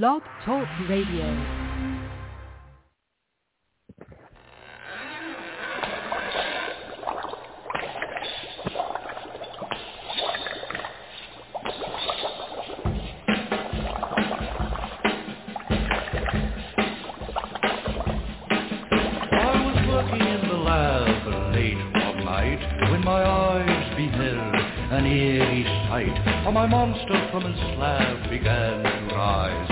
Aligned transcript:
Blog 0.00 0.22
Talk 0.46 0.66
Radio. 0.88 1.26
I 19.30 19.52
was 19.60 19.76
working 19.88 20.26
in 20.26 20.48
the 20.48 20.54
lab 20.54 21.52
late 21.54 21.76
one 21.76 22.24
night 22.24 22.90
when 22.90 23.04
my 23.04 23.22
eyes 23.22 23.94
beheld 23.94 24.54
an 24.92 25.04
eerie 25.04 25.64
sight. 25.88 26.44
For 26.44 26.52
my 26.52 26.66
monster 26.66 27.28
from 27.30 27.44
his 27.44 27.60
slab 27.76 28.30
began 28.30 28.82
to 28.82 29.14
rise, 29.14 29.71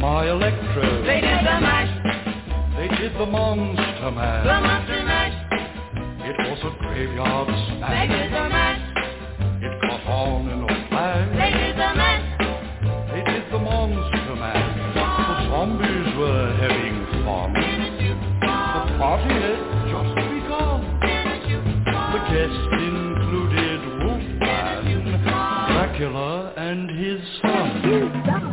my 0.00 0.28
electrode. 0.28 1.04
They 1.06 1.20
did 1.20 1.40
the 1.44 1.58
mash, 1.60 1.92
They 2.76 2.88
did 2.96 3.12
the 3.18 3.26
monster 3.26 4.10
mash. 4.10 4.44
the 4.46 4.60
monster 4.60 5.02
mash. 5.04 5.36
It 6.24 6.36
was 6.48 6.58
a 6.64 6.72
graveyard 6.82 7.48
smash. 7.48 8.08
They 8.08 8.14
did 8.14 8.32
the 8.32 8.48
mash, 8.48 8.82
It 9.62 9.80
caught 9.82 10.06
on 10.06 10.48
in 10.48 10.62
a 10.64 10.88
flash. 10.88 11.28
they 11.36 11.50
did 11.58 11.74
the 11.76 11.90
mash. 12.00 12.26
They 13.12 13.22
did 13.32 13.44
the 13.52 13.58
monster 13.58 14.34
mash. 14.36 14.94
The 14.94 15.36
zombies 15.50 16.08
were 16.16 16.46
having 16.60 16.96
fun. 17.24 17.52
The 17.52 18.98
party 18.98 19.34
had 19.44 19.60
just 19.92 20.14
begun. 20.32 20.80
The 22.10 22.20
guests 22.32 22.66
included 22.72 23.80
Wolfman, 24.02 25.22
Dracula, 25.24 26.52
and 26.56 26.90
his 26.90 27.20
son. 27.42 28.49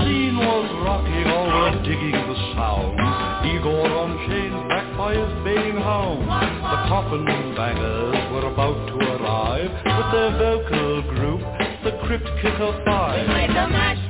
The 0.00 0.06
scene 0.06 0.36
was 0.38 0.68
rocking, 0.80 1.28
all 1.28 1.44
were 1.44 1.76
digging 1.84 2.16
the 2.16 2.36
sound. 2.56 2.96
Igor 3.44 3.84
on 4.00 4.16
chains, 4.28 4.56
backed 4.68 4.96
by 4.96 5.12
his 5.12 5.32
baying 5.44 5.76
hound. 5.76 6.24
The 6.24 6.78
coffin 6.88 7.24
bangers 7.52 8.16
were 8.32 8.48
about 8.48 8.80
to 8.88 8.96
arrive 8.96 9.68
with 9.68 10.08
their 10.16 10.32
vocal 10.40 11.02
group, 11.12 11.40
the 11.84 11.92
Crypt 12.06 12.24
Kicker 12.40 12.72
Five. 12.86 13.26
They 13.28 13.32
played 13.32 13.50
the 13.50 13.66
mash, 13.68 14.02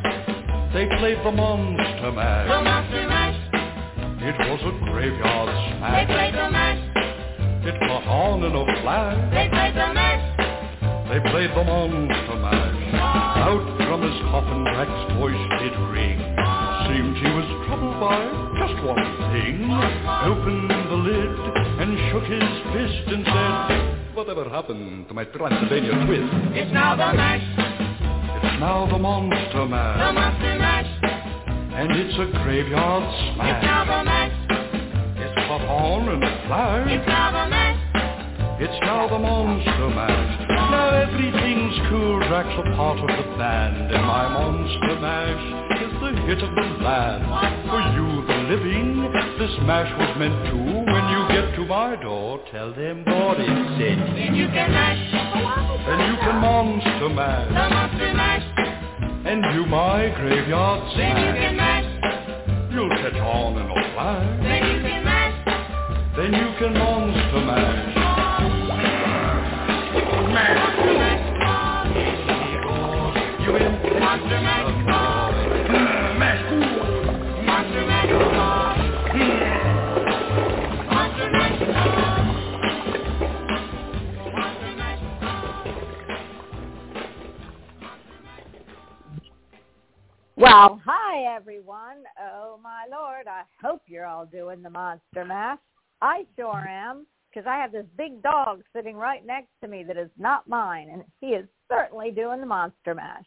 They 0.72 0.86
played 0.98 1.18
the 1.26 1.32
monster 1.32 2.06
the 2.06 2.12
monster 2.14 3.06
mash. 3.10 3.38
It 4.22 4.36
was 4.46 4.60
a 4.62 4.74
graveyard 4.94 5.50
smash. 5.74 6.06
They 6.06 6.14
played 6.14 6.34
the 6.34 6.50
mash, 6.54 6.82
It 7.66 7.74
caught 7.82 8.06
on 8.06 8.44
in 8.46 8.54
a 8.54 8.64
flash. 8.82 9.18
they 9.34 9.48
played 9.50 9.74
the 9.74 9.90
mash. 9.90 10.24
They 11.10 11.20
played 11.30 11.50
the 11.50 11.64
monster 11.64 12.36
mash. 12.38 12.94
Out 12.94 13.79
his 14.02 14.16
coffin, 14.30 14.64
Drac's 14.64 15.12
voice 15.18 15.44
did 15.60 15.74
ring. 15.92 16.18
Seemed 16.88 17.16
he 17.16 17.30
was 17.32 17.48
troubled 17.66 18.00
by 18.00 18.18
just 18.58 18.76
one 18.84 19.04
thing. 19.32 19.68
Opened 19.68 20.70
the 20.70 20.96
lid 20.96 21.32
and 21.80 21.90
shook 22.10 22.24
his 22.24 22.48
fist 22.72 23.06
and 23.14 23.24
said, 23.24 24.14
Whatever 24.14 24.48
happened 24.48 25.08
to 25.08 25.14
my 25.14 25.24
Transylvania 25.24 25.92
twist? 26.04 26.28
It's 26.56 26.72
now 26.72 26.96
the 26.96 27.12
mash, 27.16 27.44
It's 28.44 28.60
now 28.60 28.86
the 28.90 28.98
monster 28.98 29.60
the 29.60 29.66
monster 29.66 30.58
mash. 30.58 30.90
And 31.72 31.92
it's 31.92 32.14
a 32.18 32.26
graveyard 32.42 33.04
smash. 33.34 33.56
It's 33.56 33.64
now 33.64 33.84
the 33.84 34.04
mash, 34.04 34.36
It's 35.16 35.34
caught 35.46 35.62
on 35.62 36.08
in 36.08 36.22
a 36.22 36.46
flash. 36.46 36.90
it's 36.90 37.06
now 37.06 37.30
the 37.30 37.50
mash. 37.50 37.80
It's 38.60 38.80
now 38.82 39.08
the 39.08 39.18
monster 39.18 39.88
mash. 39.88 40.39
Now 40.70 40.88
everything's 40.94 41.76
cool. 41.90 42.18
Drac's 42.28 42.54
a 42.58 42.76
part 42.76 42.98
of 42.98 43.08
the 43.08 43.26
band, 43.38 43.90
and 43.92 44.04
my 44.06 44.28
monster 44.28 44.94
mash 45.00 45.44
is 45.82 45.92
the 46.00 46.10
hit 46.26 46.42
of 46.42 46.54
the 46.54 46.66
land. 46.84 47.24
For 47.70 47.82
you, 47.96 48.06
the 48.26 48.38
living, 48.54 49.10
this 49.38 49.54
mash 49.66 49.90
was 49.98 50.12
meant 50.18 50.38
to. 50.50 50.56
When 50.56 51.04
you 51.10 51.20
get 51.34 51.54
to 51.56 51.64
my 51.66 51.96
door, 52.00 52.40
tell 52.52 52.72
them 52.72 53.04
what 53.04 53.40
it 53.40 53.46
said. 53.78 53.98
Then 54.16 54.34
you 54.34 54.46
can 54.48 54.70
mash, 54.70 55.10
Then 55.10 56.00
you 56.10 56.16
can 56.22 56.36
monster 56.40 57.08
mash. 57.10 57.48
the 57.48 57.68
monster 57.74 58.14
mash. 58.14 58.46
and 59.26 59.42
do 59.54 59.66
my 59.66 60.08
graveyard 60.16 60.80
Then 60.96 61.16
you 61.18 61.32
can 61.40 61.56
mash. 61.56 61.88
You'll 62.72 62.88
catch 62.90 63.20
on 63.20 63.58
in 63.58 63.66
a 63.66 63.92
flash. 63.94 64.42
then 64.42 64.62
you 64.70 64.80
can 64.88 65.04
mash. 65.04 65.36
Then 66.16 66.32
you 66.32 66.48
can 66.58 66.72
monster 66.78 67.40
mash. 67.44 67.99
Well, 90.40 90.80
hi 90.84 91.36
everyone. 91.36 92.04
Oh 92.18 92.58
my 92.62 92.86
lord, 92.90 93.26
I 93.26 93.42
hope 93.62 93.82
you're 93.86 94.06
all 94.06 94.26
doing 94.26 94.62
the 94.62 94.70
monster 94.70 95.24
mash. 95.24 95.58
I 96.00 96.24
sure 96.36 96.66
am, 96.66 97.06
because 97.32 97.46
I 97.46 97.56
have 97.56 97.72
this 97.72 97.86
big 97.96 98.22
dog 98.22 98.62
sitting 98.74 98.96
right 98.96 99.24
next 99.24 99.50
to 99.62 99.68
me 99.68 99.82
that 99.84 99.96
is 99.96 100.10
not 100.18 100.48
mine, 100.48 100.88
and 100.92 101.04
he 101.20 101.28
is 101.28 101.46
certainly 101.68 102.10
doing 102.10 102.40
the 102.40 102.46
monster 102.46 102.94
mash. 102.94 103.24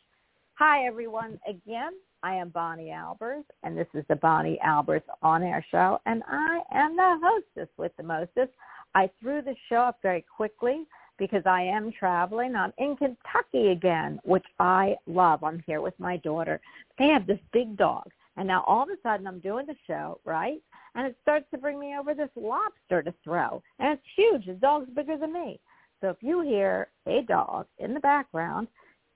Hi 0.56 0.86
everyone 0.86 1.40
again. 1.48 1.94
I 2.22 2.36
am 2.36 2.50
Bonnie 2.50 2.94
Albers, 2.94 3.44
and 3.64 3.78
this 3.78 3.88
is 3.94 4.06
the 4.08 4.16
Bonnie 4.16 4.60
Albers 4.66 5.02
on-air 5.22 5.66
show, 5.72 6.00
and 6.06 6.24
I 6.28 6.62
am 6.72 6.96
the 6.96 7.20
hostess 7.22 7.70
with 7.78 7.92
the 7.98 8.04
mostest. 8.04 8.52
I 8.96 9.10
threw 9.20 9.42
the 9.42 9.56
show 9.68 9.78
up 9.78 9.98
very 10.02 10.24
quickly 10.36 10.86
because 11.18 11.44
I 11.46 11.64
am 11.64 11.92
traveling. 11.92 12.56
I'm 12.56 12.74
in 12.78 12.96
Kentucky 12.96 13.70
again, 13.70 14.20
which 14.24 14.46
I 14.60 14.96
love. 15.06 15.44
I'm 15.44 15.62
here 15.66 15.82
with 15.82 16.00
my 16.00 16.18
daughter. 16.18 16.62
They 16.98 17.08
have 17.08 17.28
this 17.28 17.40
big 17.52 17.76
dog. 17.78 18.10
And 18.38 18.48
now 18.48 18.64
all 18.68 18.84
of 18.84 18.90
a 18.90 18.96
sudden 19.04 19.28
I'm 19.28 19.40
doing 19.40 19.66
the 19.66 19.76
show, 19.86 20.20
right? 20.26 20.62
And 20.96 21.08
it 21.08 21.16
starts 21.22 21.46
to 21.52 21.58
bring 21.58 21.80
me 21.80 21.96
over 22.00 22.14
this 22.14 22.30
lobster 22.36 23.02
to 23.02 23.14
throw. 23.24 23.62
And 23.80 23.94
it's 23.94 24.04
huge. 24.16 24.46
The 24.46 24.54
dog's 24.54 24.90
bigger 24.92 25.18
than 25.18 25.34
me. 25.34 25.60
So 26.02 26.10
if 26.10 26.18
you 26.22 26.42
hear 26.42 26.90
a 27.08 27.22
dog 27.22 27.66
in 27.80 27.94
the 27.94 28.00
background, 28.00 28.68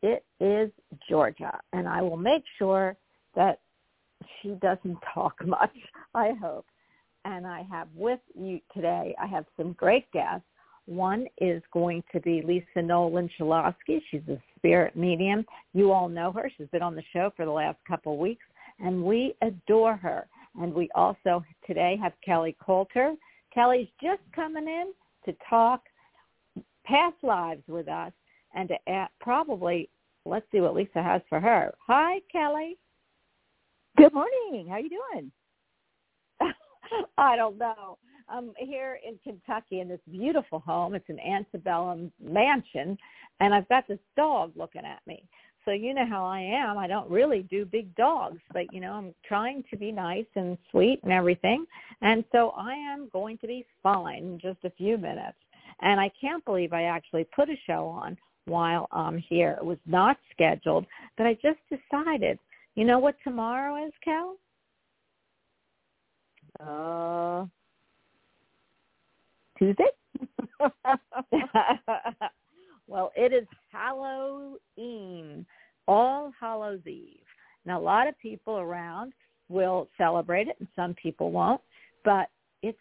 it 0.02 0.24
is 0.40 0.72
Georgia. 1.10 1.60
And 1.74 1.88
I 1.88 2.02
will 2.02 2.18
make 2.18 2.44
sure 2.58 2.96
that 3.36 3.60
she 4.42 4.50
doesn't 4.62 4.98
talk 5.14 5.36
much, 5.46 5.76
I 6.16 6.32
hope. 6.42 6.66
And 7.26 7.46
I 7.46 7.64
have 7.70 7.88
with 7.96 8.22
you 8.40 8.60
today, 8.74 9.14
I 9.22 9.28
have 9.28 9.46
some 9.58 9.74
great 9.74 10.10
guests. 10.12 10.46
One 10.86 11.28
is 11.40 11.62
going 11.74 12.02
to 12.14 12.22
be 12.22 12.42
Lisa 12.42 12.82
Noland 12.82 13.30
Shalosky. 13.38 14.02
She's 14.10 14.22
a 14.30 14.42
spirit 14.56 14.96
medium. 14.96 15.46
You 15.74 15.92
all 15.92 16.08
know 16.08 16.32
her. 16.32 16.50
She's 16.58 16.70
been 16.70 16.82
on 16.82 16.96
the 16.96 17.04
show 17.12 17.34
for 17.36 17.44
the 17.44 17.52
last 17.52 17.78
couple 17.86 18.14
of 18.14 18.20
weeks, 18.20 18.46
and 18.80 19.04
we 19.04 19.36
adore 19.42 19.98
her. 19.98 20.28
And 20.58 20.74
we 20.74 20.90
also 20.96 21.44
today 21.66 21.98
have 22.02 22.14
Kelly 22.26 22.56
Coulter. 22.64 23.14
Kelly's 23.54 23.88
just 24.02 24.22
coming 24.34 24.68
in 24.68 24.94
to 25.26 25.38
talk 25.50 25.84
past 26.86 27.16
lives 27.22 27.64
with 27.68 27.88
us 27.88 28.12
and 28.56 28.68
to 28.70 28.76
add, 28.88 29.10
probably 29.20 29.90
let's 30.26 30.46
see 30.52 30.62
what 30.62 30.76
Lisa 30.76 31.02
has 31.04 31.22
for 31.30 31.40
her. 31.40 31.74
Hi, 31.88 32.20
Kelly. 32.32 32.78
Good 33.98 34.14
morning. 34.14 34.68
How 34.68 34.76
are 34.76 34.80
you 34.80 34.90
doing? 34.90 35.32
I 37.18 37.36
don't 37.36 37.58
know. 37.58 37.98
I'm 38.30 38.52
here 38.58 39.00
in 39.08 39.18
Kentucky 39.24 39.80
in 39.80 39.88
this 39.88 40.02
beautiful 40.10 40.60
home. 40.60 40.96
It's 40.96 41.10
an 41.10 41.20
antebellum 41.20 42.12
mansion, 42.22 42.98
and 43.40 43.54
I've 43.54 43.70
got 43.70 43.88
this 43.88 44.00
dog 44.16 44.52
looking 44.56 44.84
at 44.84 45.00
me. 45.08 45.24
So 45.68 45.74
you 45.74 45.94
know 45.94 46.08
how 46.10 46.26
I 46.26 46.40
am. 46.40 46.78
I 46.78 46.88
don't 46.88 47.12
really 47.12 47.42
do 47.42 47.66
big 47.66 47.94
dogs, 47.98 48.40
but 48.54 48.74
you 48.74 48.80
know, 48.80 48.94
I'm 48.94 49.14
trying 49.28 49.66
to 49.70 49.76
be 49.76 49.92
nice 49.92 50.26
and 50.36 50.58
sweet 50.72 51.02
and 51.04 51.12
everything. 51.12 51.66
And 52.02 52.24
so 52.32 52.52
I 52.52 52.74
am 52.74 53.10
going 53.12 53.38
to 53.40 53.48
be 53.48 53.66
fine 53.84 54.24
in 54.24 54.40
just 54.40 54.60
a 54.64 54.70
few 54.70 54.98
minutes. 54.98 55.36
And 55.82 56.00
I 56.00 56.10
can't 56.22 56.46
believe 56.46 56.72
I 56.72 56.84
actually 56.84 57.28
put 57.36 57.50
a 57.50 57.58
show 57.68 57.88
on 57.88 58.18
while 58.46 58.88
I'm 58.94 59.18
here. 59.18 59.58
It 59.60 59.66
was 59.66 59.78
not 59.86 60.16
scheduled, 60.32 60.86
but 61.18 61.28
I 61.28 61.34
just 61.34 61.60
decided, 61.70 62.40
you 62.76 62.86
know 62.86 63.00
what 63.00 63.18
tomorrow 63.26 63.86
is, 63.86 63.92
Cal? 64.06 64.38
Uh, 66.62 67.46
Tuesday. 69.60 69.84
well, 72.88 73.12
it 73.18 73.34
is 73.34 73.46
Halloween, 73.70 75.46
All 75.88 76.32
Hallows 76.40 76.86
Eve. 76.86 77.20
Now, 77.66 77.80
a 77.80 77.82
lot 77.82 78.08
of 78.08 78.18
people 78.20 78.58
around 78.58 79.14
will 79.50 79.88
celebrate 79.98 80.48
it, 80.48 80.56
and 80.60 80.68
some 80.76 80.94
people 80.94 81.32
won't, 81.32 81.62
but 82.04 82.30
it's 82.62 82.78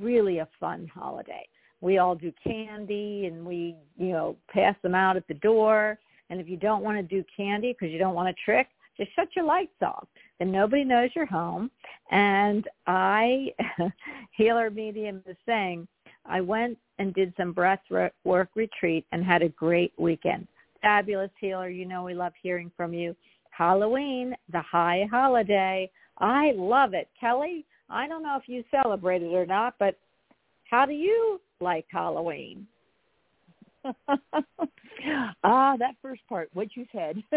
really 0.00 0.38
a 0.38 0.48
fun 0.60 0.90
holiday. 0.92 1.46
We 1.80 1.98
all 1.98 2.14
do 2.14 2.32
candy, 2.42 3.26
and 3.26 3.44
we, 3.44 3.76
you 3.98 4.12
know, 4.12 4.36
pass 4.52 4.76
them 4.82 4.94
out 4.94 5.16
at 5.16 5.26
the 5.26 5.34
door. 5.34 5.98
And 6.30 6.40
if 6.40 6.48
you 6.48 6.56
don't 6.56 6.82
want 6.82 6.96
to 6.96 7.02
do 7.02 7.24
candy 7.36 7.72
because 7.72 7.92
you 7.92 7.98
don't 7.98 8.14
want 8.14 8.34
to 8.34 8.42
trick, 8.44 8.68
just 8.96 9.14
shut 9.14 9.28
your 9.34 9.44
lights 9.44 9.82
off. 9.82 10.06
Then 10.38 10.52
nobody 10.52 10.84
knows 10.84 11.10
you're 11.14 11.26
home. 11.26 11.70
And 12.10 12.68
I, 12.86 13.52
Healer 14.36 14.70
Medium 14.70 15.22
is 15.26 15.36
saying, 15.46 15.88
I 16.24 16.40
went 16.40 16.78
and 16.98 17.12
did 17.14 17.34
some 17.36 17.52
breath 17.52 17.80
work 18.24 18.48
retreat 18.54 19.04
and 19.12 19.24
had 19.24 19.42
a 19.42 19.48
great 19.48 19.92
weekend. 19.98 20.46
Fabulous 20.82 21.30
healer. 21.40 21.68
You 21.68 21.86
know 21.86 22.02
we 22.02 22.14
love 22.14 22.32
hearing 22.42 22.70
from 22.76 22.92
you. 22.92 23.16
Halloween, 23.50 24.34
the 24.50 24.62
high 24.62 25.06
holiday. 25.10 25.90
I 26.18 26.52
love 26.56 26.94
it. 26.94 27.08
Kelly, 27.18 27.64
I 27.88 28.08
don't 28.08 28.22
know 28.22 28.36
if 28.36 28.48
you 28.48 28.64
celebrate 28.70 29.22
it 29.22 29.34
or 29.34 29.46
not, 29.46 29.74
but 29.78 29.98
how 30.70 30.86
do 30.86 30.92
you 30.92 31.40
like 31.60 31.86
Halloween? 31.90 32.66
ah, 35.44 35.76
that 35.78 35.94
first 36.00 36.22
part, 36.28 36.48
what 36.54 36.68
you 36.76 36.86
said. 36.92 37.22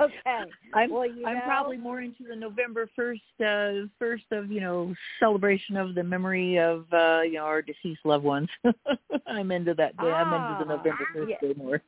okay. 0.00 0.44
I'm 0.74 0.90
well, 0.90 1.06
you 1.06 1.26
I'm 1.26 1.36
know, 1.36 1.42
probably 1.44 1.76
more 1.76 2.00
into 2.00 2.24
the 2.28 2.36
November 2.36 2.88
first 2.94 3.20
uh 3.40 3.86
first 3.98 4.24
of, 4.30 4.50
you 4.50 4.60
know, 4.60 4.94
celebration 5.18 5.76
of 5.76 5.94
the 5.94 6.02
memory 6.02 6.58
of 6.58 6.86
uh, 6.92 7.22
you 7.22 7.34
know, 7.34 7.44
our 7.44 7.62
deceased 7.62 8.00
loved 8.04 8.24
ones. 8.24 8.48
I'm 9.26 9.50
into 9.50 9.74
that 9.74 9.96
day. 9.96 10.06
I'm 10.06 10.32
into 10.32 10.64
the 10.64 10.72
Ah, 10.72 10.76
November 10.76 11.08
first 11.14 11.30
yeah. 11.30 11.48
day 11.48 11.54
more. 11.56 11.82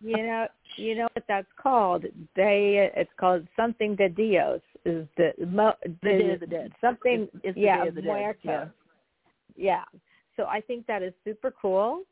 you 0.00 0.16
know, 0.16 0.46
you 0.76 0.94
know 0.94 1.08
what 1.14 1.24
that's 1.28 1.46
called? 1.60 2.04
They 2.36 2.90
it's 2.94 3.10
called 3.18 3.46
something 3.56 3.96
de 3.96 4.08
Dios 4.08 4.60
is 4.84 5.06
the 5.16 5.32
mo, 5.46 5.72
The 5.84 6.08
Day 6.08 6.30
of 6.32 6.40
the 6.40 6.46
Dead. 6.46 6.72
Something 6.80 7.22
It's- 7.22 7.40
it's 7.44 7.54
the 7.54 7.60
yeah, 7.60 7.82
Day 7.82 7.88
of 7.88 7.94
the 7.94 8.02
Dead, 8.02 8.36
yeah. 8.42 8.64
Yeah. 9.54 9.84
So 10.36 10.44
I 10.46 10.60
think 10.60 10.86
that 10.86 11.02
is 11.02 11.12
super 11.24 11.52
cool 11.60 12.02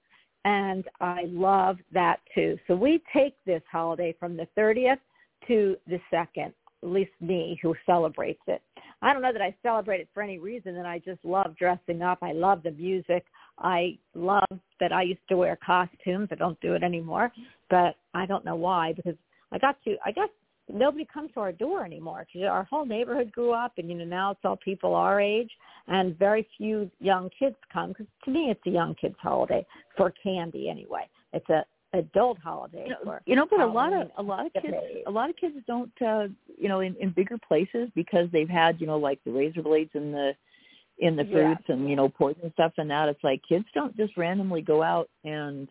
and 0.44 0.84
I 1.00 1.24
love 1.26 1.78
that 1.92 2.20
too. 2.34 2.58
So 2.66 2.74
we 2.74 3.02
take 3.12 3.34
this 3.44 3.62
holiday 3.70 4.14
from 4.18 4.36
the 4.36 4.46
30th 4.56 4.98
to 5.48 5.76
the 5.86 6.00
2nd, 6.12 6.46
at 6.46 6.54
least 6.82 7.12
me 7.20 7.58
who 7.62 7.74
celebrates 7.86 8.42
it. 8.46 8.62
I 9.02 9.12
don't 9.12 9.22
know 9.22 9.32
that 9.32 9.42
I 9.42 9.54
celebrate 9.62 10.00
it 10.00 10.08
for 10.12 10.22
any 10.22 10.38
reason 10.38 10.76
and 10.76 10.86
I 10.86 10.98
just 10.98 11.24
love 11.24 11.56
dressing 11.58 12.02
up. 12.02 12.18
I 12.22 12.32
love 12.32 12.62
the 12.62 12.72
music. 12.72 13.24
I 13.58 13.98
love 14.14 14.44
that 14.78 14.92
I 14.92 15.02
used 15.02 15.20
to 15.28 15.36
wear 15.36 15.58
costumes. 15.64 16.28
I 16.30 16.34
don't 16.34 16.60
do 16.60 16.74
it 16.74 16.82
anymore, 16.82 17.32
but 17.68 17.96
I 18.14 18.26
don't 18.26 18.44
know 18.44 18.56
why 18.56 18.92
because 18.92 19.16
I 19.52 19.58
got 19.58 19.76
to 19.84 19.96
I 20.04 20.12
guess 20.12 20.28
nobody 20.72 21.06
comes 21.12 21.30
to 21.34 21.40
our 21.40 21.52
door 21.52 21.84
anymore. 21.84 22.26
Because 22.32 22.48
our 22.48 22.64
whole 22.64 22.84
neighborhood 22.84 23.32
grew 23.32 23.52
up 23.52 23.72
and 23.78 23.88
you 23.88 23.96
know 23.96 24.04
now 24.04 24.30
it's 24.32 24.40
all 24.44 24.56
people 24.56 24.94
our 24.94 25.20
age 25.20 25.50
and 25.88 26.18
very 26.18 26.46
few 26.56 26.90
young 27.00 27.30
kids 27.38 27.56
come 27.72 27.88
because 27.90 28.06
to 28.24 28.30
me 28.30 28.50
it's 28.50 28.60
a 28.66 28.70
young 28.70 28.94
kids 28.94 29.16
holiday 29.20 29.64
for 29.96 30.12
candy 30.22 30.68
anyway. 30.68 31.08
It's 31.32 31.48
a 31.48 31.64
adult 31.92 32.38
holiday 32.38 32.84
you 32.84 32.90
know, 32.90 32.98
for 33.02 33.22
you 33.26 33.34
know 33.34 33.46
but 33.50 33.60
a 33.60 33.66
lot 33.66 33.92
of 33.92 34.08
a 34.16 34.22
lot 34.22 34.46
of 34.46 34.52
kids 34.52 34.76
a 35.06 35.10
lot 35.10 35.28
of 35.28 35.36
kids 35.36 35.56
don't 35.66 35.90
uh 36.00 36.28
you 36.56 36.68
know 36.68 36.80
in 36.80 36.94
in 37.00 37.10
bigger 37.10 37.36
places 37.36 37.88
because 37.96 38.28
they've 38.32 38.48
had 38.48 38.80
you 38.80 38.86
know 38.86 38.96
like 38.96 39.18
the 39.24 39.32
razor 39.32 39.60
blades 39.62 39.90
in 39.94 40.12
the 40.12 40.32
in 40.98 41.16
the 41.16 41.24
Yeah. 41.24 41.32
fruits 41.32 41.64
and 41.68 41.88
you 41.90 41.96
know 41.96 42.08
poison 42.08 42.52
stuff 42.52 42.72
and 42.78 42.90
that. 42.90 43.08
It's 43.08 43.24
like 43.24 43.42
kids 43.48 43.64
don't 43.74 43.96
just 43.96 44.16
randomly 44.16 44.62
go 44.62 44.82
out 44.82 45.08
and 45.24 45.68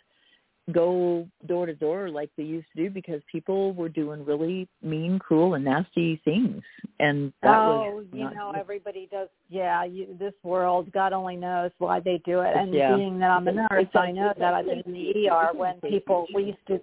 go 0.71 1.27
door 1.47 1.65
to 1.65 1.73
door 1.73 2.09
like 2.09 2.29
they 2.37 2.43
used 2.43 2.67
to 2.75 2.83
do 2.83 2.89
because 2.89 3.21
people 3.31 3.73
were 3.73 3.89
doing 3.89 4.25
really 4.25 4.67
mean 4.81 5.19
cruel 5.19 5.53
and 5.55 5.65
nasty 5.65 6.21
things 6.25 6.61
and 6.99 7.31
that 7.41 7.57
oh, 7.57 7.91
was 7.95 8.05
you 8.11 8.23
know, 8.23 8.51
good. 8.51 8.59
everybody 8.59 9.07
does. 9.11 9.29
Yeah, 9.49 9.83
you, 9.85 10.15
this 10.19 10.33
world, 10.43 10.91
God 10.91 11.13
only 11.13 11.35
knows 11.35 11.71
why 11.77 11.99
they 11.99 12.21
do 12.25 12.41
it. 12.41 12.55
And 12.55 12.73
Yeah. 12.73 12.95
being 12.95 13.19
that 13.19 13.31
I'm 13.31 13.47
a 13.47 13.53
nurse, 13.53 13.67
it's 13.71 13.95
I 13.95 14.09
a- 14.09 14.13
know 14.13 14.33
that 14.37 14.53
I've 14.53 14.65
been 14.65 14.81
in 14.85 14.93
the 14.93 15.29
ER 15.29 15.51
when 15.53 15.79
people 15.81 16.27
we 16.33 16.43
used 16.45 16.67
to 16.67 16.81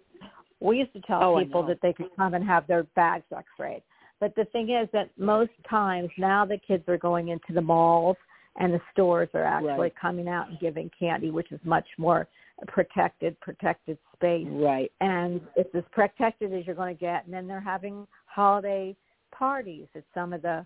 we 0.60 0.78
used 0.78 0.92
to 0.94 1.00
tell 1.02 1.22
Oh, 1.22 1.38
people 1.38 1.62
that 1.64 1.80
they 1.82 1.92
could 1.92 2.08
come 2.16 2.32
and 2.32 2.42
have 2.44 2.66
their 2.66 2.84
bags 2.94 3.24
X-rayed. 3.36 3.82
But 4.20 4.34
the 4.34 4.46
thing 4.46 4.70
is 4.70 4.88
that 4.92 5.10
most 5.18 5.50
times 5.68 6.08
now 6.16 6.46
the 6.46 6.58
kids 6.66 6.84
are 6.88 6.96
going 6.96 7.28
into 7.28 7.52
the 7.52 7.60
malls 7.60 8.16
and 8.58 8.72
the 8.72 8.80
stores 8.92 9.28
are 9.34 9.44
actually 9.44 9.72
Right. 9.78 9.96
coming 9.96 10.28
out 10.28 10.48
and 10.48 10.58
giving 10.58 10.90
candy, 10.90 11.30
which 11.30 11.52
is 11.52 11.60
much 11.64 11.86
more 11.98 12.26
protected, 12.68 13.38
protected 13.40 13.98
space 14.14 14.46
right 14.48 14.90
and 15.00 15.46
it's 15.56 15.74
as 15.74 15.84
protected 15.92 16.54
as 16.54 16.66
you're 16.66 16.74
going 16.74 16.94
to 16.94 16.98
get. 16.98 17.24
And 17.26 17.34
then 17.34 17.46
they're 17.46 17.60
having 17.60 18.06
holiday 18.24 18.96
parties 19.30 19.86
at 19.94 20.04
some 20.14 20.32
of 20.32 20.40
the 20.40 20.64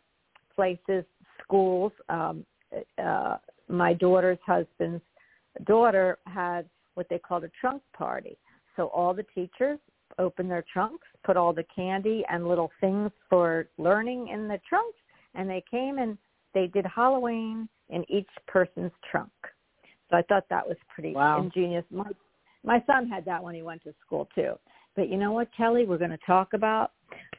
places, 0.54 1.04
schools. 1.42 1.92
Um, 2.08 2.44
uh, 3.02 3.38
my 3.68 3.92
daughter's 3.94 4.38
husband's 4.46 5.02
daughter 5.64 6.18
had 6.26 6.68
what 6.94 7.08
they 7.08 7.18
called 7.18 7.44
a 7.44 7.50
trunk 7.60 7.82
party. 7.92 8.36
So 8.76 8.86
all 8.88 9.12
the 9.12 9.26
teachers 9.34 9.78
opened 10.18 10.50
their 10.50 10.64
trunks, 10.72 11.06
put 11.24 11.36
all 11.36 11.52
the 11.52 11.64
candy 11.74 12.24
and 12.30 12.46
little 12.46 12.70
things 12.80 13.10
for 13.28 13.68
learning 13.78 14.28
in 14.28 14.48
the 14.48 14.60
trunks, 14.68 14.98
and 15.34 15.48
they 15.48 15.64
came 15.70 15.98
and 15.98 16.16
they 16.54 16.66
did 16.66 16.84
Halloween 16.86 17.68
in 17.90 18.10
each 18.10 18.28
person's 18.46 18.92
trunk. 19.10 19.30
So 20.10 20.16
I 20.16 20.22
thought 20.22 20.44
that 20.50 20.66
was 20.66 20.76
pretty 20.88 21.12
Wow. 21.12 21.42
ingenious. 21.42 21.84
My 21.90 22.10
my 22.62 22.82
son 22.86 23.08
had 23.08 23.24
that 23.24 23.42
when 23.42 23.54
he 23.54 23.62
went 23.62 23.82
to 23.84 23.94
school 24.04 24.28
too. 24.34 24.58
But 24.94 25.08
you 25.08 25.16
know 25.16 25.32
what, 25.32 25.48
Kelly? 25.56 25.86
We're 25.86 25.96
going 25.98 26.10
to 26.10 26.18
talk 26.26 26.52
about 26.52 26.92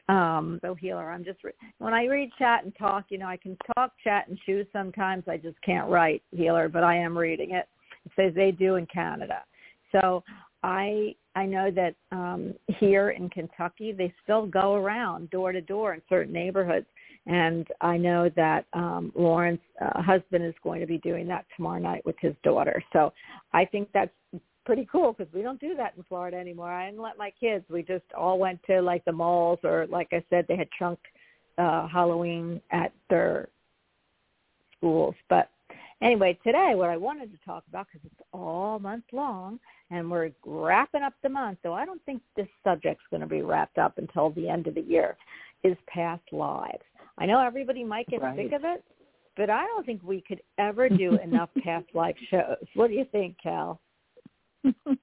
um 0.08 0.58
so 0.62 0.74
healer. 0.74 1.10
I'm 1.10 1.24
just 1.24 1.44
re- 1.44 1.52
when 1.78 1.94
I 1.94 2.06
read 2.06 2.30
chat 2.38 2.64
and 2.64 2.74
talk, 2.76 3.06
you 3.10 3.18
know, 3.18 3.26
I 3.26 3.36
can 3.36 3.56
talk, 3.74 3.92
chat, 4.02 4.28
and 4.28 4.38
choose. 4.44 4.66
Sometimes 4.72 5.24
I 5.28 5.36
just 5.36 5.60
can't 5.62 5.88
write 5.88 6.22
healer, 6.30 6.68
but 6.68 6.82
I 6.82 6.96
am 6.96 7.16
reading 7.16 7.52
it. 7.52 7.68
It 8.04 8.12
says 8.16 8.34
they 8.34 8.50
do 8.50 8.76
in 8.76 8.86
Canada. 8.86 9.44
So 9.92 10.24
I 10.62 11.14
I 11.34 11.46
know 11.46 11.70
that 11.70 11.94
um 12.10 12.54
here 12.80 13.10
in 13.10 13.28
Kentucky 13.30 13.92
they 13.92 14.12
still 14.22 14.46
go 14.46 14.74
around 14.74 15.30
door 15.30 15.52
to 15.52 15.60
door 15.60 15.94
in 15.94 16.02
certain 16.08 16.32
neighborhoods 16.32 16.86
and 17.26 17.66
I 17.80 17.96
know 17.96 18.30
that 18.36 18.66
um 18.72 19.12
Lauren's 19.14 19.60
uh, 19.80 20.02
husband 20.02 20.44
is 20.44 20.54
going 20.62 20.80
to 20.80 20.86
be 20.86 20.98
doing 20.98 21.26
that 21.28 21.46
tomorrow 21.56 21.78
night 21.78 22.04
with 22.04 22.16
his 22.20 22.34
daughter. 22.42 22.82
So 22.92 23.12
I 23.52 23.64
think 23.64 23.88
that's 23.92 24.10
pretty 24.64 24.86
cool 24.90 25.12
because 25.12 25.32
we 25.32 25.42
don't 25.42 25.60
do 25.60 25.74
that 25.76 25.94
in 25.96 26.04
Florida 26.04 26.36
anymore. 26.36 26.70
I 26.70 26.86
didn't 26.86 27.02
let 27.02 27.18
my 27.18 27.32
kids. 27.38 27.64
We 27.68 27.82
just 27.82 28.04
all 28.16 28.38
went 28.38 28.60
to 28.66 28.80
like 28.80 29.04
the 29.04 29.12
malls 29.12 29.58
or 29.64 29.86
like 29.88 30.08
I 30.12 30.24
said, 30.30 30.46
they 30.48 30.56
had 30.56 30.70
trunk 30.70 30.98
uh, 31.58 31.88
Halloween 31.88 32.60
at 32.70 32.92
their 33.10 33.48
schools. 34.76 35.14
But 35.28 35.50
anyway, 36.00 36.38
today 36.44 36.72
what 36.74 36.90
I 36.90 36.96
wanted 36.96 37.30
to 37.32 37.38
talk 37.44 37.64
about 37.68 37.86
because 37.92 38.06
it's 38.06 38.28
all 38.32 38.78
month 38.78 39.04
long 39.12 39.58
and 39.90 40.10
we're 40.10 40.30
wrapping 40.46 41.02
up 41.02 41.14
the 41.22 41.28
month, 41.28 41.58
though 41.62 41.74
I 41.74 41.84
don't 41.84 42.02
think 42.04 42.22
this 42.36 42.48
subject's 42.64 43.04
going 43.10 43.20
to 43.20 43.26
be 43.26 43.42
wrapped 43.42 43.78
up 43.78 43.98
until 43.98 44.30
the 44.30 44.48
end 44.48 44.66
of 44.66 44.74
the 44.74 44.80
year, 44.80 45.16
is 45.64 45.76
past 45.86 46.22
lives. 46.32 46.82
I 47.18 47.26
know 47.26 47.40
everybody 47.40 47.84
might 47.84 48.08
get 48.08 48.22
Right. 48.22 48.36
sick 48.36 48.52
of 48.52 48.64
it, 48.64 48.84
but 49.36 49.50
I 49.50 49.66
don't 49.66 49.84
think 49.84 50.02
we 50.02 50.20
could 50.20 50.40
ever 50.58 50.88
do 50.88 51.16
enough 51.22 51.50
past 51.62 51.86
life 51.94 52.16
shows. 52.30 52.56
What 52.74 52.88
do 52.88 52.94
you 52.94 53.04
think, 53.06 53.36
Cal? 53.42 53.80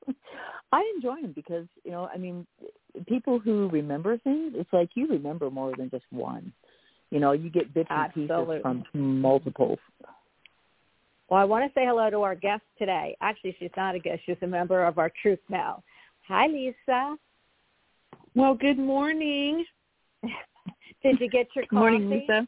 I 0.71 0.93
enjoy 0.95 1.21
them 1.21 1.33
because 1.33 1.67
you 1.83 1.91
know, 1.91 2.09
I 2.13 2.17
mean, 2.17 2.45
people 3.07 3.39
who 3.39 3.69
remember 3.69 4.17
things, 4.19 4.53
it's 4.55 4.71
like 4.71 4.89
you 4.95 5.07
remember 5.07 5.49
more 5.49 5.73
than 5.75 5.89
just 5.89 6.05
one. 6.11 6.53
You 7.11 7.19
know, 7.19 7.31
you 7.31 7.49
get 7.49 7.73
bits 7.73 7.89
and 7.89 8.13
pieces 8.13 8.61
from 8.61 8.83
multiple. 8.93 9.79
Well, 11.29 11.39
I 11.39 11.45
want 11.45 11.65
to 11.65 11.79
say 11.79 11.85
hello 11.85 12.09
to 12.09 12.21
our 12.21 12.35
guest 12.35 12.63
today. 12.77 13.15
Actually, 13.21 13.55
she's 13.59 13.71
not 13.77 13.95
a 13.95 13.99
guest. 13.99 14.21
She's 14.25 14.37
a 14.41 14.47
member 14.47 14.83
of 14.85 14.97
our 14.97 15.11
troop 15.21 15.39
now. 15.49 15.83
Hi, 16.27 16.47
Lisa. 16.47 17.17
Well, 18.35 18.53
good 18.53 18.77
morning. 18.77 19.65
Did 21.03 21.19
you 21.19 21.29
get 21.29 21.47
your 21.55 21.65
coffee? 21.65 21.75
Morning, 21.75 22.09
Lisa. 22.09 22.47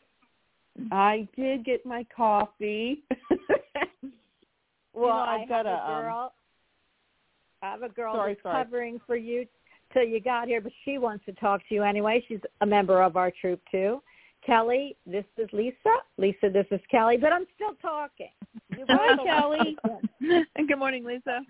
I 0.92 1.28
did 1.36 1.66
get 1.66 1.86
my 1.86 2.06
coffee. 2.16 3.04
Well, 4.94 5.10
know, 5.10 5.16
I 5.16 5.42
I've 5.42 5.50
got 5.50 5.66
have 5.66 5.68
a, 5.68 5.70
a 5.70 5.96
um, 5.96 6.04
girl. 6.04 6.34
I 7.62 7.72
have 7.72 7.84
a 7.84 7.90
girl 7.90 8.16
Sorry, 8.16 8.34
that's 8.34 8.44
sorry. 8.44 8.64
covering 8.64 9.00
for 9.06 9.16
you 9.16 9.46
till 9.94 10.04
you 10.04 10.20
got 10.20 10.48
here, 10.48 10.62
but 10.62 10.72
she 10.84 10.98
wants 10.98 11.26
to 11.26 11.34
talk 11.34 11.62
to 11.70 11.76
you 11.76 11.84
anyway. 11.84 12.24
She's 12.28 12.40
a 12.62 12.66
member 12.66 13.02
of 13.02 13.18
our 13.18 13.32
troop 13.40 13.62
too. 13.72 14.02
Kelly, 14.46 14.98
this 15.06 15.26
is 15.38 15.48
Lisa. 15.54 15.76
Lisa, 16.18 16.50
this 16.52 16.66
is 16.72 16.82
Kelly, 16.90 17.18
but 17.18 17.32
I'm 17.32 17.46
still 17.56 17.76
talking. 17.82 18.32
You 18.76 18.86
Hi, 18.90 19.16
Kelly. 19.24 19.78
and 20.56 20.68
good 20.68 20.80
morning, 20.80 21.06
Lisa. 21.06 21.42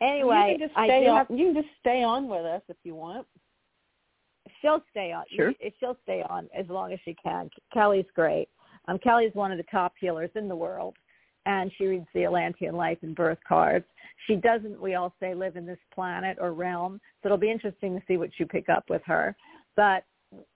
Anyway, 0.00 0.52
you 0.52 0.58
can 0.58 0.68
just 0.68 0.78
I 0.78 0.86
stay 0.86 1.04
do 1.04 1.10
on. 1.10 1.16
have 1.18 1.26
You 1.30 1.52
can 1.52 1.62
just 1.62 1.74
stay 1.80 2.02
on 2.02 2.28
with 2.28 2.44
us 2.44 2.62
if 2.68 2.76
you 2.84 2.94
want. 2.94 3.26
She'll 4.64 4.82
stay 4.90 5.12
on. 5.12 5.24
Sure. 5.34 5.52
She'll 5.78 5.96
stay 6.02 6.22
on 6.28 6.48
as 6.58 6.66
long 6.68 6.92
as 6.92 6.98
she 7.04 7.14
can. 7.22 7.50
Kelly's 7.72 8.06
great. 8.14 8.48
Um, 8.88 8.98
Kelly's 8.98 9.34
one 9.34 9.52
of 9.52 9.58
the 9.58 9.64
top 9.64 9.92
healers 10.00 10.30
in 10.34 10.48
the 10.48 10.56
world, 10.56 10.94
and 11.46 11.70
she 11.76 11.86
reads 11.86 12.06
the 12.14 12.24
Atlantean 12.24 12.74
life 12.74 12.98
and 13.02 13.14
birth 13.14 13.38
cards. 13.46 13.84
She 14.26 14.36
doesn't, 14.36 14.80
we 14.80 14.94
all 14.94 15.14
say, 15.20 15.34
live 15.34 15.56
in 15.56 15.66
this 15.66 15.78
planet 15.94 16.38
or 16.40 16.52
realm, 16.52 17.00
so 17.22 17.28
it'll 17.28 17.38
be 17.38 17.50
interesting 17.50 17.94
to 17.94 18.02
see 18.06 18.16
what 18.16 18.30
you 18.38 18.46
pick 18.46 18.68
up 18.68 18.84
with 18.88 19.02
her. 19.04 19.36
But 19.76 20.04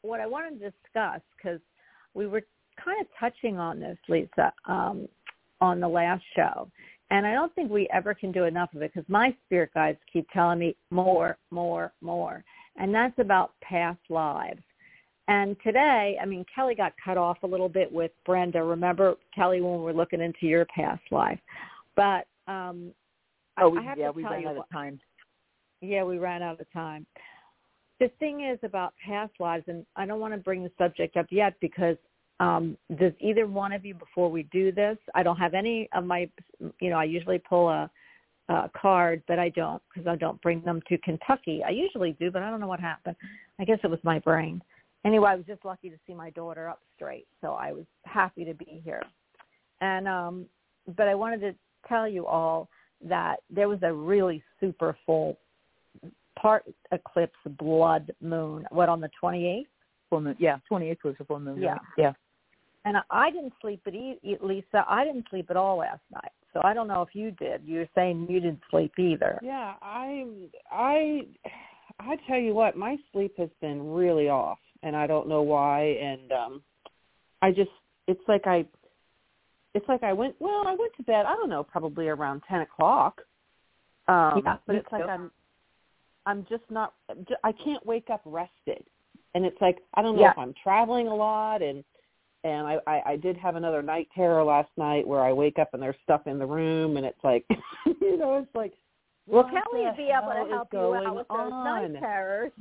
what 0.03 0.21
I 0.21 0.27
want 0.27 0.59
to 0.59 0.71
discuss, 0.71 1.21
because 1.37 1.61
we 2.15 2.27
were 2.27 2.43
kind 2.83 3.01
of 3.01 3.07
touching 3.19 3.59
on 3.59 3.81
this, 3.81 3.99
Lisa, 4.09 4.53
um, 4.67 5.09
on 5.61 5.81
the 5.81 5.89
last 5.89 6.23
show, 6.35 6.71
and 7.11 7.27
I 7.27 7.33
don't 7.33 7.55
think 7.55 7.71
we 7.71 7.89
ever 7.93 8.13
can 8.13 8.33
do 8.33 8.45
enough 8.45 8.73
of 8.75 8.83
it 8.83 8.93
because 8.95 9.09
my 9.09 9.35
spirit 9.47 9.71
guides 9.75 9.99
keep 10.13 10.29
telling 10.31 10.59
me 10.59 10.77
more, 10.91 11.39
more, 11.51 11.93
more. 12.03 12.45
And 12.79 12.95
that's 12.95 13.19
about 13.19 13.53
past 13.61 13.99
lives. 14.09 14.63
And 15.27 15.57
today, 15.63 16.17
I 16.21 16.25
mean, 16.25 16.45
Kelly 16.55 16.75
got 16.75 16.95
cut 17.05 17.19
off 17.19 17.39
a 17.43 17.47
little 17.47 17.69
bit 17.69 17.93
with 17.93 18.13
Brenda. 18.25 18.63
Remember, 18.63 19.15
Kelly, 19.35 19.61
when 19.61 19.73
we 19.73 19.85
were 19.85 19.93
looking 19.93 20.23
into 20.23 20.47
your 20.47 20.65
past 20.67 21.03
life. 21.11 21.39
But 21.97 22.27
um, 22.47 22.93
Oh, 23.61 23.79
have 23.81 23.99
yeah, 23.99 24.11
we 24.11 24.23
ran 24.23 24.47
out 24.47 24.55
what- 24.57 24.67
of 24.67 24.71
time. 24.73 25.01
yeah, 25.81 26.05
we 26.05 26.19
ran 26.19 26.43
out 26.43 26.61
of 26.61 26.73
time. 26.73 27.05
The 27.99 28.09
thing 28.21 28.43
is 28.43 28.59
about 28.63 28.95
past 29.05 29.33
lives, 29.41 29.65
and 29.67 29.85
I 29.97 30.07
don't 30.07 30.21
want 30.21 30.33
to 30.33 30.39
bring 30.39 30.63
the 30.63 30.71
subject 30.79 31.17
up 31.17 31.27
yet 31.31 31.55
because 31.61 31.97
um, 32.39 32.79
does 33.01 33.13
either 33.19 33.49
one 33.49 33.73
of 33.73 33.85
you 33.85 33.95
before 33.95 34.31
we 34.31 34.45
do 34.45 34.71
this? 34.71 34.97
I 35.17 35.25
don't 35.25 35.37
have 35.37 35.55
any 35.55 35.89
of 35.93 36.05
my, 36.05 36.31
you 36.81 36.91
know, 36.91 36.97
I 36.97 37.05
usually 37.05 37.41
pull 37.41 37.69
a, 37.69 37.91
a 38.49 38.71
card, 38.77 39.23
but 39.29 39.39
I 39.39 39.51
don't 39.51 39.83
because 39.93 40.07
I 40.07 40.17
don't 40.17 40.41
bring 40.41 40.63
them 40.63 40.81
to 40.89 40.99
Kentucky. 40.99 41.63
I 41.67 41.71
usually 41.71 42.13
do, 42.19 42.31
but 42.31 42.43
I 42.43 42.51
don't 42.51 42.61
know 42.61 42.69
what 42.69 42.81
happened. 42.81 43.17
I 43.59 43.65
guess 43.65 43.79
it 43.83 43.91
was 43.91 44.01
my 44.03 44.19
brain. 44.19 44.63
Anyway, 45.05 45.29
I 45.31 45.37
was 45.37 45.47
just 45.47 45.65
lucky 45.65 45.91
to 45.91 45.97
see 46.07 46.15
my 46.15 46.31
daughter 46.31 46.69
up 46.69 46.81
straight, 46.97 47.27
so 47.41 47.53
I 47.53 47.73
was 47.73 47.85
happy 48.05 48.45
to 48.45 48.55
be 48.55 48.81
here. 48.85 49.03
And 49.81 50.09
um, 50.09 50.47
but 50.97 51.09
I 51.09 51.15
wanted 51.15 51.41
to 51.41 51.55
tell 51.89 52.09
you 52.09 52.27
all 52.27 52.69
that 53.05 53.37
there 53.51 53.69
was 53.69 53.79
a 53.83 53.93
really 53.93 54.43
super 54.61 54.97
full 55.07 55.39
part 56.41 56.65
eclipse 56.93 57.37
blood 57.59 58.13
moon 58.21 58.65
what 58.71 58.89
on 58.89 59.01
the 59.01 59.11
28th 59.23 59.67
Full 60.11 60.21
moon. 60.23 60.37
Yeah, 60.39 60.57
28th 60.71 61.05
was 61.05 61.15
a 61.21 61.25
full 61.25 61.41
moon. 61.41 61.61
Yeah. 61.61 61.77
Yeah. 61.99 62.13
and 62.85 62.97
I 63.11 63.31
didn't 63.31 63.53
sleep 63.61 63.83
at 63.87 63.95
e- 63.95 64.39
Lisa 64.41 64.85
I 64.89 65.05
didn't 65.05 65.27
sleep 65.31 65.51
at 65.51 65.57
all 65.57 65.79
last 65.79 66.01
night 66.13 66.33
so 66.59 66.67
I 66.67 66.75
don't 66.75 66.89
know 66.89 67.03
if 67.03 67.15
you 67.15 67.31
did 67.33 67.63
you 67.65 67.81
were 67.81 67.89
saying 67.95 68.27
you 68.29 68.41
didn't 68.41 68.61
sleep 68.71 68.93
either 68.99 69.39
Yeah, 69.43 69.75
I 69.83 70.27
I 70.71 71.27
I 72.01 72.17
tell 72.27 72.39
you 72.39 72.55
what, 72.55 72.77
my 72.77 72.97
sleep 73.13 73.35
has 73.39 73.51
been 73.61 73.91
really 73.93 74.29
off 74.29 74.59
and 74.83 74.97
I 74.97 75.07
don't 75.07 75.29
know 75.29 75.43
why 75.43 75.83
and 75.83 76.33
um 76.33 76.63
I 77.43 77.51
just 77.51 77.71
it's 78.07 78.21
like 78.29 78.47
I 78.47 78.67
it's 79.75 79.89
like 79.89 80.03
I 80.03 80.13
went 80.13 80.35
well, 80.41 80.65
I 80.67 80.75
went 80.75 80.93
to 80.97 81.03
bed, 81.03 81.27
I 81.27 81.35
don't 81.35 81.51
know, 81.51 81.63
probably 81.63 82.09
around 82.09 82.43
ten 82.49 82.61
o'clock. 82.61 83.23
Um 84.09 84.43
Yeah, 84.45 84.57
but 84.67 84.77
it's 84.77 84.93
like 84.93 85.03
too. 85.03 85.09
I'm 85.09 85.31
I'm 86.27 86.47
just 86.49 86.65
not 86.71 86.95
I 87.45 87.53
can't 87.53 87.85
wake 87.87 88.09
up 88.11 88.23
rested. 88.25 88.85
And 89.35 89.45
it's 89.45 89.61
like 89.61 89.79
I 89.95 90.03
don't 90.03 90.17
know 90.17 90.23
Yeah. 90.23 90.33
if 90.33 90.39
I'm 90.39 90.55
traveling 90.63 91.07
a 91.07 91.15
lot 91.15 91.63
and 91.63 91.85
and 92.45 92.67
I, 92.67 92.79
I 92.87 93.03
I 93.07 93.17
did 93.17 93.37
have 93.37 93.57
another 93.57 93.83
night 93.83 94.09
terror 94.15 94.45
last 94.45 94.71
night 94.77 95.07
where 95.07 95.23
I 95.23 95.33
wake 95.33 95.59
up 95.59 95.71
and 95.73 95.83
there's 95.83 95.97
stuff 96.05 96.27
in 96.27 96.39
the 96.39 96.47
room 96.47 96.97
and 96.97 97.05
it's 97.05 97.23
like 97.25 97.45
you 98.01 98.17
know 98.17 98.39
it's 98.39 98.55
like 98.55 98.73
well 99.27 99.45
Kelly 99.45 99.85
would 99.85 99.97
be 99.97 100.11
able 100.11 100.33
to 100.33 100.51
help 100.51 100.69
you 100.73 100.95
out 100.95 101.17
with 101.17 101.29
those 101.29 101.53
on? 101.53 101.93
night 101.93 102.01
terrors 102.01 102.53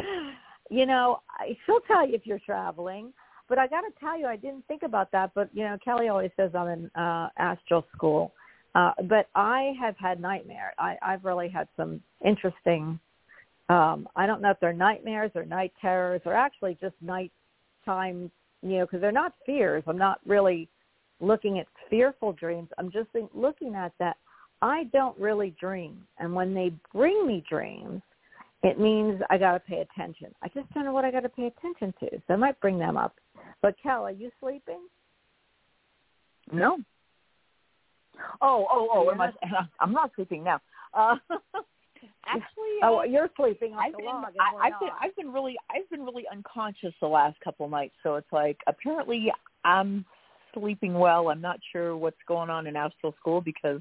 you 0.70 0.86
know 0.86 1.20
I, 1.30 1.56
she'll 1.64 1.80
tell 1.80 2.06
you 2.06 2.14
if 2.14 2.26
you're 2.26 2.40
traveling 2.40 3.12
but 3.48 3.58
I 3.58 3.68
got 3.68 3.82
to 3.82 3.90
tell 4.00 4.18
you 4.18 4.26
I 4.26 4.36
didn't 4.36 4.66
think 4.66 4.82
about 4.82 5.12
that 5.12 5.32
but 5.34 5.50
you 5.52 5.62
know 5.62 5.78
Kelly 5.84 6.08
always 6.08 6.30
says 6.36 6.50
I'm 6.54 6.68
in 6.68 6.90
uh 7.00 7.28
astral 7.38 7.86
school 7.94 8.32
uh 8.74 8.92
but 9.04 9.28
I 9.34 9.74
have 9.80 9.96
had 9.98 10.20
nightmares 10.20 10.74
I 10.78 10.96
I've 11.00 11.24
really 11.24 11.48
had 11.48 11.68
some 11.76 12.00
interesting 12.24 12.98
um 13.68 14.08
I 14.16 14.26
don't 14.26 14.42
know 14.42 14.50
if 14.50 14.60
they're 14.60 14.72
nightmares 14.72 15.30
or 15.36 15.44
night 15.44 15.72
terrors 15.80 16.22
or 16.24 16.34
actually 16.34 16.76
just 16.80 16.94
nighttime 17.00 18.30
you 18.62 18.78
know 18.78 18.86
because 18.86 19.00
they're 19.00 19.12
not 19.12 19.34
fears 19.44 19.82
I'm 19.86 19.98
not 19.98 20.20
really 20.26 20.68
looking 21.20 21.58
at 21.58 21.66
fearful 21.88 22.32
dreams 22.32 22.68
I'm 22.78 22.90
just 22.90 23.10
think, 23.10 23.30
looking 23.34 23.74
at 23.74 23.92
that 23.98 24.16
I 24.62 24.84
don't 24.92 25.18
really 25.18 25.54
dream 25.60 26.06
and 26.18 26.34
when 26.34 26.54
they 26.54 26.72
bring 26.92 27.26
me 27.26 27.44
dreams 27.48 28.02
it 28.62 28.80
means 28.80 29.20
I 29.30 29.38
got 29.38 29.52
to 29.52 29.60
pay 29.60 29.80
attention. 29.82 30.34
I 30.42 30.48
just 30.48 30.72
don't 30.74 30.84
know 30.84 30.92
what 30.92 31.04
I 31.04 31.10
got 31.10 31.20
to 31.20 31.28
pay 31.28 31.46
attention 31.46 31.94
to. 32.00 32.10
So 32.26 32.34
I 32.34 32.36
might 32.36 32.58
bring 32.60 32.78
them 32.78 32.96
up. 32.96 33.14
But 33.62 33.76
Kel, 33.82 34.04
are 34.04 34.10
you 34.10 34.30
sleeping? 34.40 34.80
No. 36.52 36.78
Oh, 38.40 38.66
oh, 38.70 38.88
oh! 38.92 39.10
Am 39.10 39.20
I, 39.20 39.30
I'm 39.80 39.92
not 39.92 40.10
sleeping 40.16 40.42
now. 40.42 40.60
Uh, 40.94 41.16
actually, 42.26 42.64
Oh, 42.82 42.98
uh, 43.00 43.02
you're 43.04 43.30
sleeping 43.36 43.72
like 43.72 43.88
I've 43.88 43.94
a 43.94 43.96
been, 43.98 44.06
log. 44.06 44.28
and 44.28 44.34
I, 44.40 44.54
we're 44.54 44.62
I've 44.62 44.80
been. 44.80 44.88
I've 45.00 45.16
been 45.16 45.32
really, 45.32 45.56
I've 45.70 45.88
been 45.90 46.04
really 46.04 46.24
unconscious 46.30 46.92
the 47.00 47.08
last 47.08 47.38
couple 47.40 47.68
nights. 47.68 47.94
So 48.02 48.16
it's 48.16 48.32
like 48.32 48.58
apparently 48.66 49.32
I'm 49.64 50.04
sleeping 50.54 50.94
well. 50.94 51.28
I'm 51.30 51.40
not 51.40 51.58
sure 51.72 51.96
what's 51.96 52.16
going 52.26 52.50
on 52.50 52.66
in 52.66 52.76
astral 52.76 53.14
school 53.20 53.40
because 53.40 53.80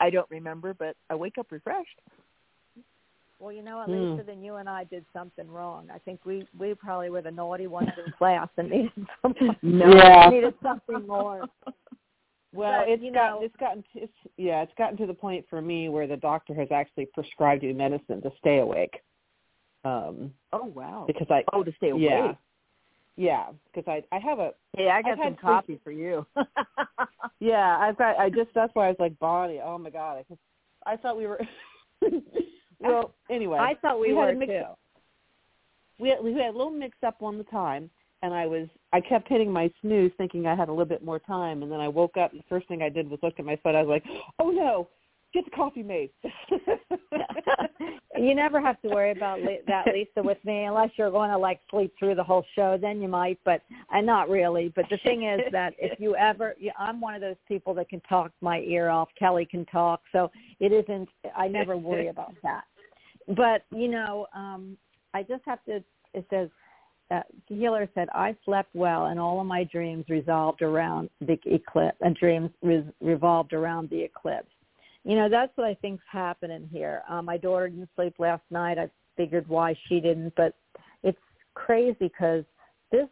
I 0.00 0.10
don't 0.10 0.28
remember, 0.30 0.74
but 0.74 0.96
I 1.10 1.14
wake 1.14 1.38
up 1.38 1.46
refreshed. 1.50 2.00
Well, 3.40 3.52
you 3.52 3.62
know 3.62 3.78
what, 3.78 3.88
Hmm. 3.88 4.12
Lisa, 4.14 4.24
then 4.26 4.42
you 4.42 4.56
and 4.56 4.68
I 4.68 4.84
did 4.84 5.04
something 5.12 5.48
wrong. 5.48 5.88
I 5.94 5.98
think 5.98 6.24
we 6.24 6.46
we 6.58 6.74
probably 6.74 7.08
were 7.10 7.22
the 7.22 7.30
naughty 7.30 7.68
ones 7.68 7.90
in 8.04 8.12
class 8.12 8.48
and 8.56 8.68
needed 8.70 9.06
something. 9.22 9.56
Yeah. 9.62 10.28
needed 10.30 10.54
something 10.62 11.06
more. 11.06 11.48
Well, 12.54 12.80
But, 12.82 12.88
it's 12.88 13.02
you 13.02 13.12
got 13.12 13.40
know- 13.40 13.42
it's 13.44 13.56
gotten 13.56 13.84
it's 13.94 14.12
yeah, 14.36 14.62
it's 14.62 14.72
gotten 14.78 14.96
to 14.98 15.06
the 15.06 15.14
point 15.14 15.44
for 15.50 15.60
me 15.60 15.88
where 15.88 16.06
the 16.06 16.16
doctor 16.16 16.54
has 16.54 16.68
actually 16.72 17.06
prescribed 17.06 17.62
you 17.62 17.74
medicine 17.74 18.22
to 18.22 18.30
stay 18.38 18.58
awake. 18.58 19.02
Um 19.84 20.32
Oh 20.52 20.64
wow! 20.64 21.04
because 21.06 21.26
I 21.30 21.44
Oh, 21.52 21.62
to 21.62 21.72
stay 21.76 21.90
awake. 21.90 22.02
yeah. 22.10 22.34
Yeah, 23.16 23.46
because 23.72 23.86
I 23.88 24.02
I 24.14 24.18
have 24.20 24.38
a 24.38 24.52
Hey, 24.76 24.88
I 24.88 25.02
got 25.02 25.12
I've 25.12 25.18
had 25.18 25.24
some 25.24 25.32
sleep- 25.34 25.40
coffee 25.42 25.80
for 25.84 25.90
you. 25.90 26.24
yeah, 27.40 27.76
I've 27.78 27.98
got 27.98 28.18
I 28.18 28.30
just 28.30 28.50
that's 28.54 28.74
why 28.74 28.86
I 28.86 28.88
was 28.88 28.96
like 28.98 29.18
Bonnie, 29.18 29.60
oh 29.62 29.76
my 29.78 29.90
god, 29.90 30.18
I 30.18 30.24
just, 30.28 30.40
I 30.86 30.96
thought 30.96 31.16
we 31.18 31.26
were 31.26 31.40
Well, 32.80 33.12
anyway, 33.28 33.58
I 33.58 33.74
thought 33.74 33.98
we, 34.00 34.12
we 34.12 34.18
had 34.18 34.24
were 34.24 34.30
a 34.30 34.34
mix- 34.36 34.52
too. 34.52 34.62
we 35.98 36.08
had, 36.10 36.22
we 36.22 36.32
had 36.32 36.54
a 36.54 36.56
little 36.56 36.70
mix 36.70 36.96
up 37.04 37.20
one 37.20 37.36
the 37.38 37.44
time 37.44 37.90
and 38.22 38.32
I 38.32 38.46
was 38.46 38.68
I 38.92 39.00
kept 39.00 39.28
hitting 39.28 39.52
my 39.52 39.70
snooze 39.80 40.12
thinking 40.16 40.46
I 40.46 40.54
had 40.54 40.68
a 40.68 40.72
little 40.72 40.86
bit 40.86 41.04
more 41.04 41.18
time 41.18 41.62
and 41.62 41.70
then 41.70 41.80
I 41.80 41.88
woke 41.88 42.16
up 42.16 42.32
and 42.32 42.40
the 42.40 42.44
first 42.48 42.68
thing 42.68 42.82
I 42.82 42.88
did 42.88 43.08
was 43.08 43.18
look 43.22 43.34
at 43.38 43.44
my 43.44 43.58
phone. 43.62 43.76
I 43.76 43.82
was 43.82 43.88
like, 43.88 44.04
"Oh 44.38 44.50
no, 44.50 44.88
get 45.34 45.44
the 45.44 45.50
coffee 45.50 45.82
made." 45.82 46.10
you 48.16 48.34
never 48.34 48.60
have 48.60 48.80
to 48.82 48.88
worry 48.88 49.12
about 49.12 49.38
that, 49.66 49.86
Lisa, 49.92 50.22
with 50.22 50.38
me, 50.44 50.64
unless 50.64 50.90
you're 50.96 51.10
going 51.10 51.30
to 51.30 51.38
like 51.38 51.60
sleep 51.70 51.92
through 51.98 52.14
the 52.14 52.24
whole 52.24 52.44
show. 52.54 52.78
Then 52.80 53.00
you 53.00 53.08
might, 53.08 53.38
but 53.44 53.62
uh, 53.94 54.00
not 54.00 54.28
really. 54.28 54.72
But 54.74 54.86
the 54.90 54.98
thing 55.04 55.24
is 55.24 55.40
that 55.52 55.74
if 55.78 56.00
you 56.00 56.16
ever, 56.16 56.54
I'm 56.78 57.00
one 57.00 57.14
of 57.14 57.20
those 57.20 57.36
people 57.46 57.74
that 57.74 57.88
can 57.88 58.00
talk 58.08 58.32
my 58.40 58.60
ear 58.60 58.88
off. 58.88 59.08
Kelly 59.18 59.46
can 59.46 59.64
talk, 59.66 60.00
so 60.12 60.30
it 60.60 60.72
isn't. 60.72 61.08
I 61.36 61.48
never 61.48 61.76
worry 61.76 62.08
about 62.08 62.34
that. 62.42 62.64
But 63.28 63.64
you 63.70 63.88
know, 63.88 64.26
um, 64.34 64.76
I 65.14 65.22
just 65.22 65.42
have 65.44 65.62
to. 65.64 65.82
It 66.14 66.26
says. 66.30 66.48
Uh, 67.10 67.20
healer 67.46 67.88
said, 67.94 68.08
I 68.14 68.36
slept 68.44 68.74
well 68.74 69.06
and 69.06 69.18
all 69.18 69.40
of 69.40 69.46
my 69.46 69.64
dreams 69.64 70.04
revolved 70.08 70.60
around 70.60 71.08
the 71.20 71.38
eclipse 71.46 71.96
and 72.00 72.14
dreams 72.14 72.50
re- 72.62 72.84
revolved 73.00 73.54
around 73.54 73.88
the 73.88 74.02
eclipse. 74.02 74.50
You 75.04 75.16
know, 75.16 75.28
that's 75.30 75.56
what 75.56 75.66
I 75.66 75.74
think's 75.74 76.04
happening 76.10 76.68
here. 76.70 77.02
Um, 77.08 77.24
my 77.24 77.38
daughter 77.38 77.68
didn't 77.68 77.88
sleep 77.96 78.14
last 78.18 78.42
night. 78.50 78.78
I 78.78 78.90
figured 79.16 79.48
why 79.48 79.74
she 79.88 80.00
didn't, 80.00 80.34
but 80.36 80.54
it's 81.02 81.18
crazy 81.54 81.96
because 81.98 82.44
this 82.92 83.08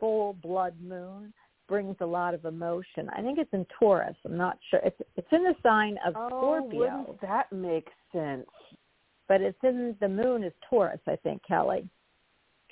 full 0.00 0.32
blood 0.42 0.74
moon 0.82 1.32
brings 1.68 1.96
a 2.00 2.06
lot 2.06 2.34
of 2.34 2.44
emotion. 2.44 3.08
I 3.16 3.22
think 3.22 3.38
it's 3.38 3.52
in 3.52 3.64
Taurus. 3.78 4.16
I'm 4.24 4.36
not 4.36 4.58
sure. 4.70 4.80
It's 4.84 5.00
it's 5.16 5.28
in 5.30 5.44
the 5.44 5.54
sign 5.62 5.96
of 6.04 6.14
oh, 6.16 6.28
Scorpio, 6.28 6.78
wouldn't 6.78 7.20
that 7.22 7.50
make 7.52 7.88
sense? 8.12 8.46
but 9.28 9.40
it's 9.40 9.58
in 9.62 9.96
the 10.00 10.08
moon 10.08 10.44
is 10.44 10.52
Taurus. 10.68 11.00
I 11.06 11.16
think 11.16 11.42
Kelly. 11.46 11.88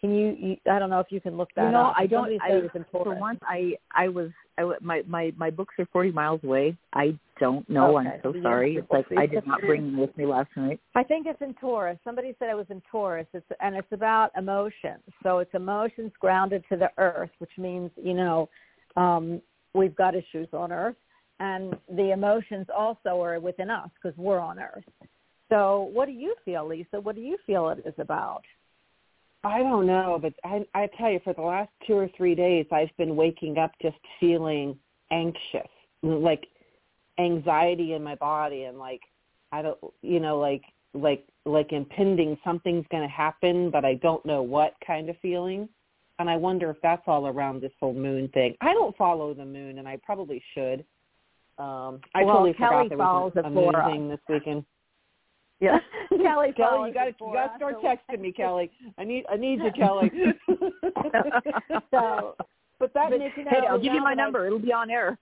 Can 0.03 0.13
you, 0.17 0.37
you? 0.37 0.57
I 0.69 0.81
don't 0.81 0.91
know 0.91 0.99
if 0.99 1.07
you 1.11 1.21
can 1.21 1.37
look 1.37 1.51
that 1.55 1.67
you 1.67 1.71
know, 1.71 1.87
up. 1.87 1.95
I 1.97 2.07
don't. 2.07 2.25
I, 2.43 2.55
it 2.55 2.63
was 2.63 2.71
in 2.75 2.85
for 2.91 3.15
once, 3.15 3.39
I 3.43 3.75
I 3.95 4.09
was 4.09 4.31
I, 4.59 4.65
my 4.81 5.03
my 5.07 5.33
my 5.37 5.49
books 5.49 5.75
are 5.79 5.87
forty 5.93 6.11
miles 6.11 6.41
away. 6.43 6.77
I 6.93 7.17
don't 7.39 7.69
know. 7.71 7.99
Okay. 7.99 8.09
I'm 8.09 8.21
so 8.21 8.35
Yeah, 8.35 8.43
sorry. 8.43 8.77
It's 8.79 8.91
like 8.91 9.07
I 9.17 9.27
did 9.27 9.47
not 9.47 9.61
bring 9.61 9.83
them 9.87 9.99
with 9.99 10.17
me 10.17 10.27
last 10.27 10.51
night. 10.57 10.81
I 10.97 11.05
think 11.05 11.29
it's 11.29 11.41
in 11.41 11.55
Taurus. 11.55 11.99
Somebody 12.03 12.35
said 12.41 12.51
it 12.51 12.57
was 12.57 12.67
in 12.69 12.83
Taurus. 12.91 13.29
It's 13.33 13.47
and 13.61 13.77
it's 13.77 13.93
about 13.93 14.33
emotions. 14.37 15.03
So 15.23 15.39
it's 15.39 15.55
emotions 15.55 16.11
grounded 16.19 16.65
to 16.71 16.77
the 16.77 16.91
earth, 16.99 17.31
which 17.39 17.57
means 17.57 17.93
you 17.97 18.15
know 18.15 18.49
um, 18.97 19.41
we've 19.73 19.95
got 19.95 20.17
issues 20.17 20.49
on 20.53 20.73
earth, 20.73 20.97
and 21.39 21.77
the 21.89 22.11
emotions 22.11 22.67
also 22.77 23.23
are 23.23 23.39
within 23.39 23.71
us 23.71 23.89
because 24.03 24.19
we're 24.19 24.41
on 24.41 24.59
earth. 24.59 24.85
So 25.49 25.91
what 25.93 26.07
do 26.07 26.13
you 26.13 26.35
feel, 26.45 26.67
Lisa? 26.67 27.01
What 27.01 27.15
do 27.15 27.21
you 27.21 27.39
feel 27.47 27.69
it 27.69 27.85
is 27.87 27.95
about? 27.99 28.43
I 29.45 29.59
don't 29.59 29.87
know, 29.87 30.19
but 30.21 30.35
I 30.45 30.65
I 30.75 30.89
tell 30.99 31.11
you, 31.11 31.21
for 31.25 31.35
the 31.35 31.43
last 31.43 31.71
two 31.87 31.95
or 31.95 32.09
three 32.17 32.35
days, 32.35 32.67
I've 32.71 32.97
been 32.97 33.17
waking 33.17 33.59
up 33.59 33.73
just 33.81 33.97
feeling 34.21 34.79
anxious, 35.11 35.69
like 36.03 36.47
anxiety 37.19 37.95
in 37.95 38.03
my 38.03 38.15
body, 38.15 38.65
and 38.65 38.79
like 38.79 39.01
I 39.51 39.63
don't, 39.63 39.79
you 40.03 40.21
know, 40.21 40.39
like 40.39 40.63
like 40.95 41.27
like 41.45 41.73
impending 41.73 42.39
something's 42.45 42.87
going 42.91 43.03
to 43.03 43.09
happen, 43.09 43.71
but 43.71 43.85
I 43.85 43.95
don't 43.95 44.25
know 44.25 44.43
what 44.43 44.75
kind 44.87 45.09
of 45.09 45.17
feeling. 45.21 45.69
And 46.19 46.31
I 46.31 46.37
wonder 46.37 46.71
if 46.71 46.77
that's 46.83 47.03
all 47.07 47.27
around 47.27 47.63
this 47.63 47.73
whole 47.81 47.95
moon 47.95 48.29
thing. 48.29 48.55
I 48.61 48.73
don't 48.75 48.97
follow 48.97 49.35
the 49.35 49.45
moon, 49.45 49.79
and 49.79 49.89
I 49.89 49.99
probably 50.05 50.43
should. 50.55 50.85
Um, 51.59 52.01
I 52.15 52.23
Well, 52.23 52.35
totally 52.37 52.55
Kelly 52.55 52.89
forgot 52.89 52.89
there 52.89 52.99
was 52.99 53.33
a, 53.37 53.41
a 53.41 53.51
moon 53.51 53.73
thing 53.87 54.09
this 54.09 54.21
weekend. 54.29 54.65
Yeah, 55.63 55.79
Kelly. 56.11 56.53
Kelly, 56.57 56.89
you 56.89 56.95
got 56.95 57.05
to 57.05 57.15
you 57.19 57.33
got 57.33 57.47
to 57.47 57.57
start 57.57 57.77
so- 57.81 57.89
texting 58.15 58.21
me, 58.21 58.33
Kelly. 58.37 58.71
I 58.99 59.05
need 59.05 59.25
I 59.31 59.37
need 59.37 59.61
you, 59.63 59.71
Kelly. 59.77 60.11
So, 61.91 62.35
but 62.79 62.93
that 62.95 63.11
but 63.11 63.19
makes 63.21 63.37
you 63.37 63.45
you 63.45 63.45
know, 63.45 63.51
hey, 63.61 63.67
I'll 63.69 63.79
give 63.79 63.95
you 63.95 64.01
my 64.03 64.15
that 64.15 64.21
I- 64.21 64.25
number. 64.25 64.47
It'll 64.47 64.59
be 64.59 64.73
on 64.73 64.91
air. 64.91 65.17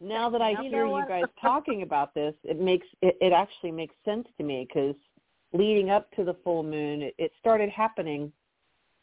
now 0.00 0.30
that 0.30 0.40
I 0.40 0.50
You 0.62 0.70
hear 0.70 0.86
you 0.86 0.92
what? 0.92 1.08
guys 1.08 1.24
talking 1.40 1.82
about 1.82 2.14
this, 2.14 2.34
it 2.44 2.58
makes 2.60 2.86
it, 3.02 3.16
it 3.20 3.32
actually 3.32 3.70
makes 3.72 3.94
sense 4.04 4.26
to 4.38 4.44
me 4.44 4.66
because 4.66 4.94
leading 5.52 5.90
up 5.90 6.10
to 6.12 6.24
the 6.24 6.34
full 6.44 6.62
moon, 6.62 7.02
it, 7.02 7.14
it 7.18 7.32
started 7.38 7.68
happening. 7.70 8.32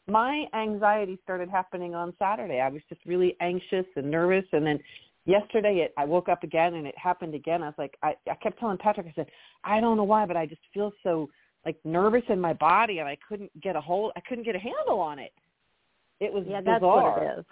My 0.07 0.45
anxiety 0.53 1.17
started 1.23 1.49
happening 1.49 1.95
on 1.95 2.13
Saturday. 2.19 2.59
I 2.61 2.69
was 2.69 2.81
just 2.89 3.01
really 3.05 3.35
anxious 3.41 3.85
and 3.95 4.09
nervous, 4.11 4.45
and 4.51 4.65
then 4.65 4.79
yesterday 5.25 5.77
it, 5.77 5.93
I 5.97 6.05
woke 6.05 6.29
up 6.29 6.43
again 6.43 6.75
and 6.75 6.87
it 6.87 6.97
happened 6.97 7.35
again. 7.35 7.63
I 7.63 7.67
was 7.67 7.75
like, 7.77 7.97
I, 8.03 8.15
I 8.29 8.35
kept 8.35 8.59
telling 8.59 8.77
Patrick, 8.77 9.07
I 9.07 9.13
said, 9.15 9.27
I 9.63 9.79
don't 9.79 9.97
know 9.97 10.03
why, 10.03 10.25
but 10.25 10.37
I 10.37 10.45
just 10.45 10.61
feel 10.73 10.91
so 11.03 11.29
like 11.65 11.77
nervous 11.83 12.21
in 12.29 12.39
my 12.39 12.53
body, 12.53 12.99
and 12.99 13.09
I 13.09 13.17
couldn't 13.27 13.49
get 13.59 13.75
a 13.75 13.81
hold, 13.81 14.11
I 14.15 14.19
couldn't 14.21 14.43
get 14.43 14.55
a 14.55 14.59
handle 14.59 14.99
on 14.99 15.17
it. 15.17 15.33
It 16.19 16.31
was 16.31 16.43
yeah, 16.47 16.61
that's 16.61 16.81
bizarre. 16.81 17.19
what 17.19 17.23
it 17.23 17.39
is. 17.39 17.45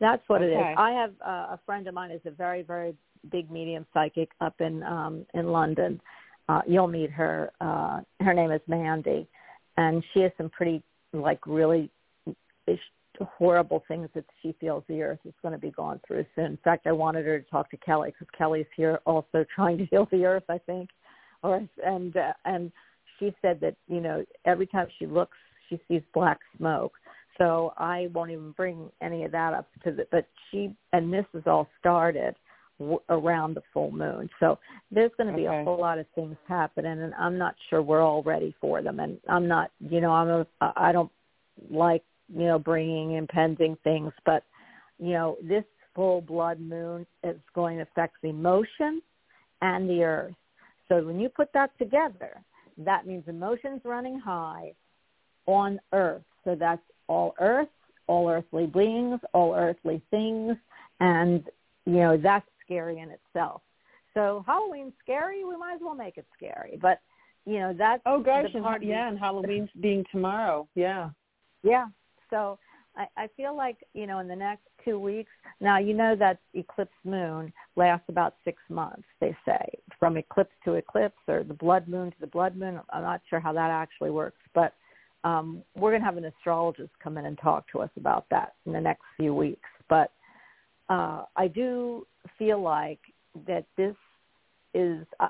That's 0.00 0.22
what 0.28 0.42
it 0.42 0.52
Okay. 0.52 0.72
is. 0.72 0.76
I 0.78 0.90
have 0.92 1.12
uh, 1.24 1.54
a 1.54 1.60
friend 1.66 1.86
of 1.86 1.94
mine 1.94 2.10
is 2.10 2.22
a 2.24 2.30
very, 2.30 2.62
very 2.62 2.94
big 3.30 3.50
medium 3.50 3.86
psychic 3.94 4.30
up 4.40 4.60
in 4.60 4.82
um 4.82 5.24
in 5.34 5.46
London. 5.46 6.00
Uh 6.48 6.62
you'll 6.66 6.88
meet 6.88 7.10
her. 7.10 7.52
Uh 7.60 8.00
her 8.20 8.34
name 8.34 8.50
is 8.50 8.60
Mandy 8.66 9.28
and 9.76 10.02
she 10.12 10.20
has 10.20 10.32
some 10.36 10.50
pretty 10.50 10.82
like 11.12 11.46
really 11.46 11.90
horrible 13.38 13.82
things 13.88 14.08
that 14.14 14.24
she 14.40 14.54
feels 14.60 14.84
the 14.88 15.02
earth 15.02 15.18
is 15.24 15.34
going 15.42 15.52
to 15.52 15.58
be 15.58 15.70
going 15.70 16.00
through 16.06 16.24
soon. 16.34 16.46
In 16.46 16.58
fact, 16.64 16.86
I 16.86 16.92
wanted 16.92 17.26
her 17.26 17.40
to 17.40 17.50
talk 17.50 17.70
to 17.70 17.76
Kelly 17.78 18.10
because 18.10 18.32
Kelly's 18.36 18.66
here 18.76 19.00
also 19.06 19.44
trying 19.54 19.78
to 19.78 19.86
heal 19.86 20.08
the 20.10 20.24
earth, 20.24 20.44
I 20.48 20.58
think. 20.58 20.90
Or 21.42 21.66
and 21.84 22.16
uh, 22.16 22.32
and 22.44 22.70
she 23.18 23.34
said 23.42 23.60
that 23.60 23.74
you 23.88 24.00
know 24.00 24.24
every 24.44 24.66
time 24.66 24.86
she 24.98 25.06
looks, 25.06 25.36
she 25.68 25.80
sees 25.88 26.02
black 26.14 26.38
smoke. 26.56 26.92
So 27.38 27.72
I 27.78 28.08
won't 28.12 28.30
even 28.30 28.52
bring 28.52 28.90
any 29.00 29.24
of 29.24 29.32
that 29.32 29.54
up 29.54 29.66
to 29.84 29.90
the. 29.90 30.06
But 30.10 30.28
she 30.50 30.74
and 30.92 31.12
this 31.12 31.24
is 31.34 31.42
all 31.46 31.68
started 31.80 32.36
w- 32.78 33.00
around 33.08 33.54
the 33.54 33.62
full 33.72 33.90
moon. 33.90 34.28
So 34.38 34.58
there's 34.90 35.10
going 35.16 35.30
to 35.30 35.36
be 35.36 35.48
Okay. 35.48 35.62
a 35.62 35.64
whole 35.64 35.80
lot 35.80 35.98
of 35.98 36.06
things 36.14 36.36
happening, 36.46 37.00
and 37.00 37.14
I'm 37.14 37.38
not 37.38 37.54
sure 37.68 37.82
we're 37.82 38.02
all 38.02 38.22
ready 38.22 38.54
for 38.60 38.82
them. 38.82 39.00
And 39.00 39.18
I'm 39.28 39.48
not, 39.48 39.70
you 39.80 40.00
know, 40.00 40.12
I'm 40.12 40.28
a, 40.28 40.46
I 40.76 40.92
don't 40.92 41.10
like 41.70 42.04
you 42.34 42.46
know 42.46 42.58
bringing 42.58 43.12
impending 43.12 43.76
things, 43.84 44.12
but 44.24 44.44
you 44.98 45.12
know 45.12 45.36
this 45.42 45.64
full 45.94 46.20
blood 46.20 46.60
moon 46.60 47.06
is 47.22 47.36
going 47.54 47.76
to 47.76 47.82
affect 47.82 48.16
the 48.22 48.28
emotion 48.28 49.02
and 49.60 49.88
the 49.88 50.02
earth. 50.02 50.34
So 50.88 51.02
when 51.02 51.20
you 51.20 51.28
put 51.28 51.52
that 51.52 51.76
together, 51.78 52.42
that 52.78 53.06
means 53.06 53.24
emotions 53.26 53.80
running 53.84 54.18
high 54.18 54.72
on 55.46 55.80
earth. 55.92 56.22
So 56.44 56.54
that's 56.54 56.82
all 57.08 57.34
earth, 57.40 57.68
all 58.06 58.28
earthly 58.28 58.66
beings, 58.66 59.20
all 59.32 59.54
earthly 59.54 60.02
things, 60.10 60.56
and 61.00 61.44
you 61.86 61.94
know 61.94 62.16
that's 62.16 62.46
scary 62.64 62.98
in 62.98 63.10
itself. 63.10 63.62
So 64.14 64.44
Halloween's 64.46 64.92
scary. 65.02 65.44
We 65.44 65.56
might 65.56 65.74
as 65.74 65.80
well 65.82 65.94
make 65.94 66.18
it 66.18 66.26
scary. 66.36 66.78
But 66.80 67.00
you 67.44 67.58
know 67.58 67.74
that's 67.76 68.02
Oh 68.06 68.20
gosh, 68.20 68.46
the 68.52 68.62
and, 68.62 68.82
yeah, 68.84 69.08
and 69.08 69.18
Halloween's 69.18 69.70
being 69.80 70.04
tomorrow. 70.10 70.68
Yeah. 70.74 71.10
yeah. 71.62 71.86
So 72.32 72.58
I, 72.96 73.06
I 73.16 73.28
feel 73.36 73.56
like, 73.56 73.76
you 73.94 74.06
know, 74.06 74.18
in 74.18 74.26
the 74.26 74.34
next 74.36 74.62
two 74.84 74.98
weeks, 74.98 75.30
now 75.60 75.78
you 75.78 75.94
know 75.94 76.16
that 76.16 76.38
eclipse 76.54 76.90
moon 77.04 77.52
lasts 77.76 78.06
about 78.08 78.36
six 78.44 78.58
months, 78.68 79.04
they 79.20 79.36
say, 79.46 79.64
from 79.98 80.16
eclipse 80.16 80.54
to 80.64 80.74
eclipse 80.74 81.18
or 81.28 81.44
the 81.44 81.54
blood 81.54 81.88
moon 81.88 82.10
to 82.10 82.16
the 82.20 82.26
blood 82.26 82.56
moon. 82.56 82.80
I'm 82.90 83.02
not 83.02 83.20
sure 83.28 83.38
how 83.38 83.52
that 83.52 83.70
actually 83.70 84.10
works, 84.10 84.40
but 84.54 84.74
um, 85.24 85.62
we're 85.76 85.90
going 85.90 86.00
to 86.00 86.06
have 86.06 86.16
an 86.16 86.24
astrologist 86.24 86.90
come 87.02 87.18
in 87.18 87.26
and 87.26 87.38
talk 87.38 87.70
to 87.72 87.80
us 87.80 87.90
about 87.96 88.26
that 88.30 88.54
in 88.66 88.72
the 88.72 88.80
next 88.80 89.02
few 89.16 89.34
weeks. 89.34 89.68
But 89.88 90.10
uh, 90.88 91.24
I 91.36 91.48
do 91.48 92.06
feel 92.38 92.60
like 92.60 93.00
that 93.46 93.66
this 93.76 93.94
is 94.74 95.06
uh, 95.20 95.28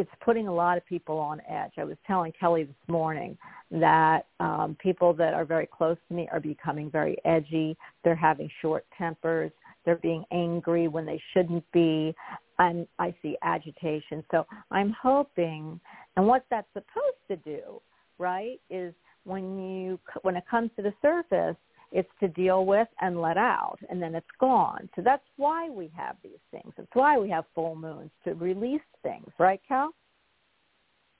it's 0.00 0.10
putting 0.24 0.48
a 0.48 0.54
lot 0.54 0.78
of 0.78 0.86
people 0.86 1.18
on 1.18 1.42
edge. 1.46 1.72
I 1.76 1.84
was 1.84 1.98
telling 2.06 2.32
Kelly 2.40 2.64
this 2.64 2.88
morning 2.88 3.36
that 3.70 4.22
um, 4.40 4.74
people 4.80 5.12
that 5.12 5.34
are 5.34 5.44
very 5.44 5.66
close 5.66 5.98
to 6.08 6.14
me 6.14 6.26
are 6.32 6.40
becoming 6.40 6.90
very 6.90 7.18
edgy. 7.26 7.76
They're 8.02 8.16
having 8.16 8.48
short 8.62 8.86
tempers. 8.96 9.52
They're 9.84 9.96
being 9.96 10.24
angry 10.32 10.88
when 10.88 11.04
they 11.04 11.20
shouldn't 11.34 11.70
be. 11.72 12.14
And 12.58 12.86
I 12.98 13.14
see 13.20 13.36
agitation. 13.42 14.24
So 14.30 14.46
I'm 14.70 14.96
hoping, 15.02 15.78
and 16.16 16.26
what 16.26 16.46
that's 16.50 16.68
supposed 16.72 17.20
to 17.28 17.36
do, 17.36 17.82
right, 18.18 18.58
is 18.70 18.94
when 19.24 19.58
you 19.58 20.00
when 20.22 20.34
it 20.34 20.44
comes 20.50 20.70
to 20.76 20.82
the 20.82 20.94
surface, 21.02 21.56
it's 21.92 22.10
to 22.20 22.28
deal 22.28 22.64
with 22.66 22.88
and 23.00 23.20
let 23.20 23.36
out, 23.36 23.78
and 23.88 24.00
then 24.00 24.14
it's 24.14 24.26
gone. 24.38 24.88
So 24.94 25.02
that's 25.02 25.24
why 25.36 25.68
we 25.68 25.90
have 25.96 26.16
these 26.22 26.32
things. 26.50 26.72
It's 26.78 26.94
why 26.94 27.18
we 27.18 27.28
have 27.30 27.44
full 27.54 27.74
moons 27.74 28.10
to 28.24 28.34
release 28.34 28.80
things, 29.02 29.28
right, 29.38 29.60
Cal? 29.66 29.90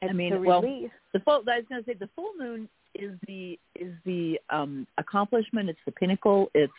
It's 0.03 0.11
I 0.11 0.13
mean, 0.13 0.33
to 0.33 0.39
well, 0.39 0.63
release. 0.63 0.91
the 1.13 1.21
full 1.21 1.43
I 1.49 1.59
was 1.59 1.65
going 1.69 1.83
to 1.83 1.91
say 1.91 1.95
the 1.99 2.09
full 2.15 2.33
moon 2.39 2.69
is 2.95 3.13
the 3.27 3.59
is 3.77 3.93
the 4.05 4.39
um 4.51 4.87
accomplishment 4.99 5.69
it's 5.69 5.79
the 5.87 5.93
pinnacle 5.93 6.51
it's 6.55 6.73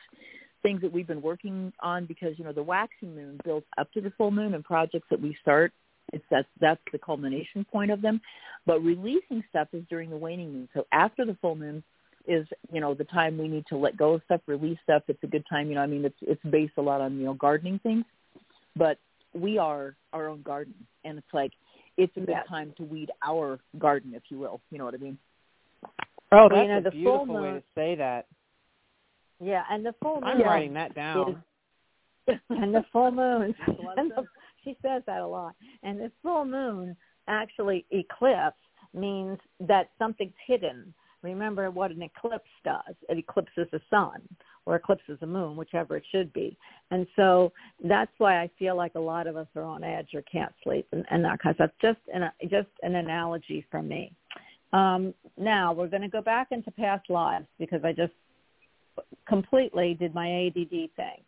things 0.62 0.82
that 0.82 0.92
we've 0.92 1.08
been 1.08 1.22
working 1.22 1.72
on 1.80 2.06
because 2.06 2.38
you 2.38 2.44
know 2.44 2.52
the 2.52 2.64
waxing 2.64 3.16
moon 3.16 3.40
builds 3.44 3.66
up 3.78 3.92
to 3.94 4.02
the 4.02 4.12
full 4.18 4.32
moon 4.32 4.54
and 4.54 4.64
projects 4.64 5.08
that 5.10 5.22
we 5.22 5.36
start 5.42 5.72
it's 6.14 6.24
that's 6.30 6.48
that's 6.60 6.82
the 6.92 6.98
culmination 6.98 7.66
point 7.72 7.92
of 7.92 8.02
them 8.02 8.20
but 8.66 8.84
releasing 8.84 9.44
stuff 9.50 9.68
is 9.74 9.84
during 9.90 10.10
the 10.10 10.18
waning 10.18 10.52
moon 10.52 10.70
so 10.74 10.86
after 10.92 11.26
the 11.26 11.38
full 11.42 11.56
moon 11.56 11.84
is 12.28 12.46
you 12.72 12.80
know 12.82 12.94
the 12.94 13.04
time 13.06 13.38
we 13.38 13.48
need 13.48 13.66
to 13.68 13.78
let 13.78 13.98
go 13.98 14.14
of 14.14 14.22
stuff 14.26 14.42
release 14.48 14.78
stuff 14.84 15.04
it's 15.08 15.24
a 15.24 15.28
good 15.28 15.44
time 15.50 15.68
you 15.70 15.76
know 15.76 15.82
i 15.82 15.88
mean 15.88 16.06
it's 16.06 16.18
it's 16.22 16.44
based 16.50 16.74
a 16.78 16.82
lot 16.82 17.02
on 17.02 17.18
you 17.18 17.26
know 17.26 17.34
gardening 17.34 17.80
things 17.84 18.06
but 18.76 18.98
we 19.34 19.58
are 19.58 19.96
our 20.14 20.28
own 20.28 20.42
garden 20.42 20.74
and 21.06 21.18
it's 21.18 21.34
like 21.34 21.52
it's 21.98 22.16
a 22.18 22.20
good 22.20 22.30
Yes. 22.30 22.48
time 22.48 22.74
to 22.78 22.84
weed 22.84 23.10
our 23.26 23.60
garden 23.80 24.14
if 24.16 24.24
you 24.30 24.38
will 24.40 24.62
you 24.72 24.78
know 24.78 24.86
what 24.86 24.94
i 24.94 24.98
mean 24.98 25.18
Oh, 26.34 26.48
Well, 26.50 26.50
that's 26.50 26.62
you 26.64 26.68
know, 26.70 26.78
a 26.78 26.82
the 26.82 26.92
beautiful 26.92 27.26
full 27.26 27.42
way 27.42 27.52
to 27.52 27.64
say 27.76 27.96
that. 27.96 28.26
Yeah, 29.42 29.64
and 29.70 29.86
the 29.86 29.94
full 30.02 30.22
moon. 30.22 30.24
I'm 30.24 30.42
writing 30.44 30.74
that 30.76 30.96
down. 30.96 31.44
and 32.50 32.74
the 32.74 32.86
full 32.94 33.12
moon. 33.12 33.54
Makes 33.68 33.80
a 33.80 33.82
lot 33.82 33.92
of 33.94 33.98
and 33.98 34.12
the, 34.12 34.24
she 34.64 34.78
says 34.82 35.04
that 35.08 35.20
a 35.20 35.28
lot. 35.28 35.56
And 35.84 36.00
the 36.00 36.12
full 36.24 36.46
moon 36.46 36.96
actually 37.28 37.86
eclipse 37.92 38.56
means 38.94 39.40
that 39.60 39.90
something's 40.00 40.34
hidden. 40.48 40.94
Remember 41.24 41.70
what 41.70 41.92
an 41.92 42.02
eclipse 42.02 42.50
does. 42.64 42.96
It 43.10 43.18
eclipses 43.18 43.68
the 43.72 43.82
sun 43.90 44.22
or 44.66 44.76
eclipses 44.76 45.18
the 45.20 45.28
moon, 45.28 45.56
whichever 45.56 45.98
it 45.98 46.04
should 46.12 46.32
be. 46.34 46.58
And 46.92 47.08
so 47.16 47.52
that's 47.84 48.12
why 48.18 48.42
I 48.42 48.50
feel 48.60 48.76
like 48.76 48.96
a 48.96 49.00
lot 49.00 49.28
of 49.28 49.36
us 49.36 49.48
are 49.56 49.64
on 49.64 49.84
edge 49.84 50.10
or 50.14 50.22
can't 50.24 50.54
sleep 50.64 50.88
and, 50.92 51.06
and 51.10 51.24
that 51.26 51.40
kind 51.42 51.56
of 51.60 51.70
stuff. 51.70 51.72
Just 51.82 52.00
an, 52.14 52.30
just 52.50 52.70
an 52.82 52.96
analogy 52.96 53.66
from 53.72 53.88
me. 53.88 54.14
Um, 54.74 55.14
now 55.38 55.74
we're 55.74 55.88
going 55.88 56.04
to 56.04 56.08
go 56.08 56.22
back 56.22 56.48
into 56.52 56.72
past 56.72 57.10
lives 57.10 57.48
because 57.60 57.82
I 57.84 57.92
just 57.92 58.14
completely 59.28 59.96
did 60.00 60.14
my 60.14 60.48
ADD 60.48 60.70
thing. 60.70 61.24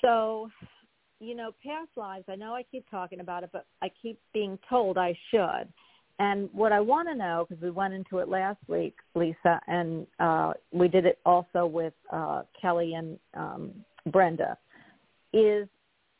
So, 0.00 0.48
you 1.20 1.34
know, 1.34 1.50
past 1.64 1.90
lives, 1.96 2.24
I 2.28 2.36
know 2.36 2.54
I 2.54 2.62
keep 2.62 2.88
talking 2.90 3.20
about 3.20 3.42
it, 3.42 3.50
but 3.52 3.66
I 3.82 3.90
keep 4.00 4.18
being 4.32 4.58
told 4.68 4.96
I 4.96 5.16
should. 5.30 5.68
And 6.18 6.48
what 6.52 6.72
I 6.72 6.80
want 6.80 7.08
to 7.08 7.14
know, 7.14 7.46
because 7.48 7.62
we 7.62 7.70
went 7.70 7.94
into 7.94 8.18
it 8.18 8.28
last 8.28 8.58
week, 8.66 8.96
Lisa, 9.14 9.60
and 9.68 10.06
uh, 10.18 10.52
we 10.72 10.88
did 10.88 11.06
it 11.06 11.18
also 11.24 11.64
with 11.64 11.92
uh, 12.12 12.42
Kelly 12.60 12.94
and 12.94 13.18
um, 13.34 13.70
Brenda, 14.10 14.58
is 15.32 15.68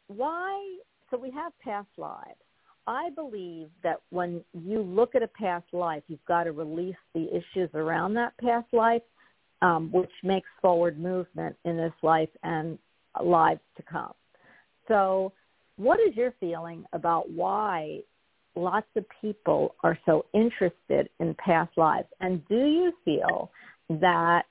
why, 0.07 0.79
so 1.11 1.19
we 1.19 1.31
have 1.33 1.53
past 1.65 1.89
lives. 1.97 2.39
I 2.87 3.11
believe 3.11 3.69
that 3.83 4.01
when 4.11 4.43
you 4.55 4.81
look 4.81 5.15
at 5.15 5.23
a 5.23 5.29
past 5.29 5.67
life, 5.73 6.03
you've 6.07 6.25
got 6.27 6.45
to 6.45 6.53
release 6.53 6.97
the 7.15 7.29
issues 7.29 7.69
around 7.75 8.15
that 8.15 8.33
past 8.39 8.73
life, 8.73 9.03
um, 9.63 9.91
which 9.93 10.11
makes 10.23 10.49
forward 10.63 10.99
movement 10.99 11.57
in 11.65 11.77
this 11.77 11.93
life 12.03 12.31
and 12.45 12.79
lives 13.23 13.61
to 13.77 13.83
come. 13.83 14.13
So, 14.87 15.33
what 15.77 16.01
is 16.01 16.17
your 16.17 16.35
feeling 16.41 16.85
about 16.93 17.31
why 17.31 18.01
lots 18.59 18.87
of 18.97 19.05
people 19.21 19.75
are 19.83 19.99
so 20.05 20.27
interested 20.35 21.09
in 21.21 21.35
past 21.35 21.71
lives? 21.77 22.09
And 22.21 22.47
do 22.49 22.67
you 22.67 22.93
feel 23.05 23.51
that 23.89 24.43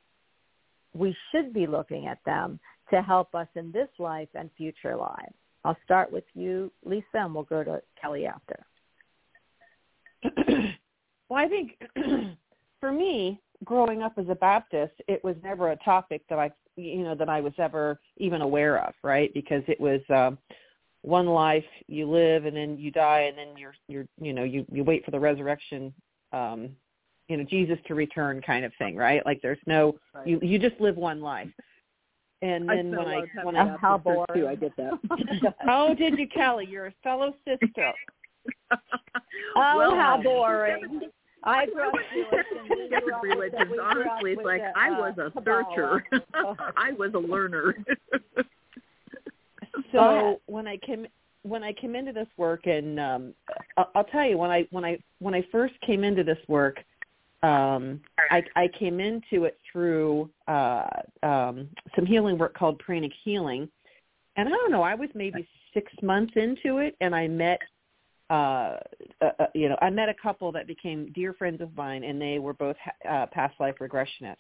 we 0.94 1.16
should 1.32 1.54
be 1.54 1.68
looking 1.68 2.08
at 2.08 2.20
them 2.26 2.60
to 2.90 3.02
help 3.02 3.36
us 3.36 3.48
in 3.56 3.72
this 3.72 3.90
life 4.00 4.30
and 4.34 4.50
future 4.58 4.96
lives? 4.96 5.34
I'll 5.66 5.78
start 5.84 6.12
with 6.12 6.24
you, 6.34 6.72
Lisa, 6.86 7.06
and 7.16 7.34
we'll 7.34 7.44
go 7.44 7.64
to 7.64 7.82
Kelly 8.02 8.26
after. 8.26 8.66
well, 11.30 11.40
I 11.40 11.48
think 11.48 11.78
for 12.80 12.92
me, 12.92 13.42
growing 13.66 14.02
up 14.02 14.14
as 14.18 14.26
a 14.30 14.36
Baptist, 14.36 14.94
it 15.08 15.24
was 15.24 15.36
never 15.44 15.72
a 15.72 15.76
topic 15.78 16.22
that 16.30 16.40
I, 16.40 16.52
you 16.76 17.04
know, 17.04 17.16
that 17.16 17.30
I 17.30 17.42
was 17.42 17.54
ever 17.58 18.00
even 18.18 18.42
aware 18.42 18.82
of, 18.84 18.94
right? 19.04 19.34
Because 19.34 19.64
it 19.68 19.80
was 19.80 20.00
um, 20.10 20.38
one 21.08 21.26
life 21.28 21.64
you 21.88 22.06
live 22.10 22.46
and 22.46 22.56
then 22.56 22.78
you 22.78 22.92
die 22.92 23.22
and 23.30 23.38
then 23.38 23.56
you're, 23.58 23.74
you're, 23.88 24.06
you 24.20 24.34
know, 24.34 24.44
you 24.44 24.66
you 24.72 24.84
wait 24.84 25.06
for 25.06 25.12
the 25.12 25.20
resurrection, 25.20 25.94
um, 26.34 26.70
you 27.30 27.38
know, 27.38 27.44
Jesus 27.44 27.78
to 27.88 27.96
return, 27.96 28.42
kind 28.42 28.66
of 28.66 28.74
thing, 28.78 28.96
right? 28.96 29.26
Like 29.26 29.42
there's 29.42 29.60
no, 29.66 29.96
Right. 30.14 30.28
you 30.28 30.40
you 30.42 30.60
just 30.60 30.80
live 30.82 30.98
one 30.98 31.22
life. 31.22 31.50
And 32.42 32.70
then 32.70 32.92
when 32.96 33.08
I 33.08 33.22
when 33.44 33.56
I 33.56 33.76
How 33.82 33.98
boring. 33.98 34.26
too, 34.34 34.48
I 34.48 34.56
get 34.56 34.76
that. 34.78 35.00
oh, 35.70 35.96
did 35.96 36.20
you, 36.20 36.28
Kelly? 36.28 36.68
You're 36.70 36.88
a 36.88 36.94
fellow 37.04 37.34
sister. 37.48 37.94
Oh, 39.56 39.78
Well, 39.78 39.96
how 39.96 40.22
boring. 40.22 41.02
I 41.44 41.66
grew 41.68 41.88
up 41.88 41.94
Jewish 42.14 42.30
different 42.32 42.90
grew 42.90 43.14
up 43.14 43.22
with 43.22 43.22
the- 43.22 43.36
religions. 43.36 43.72
we 43.72 43.78
grew 43.78 43.82
up 43.86 43.96
Honestly, 43.96 44.32
it's 44.34 44.44
like 44.44 44.62
the, 44.62 44.80
I 44.80 44.90
uh, 44.90 45.00
was 45.00 45.18
a 45.18 45.32
searcher. 45.44 46.04
I 46.78 46.92
was 46.94 47.12
a 47.14 47.20
learner. 47.20 47.76
So 49.92 50.42
when 50.46 50.68
I 50.68 50.78
came 50.78 51.08
when 51.44 51.64
I 51.64 51.72
came 51.74 51.96
into 51.96 52.12
this 52.12 52.28
work, 52.38 52.68
and 52.68 53.00
um, 53.00 53.34
I'll, 53.78 53.90
I'll 53.96 54.04
tell 54.06 54.26
you 54.26 54.38
when 54.38 54.52
I 54.52 54.68
when 54.72 54.84
I 54.86 55.00
when 55.20 55.34
I 55.34 55.46
first 55.52 55.74
came 55.86 56.04
into 56.04 56.24
this 56.24 56.40
work, 56.48 56.78
um, 57.44 58.02
I, 58.32 58.44
I 58.56 58.68
came 58.68 59.00
into 59.00 59.46
it 59.46 59.60
through 59.72 60.30
uh, 60.48 60.88
um, 61.24 61.70
some 61.96 62.06
healing 62.06 62.38
work 62.38 62.56
called 62.58 62.80
pranic 62.80 63.12
healing, 63.24 63.70
and 64.36 64.48
I 64.48 64.52
don't 64.52 64.72
know, 64.72 64.84
I 64.84 64.96
was 64.96 65.10
maybe 65.14 65.48
six 65.74 65.92
months 66.02 66.34
into 66.36 66.78
it, 66.80 66.96
and 67.02 67.16
I 67.16 67.28
met. 67.28 67.60
Uh, 68.30 68.76
uh, 69.22 69.30
uh, 69.40 69.46
you 69.56 69.70
know, 69.70 69.78
I 69.82 69.90
met 69.90 70.10
a 70.10 70.14
couple 70.14 70.52
that 70.52 70.68
became 70.68 71.14
dear 71.14 71.34
friends 71.34 71.62
of 71.62 71.74
mine, 71.78 72.04
and 72.04 72.22
they 72.22 72.40
were 72.40 72.54
both 72.54 72.76
uh, 73.10 73.26
past 73.28 73.54
life 73.58 73.76
regressionists. 73.80 74.36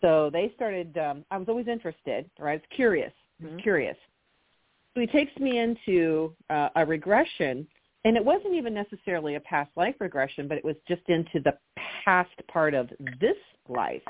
So 0.00 0.30
they 0.32 0.50
started. 0.54 0.96
Um, 0.96 1.22
I 1.30 1.36
was 1.36 1.46
always 1.48 1.68
interested, 1.68 2.30
or 2.38 2.48
I 2.48 2.54
was 2.54 2.62
curious. 2.74 3.12
I 3.42 3.46
was 3.48 3.60
curious. 3.62 3.96
So 4.96 5.02
he 5.02 5.06
takes 5.06 5.36
me 5.38 5.58
into 5.58 6.34
uh, 6.48 6.70
a 6.74 6.86
regression, 6.86 7.66
and 8.06 8.16
it 8.16 8.24
wasn't 8.24 8.54
even 8.54 8.72
necessarily 8.72 9.34
a 9.34 9.40
past 9.40 9.70
life 9.76 9.94
regression, 10.00 10.48
but 10.48 10.56
it 10.56 10.64
was 10.64 10.74
just 10.88 11.02
into 11.08 11.38
the 11.44 11.52
past 12.02 12.30
part 12.50 12.72
of 12.72 12.88
this 13.20 13.36
life. 13.68 14.00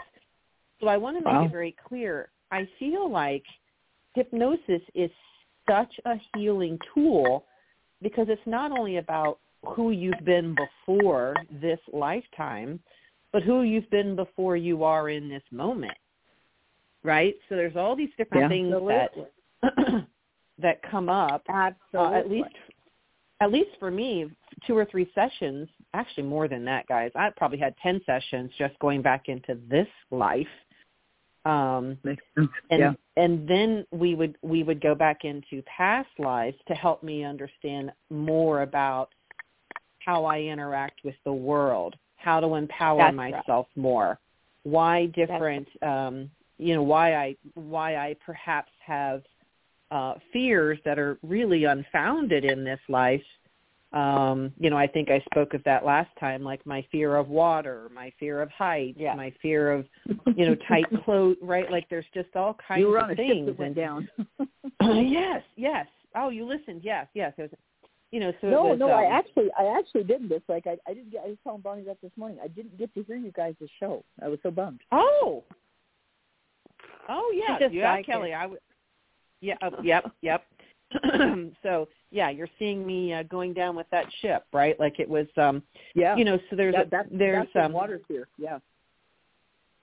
So 0.81 0.87
I 0.87 0.96
want 0.96 1.18
to 1.18 1.25
make 1.25 1.35
Wow. 1.35 1.46
it 1.46 1.51
very 1.51 1.75
clear. 1.88 2.31
I 2.53 2.68
feel 2.79 3.11
like 3.11 3.42
hypnosis 4.14 4.81
is 4.94 5.11
such 5.68 5.92
a 6.05 6.14
healing 6.37 6.79
tool 6.94 7.46
because 8.01 8.29
it's 8.29 8.46
not 8.46 8.70
only 8.70 8.99
about 8.99 9.40
who 9.64 9.90
you've 9.90 10.25
been 10.25 10.55
before 10.55 11.35
this 11.61 11.81
lifetime, 11.92 12.79
but 13.33 13.42
who 13.42 13.62
you've 13.62 13.90
been 13.90 14.14
before 14.14 14.57
you 14.57 14.85
are 14.85 15.11
in 15.11 15.29
this 15.29 15.42
moment. 15.51 15.99
Right? 17.03 17.35
So 17.49 17.57
there's 17.57 17.75
all 17.75 17.96
these 17.96 18.11
different 18.16 18.44
Yeah. 18.44 18.49
things 18.49 18.72
Absolutely. 18.72 19.27
that 19.64 20.09
that 20.61 20.81
come 20.90 21.09
up 21.09 21.42
uh, 21.49 21.71
Absolutely. 21.92 22.19
at 22.19 22.31
least 22.31 22.57
at 23.40 23.53
least 23.53 23.71
for 23.79 23.90
me 23.90 24.31
two 24.66 24.77
or 24.77 24.85
three 24.87 25.11
sessions 25.14 25.69
actually 25.95 26.23
more 26.23 26.49
than 26.49 26.64
that 26.64 26.87
guys 26.87 27.11
i 27.14 27.29
probably 27.37 27.59
had 27.59 27.75
10 27.83 28.01
sessions 28.07 28.51
just 28.59 28.79
going 28.79 29.03
back 29.03 29.29
into 29.29 29.59
this 29.69 29.88
life 30.11 30.47
um 31.45 31.97
Makes 32.03 32.25
sense. 32.35 32.49
and 32.71 32.81
yeah. 32.81 32.92
and 33.16 33.49
then 33.49 33.87
we 33.92 34.14
would 34.14 34.37
we 34.42 34.62
would 34.62 34.81
go 34.81 34.95
back 34.95 35.25
into 35.25 35.62
past 35.62 36.09
lives 36.19 36.57
to 36.69 36.75
help 36.75 37.03
me 37.03 37.25
understand 37.25 37.92
more 38.11 38.62
about 38.62 39.11
how 40.01 40.25
I 40.25 40.38
interact 40.40 41.01
with 41.05 41.16
the 41.25 41.33
world, 41.33 41.97
how 42.16 42.38
to 42.38 42.55
empower 42.55 42.99
That's 42.99 43.16
right. 43.16 43.35
myself 43.35 43.66
more, 43.75 44.19
why 44.62 45.07
different 45.07 45.69
um 45.83 46.31
you 46.59 46.75
know 46.75 46.83
why 46.83 47.14
I 47.14 47.37
why 47.55 47.97
I 47.97 48.16
perhaps 48.25 48.73
have 48.85 49.23
uh 49.90 50.14
fears 50.33 50.79
that 50.85 50.99
are 50.99 51.18
really 51.22 51.64
unfounded 51.64 52.44
in 52.44 52.64
this 52.64 52.81
life 52.88 53.22
um 53.92 54.53
you 54.59 54.68
know 54.68 54.77
i 54.77 54.87
think 54.87 55.11
i 55.11 55.20
spoke 55.33 55.55
of 55.55 55.62
that 55.64 55.85
last 55.85 56.11
time 56.18 56.42
like 56.42 56.64
my 56.66 56.85
fear 56.90 57.16
of 57.16 57.29
water 57.29 57.88
my 57.94 58.12
fear 58.18 58.42
of 58.42 58.51
heights 58.51 58.99
Yeah. 59.01 59.14
my 59.14 59.33
fear 59.40 59.70
of 59.72 59.87
you 60.37 60.44
know 60.46 60.57
tight 60.68 60.87
clothes 61.05 61.37
right 61.40 61.70
like 61.70 61.88
there's 61.88 62.05
just 62.12 62.35
all 62.35 62.57
kinds 62.66 62.81
you 62.81 62.88
were 62.88 62.99
on 62.99 63.11
of 63.11 63.18
a 63.18 63.22
ship 63.22 63.29
things 63.29 63.46
that 63.46 63.59
went 63.59 63.77
down. 63.77 64.09
yes 64.83 65.42
yes 65.57 65.87
oh 66.16 66.31
you 66.31 66.44
listened 66.44 66.81
yes 66.83 67.07
yes 67.14 67.33
it 67.38 67.42
was 67.42 67.51
you 68.11 68.20
know 68.20 68.33
so 68.40 68.49
no, 68.49 68.64
was, 68.64 68.79
no, 68.79 68.88
I 68.90 69.07
um, 69.07 69.12
actually, 69.12 69.49
I 69.59 69.77
actually 69.79 70.05
didn't. 70.05 70.31
It's 70.31 70.49
like 70.49 70.66
I, 70.68 70.77
I 70.88 70.94
didn't 70.94 71.11
get. 71.11 71.22
I 71.25 71.29
was 71.29 71.37
telling 71.42 71.61
Bonnie 71.61 71.83
that 71.83 72.01
this 72.01 72.12
morning. 72.16 72.38
I 72.42 72.46
didn't 72.46 72.79
get 72.79 72.94
to 72.94 73.03
hear 73.03 73.16
you 73.16 73.33
guys' 73.33 73.57
show. 73.81 74.05
I 74.22 74.29
was 74.29 74.38
so 74.44 74.51
bummed. 74.53 74.81
oh 74.92 75.42
oh 77.09 77.33
yeah 77.35 77.59
just 77.59 77.75
yeah 77.75 78.01
kelly 78.03 78.31
it. 78.31 78.35
i 78.35 78.42
w- 78.42 78.61
yeah 79.46 79.54
oh, 79.62 79.70
yep 79.82 80.11
yep 80.22 80.44
so 81.62 81.88
yeah 82.11 82.30
you're 82.30 82.48
seeing 82.59 82.87
me 82.87 83.12
uh, 83.12 83.22
going 83.24 83.52
down 83.52 83.74
with 83.76 83.87
that 83.90 84.06
ship 84.20 84.44
right 84.52 84.78
like 84.78 84.98
it 84.98 85.09
was 85.09 85.26
um 85.37 85.62
Yeah. 85.94 86.16
you 86.16 86.24
know 86.24 86.38
so 86.50 86.56
there's 86.56 86.74
that, 86.74 86.87
a, 86.87 86.90
that, 86.90 87.06
there's 87.11 87.48
um 87.54 87.72
water 87.72 88.00
here. 88.09 88.28
Yeah. 88.38 88.59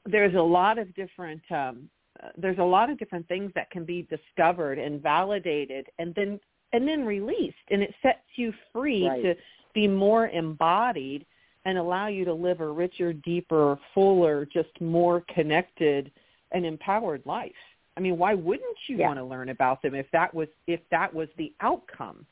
there's 0.06 0.36
a 0.36 0.42
lot 0.42 0.78
of 0.78 0.94
different 0.96 1.42
um 1.52 1.90
uh, 2.24 2.30
there's 2.38 2.60
a 2.60 2.64
lot 2.64 2.90
of 2.90 2.98
different 3.00 3.28
things 3.28 3.52
that 3.56 3.70
can 3.72 3.86
be 3.86 4.08
discovered 4.16 4.78
and 4.80 5.02
validated 5.02 5.88
and 6.00 6.14
then 6.16 6.40
and 6.74 6.88
then 6.88 7.06
released 7.06 7.68
and 7.72 7.82
it 7.82 7.94
sets 8.02 8.20
you 8.36 8.54
free 8.72 9.08
Right. 9.08 9.22
to 9.24 9.36
be 9.74 9.88
more 9.88 10.28
embodied 10.28 11.26
and 11.66 11.78
allow 11.78 12.08
you 12.08 12.26
to 12.26 12.34
live 12.34 12.60
a 12.62 12.68
richer 12.68 13.14
deeper 13.14 13.80
fuller 13.94 14.46
just 14.46 14.70
more 14.82 15.24
connected 15.34 16.12
and 16.52 16.66
empowered 16.66 17.24
life 17.26 17.52
i 17.98 18.00
mean 18.00 18.18
why 18.18 18.34
wouldn't 18.34 18.78
you 18.88 18.98
Yeah. 18.98 19.08
want 19.08 19.20
to 19.20 19.24
learn 19.24 19.50
about 19.50 19.82
them 19.82 19.96
if 19.96 20.08
that 20.12 20.34
was 20.34 20.48
if 20.68 20.80
that 20.92 21.14
was 21.14 21.28
the 21.38 21.54
outcome 21.62 22.26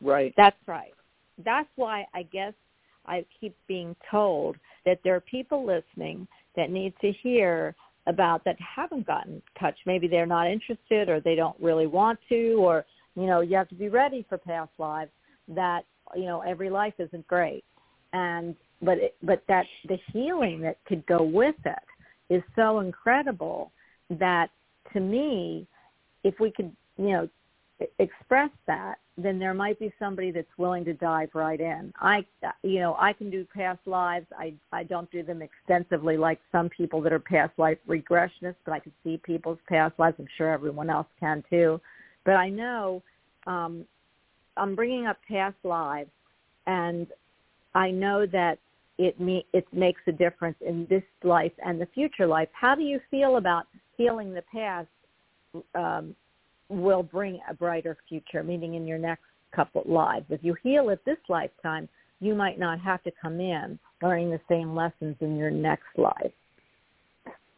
Right. 0.00 0.32
That's 0.36 0.56
right. 0.66 0.94
That's 1.44 1.68
why 1.76 2.06
I 2.14 2.22
guess 2.24 2.52
I 3.06 3.24
keep 3.40 3.56
being 3.66 3.96
told 4.10 4.56
that 4.84 5.00
there 5.04 5.14
are 5.14 5.20
people 5.20 5.64
listening 5.64 6.26
that 6.56 6.70
need 6.70 6.94
to 7.00 7.12
hear 7.12 7.74
about 8.06 8.44
that 8.44 8.56
haven't 8.60 9.06
gotten 9.06 9.34
in 9.34 9.42
touch. 9.60 9.76
Maybe 9.86 10.08
they're 10.08 10.26
not 10.26 10.46
interested 10.46 11.08
or 11.08 11.20
they 11.20 11.34
don't 11.34 11.56
really 11.60 11.86
want 11.86 12.18
to 12.28 12.54
or, 12.58 12.84
you 13.14 13.26
know, 13.26 13.40
you 13.40 13.56
have 13.56 13.68
to 13.68 13.74
be 13.74 13.88
ready 13.88 14.24
for 14.28 14.38
past 14.38 14.70
lives 14.78 15.10
that, 15.48 15.82
you 16.14 16.24
know, 16.24 16.40
every 16.40 16.70
life 16.70 16.94
isn't 16.98 17.26
great. 17.26 17.64
And 18.12 18.56
but 18.80 18.98
it, 18.98 19.16
but 19.22 19.42
that 19.48 19.66
the 19.88 19.98
healing 20.12 20.60
that 20.62 20.78
could 20.86 21.04
go 21.06 21.22
with 21.22 21.56
it 21.64 22.34
is 22.34 22.42
so 22.56 22.80
incredible 22.80 23.72
that 24.10 24.48
to 24.92 25.00
me 25.00 25.66
if 26.24 26.38
we 26.40 26.50
could, 26.50 26.74
you 26.96 27.10
know, 27.10 27.28
express 27.98 28.50
that, 28.66 28.96
then 29.16 29.38
there 29.38 29.54
might 29.54 29.78
be 29.78 29.92
somebody 29.98 30.30
that's 30.30 30.46
willing 30.56 30.84
to 30.84 30.94
dive 30.94 31.30
right 31.34 31.60
in. 31.60 31.92
I, 32.00 32.24
you 32.62 32.80
know, 32.80 32.96
I 32.98 33.12
can 33.12 33.30
do 33.30 33.46
past 33.54 33.80
lives. 33.86 34.26
I 34.36 34.54
I 34.72 34.84
don't 34.84 35.10
do 35.10 35.22
them 35.22 35.42
extensively 35.42 36.16
like 36.16 36.40
some 36.50 36.68
people 36.68 37.00
that 37.02 37.12
are 37.12 37.18
past 37.20 37.52
life 37.56 37.78
regressionists, 37.88 38.56
but 38.64 38.72
I 38.72 38.78
can 38.80 38.92
see 39.04 39.20
people's 39.24 39.58
past 39.68 39.98
lives. 39.98 40.16
I'm 40.18 40.28
sure 40.36 40.52
everyone 40.52 40.90
else 40.90 41.06
can 41.18 41.42
too. 41.50 41.80
But 42.24 42.34
I 42.34 42.48
know 42.48 43.02
um, 43.46 43.84
I'm 44.56 44.74
bringing 44.74 45.06
up 45.06 45.18
past 45.28 45.56
lives, 45.64 46.10
and 46.66 47.06
I 47.74 47.90
know 47.90 48.26
that 48.26 48.58
it 48.98 49.20
me 49.20 49.46
it 49.52 49.66
makes 49.72 50.00
a 50.06 50.12
difference 50.12 50.56
in 50.60 50.86
this 50.90 51.04
life 51.22 51.52
and 51.64 51.80
the 51.80 51.86
future 51.86 52.26
life. 52.26 52.48
How 52.52 52.74
do 52.74 52.82
you 52.82 53.00
feel 53.10 53.36
about 53.36 53.66
healing 53.98 54.32
the 54.32 54.42
past? 54.50 54.88
Um, 55.74 56.14
will 56.70 57.02
bring 57.02 57.40
a 57.48 57.54
brighter 57.54 57.96
future, 58.08 58.42
meaning 58.42 58.74
in 58.74 58.86
your 58.86 58.98
next 58.98 59.24
couple 59.54 59.82
lives. 59.86 60.26
If 60.28 60.40
you 60.42 60.54
heal 60.62 60.90
it 60.90 61.02
this 61.04 61.16
lifetime, 61.28 61.88
you 62.20 62.34
might 62.34 62.58
not 62.58 62.78
have 62.80 63.02
to 63.04 63.12
come 63.20 63.40
in 63.40 63.78
learning 64.02 64.30
the 64.30 64.40
same 64.48 64.74
lessons 64.74 65.16
in 65.20 65.36
your 65.36 65.50
next 65.50 65.86
life. 65.96 66.32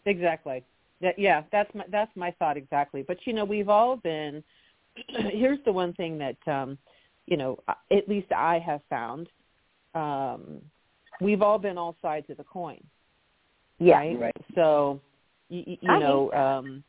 Exactly. 0.06 0.64
That, 1.00 1.18
yeah, 1.18 1.42
that's 1.50 1.74
my 1.74 1.84
that's 1.90 2.14
my 2.14 2.30
thought 2.38 2.56
exactly. 2.56 3.02
But 3.02 3.18
you 3.24 3.32
know, 3.32 3.44
we've 3.44 3.68
all 3.68 3.96
been. 3.96 4.42
here's 5.08 5.58
the 5.64 5.72
one 5.72 5.92
thing 5.94 6.18
that 6.18 6.36
um, 6.52 6.76
you 7.26 7.36
know, 7.36 7.58
at 7.68 8.08
least 8.08 8.32
I 8.32 8.58
have 8.58 8.80
found. 8.90 9.28
Um, 9.94 10.60
we've 11.20 11.42
all 11.42 11.58
been 11.58 11.78
all 11.78 11.96
sides 12.02 12.28
of 12.28 12.36
the 12.36 12.44
coin, 12.44 12.82
right? 13.94 14.18
Right. 14.18 14.36
So, 14.54 15.00
you, 15.50 15.76
you 15.80 15.98
know, 15.98 16.32
um, 16.32 16.84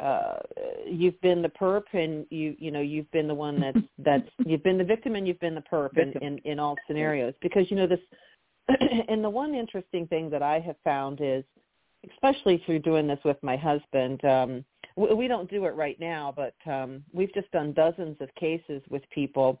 uh 0.00 0.38
you've 0.86 1.20
been 1.20 1.42
the 1.42 1.48
perp 1.48 1.82
and 1.92 2.26
you 2.30 2.54
you 2.58 2.70
know 2.70 2.80
you've 2.80 3.10
been 3.10 3.26
the 3.26 3.34
one 3.34 3.60
that's 3.60 3.86
that's 3.98 4.28
you've 4.46 4.62
been 4.62 4.78
the 4.78 4.84
victim 4.84 5.16
and 5.16 5.26
you've 5.26 5.40
been 5.40 5.54
the 5.54 5.64
perp 5.72 5.96
in 5.98 6.12
in, 6.22 6.38
in 6.44 6.58
all 6.58 6.76
scenarios. 6.86 7.34
Because 7.40 7.70
you 7.70 7.76
know 7.76 7.86
this 7.86 8.00
and 9.08 9.24
the 9.24 9.30
one 9.30 9.54
interesting 9.54 10.06
thing 10.06 10.30
that 10.30 10.42
I 10.42 10.60
have 10.60 10.76
found 10.84 11.20
is 11.22 11.44
especially 12.12 12.62
through 12.64 12.78
doing 12.80 13.06
this 13.08 13.18
with 13.24 13.38
my 13.42 13.56
husband 13.56 14.24
um 14.24 14.64
we, 14.96 15.14
we 15.14 15.28
don't 15.28 15.50
do 15.50 15.64
it 15.64 15.74
right 15.74 15.98
now 15.98 16.32
but 16.36 16.54
um 16.70 17.02
we've 17.12 17.32
just 17.34 17.50
done 17.50 17.72
dozens 17.72 18.16
of 18.20 18.32
cases 18.34 18.82
with 18.90 19.02
people. 19.10 19.60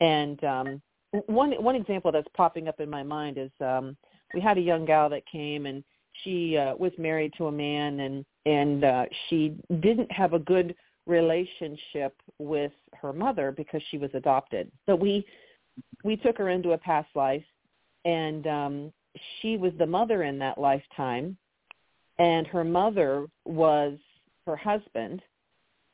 And 0.00 0.42
um 0.44 0.82
one 1.26 1.52
one 1.62 1.76
example 1.76 2.12
that's 2.12 2.28
popping 2.36 2.68
up 2.68 2.80
in 2.80 2.90
my 2.90 3.02
mind 3.02 3.38
is 3.38 3.50
um 3.60 3.96
we 4.34 4.40
had 4.40 4.58
a 4.58 4.62
young 4.62 4.84
gal 4.84 5.08
that 5.10 5.26
came 5.30 5.66
and 5.66 5.84
she 6.22 6.56
uh, 6.56 6.74
was 6.76 6.92
married 6.98 7.32
to 7.38 7.46
a 7.46 7.52
man 7.52 8.00
and 8.00 8.24
and 8.44 8.84
uh, 8.84 9.04
she 9.28 9.54
didn't 9.80 10.10
have 10.10 10.32
a 10.32 10.38
good 10.38 10.74
relationship 11.06 12.14
with 12.38 12.72
her 12.94 13.12
mother 13.12 13.52
because 13.52 13.82
she 13.90 13.98
was 13.98 14.10
adopted. 14.14 14.70
So 14.86 14.94
we 14.94 15.24
we 16.04 16.16
took 16.16 16.38
her 16.38 16.48
into 16.48 16.72
a 16.72 16.78
past 16.78 17.08
life 17.14 17.44
and 18.04 18.46
um 18.46 18.92
she 19.40 19.56
was 19.56 19.72
the 19.78 19.86
mother 19.86 20.22
in 20.22 20.38
that 20.38 20.58
lifetime 20.58 21.36
and 22.18 22.46
her 22.46 22.64
mother 22.64 23.26
was 23.44 23.98
her 24.46 24.56
husband 24.56 25.22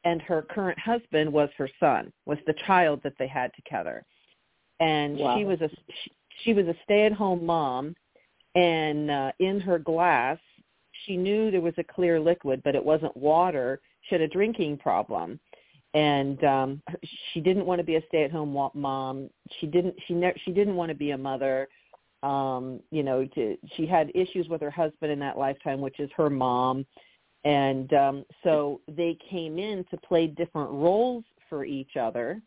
and 0.05 0.23
her 0.23 0.43
current 0.43 0.79
husband 0.79 1.33
was 1.33 1.49
her 1.57 1.69
son 1.81 2.13
was 2.27 2.39
the 2.47 2.55
child 2.67 3.01
that 3.05 3.13
they 3.19 3.27
had 3.27 3.51
together 3.55 4.05
and 4.81 5.19
Wow. 5.19 5.37
she 5.37 5.45
was 5.45 5.61
a 5.61 5.69
she, 5.69 6.13
she 6.45 6.55
was 6.55 6.67
a 6.67 6.75
stay 6.85 7.05
at 7.07 7.13
home 7.13 7.45
mom 7.45 7.95
and 8.55 9.11
uh, 9.11 9.33
in 9.41 9.61
her 9.61 9.79
glass 9.79 10.39
she 11.07 11.17
knew 11.17 11.51
there 11.51 11.61
was 11.61 11.75
a 11.79 11.85
clear 11.85 12.19
liquid 12.19 12.61
but 12.65 12.75
it 12.75 12.85
wasn't 12.85 13.17
water 13.17 13.81
she 14.03 14.15
had 14.15 14.23
a 14.23 14.29
drinking 14.29 14.77
problem 14.77 15.39
and 15.95 16.43
um 16.45 16.83
she 17.33 17.41
didn't 17.41 17.65
want 17.67 17.79
to 17.79 17.85
be 17.85 17.97
a 17.97 18.03
stay 18.09 18.25
at 18.25 18.31
home 18.31 18.57
mom 18.75 19.31
she 19.59 19.67
didn't 19.67 19.95
she 20.07 20.15
ne- 20.15 20.41
she 20.45 20.51
didn't 20.53 20.77
want 20.77 20.89
to 20.91 20.95
be 20.95 21.11
a 21.13 21.19
mother 21.19 21.69
um 22.23 22.81
you 22.91 23.03
know 23.03 23.25
to, 23.27 23.57
she 23.77 23.87
had 23.87 24.11
issues 24.15 24.49
with 24.49 24.61
her 24.61 24.71
husband 24.71 25.13
in 25.13 25.19
that 25.19 25.39
lifetime 25.39 25.81
which 25.81 26.01
is 26.01 26.11
her 26.17 26.29
mom 26.29 26.85
and 27.45 27.93
um 27.95 28.25
so 28.43 28.81
they 28.89 29.17
came 29.31 29.59
in 29.59 29.85
to 29.91 29.97
play 29.99 30.27
different 30.27 30.71
roles 30.71 31.25
for 31.49 31.65
each 31.65 31.97
other 31.97 32.43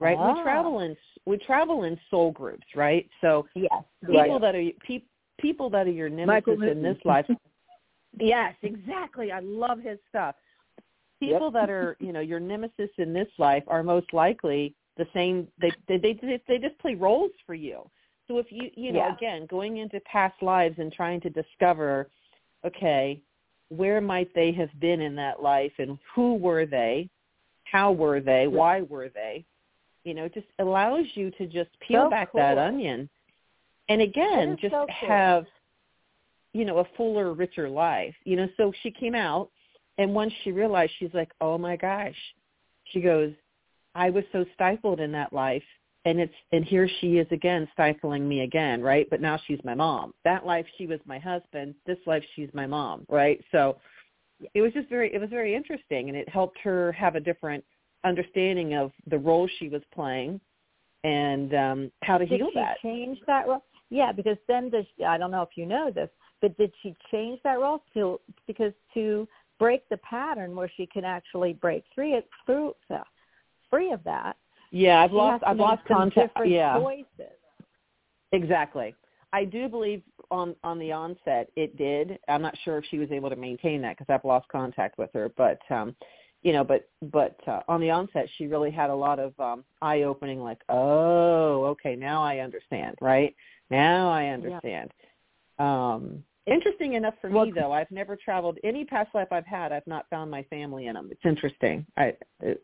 right 0.00 0.16
Ah. 0.18 0.34
we 0.34 0.42
travel 0.42 0.80
in 0.80 0.96
we 1.24 1.38
travel 1.38 1.84
in 1.84 1.98
soul 2.10 2.32
groups 2.32 2.66
right 2.74 3.08
so 3.20 3.46
Yes. 3.54 3.70
people 4.00 4.14
Right. 4.14 4.40
that 4.40 4.54
are 4.54 4.70
pe- 4.86 5.04
people 5.42 5.68
that 5.70 5.86
are 5.86 5.90
your 5.90 6.08
nemesis 6.08 6.58
in 6.62 6.82
this 6.82 6.96
life. 7.04 7.26
Yes 8.20 8.54
exactly. 8.62 9.32
I 9.32 9.40
love 9.40 9.78
his 9.78 9.98
stuff. 10.10 10.34
People 11.18 11.50
that 11.52 11.70
are 11.70 11.96
you 11.98 12.12
know 12.12 12.20
your 12.20 12.40
nemesis 12.40 12.90
in 12.98 13.14
this 13.14 13.28
life 13.38 13.64
are 13.68 13.82
most 13.82 14.12
likely 14.12 14.74
the 14.98 15.06
same. 15.14 15.48
They 15.60 15.72
they 15.88 15.96
they, 15.96 16.42
they 16.46 16.58
just 16.58 16.78
play 16.78 16.94
roles 16.94 17.30
for 17.46 17.54
you. 17.54 17.90
So 18.28 18.36
if 18.36 18.52
you 18.52 18.70
you 18.74 18.92
know 18.92 18.98
Yeah. 18.98 19.14
again 19.14 19.46
going 19.46 19.78
into 19.78 19.98
past 20.00 20.34
lives 20.42 20.78
and 20.78 20.92
trying 20.92 21.22
to 21.22 21.30
discover 21.30 22.10
okay 22.66 23.22
where 23.70 24.02
might 24.02 24.28
they 24.34 24.52
have 24.52 24.68
been 24.78 25.00
in 25.00 25.14
that 25.16 25.42
life 25.42 25.72
and 25.78 25.98
who 26.14 26.34
were 26.34 26.66
they? 26.66 27.08
How 27.64 27.92
were 27.92 28.20
they? 28.20 28.46
Why 28.46 28.82
were 28.82 29.08
they? 29.08 29.46
You 30.04 30.12
know 30.12 30.24
it 30.26 30.34
just 30.34 30.48
allows 30.58 31.06
you 31.14 31.30
to 31.38 31.46
just 31.46 31.70
peel 31.80 32.04
So 32.04 32.10
back 32.10 32.30
that 32.34 32.58
onion 32.58 33.08
and 33.88 34.00
again 34.00 34.56
just 34.60 34.72
so 34.72 34.86
cool. 35.00 35.08
have 35.08 35.44
you 36.52 36.64
know 36.64 36.78
a 36.78 36.84
fuller 36.96 37.32
richer 37.32 37.68
life 37.68 38.14
you 38.24 38.36
know? 38.36 38.48
So 38.56 38.72
she 38.82 38.90
came 38.90 39.14
out 39.14 39.50
and 39.98 40.14
once 40.14 40.32
she 40.44 40.52
realized 40.52 40.92
she's 40.98 41.14
like 41.14 41.30
oh 41.40 41.58
my 41.58 41.76
gosh. 41.76 42.16
She 42.92 43.00
goes 43.00 43.32
i 43.94 44.10
was 44.10 44.24
so 44.32 44.44
stifled 44.54 45.00
in 45.00 45.12
that 45.12 45.32
life 45.32 45.62
and 46.04 46.18
it's 46.18 46.34
and 46.50 46.64
here 46.64 46.88
she 47.00 47.18
is 47.18 47.26
again 47.30 47.68
stifling 47.72 48.28
me 48.28 48.40
again 48.40 48.82
right? 48.82 49.06
But 49.10 49.20
now 49.20 49.38
she's 49.46 49.60
my 49.64 49.74
mom. 49.74 50.12
That 50.24 50.44
life 50.44 50.66
she 50.76 50.86
was 50.86 51.00
my 51.06 51.18
husband. 51.18 51.74
This 51.86 51.98
life 52.06 52.24
she's 52.34 52.48
my 52.52 52.66
mom 52.66 53.06
right? 53.08 53.42
So 53.52 53.76
it 54.54 54.60
was 54.60 54.72
just 54.72 54.88
very 54.88 55.12
it 55.14 55.20
was 55.20 55.30
very 55.30 55.54
interesting 55.54 56.08
and 56.08 56.16
it 56.16 56.28
helped 56.28 56.58
her 56.58 56.92
have 56.92 57.14
a 57.14 57.20
different 57.20 57.64
understanding 58.04 58.74
of 58.74 58.90
the 59.08 59.18
role 59.18 59.48
she 59.58 59.68
was 59.68 59.82
playing 59.94 60.40
and 61.04 61.54
um 61.54 61.92
how 62.02 62.18
to 62.18 62.26
did 62.26 62.38
heal 62.40 62.50
she 62.52 62.58
that. 62.58 62.76
change 62.82 63.18
that 63.26 63.46
role? 63.46 63.64
Yeah, 63.92 64.10
because 64.10 64.38
then 64.48 64.70
does 64.70 64.86
she, 64.96 65.04
I 65.04 65.18
don't 65.18 65.30
know 65.30 65.42
if 65.42 65.50
you 65.54 65.66
know 65.66 65.90
this, 65.90 66.08
but 66.40 66.56
did 66.56 66.72
she 66.82 66.96
change 67.10 67.40
that 67.44 67.60
role 67.60 67.82
to 67.92 68.18
because 68.46 68.72
to 68.94 69.28
break 69.58 69.86
the 69.90 69.98
pattern 69.98 70.56
where 70.56 70.70
she 70.78 70.86
can 70.86 71.04
actually 71.04 71.52
break 71.52 71.84
free 71.94 72.18
through 72.46 72.74
free 73.68 73.92
of 73.92 74.02
that? 74.04 74.36
yeah 74.70 75.02
i've 75.02 75.12
lost 75.12 75.44
i've 75.46 75.58
lost 75.58 75.82
contact 75.86 76.36
yeah 76.46 76.78
choices. 76.78 77.36
Exactly. 78.32 78.94
I 79.34 79.44
do 79.44 79.68
believe 79.68 80.02
on 80.30 80.56
on 80.64 80.78
the 80.78 80.90
onset 80.92 81.50
it 81.54 81.76
did. 81.76 82.18
I'm 82.28 82.40
not 82.40 82.56
sure 82.64 82.78
if 82.78 82.84
she 82.90 82.98
was 82.98 83.10
able 83.12 83.28
to 83.28 83.36
maintain 83.36 83.82
that 83.82 83.98
because 83.98 84.12
I've 84.12 84.24
lost 84.24 84.48
contact 84.48 84.96
with 84.96 85.10
her, 85.12 85.30
but 85.36 85.60
um 85.70 85.94
you 86.42 86.54
know, 86.54 86.64
but 86.64 86.88
but 87.02 87.36
uh, 87.46 87.60
on 87.68 87.82
the 87.82 87.90
onset 87.90 88.26
she 88.38 88.46
really 88.46 88.70
had 88.70 88.88
a 88.88 88.94
lot 88.94 89.18
of 89.18 89.38
um 89.38 89.64
eye 89.82 90.02
opening 90.02 90.42
like, 90.42 90.62
"Oh, 90.70 91.66
okay, 91.66 91.94
now 91.94 92.22
I 92.22 92.38
understand." 92.38 92.96
Right? 93.02 93.36
Now 93.72 94.10
I 94.10 94.26
understand. 94.26 94.92
Um 95.58 96.22
interesting 96.46 96.94
enough 96.94 97.14
for 97.20 97.30
Well- 97.30 97.46
me 97.46 97.52
though, 97.52 97.72
I've 97.72 97.90
never 97.90 98.16
traveled 98.16 98.58
any 98.64 98.84
past 98.84 99.14
life 99.14 99.28
I've 99.32 99.46
had, 99.46 99.72
I've 99.72 99.86
not 99.86 100.08
found 100.10 100.30
my 100.30 100.42
family 100.44 100.86
in 100.86 100.94
them. 100.94 101.08
It's 101.10 101.24
interesting. 101.24 101.86
I 101.96 102.14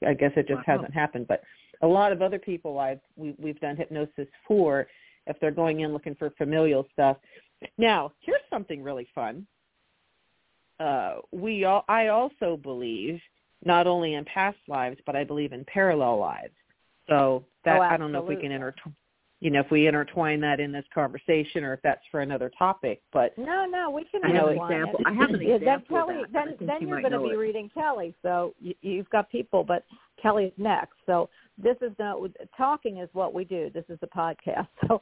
I 0.07 0.15
guess 0.15 0.33
it 0.37 0.47
just 0.47 0.67
Wow. 0.69 0.77
hasn't 0.77 0.95
happened, 0.95 1.27
but 1.27 1.43
a 1.83 1.87
lot 1.87 2.13
of 2.13 2.23
other 2.23 2.39
people 2.39 2.79
I've 2.79 3.01
we, 3.17 3.35
we've 3.39 3.61
done 3.61 3.77
hypnosis 3.77 4.29
for 4.47 4.87
if 5.27 5.39
they're 5.41 5.51
going 5.51 5.81
in 5.81 5.93
looking 5.93 6.15
for 6.15 6.31
familial 6.31 6.87
stuff. 6.93 7.17
Now, 7.77 8.13
here's 8.21 8.41
something 8.51 8.83
really 8.83 9.09
fun. 9.15 9.47
Uh, 10.81 11.17
we 11.33 11.65
all, 11.65 11.85
I 11.89 12.07
also 12.09 12.57
believe 12.57 13.21
not 13.65 13.87
only 13.87 14.15
in 14.15 14.25
past 14.25 14.59
lives, 14.69 14.99
but 15.05 15.17
I 15.17 15.25
believe 15.25 15.53
in 15.53 15.65
parallel 15.65 16.19
lives. 16.19 16.55
So 17.09 17.45
that 17.65 17.79
Oh, 17.79 17.83
I 17.83 17.97
don't 17.97 18.13
know 18.13 18.23
if 18.23 18.29
we 18.29 18.37
can 18.37 18.53
intertwine, 18.53 18.95
you 19.41 19.51
know, 19.51 19.61
if 19.61 19.71
we 19.71 19.87
intertwine 19.87 20.41
that 20.41 20.59
in 20.59 20.73
this 20.73 20.85
conversation 20.93 21.63
or 21.63 21.75
if 21.75 21.81
that's 21.83 22.01
for 22.11 22.21
another 22.21 22.51
topic. 22.59 23.03
But 23.13 23.37
No, 23.39 23.67
no, 23.67 23.91
we 23.91 24.05
can 24.05 24.25
I 24.25 24.35
have 24.35 24.49
an 24.49 24.59
example. 24.59 25.01
I 25.07 25.13
have 25.13 25.31
an 25.31 25.41
Yeah, 25.43 25.55
example 25.55 25.97
of 25.97 26.07
Kelly, 26.07 26.23
that. 26.33 26.57
Then 26.59 26.67
then 26.67 26.83
you 26.83 26.89
you're 26.89 27.01
going 27.01 27.13
to 27.13 27.21
be 27.21 27.35
it. 27.35 27.37
reading 27.37 27.71
Kelly. 27.73 28.15
So 28.23 28.55
you, 28.61 28.75
you've 28.83 29.09
got 29.11 29.31
people, 29.31 29.63
but 29.63 29.85
Kelly's 30.21 30.53
next. 30.57 30.95
So 31.07 31.31
this 31.57 31.77
is 31.83 31.93
going 31.99 32.33
talking 32.57 32.99
is 32.99 33.09
what 33.13 33.33
we 33.33 33.45
do. 33.45 33.71
This 33.73 33.85
is 33.89 33.99
a 34.03 34.07
podcast. 34.09 34.67
So 34.89 35.01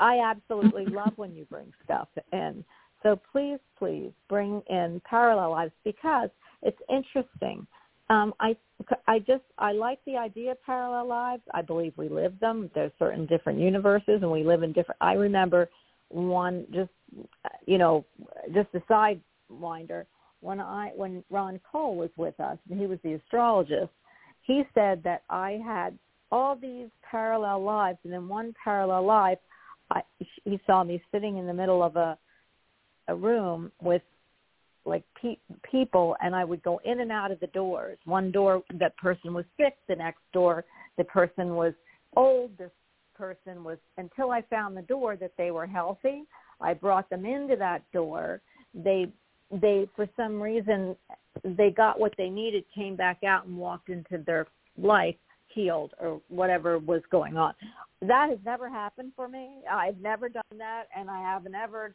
I 0.00 0.20
absolutely 0.24 0.86
love 0.86 1.12
when 1.16 1.34
you 1.34 1.44
bring 1.46 1.72
stuff 1.84 2.08
in. 2.32 2.64
So 3.02 3.20
please, 3.32 3.58
please 3.78 4.12
bring 4.28 4.62
in 4.70 5.02
parallel 5.08 5.50
lives 5.50 5.72
because 5.84 6.30
it's 6.62 6.78
interesting. 6.88 7.66
Um, 8.10 8.34
I 8.40 8.56
I 9.06 9.18
just 9.18 9.44
I 9.58 9.72
like 9.72 9.98
the 10.04 10.16
idea 10.16 10.52
of 10.52 10.62
parallel 10.62 11.08
lives. 11.08 11.42
I 11.54 11.62
believe 11.62 11.94
we 11.96 12.08
live 12.08 12.38
them. 12.40 12.70
There's 12.74 12.92
certain 12.98 13.26
different 13.26 13.58
universes, 13.58 14.20
and 14.22 14.30
we 14.30 14.44
live 14.44 14.62
in 14.62 14.72
different. 14.72 14.98
I 15.00 15.14
remember 15.14 15.70
one 16.08 16.66
just 16.72 16.90
you 17.66 17.78
know 17.78 18.04
just 18.52 18.68
a 18.74 18.80
sidewinder 18.80 20.04
when 20.40 20.60
I 20.60 20.92
when 20.94 21.24
Ron 21.30 21.60
Cole 21.70 21.96
was 21.96 22.10
with 22.16 22.38
us 22.40 22.58
and 22.70 22.78
he 22.78 22.86
was 22.86 22.98
the 23.02 23.14
astrologist. 23.14 23.92
He 24.42 24.64
said 24.74 25.02
that 25.04 25.22
I 25.30 25.62
had 25.64 25.98
all 26.30 26.56
these 26.56 26.88
parallel 27.10 27.62
lives, 27.62 27.98
and 28.04 28.12
in 28.12 28.28
one 28.28 28.54
parallel 28.62 29.06
life, 29.06 29.38
I, 29.90 30.02
he 30.44 30.60
saw 30.66 30.84
me 30.84 31.02
sitting 31.10 31.38
in 31.38 31.46
the 31.46 31.54
middle 31.54 31.82
of 31.82 31.96
a 31.96 32.18
a 33.08 33.14
room 33.14 33.70
with 33.82 34.02
like 34.84 35.04
pe- 35.20 35.38
people 35.70 36.16
and 36.22 36.34
I 36.34 36.44
would 36.44 36.62
go 36.62 36.80
in 36.84 37.00
and 37.00 37.10
out 37.10 37.30
of 37.30 37.40
the 37.40 37.46
doors. 37.48 37.98
One 38.04 38.30
door 38.30 38.62
that 38.78 38.96
person 38.96 39.32
was 39.34 39.44
sick, 39.56 39.76
the 39.88 39.96
next 39.96 40.20
door 40.32 40.64
the 40.96 41.04
person 41.04 41.54
was 41.54 41.72
old, 42.16 42.56
this 42.58 42.70
person 43.14 43.64
was 43.64 43.78
until 43.96 44.30
I 44.30 44.42
found 44.42 44.76
the 44.76 44.82
door 44.82 45.16
that 45.16 45.32
they 45.36 45.50
were 45.50 45.66
healthy. 45.66 46.24
I 46.60 46.74
brought 46.74 47.08
them 47.10 47.24
into 47.24 47.56
that 47.56 47.82
door. 47.92 48.40
They 48.74 49.06
they 49.50 49.88
for 49.94 50.08
some 50.16 50.40
reason 50.40 50.96
they 51.44 51.70
got 51.70 51.98
what 51.98 52.14
they 52.16 52.28
needed, 52.28 52.64
came 52.74 52.96
back 52.96 53.24
out 53.24 53.46
and 53.46 53.56
walked 53.56 53.88
into 53.88 54.18
their 54.18 54.46
life 54.78 55.16
healed 55.48 55.92
or 56.00 56.20
whatever 56.28 56.78
was 56.78 57.02
going 57.10 57.36
on. 57.36 57.54
That 58.02 58.28
has 58.30 58.38
never 58.44 58.68
happened 58.68 59.12
for 59.14 59.28
me. 59.28 59.60
I've 59.70 59.98
never 59.98 60.28
done 60.28 60.42
that 60.58 60.84
and 60.96 61.10
I 61.10 61.20
haven't 61.20 61.54
ever 61.54 61.94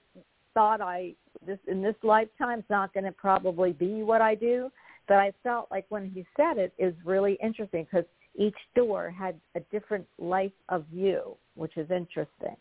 thought 0.60 0.82
I 0.82 1.14
this 1.48 1.58
in 1.70 1.82
this 1.82 1.96
lifetime 2.04 2.60
it's 2.60 2.70
not 2.70 2.94
going 2.94 3.06
to 3.06 3.14
probably 3.14 3.72
be 3.72 4.04
what 4.04 4.20
I 4.20 4.36
do, 4.36 4.70
but 5.08 5.16
I 5.16 5.32
felt 5.42 5.72
like 5.72 5.86
when 5.88 6.10
he 6.10 6.26
said 6.36 6.58
it 6.58 6.74
is 6.78 6.94
really 7.06 7.38
interesting 7.42 7.88
because 7.90 8.06
each 8.36 8.58
door 8.76 9.10
had 9.10 9.40
a 9.56 9.62
different 9.72 10.06
life 10.18 10.52
of 10.68 10.84
view, 10.88 11.38
which 11.56 11.78
is 11.78 11.90
interesting. 11.90 12.58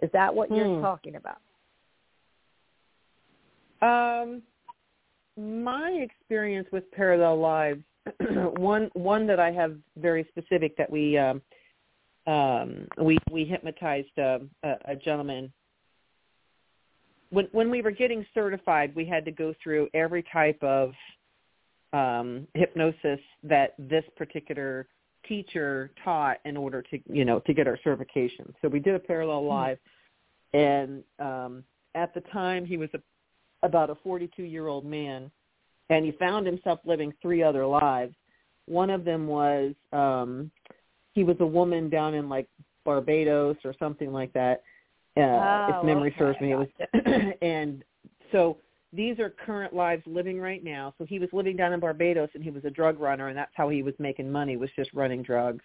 Is 0.00 0.08
that 0.14 0.34
what 0.34 0.48
you're 0.48 0.66
Hmm. 0.66 0.80
talking 0.80 1.16
about? 1.16 1.40
Um, 3.82 4.42
my 5.36 5.90
experience 5.90 6.68
with 6.72 6.90
parallel 6.92 7.38
lives, 7.38 7.84
one 8.56 8.88
one 8.94 9.26
that 9.26 9.40
I 9.40 9.50
have 9.50 9.76
very 9.98 10.24
specific 10.30 10.74
that 10.78 10.90
we 10.90 11.18
um, 11.18 11.42
um, 12.26 12.88
we 12.98 13.18
we 13.30 13.44
hypnotized 13.44 14.16
a, 14.16 14.40
a, 14.62 14.76
a 14.86 14.96
gentleman. 14.96 15.52
When 17.32 17.48
when 17.52 17.70
we 17.70 17.80
were 17.80 17.90
getting 17.90 18.26
certified, 18.34 18.94
we 18.94 19.06
had 19.06 19.24
to 19.24 19.30
go 19.30 19.54
through 19.62 19.88
every 19.94 20.22
type 20.32 20.62
of 20.62 20.92
um, 21.94 22.46
hypnosis 22.54 23.20
that 23.42 23.74
this 23.78 24.04
particular 24.16 24.86
teacher 25.26 25.90
taught 26.04 26.38
in 26.44 26.56
order 26.56 26.82
to 26.82 26.98
you 27.06 27.24
know 27.24 27.40
to 27.40 27.54
get 27.54 27.66
our 27.66 27.78
certification. 27.82 28.54
So 28.60 28.68
we 28.68 28.80
did 28.80 28.94
a 28.94 28.98
parallel 28.98 29.46
live, 29.46 29.78
and 30.52 31.02
um, 31.18 31.64
at 31.94 32.12
the 32.12 32.20
time 32.32 32.66
he 32.66 32.76
was 32.76 32.90
a, 32.94 33.00
about 33.66 33.88
a 33.88 33.94
42 33.96 34.42
year 34.42 34.66
old 34.66 34.84
man, 34.84 35.30
and 35.88 36.04
he 36.04 36.12
found 36.12 36.46
himself 36.46 36.80
living 36.84 37.14
three 37.22 37.42
other 37.42 37.66
lives. 37.66 38.14
One 38.66 38.90
of 38.90 39.06
them 39.06 39.26
was 39.26 39.74
um, 39.92 40.50
he 41.14 41.24
was 41.24 41.36
a 41.40 41.46
woman 41.46 41.88
down 41.88 42.12
in 42.12 42.28
like 42.28 42.46
Barbados 42.84 43.56
or 43.64 43.74
something 43.78 44.12
like 44.12 44.34
that. 44.34 44.62
Uh, 45.16 45.20
Oh, 45.20 45.66
if 45.68 45.84
memory 45.84 46.10
okay, 46.10 46.18
serves 46.18 46.40
me, 46.40 46.52
it 46.52 46.56
was, 46.56 46.68
gotcha. 46.78 47.32
and 47.42 47.84
so 48.30 48.56
these 48.92 49.18
are 49.18 49.30
current 49.30 49.74
lives 49.74 50.02
living 50.06 50.40
right 50.40 50.62
now. 50.62 50.94
So 50.98 51.04
he 51.04 51.18
was 51.18 51.28
living 51.32 51.56
down 51.56 51.72
in 51.72 51.80
Barbados, 51.80 52.30
and 52.34 52.42
he 52.42 52.50
was 52.50 52.64
a 52.64 52.70
drug 52.70 53.00
runner, 53.00 53.28
and 53.28 53.36
that's 53.36 53.52
how 53.54 53.68
he 53.68 53.82
was 53.82 53.94
making 53.98 54.30
money 54.30 54.56
was 54.56 54.70
just 54.76 54.92
running 54.92 55.22
drugs. 55.22 55.64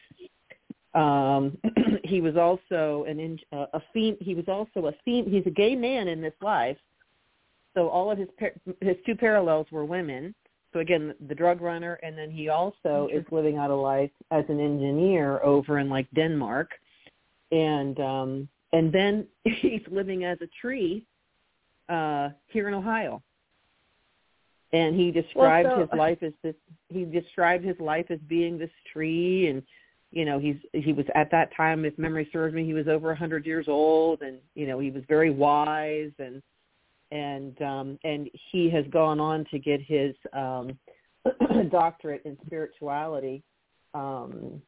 Um, 0.94 1.58
he 2.04 2.22
was 2.22 2.36
also 2.38 3.06
an 3.08 3.20
in, 3.20 3.40
uh, 3.52 3.66
a 3.74 3.82
fem- 3.94 4.18
he 4.20 4.34
was 4.34 4.46
also 4.48 4.88
a 4.88 4.92
fem- 5.06 5.30
he's 5.30 5.46
a 5.46 5.52
gay 5.52 5.76
man 5.76 6.08
in 6.08 6.22
this 6.22 6.34
life. 6.42 6.78
So 7.76 7.90
all 7.90 8.10
of 8.10 8.18
his 8.18 8.30
par- 8.40 8.56
his 8.82 8.96
two 9.06 9.16
parallels 9.16 9.68
were 9.72 9.86
women. 9.86 10.34
So 10.74 10.80
again, 10.80 11.14
the 11.28 11.36
drug 11.36 11.62
runner, 11.62 11.96
and 12.04 12.18
then 12.18 12.30
he 12.32 12.50
also 12.50 13.08
is 13.12 13.24
living 13.32 13.58
out 13.58 13.72
a 13.72 13.76
life 13.76 14.12
as 14.32 14.44
an 14.50 14.60
engineer 14.60 15.42
over 15.42 15.80
in 15.80 15.90
like 15.90 16.08
Denmark, 16.14 16.72
and 17.52 18.00
um, 18.00 18.50
and 18.74 18.92
then 18.92 19.28
he's 19.44 19.82
living 19.90 20.24
as 20.26 20.38
a 20.42 20.48
tree 20.62 21.06
uh, 21.90 22.30
here 22.48 22.68
in 22.68 22.74
Ohio. 22.74 23.22
And 24.74 25.00
he 25.00 25.12
described 25.12 25.70
so- 25.70 25.80
his 25.80 25.90
life 25.98 26.22
as 26.22 26.34
this. 26.44 26.56
He 26.90 27.06
described 27.06 27.64
his 27.64 27.80
life 27.80 28.08
as 28.10 28.20
being 28.28 28.58
this 28.58 28.70
tree, 28.92 29.48
and 29.48 29.64
you 30.12 30.26
know 30.26 30.40
he's 30.40 30.58
he 30.74 30.92
was 30.92 31.06
at 31.16 31.32
that 31.32 31.56
time, 31.56 31.86
if 31.86 31.98
memory 31.98 32.30
serves 32.34 32.54
me, 32.54 32.66
he 32.66 32.74
was 32.74 32.88
over 32.88 33.12
a 33.12 33.16
hundred 33.16 33.46
years 33.46 33.68
old, 33.70 34.22
and 34.22 34.40
you 34.56 34.68
know 34.68 34.80
he 34.80 34.92
was 34.92 35.04
very 35.08 35.30
wise, 35.30 36.12
and 36.20 36.42
and 37.12 37.62
um, 37.62 38.00
and 38.04 38.30
he 38.52 38.70
has 38.70 38.86
gone 38.92 39.22
on 39.22 39.46
to 39.52 39.60
get 39.60 39.82
his 39.82 40.14
um, 40.34 40.78
doctorate 41.72 42.24
in 42.26 42.38
spirituality. 42.46 43.44
Um, 43.94 44.62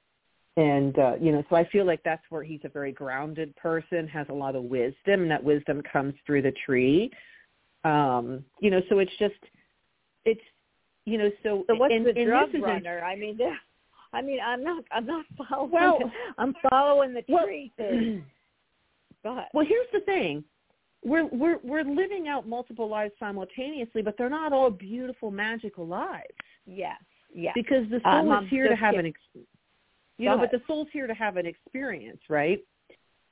and 0.59 0.93
uh, 0.99 1.15
you 1.21 1.31
know, 1.31 1.43
so 1.49 1.55
I 1.55 1.65
feel 1.73 1.85
like 1.85 2.01
that's 2.03 2.23
where 2.29 2.43
he's 2.43 2.63
a 2.63 2.69
very 2.69 2.91
grounded 2.91 3.55
person, 3.55 4.07
has 4.07 4.27
a 4.29 4.33
lot 4.43 4.55
of 4.55 4.63
wisdom, 4.63 5.17
and 5.23 5.31
that 5.31 5.43
wisdom 5.43 5.81
comes 5.91 6.13
through 6.25 6.41
the 6.43 6.53
tree. 6.65 7.09
Um, 7.83 8.43
you 8.59 8.69
know, 8.71 8.81
so 8.89 8.99
it's 8.99 9.17
just, 9.17 9.41
it's, 10.25 10.41
you 11.05 11.17
know, 11.17 11.29
so 11.43 11.63
So 11.67 11.75
what's 11.75 11.93
and, 11.93 12.05
the 12.05 12.13
and 12.15 12.27
drug 12.27 12.51
this 12.51 12.61
runner? 12.61 12.99
I 13.11 13.15
mean, 13.15 13.37
I 14.13 14.21
mean, 14.21 14.39
I'm 14.45 14.63
not, 14.63 14.83
I'm 14.91 15.05
not 15.05 15.25
following. 15.49 15.71
Well- 15.71 16.11
I'm 16.37 16.53
following 16.69 17.13
the 17.13 17.23
Well- 17.29 17.45
tree 17.45 17.71
thing. 17.77 18.25
Go 19.23 19.31
ahead. 19.33 19.47
Well, 19.53 19.65
here's 19.67 19.87
the 19.93 20.01
thing. 20.01 20.43
We're 21.03 21.27
we're 21.27 21.59
we're 21.63 21.83
living 22.01 22.27
out 22.27 22.45
multiple 22.47 22.89
lives 22.89 23.13
simultaneously, 23.19 24.01
but 24.01 24.15
they're 24.17 24.29
not 24.29 24.51
all 24.51 24.69
beautiful, 24.69 25.31
magical 25.31 25.87
lives. 25.87 26.35
Yes, 26.65 26.99
yes. 27.33 27.53
Because 27.55 27.85
the 27.89 28.01
Um, 28.07 28.25
soul 28.25 28.31
I'm 28.33 28.43
is 28.45 28.49
here 28.49 28.67
to 28.67 28.75
have 28.75 28.95
kidding. 28.95 29.13
an, 29.35 29.41
ex- 29.41 29.47
you 30.19 30.29
know, 30.29 30.37
but 30.37 30.51
the 30.51 30.61
soul's 30.67 30.87
here 30.91 31.07
to 31.07 31.13
have 31.13 31.37
an 31.37 31.45
experience, 31.45 32.19
right? 32.29 32.59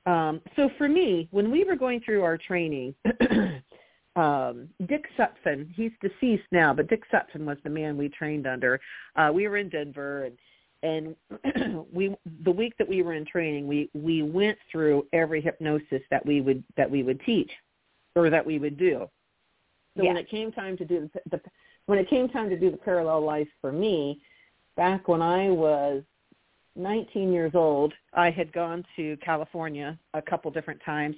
Um, 0.06 0.40
so 0.56 0.70
for 0.78 0.88
me, 0.88 1.28
when 1.30 1.50
we 1.50 1.64
were 1.64 1.76
going 1.76 2.00
through 2.00 2.22
our 2.22 2.38
training, 2.38 2.94
um, 4.16 4.68
Dick 4.88 5.04
Sutphin, 5.18 5.68
he's 5.74 5.92
deceased 6.00 6.46
now, 6.50 6.72
but 6.72 6.88
Dick 6.88 7.02
Sutphin 7.12 7.44
was 7.44 7.58
the 7.62 7.70
man 7.70 7.98
we 7.98 8.08
trained 8.08 8.46
under. 8.46 8.80
Uh, 9.16 9.30
we 9.32 9.46
were 9.46 9.58
in 9.58 9.68
Denver, 9.68 10.24
and 10.24 10.36
and 10.82 11.86
we 11.92 12.14
the 12.44 12.50
week 12.50 12.72
that 12.78 12.88
we 12.88 13.02
were 13.02 13.12
in 13.12 13.26
training, 13.26 13.66
we 13.68 13.90
we 13.94 14.22
went 14.22 14.56
through 14.72 15.06
every 15.12 15.42
hypnosis 15.42 16.02
that 16.10 16.24
we 16.24 16.40
would 16.40 16.64
that 16.76 16.90
we 16.90 17.02
would 17.02 17.20
teach 17.26 17.50
or 18.16 18.30
that 18.30 18.44
we 18.44 18.58
would 18.58 18.78
do. 18.78 19.06
So 19.96 20.04
when 20.04 20.16
it 20.16 20.30
came 20.30 20.52
time 20.52 20.76
to 20.78 20.84
do 20.84 21.10
the, 21.12 21.20
the 21.36 21.40
when 21.86 21.98
it 21.98 22.08
came 22.08 22.28
time 22.28 22.48
to 22.48 22.58
do 22.58 22.70
the 22.70 22.76
parallel 22.76 23.24
life 23.24 23.48
for 23.60 23.72
me, 23.72 24.20
back 24.76 25.08
when 25.08 25.20
I 25.20 25.50
was 25.50 26.02
19 26.78 27.32
years 27.32 27.52
old, 27.54 27.92
I 28.14 28.30
had 28.30 28.52
gone 28.52 28.84
to 28.96 29.16
California 29.18 29.98
a 30.14 30.22
couple 30.22 30.50
different 30.50 30.80
times, 30.84 31.16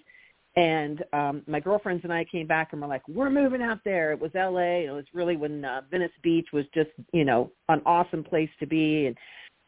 and 0.57 1.05
um, 1.13 1.43
my 1.47 1.61
girlfriends 1.61 2.03
and 2.03 2.13
I 2.13 2.25
came 2.25 2.47
back 2.47 2.73
and 2.73 2.81
were 2.81 2.89
like, 2.89 3.07
"We're 3.07 3.31
moving 3.31 3.63
out 3.63 3.81
there." 3.85 4.13
It 4.13 4.21
was 4.21 4.33
L.A. 4.35 4.87
It 4.87 4.91
was 4.91 5.05
really 5.13 5.37
when 5.37 5.65
uh, 5.65 5.83
Venice 5.91 6.11
Beach 6.23 6.49
was 6.53 6.65
just, 6.75 6.91
you 7.13 7.25
know, 7.25 7.53
an 7.69 7.83
awesome 7.87 8.25
place 8.25 8.51
to 8.59 8.67
be, 8.67 9.07
and 9.07 9.17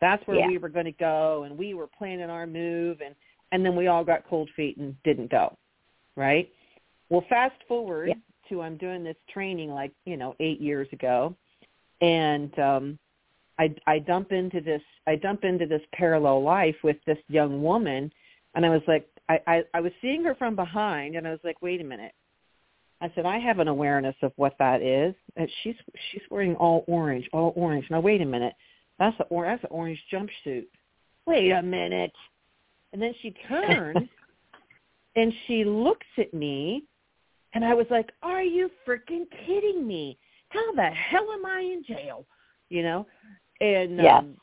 that's 0.01 0.27
where 0.27 0.39
Yeah. 0.39 0.49
we 0.49 0.59
were 0.59 0.69
going 0.69 0.87
to 0.87 0.93
go. 0.93 1.45
And 1.45 1.57
we 1.57 1.75
were 1.75 1.87
planning 1.87 2.31
our 2.31 2.47
move, 2.47 3.01
and 3.01 3.15
and 3.53 3.65
then 3.65 3.77
we 3.77 3.87
all 3.87 4.03
got 4.03 4.27
cold 4.27 4.51
feet 4.57 4.79
and 4.79 5.01
didn't 5.05 5.31
go, 5.31 5.57
right? 6.17 6.51
Well, 7.11 7.25
fast 7.29 7.63
forward 7.69 8.09
Yeah. 8.09 8.15
to 8.49 8.63
I'm 8.63 8.77
doing 8.77 9.05
this 9.05 9.17
training 9.29 9.71
like 9.71 9.93
you 10.05 10.17
know 10.17 10.35
eight 10.41 10.61
years 10.61 10.89
ago, 10.93 11.37
and 12.01 12.59
um, 12.59 12.99
I 13.59 13.75
I 13.87 13.99
dump 13.99 14.33
into 14.33 14.61
this 14.61 14.83
I 15.07 15.17
dump 15.17 15.45
into 15.45 15.67
this 15.67 15.83
parallel 15.93 16.43
life 16.43 16.77
with 16.83 16.97
this 17.07 17.19
young 17.29 17.63
woman, 17.63 18.13
and 18.55 18.65
I 18.65 18.71
was 18.71 18.83
like 18.87 19.09
I, 19.29 19.41
I 19.47 19.63
I 19.75 19.81
was 19.81 19.93
seeing 20.01 20.25
her 20.25 20.35
from 20.35 20.57
behind, 20.57 21.17
and 21.17 21.27
I 21.27 21.31
was 21.31 21.41
like, 21.45 21.63
wait 21.63 21.81
a 21.81 21.85
minute. 21.85 22.13
I 23.01 23.11
said 23.17 23.27
I 23.27 23.39
have 23.39 23.59
an 23.59 23.67
awareness 23.67 24.15
of 24.23 24.33
what 24.37 24.55
that 24.61 24.81
is. 24.81 25.15
And 25.37 25.51
she's 25.63 25.75
she's 26.11 26.23
wearing 26.31 26.55
all 26.55 26.85
orange, 26.87 27.29
all 27.33 27.53
orange. 27.57 27.87
Now 27.91 28.01
wait 28.01 28.21
a 28.21 28.27
minute, 28.27 28.55
that's 28.99 29.19
a 29.21 29.25
or 29.25 29.45
that's 29.45 29.65
an 29.65 29.71
orange 29.73 30.01
jumpsuit. 30.13 30.67
Wait 31.27 31.51
a 31.51 31.63
minute. 31.63 32.13
And 32.93 33.01
then 33.01 33.15
she 33.21 33.35
turns 33.49 33.97
and 35.17 35.33
she 35.47 35.65
looks 35.65 36.07
at 36.19 36.33
me 36.33 36.85
and 37.55 37.65
I 37.65 37.75
was 37.75 37.87
like, 37.91 38.11
Are 38.23 38.43
you 38.43 38.71
freaking 38.87 39.27
kidding 39.47 39.87
me? 39.87 40.19
How 40.49 40.73
the 40.75 40.91
hell 40.91 41.27
am 41.33 41.47
I 41.47 41.61
in 41.61 41.85
jail? 41.85 42.27
You 42.73 42.83
know? 42.83 43.07
And 43.61 43.97
yeah. 43.99 44.19
um 44.19 44.37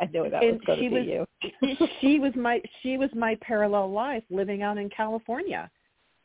I 0.00 0.06
know 0.12 0.28
that 0.28 0.42
and 0.42 0.58
was 0.58 0.60
going 0.66 0.78
she 0.78 0.88
to 0.88 0.94
be 0.94 1.18
was- 1.18 1.78
you. 1.80 1.86
she 2.00 2.18
was 2.18 2.32
my 2.36 2.60
she 2.82 2.98
was 2.98 3.10
my 3.14 3.36
parallel 3.40 3.90
life 3.90 4.24
living 4.30 4.62
out 4.62 4.78
in 4.78 4.90
California. 4.90 5.70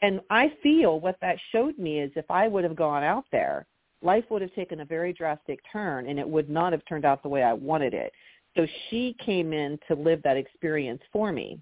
And 0.01 0.21
I 0.29 0.53
feel 0.61 0.99
what 0.99 1.17
that 1.21 1.37
showed 1.51 1.77
me 1.79 1.99
is 1.99 2.11
if 2.15 2.29
I 2.29 2.47
would 2.47 2.63
have 2.63 2.75
gone 2.75 3.03
out 3.03 3.25
there, 3.31 3.65
life 4.03 4.25
would 4.29 4.43
have 4.43 4.53
taken 4.53 4.81
a 4.81 4.85
very 4.85 5.11
drastic 5.11 5.59
turn 5.71 6.07
and 6.07 6.19
it 6.19 6.27
would 6.27 6.49
not 6.49 6.71
have 6.71 6.83
turned 6.85 7.03
out 7.05 7.23
the 7.23 7.29
way 7.29 7.41
I 7.41 7.53
wanted 7.53 7.93
it. 7.95 8.11
So 8.55 8.67
she 8.89 9.15
came 9.25 9.53
in 9.53 9.79
to 9.87 9.95
live 9.95 10.21
that 10.23 10.37
experience 10.37 11.01
for 11.11 11.31
me. 11.31 11.59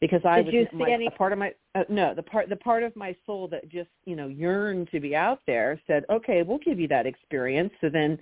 Because 0.00 0.22
I 0.24 0.36
Did 0.36 0.46
was 0.46 0.54
you 0.54 0.66
see 0.72 0.76
my, 0.78 0.90
any- 0.90 1.10
part 1.10 1.32
of 1.32 1.38
my 1.38 1.52
uh, 1.74 1.84
no 1.88 2.14
the 2.14 2.22
part 2.22 2.48
the 2.48 2.56
part 2.56 2.82
of 2.82 2.94
my 2.96 3.14
soul 3.26 3.48
that 3.48 3.68
just 3.68 3.90
you 4.06 4.16
know 4.16 4.28
yearned 4.28 4.88
to 4.92 5.00
be 5.00 5.14
out 5.14 5.40
there 5.46 5.80
said 5.86 6.04
okay 6.10 6.42
we'll 6.42 6.58
give 6.58 6.78
you 6.80 6.88
that 6.88 7.06
experience 7.06 7.72
so 7.80 7.88
then 7.90 8.18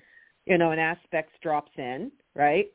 you 0.46 0.58
know 0.58 0.70
an 0.70 0.78
aspects 0.78 1.32
drops 1.42 1.72
in 1.76 2.10
right? 2.34 2.66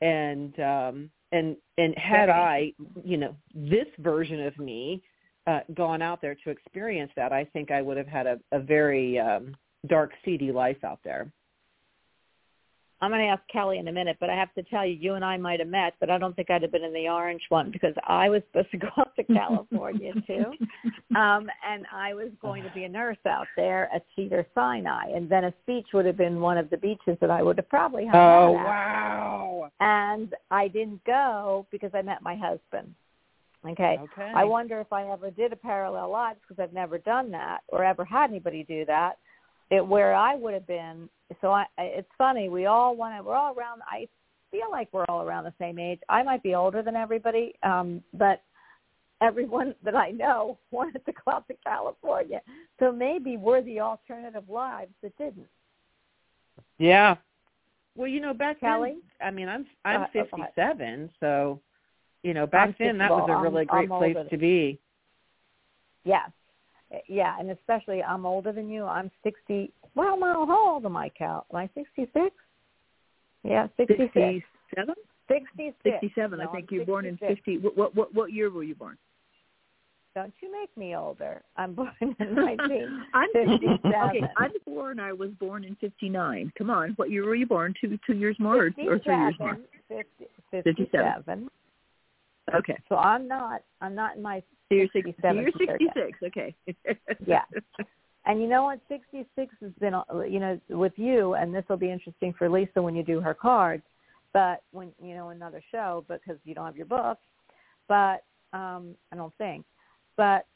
And 0.00 0.58
um 0.60 1.10
and 1.32 1.56
and 1.78 1.96
had 1.96 2.28
I 2.28 2.72
you 3.04 3.16
know 3.16 3.34
this 3.54 3.86
version 3.98 4.46
of 4.46 4.58
me 4.58 5.02
uh 5.46 5.60
gone 5.74 6.02
out 6.02 6.20
there 6.20 6.36
to 6.44 6.50
experience 6.50 7.12
that 7.16 7.32
I 7.32 7.44
think 7.44 7.70
I 7.70 7.82
would 7.82 7.96
have 7.96 8.08
had 8.08 8.26
a, 8.26 8.38
a 8.52 8.60
very 8.60 9.18
um 9.18 9.54
dark 9.86 10.12
seedy 10.24 10.50
life 10.50 10.82
out 10.84 11.00
there 11.04 11.30
I'm 13.04 13.10
going 13.10 13.20
to 13.20 13.28
ask 13.28 13.42
Kelly 13.52 13.78
in 13.78 13.88
a 13.88 13.92
minute, 13.92 14.16
but 14.18 14.30
I 14.30 14.34
have 14.34 14.52
to 14.54 14.62
tell 14.64 14.86
you, 14.86 14.94
you 14.94 15.14
and 15.14 15.24
I 15.24 15.36
might 15.36 15.60
have 15.60 15.68
met, 15.68 15.94
but 16.00 16.10
I 16.10 16.18
don't 16.18 16.34
think 16.34 16.50
I'd 16.50 16.62
have 16.62 16.72
been 16.72 16.84
in 16.84 16.92
the 16.92 17.08
orange 17.08 17.42
one 17.50 17.70
because 17.70 17.94
I 18.06 18.28
was 18.28 18.42
supposed 18.50 18.70
to 18.70 18.78
go 18.78 18.88
up 18.96 19.14
to 19.16 19.24
California 19.24 20.12
too, 20.26 20.52
um, 21.16 21.48
and 21.68 21.86
I 21.92 22.14
was 22.14 22.30
going 22.40 22.62
to 22.64 22.70
be 22.70 22.84
a 22.84 22.88
nurse 22.88 23.18
out 23.26 23.46
there 23.56 23.90
at 23.94 24.04
Cedar 24.16 24.46
Sinai, 24.54 25.10
and 25.14 25.28
Venice 25.28 25.54
Beach 25.66 25.88
would 25.92 26.06
have 26.06 26.16
been 26.16 26.40
one 26.40 26.56
of 26.56 26.70
the 26.70 26.78
beaches 26.78 27.18
that 27.20 27.30
I 27.30 27.42
would 27.42 27.58
have 27.58 27.68
probably 27.68 28.06
hung 28.06 28.16
Oh 28.16 28.52
wow 28.52 29.70
And 29.80 30.34
I 30.50 30.68
didn't 30.68 31.04
go 31.04 31.66
because 31.70 31.90
I 31.94 32.02
met 32.02 32.22
my 32.22 32.36
husband. 32.36 32.94
Okay. 33.66 33.98
okay 34.02 34.32
I 34.34 34.44
wonder 34.44 34.80
if 34.80 34.92
I 34.92 35.10
ever 35.10 35.30
did 35.30 35.52
a 35.52 35.56
parallel 35.56 36.10
lives 36.10 36.38
because 36.46 36.62
I've 36.62 36.74
never 36.74 36.98
done 36.98 37.30
that 37.30 37.60
or 37.68 37.84
ever 37.84 38.04
had 38.04 38.30
anybody 38.30 38.64
do 38.64 38.84
that. 38.86 39.18
It 39.70 39.86
where 39.86 40.14
I 40.14 40.34
would 40.34 40.54
have 40.54 40.66
been. 40.66 41.08
So 41.40 41.50
I, 41.50 41.66
it's 41.78 42.08
funny. 42.18 42.48
We 42.48 42.66
all 42.66 42.96
want 42.96 43.16
to. 43.16 43.22
We're 43.22 43.34
all 43.34 43.54
around. 43.54 43.82
I 43.88 44.08
feel 44.50 44.70
like 44.70 44.88
we're 44.92 45.06
all 45.08 45.22
around 45.22 45.44
the 45.44 45.54
same 45.58 45.78
age. 45.78 46.00
I 46.08 46.22
might 46.22 46.42
be 46.42 46.54
older 46.54 46.82
than 46.82 46.94
everybody, 46.96 47.54
um, 47.62 48.02
but 48.12 48.42
everyone 49.22 49.74
that 49.84 49.96
I 49.96 50.10
know 50.10 50.58
wanted 50.70 51.04
to 51.06 51.12
go 51.12 51.32
out 51.32 51.48
to 51.48 51.54
California. 51.64 52.40
So 52.78 52.92
maybe 52.92 53.36
we're 53.36 53.62
the 53.62 53.80
alternative 53.80 54.44
lives 54.48 54.92
that 55.02 55.16
didn't. 55.18 55.48
Yeah. 56.78 57.16
Well, 57.96 58.08
you 58.08 58.20
know, 58.20 58.34
back 58.34 58.60
Kelly? 58.60 58.96
then, 59.20 59.28
I 59.28 59.30
mean, 59.30 59.48
I'm 59.48 59.66
I'm 59.84 60.02
Uh, 60.02 60.06
okay. 60.06 60.22
57, 60.30 61.10
so 61.20 61.60
you 62.22 62.34
know, 62.34 62.46
back 62.46 62.68
I'm 62.68 62.74
then 62.78 62.98
that 62.98 63.10
was 63.10 63.28
a 63.30 63.36
really 63.36 63.66
I'm- 63.70 63.86
great 63.86 63.90
I'm 63.92 63.98
place 63.98 64.16
to 64.30 64.36
be. 64.36 64.78
Yes. 66.04 66.30
Yeah, 67.08 67.36
and 67.38 67.50
especially 67.50 68.02
I'm 68.02 68.26
older 68.26 68.52
than 68.52 68.68
you. 68.68 68.84
I'm 68.84 69.10
60. 69.22 69.72
Well, 69.94 70.18
no, 70.18 70.46
how 70.46 70.74
old 70.74 70.84
am 70.84 70.96
I, 70.96 71.08
Cal? 71.08 71.46
Am 71.52 71.56
I 71.58 71.68
66? 71.74 72.34
Yeah, 73.42 73.68
66. 73.76 74.12
67? 74.14 74.94
66. 75.28 75.74
67. 75.84 76.38
No, 76.38 76.48
I 76.48 76.52
think 76.52 76.68
I'm 76.70 76.74
you 76.74 76.80
were 76.80 76.86
born 76.86 77.06
in 77.06 77.16
50. 77.18 77.58
What, 77.58 77.76
what 77.76 77.94
what 77.94 78.14
what 78.14 78.32
year 78.32 78.50
were 78.50 78.64
you 78.64 78.74
born? 78.74 78.96
Don't 80.14 80.32
you 80.40 80.52
make 80.52 80.74
me 80.76 80.96
older. 80.96 81.42
I'm 81.56 81.74
born 81.74 81.92
in 82.00 82.08
1957. 82.18 83.06
I'm 83.14 83.28
50. 83.32 83.66
Okay, 83.66 84.26
I'm 84.36 84.50
born. 84.64 85.00
I 85.00 85.12
was 85.12 85.30
born 85.40 85.64
in 85.64 85.76
59. 85.76 86.52
Come 86.56 86.70
on, 86.70 86.92
what 86.96 87.10
year 87.10 87.24
were 87.24 87.34
you 87.34 87.46
born? 87.46 87.74
Two 87.80 87.98
two 88.06 88.14
years 88.14 88.36
more 88.38 88.56
or, 88.56 88.66
or 88.66 88.98
three 88.98 89.16
years 89.16 89.34
more? 89.38 89.58
50, 89.88 90.26
57. 90.50 90.90
57. 90.90 91.50
Okay, 92.54 92.76
So 92.88 92.96
I'm 92.96 93.26
not. 93.26 93.62
I'm 93.80 93.94
not 93.94 94.16
in 94.16 94.22
my. 94.22 94.42
So 94.68 94.74
you're, 94.74 94.88
six, 94.92 95.08
so 95.22 95.34
67 95.34 95.42
you're 95.42 95.52
66. 95.52 96.18
Okay. 96.24 96.54
Yeah. 97.26 97.42
And 98.26 98.40
you 98.40 98.48
know 98.48 98.64
what? 98.64 98.80
66 98.88 99.54
has 99.60 99.70
been, 99.80 99.94
uh, 99.94 100.04
you 100.26 100.40
know, 100.40 100.58
with 100.70 100.94
you, 100.96 101.34
and 101.34 101.54
this 101.54 101.64
will 101.68 101.76
be 101.76 101.90
interesting 101.90 102.32
for 102.38 102.48
Lisa 102.48 102.80
when 102.80 102.96
you 102.96 103.02
do 103.02 103.20
her 103.20 103.34
cards, 103.34 103.82
but 104.32 104.62
when, 104.72 104.92
you 105.02 105.14
know, 105.14 105.28
another 105.28 105.62
show, 105.70 106.04
because 106.08 106.38
you 106.44 106.54
don't 106.54 106.64
have 106.64 106.76
your 106.76 106.86
book, 106.86 107.18
but 107.86 108.24
um, 108.54 108.94
I 109.12 109.16
don't 109.16 109.34
think. 109.36 109.66
But 110.16 110.46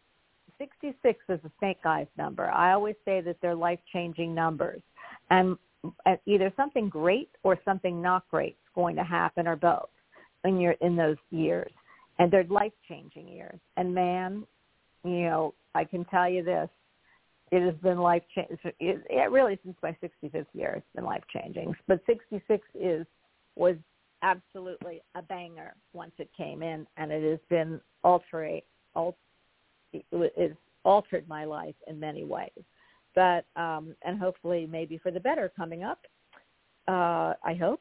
66 0.59 1.19
is 1.29 1.41
a 1.45 1.51
snake 1.59 1.79
eyes 1.85 2.07
number. 2.17 2.51
I 2.51 2.73
always 2.73 2.97
say 3.05 3.21
that 3.21 3.37
they're 3.43 3.55
life-changing 3.55 4.35
numbers. 4.35 4.81
And 5.31 5.59
either 6.27 6.53
something 6.57 6.89
great 6.89 7.31
or 7.43 7.59
something 7.65 8.01
not 8.03 8.25
great 8.31 8.53
is 8.53 8.71
going 8.75 8.97
to 8.97 9.05
happen 9.05 9.47
or 9.47 9.57
both 9.57 9.91
in 10.45 10.59
your 10.59 10.73
in 10.81 10.97
those 10.97 11.17
years. 11.31 11.71
And 12.19 12.31
they're 12.33 12.45
life-changing 12.45 13.29
years. 13.29 13.59
And 13.77 13.95
man, 13.95 14.45
you 15.05 15.23
know, 15.23 15.55
I 15.75 15.85
can 15.85 16.05
tell 16.07 16.29
you 16.29 16.43
this, 16.43 16.69
it 17.51 17.65
has 17.65 17.75
been 17.83 17.99
life 17.99 18.23
changing. 18.35 18.59
It, 18.65 19.05
it 19.09 19.31
really 19.31 19.59
since 19.65 19.77
my 19.83 19.97
65th 20.03 20.47
year, 20.53 20.75
it's 20.77 20.87
been 20.95 21.05
life 21.05 21.23
changing. 21.33 21.75
But 21.87 22.01
66 22.07 22.67
is 22.75 23.07
was 23.57 23.77
absolutely 24.23 25.01
a 25.15 25.23
banger 25.23 25.75
once 25.93 26.13
it 26.19 26.29
came 26.37 26.63
in, 26.63 26.87
and 26.97 27.11
it 27.11 27.29
has 27.29 27.41
been 27.49 27.81
alter 28.05 28.61
al- 28.97 29.17
it 29.93 30.33
has 30.37 30.51
altered 30.85 31.27
my 31.29 31.45
life 31.45 31.75
in 31.87 31.99
many 31.99 32.25
ways. 32.25 32.51
But 33.15 33.47
um, 33.57 33.95
and 34.05 34.19
hopefully 34.19 34.69
maybe 34.71 34.99
for 34.99 35.11
the 35.11 35.21
better 35.21 35.51
coming 35.57 35.83
up. 35.83 36.01
Uh, 36.87 37.35
I 37.45 37.55
hope. 37.59 37.81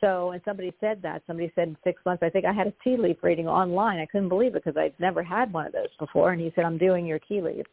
So, 0.00 0.30
and 0.30 0.40
somebody 0.44 0.72
said 0.80 1.02
that. 1.02 1.22
Somebody 1.26 1.50
said 1.54 1.68
in 1.68 1.76
six 1.82 2.00
months. 2.06 2.22
I 2.22 2.30
think 2.30 2.44
I 2.44 2.52
had 2.52 2.68
a 2.68 2.74
tea 2.84 2.96
leaf 2.96 3.16
reading 3.22 3.48
online. 3.48 3.98
I 3.98 4.06
couldn't 4.06 4.28
believe 4.28 4.54
it 4.54 4.64
because 4.64 4.76
I'd 4.76 4.94
never 5.00 5.22
had 5.24 5.52
one 5.52 5.66
of 5.66 5.72
those 5.72 5.88
before. 5.98 6.32
And 6.32 6.40
he 6.40 6.52
said, 6.54 6.64
"I'm 6.64 6.78
doing 6.78 7.04
your 7.04 7.18
tea 7.18 7.40
leaf." 7.40 7.66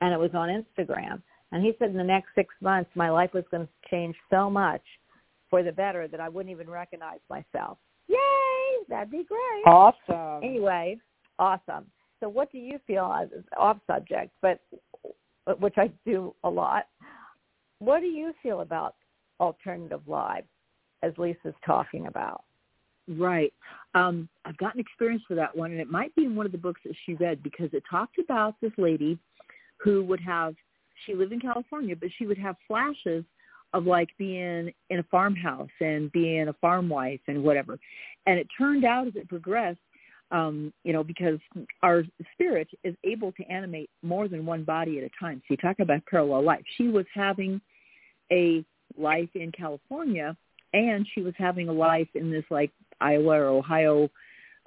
and 0.00 0.12
it 0.12 0.18
was 0.18 0.30
on 0.34 0.48
Instagram. 0.48 1.22
And 1.52 1.64
he 1.64 1.72
said 1.78 1.90
in 1.90 1.96
the 1.96 2.04
next 2.04 2.28
six 2.34 2.54
months, 2.60 2.90
my 2.94 3.10
life 3.10 3.30
was 3.32 3.44
going 3.50 3.66
to 3.66 3.72
change 3.90 4.14
so 4.30 4.50
much 4.50 4.82
for 5.50 5.62
the 5.62 5.72
better 5.72 6.06
that 6.08 6.20
I 6.20 6.28
wouldn't 6.28 6.52
even 6.52 6.68
recognize 6.68 7.20
myself. 7.30 7.78
Yay! 8.08 8.16
That'd 8.88 9.10
be 9.10 9.24
great. 9.24 9.62
Awesome. 9.66 10.44
Anyway, 10.44 10.98
awesome. 11.38 11.86
So 12.20 12.28
what 12.28 12.52
do 12.52 12.58
you 12.58 12.78
feel 12.86 13.28
off 13.56 13.78
subject, 13.86 14.32
but 14.42 14.60
which 15.58 15.74
I 15.78 15.90
do 16.04 16.34
a 16.44 16.50
lot? 16.50 16.86
What 17.78 18.00
do 18.00 18.06
you 18.06 18.34
feel 18.42 18.60
about 18.60 18.96
alternative 19.40 20.02
lives, 20.06 20.48
as 21.02 21.12
Lisa's 21.16 21.54
talking 21.64 22.06
about? 22.06 22.44
Right. 23.08 23.52
Um, 23.94 24.28
I've 24.44 24.58
gotten 24.58 24.80
experience 24.80 25.22
for 25.26 25.34
that 25.34 25.56
one, 25.56 25.70
and 25.70 25.80
it 25.80 25.90
might 25.90 26.14
be 26.14 26.24
in 26.24 26.36
one 26.36 26.46
of 26.46 26.52
the 26.52 26.58
books 26.58 26.80
that 26.84 26.94
she 27.06 27.14
read 27.14 27.42
because 27.42 27.70
it 27.72 27.82
talked 27.90 28.18
about 28.18 28.54
this 28.60 28.72
lady 28.76 29.18
who 29.78 30.04
would 30.04 30.20
have, 30.20 30.54
she 31.06 31.14
lived 31.14 31.32
in 31.32 31.40
California, 31.40 31.96
but 31.96 32.10
she 32.18 32.26
would 32.26 32.38
have 32.38 32.56
flashes 32.66 33.24
of 33.74 33.86
like 33.86 34.08
being 34.18 34.72
in 34.90 34.98
a 34.98 35.02
farmhouse 35.04 35.68
and 35.80 36.10
being 36.12 36.48
a 36.48 36.52
farm 36.54 36.88
wife 36.88 37.20
and 37.28 37.42
whatever. 37.42 37.78
And 38.26 38.38
it 38.38 38.46
turned 38.58 38.84
out 38.84 39.06
as 39.06 39.16
it 39.16 39.28
progressed, 39.28 39.78
um, 40.30 40.72
you 40.84 40.92
know, 40.92 41.04
because 41.04 41.38
our 41.82 42.02
spirit 42.32 42.68
is 42.84 42.94
able 43.04 43.32
to 43.32 43.42
animate 43.44 43.88
more 44.02 44.28
than 44.28 44.44
one 44.44 44.64
body 44.64 44.98
at 44.98 45.04
a 45.04 45.10
time. 45.18 45.40
So 45.46 45.52
you 45.52 45.56
talk 45.56 45.78
about 45.80 46.04
parallel 46.06 46.44
life. 46.44 46.62
She 46.76 46.88
was 46.88 47.06
having 47.14 47.60
a 48.30 48.64
life 48.98 49.30
in 49.34 49.52
California 49.52 50.36
and 50.72 51.06
she 51.14 51.22
was 51.22 51.34
having 51.36 51.68
a 51.68 51.72
life 51.72 52.08
in 52.14 52.30
this 52.30 52.44
like 52.50 52.70
Iowa 53.00 53.40
or 53.40 53.46
Ohio 53.46 54.10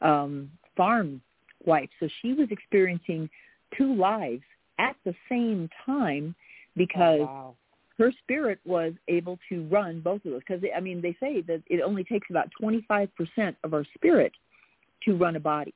um, 0.02 0.52
farm 0.76 1.22
wife. 1.66 1.90
So 2.00 2.08
she 2.22 2.34
was 2.34 2.48
experiencing 2.52 3.30
two 3.78 3.96
lives 3.96 4.44
at 4.80 4.96
the 5.06 5.14
same 5.30 5.70
time 5.86 6.36
because 6.76 7.20
Oh, 7.22 7.26
wow. 7.26 7.56
her 7.98 8.12
spirit 8.24 8.60
was 8.66 8.94
able 9.08 9.38
to 9.50 9.68
run 9.68 10.02
both 10.02 10.26
of 10.26 10.32
those. 10.32 10.42
Because 10.48 10.64
I 10.76 10.80
mean, 10.80 11.02
they 11.02 11.16
say 11.20 11.42
that 11.42 11.62
it 11.68 11.82
only 11.82 12.04
takes 12.04 12.28
about 12.30 12.50
25% 12.62 13.10
of 13.64 13.74
our 13.74 13.86
spirit 13.96 14.32
to 15.04 15.16
run 15.16 15.36
a 15.36 15.40
body, 15.40 15.74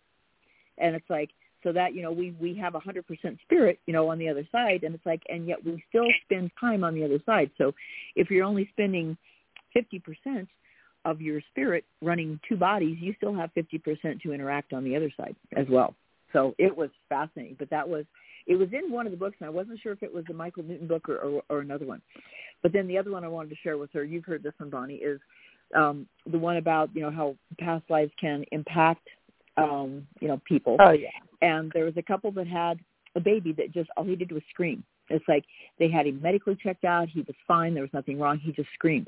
and 0.78 0.96
it's 0.96 1.10
like 1.10 1.30
so 1.64 1.72
that 1.74 1.96
you 1.96 2.04
know 2.04 2.12
we 2.12 2.36
we 2.40 2.56
have 2.56 2.76
a 2.76 2.80
100% 2.80 3.04
spirit, 3.42 3.80
you 3.88 3.94
know, 3.94 4.08
on 4.10 4.20
the 4.20 4.30
other 4.30 4.48
side, 4.52 4.84
and 4.84 4.94
it's 4.96 5.06
like, 5.06 5.22
and 5.30 5.48
yet 5.48 5.64
we 5.66 5.84
still 5.90 6.08
spend 6.24 6.52
time 6.60 6.84
on 6.84 6.94
the 6.94 7.04
other 7.04 7.20
side. 7.26 7.50
So 7.58 7.74
if 8.16 8.30
you're 8.30 8.46
only 8.46 8.70
spending 8.72 9.18
50% 9.76 10.48
of 11.06 11.22
your 11.22 11.42
spirit 11.52 11.86
running 12.02 12.40
two 12.48 12.58
bodies, 12.58 12.98
you 13.00 13.14
still 13.18 13.34
have 13.36 13.52
50% 13.54 14.22
to 14.22 14.34
interact 14.34 14.74
on 14.74 14.84
the 14.84 14.96
other 14.96 15.12
side 15.16 15.36
as 15.56 15.68
well. 15.70 15.96
So 16.34 16.56
it 16.58 16.76
was 16.76 16.90
fascinating, 17.08 17.56
but 17.58 17.70
that 17.70 17.88
was 17.88 18.06
it 18.48 18.56
was 18.56 18.70
in 18.74 18.92
one 18.92 19.08
of 19.08 19.12
the 19.12 19.18
books, 19.18 19.38
and 19.40 19.48
I 19.48 19.50
wasn't 19.50 19.80
sure 19.82 19.92
if 19.92 20.04
it 20.04 20.14
was 20.14 20.24
the 20.28 20.34
Michael 20.34 20.64
Newton 20.64 20.88
book 20.88 21.10
or, 21.10 21.18
or, 21.18 21.44
or 21.50 21.60
another 21.62 21.86
one. 21.86 22.02
But 22.62 22.74
then 22.74 22.88
the 22.88 22.98
other 22.98 23.12
one 23.12 23.24
I 23.24 23.28
wanted 23.28 23.50
to 23.50 23.56
share 23.64 23.78
with 23.78 23.92
her, 23.94 24.04
you've 24.04 24.26
heard 24.26 24.44
this 24.44 24.54
one, 24.58 24.70
Bonnie, 24.70 24.96
is 24.96 25.20
um, 25.76 26.08
the 26.32 26.38
one 26.38 26.58
about 26.58 26.90
you 26.94 27.02
know 27.02 27.12
how 27.12 27.36
past 27.60 27.84
lives 27.90 28.12
can 28.20 28.44
impact 28.52 29.08
um, 29.58 30.06
you 30.20 30.28
know 30.28 30.42
people. 30.46 30.78
Oh 30.80 30.92
yeah. 30.92 31.10
And 31.42 31.72
there 31.74 31.86
was 31.86 31.98
a 31.98 32.04
couple 32.04 32.32
that 32.32 32.48
had 32.48 32.80
a 33.16 33.20
baby 33.20 33.54
that 33.54 33.72
just 33.72 33.90
all 33.98 34.04
he 34.04 34.16
did 34.16 34.32
was 34.32 34.44
scream. 34.50 34.84
It's 35.10 35.26
like 35.28 35.46
they 35.80 35.90
had 35.90 36.08
him 36.08 36.22
medically 36.22 36.58
checked 36.62 36.84
out. 36.84 37.10
He 37.10 37.22
was 37.22 37.36
fine. 37.48 37.74
There 37.74 37.84
was 37.84 37.94
nothing 37.94 38.20
wrong. 38.20 38.40
He 38.40 38.52
just 38.52 38.70
screamed. 38.74 39.08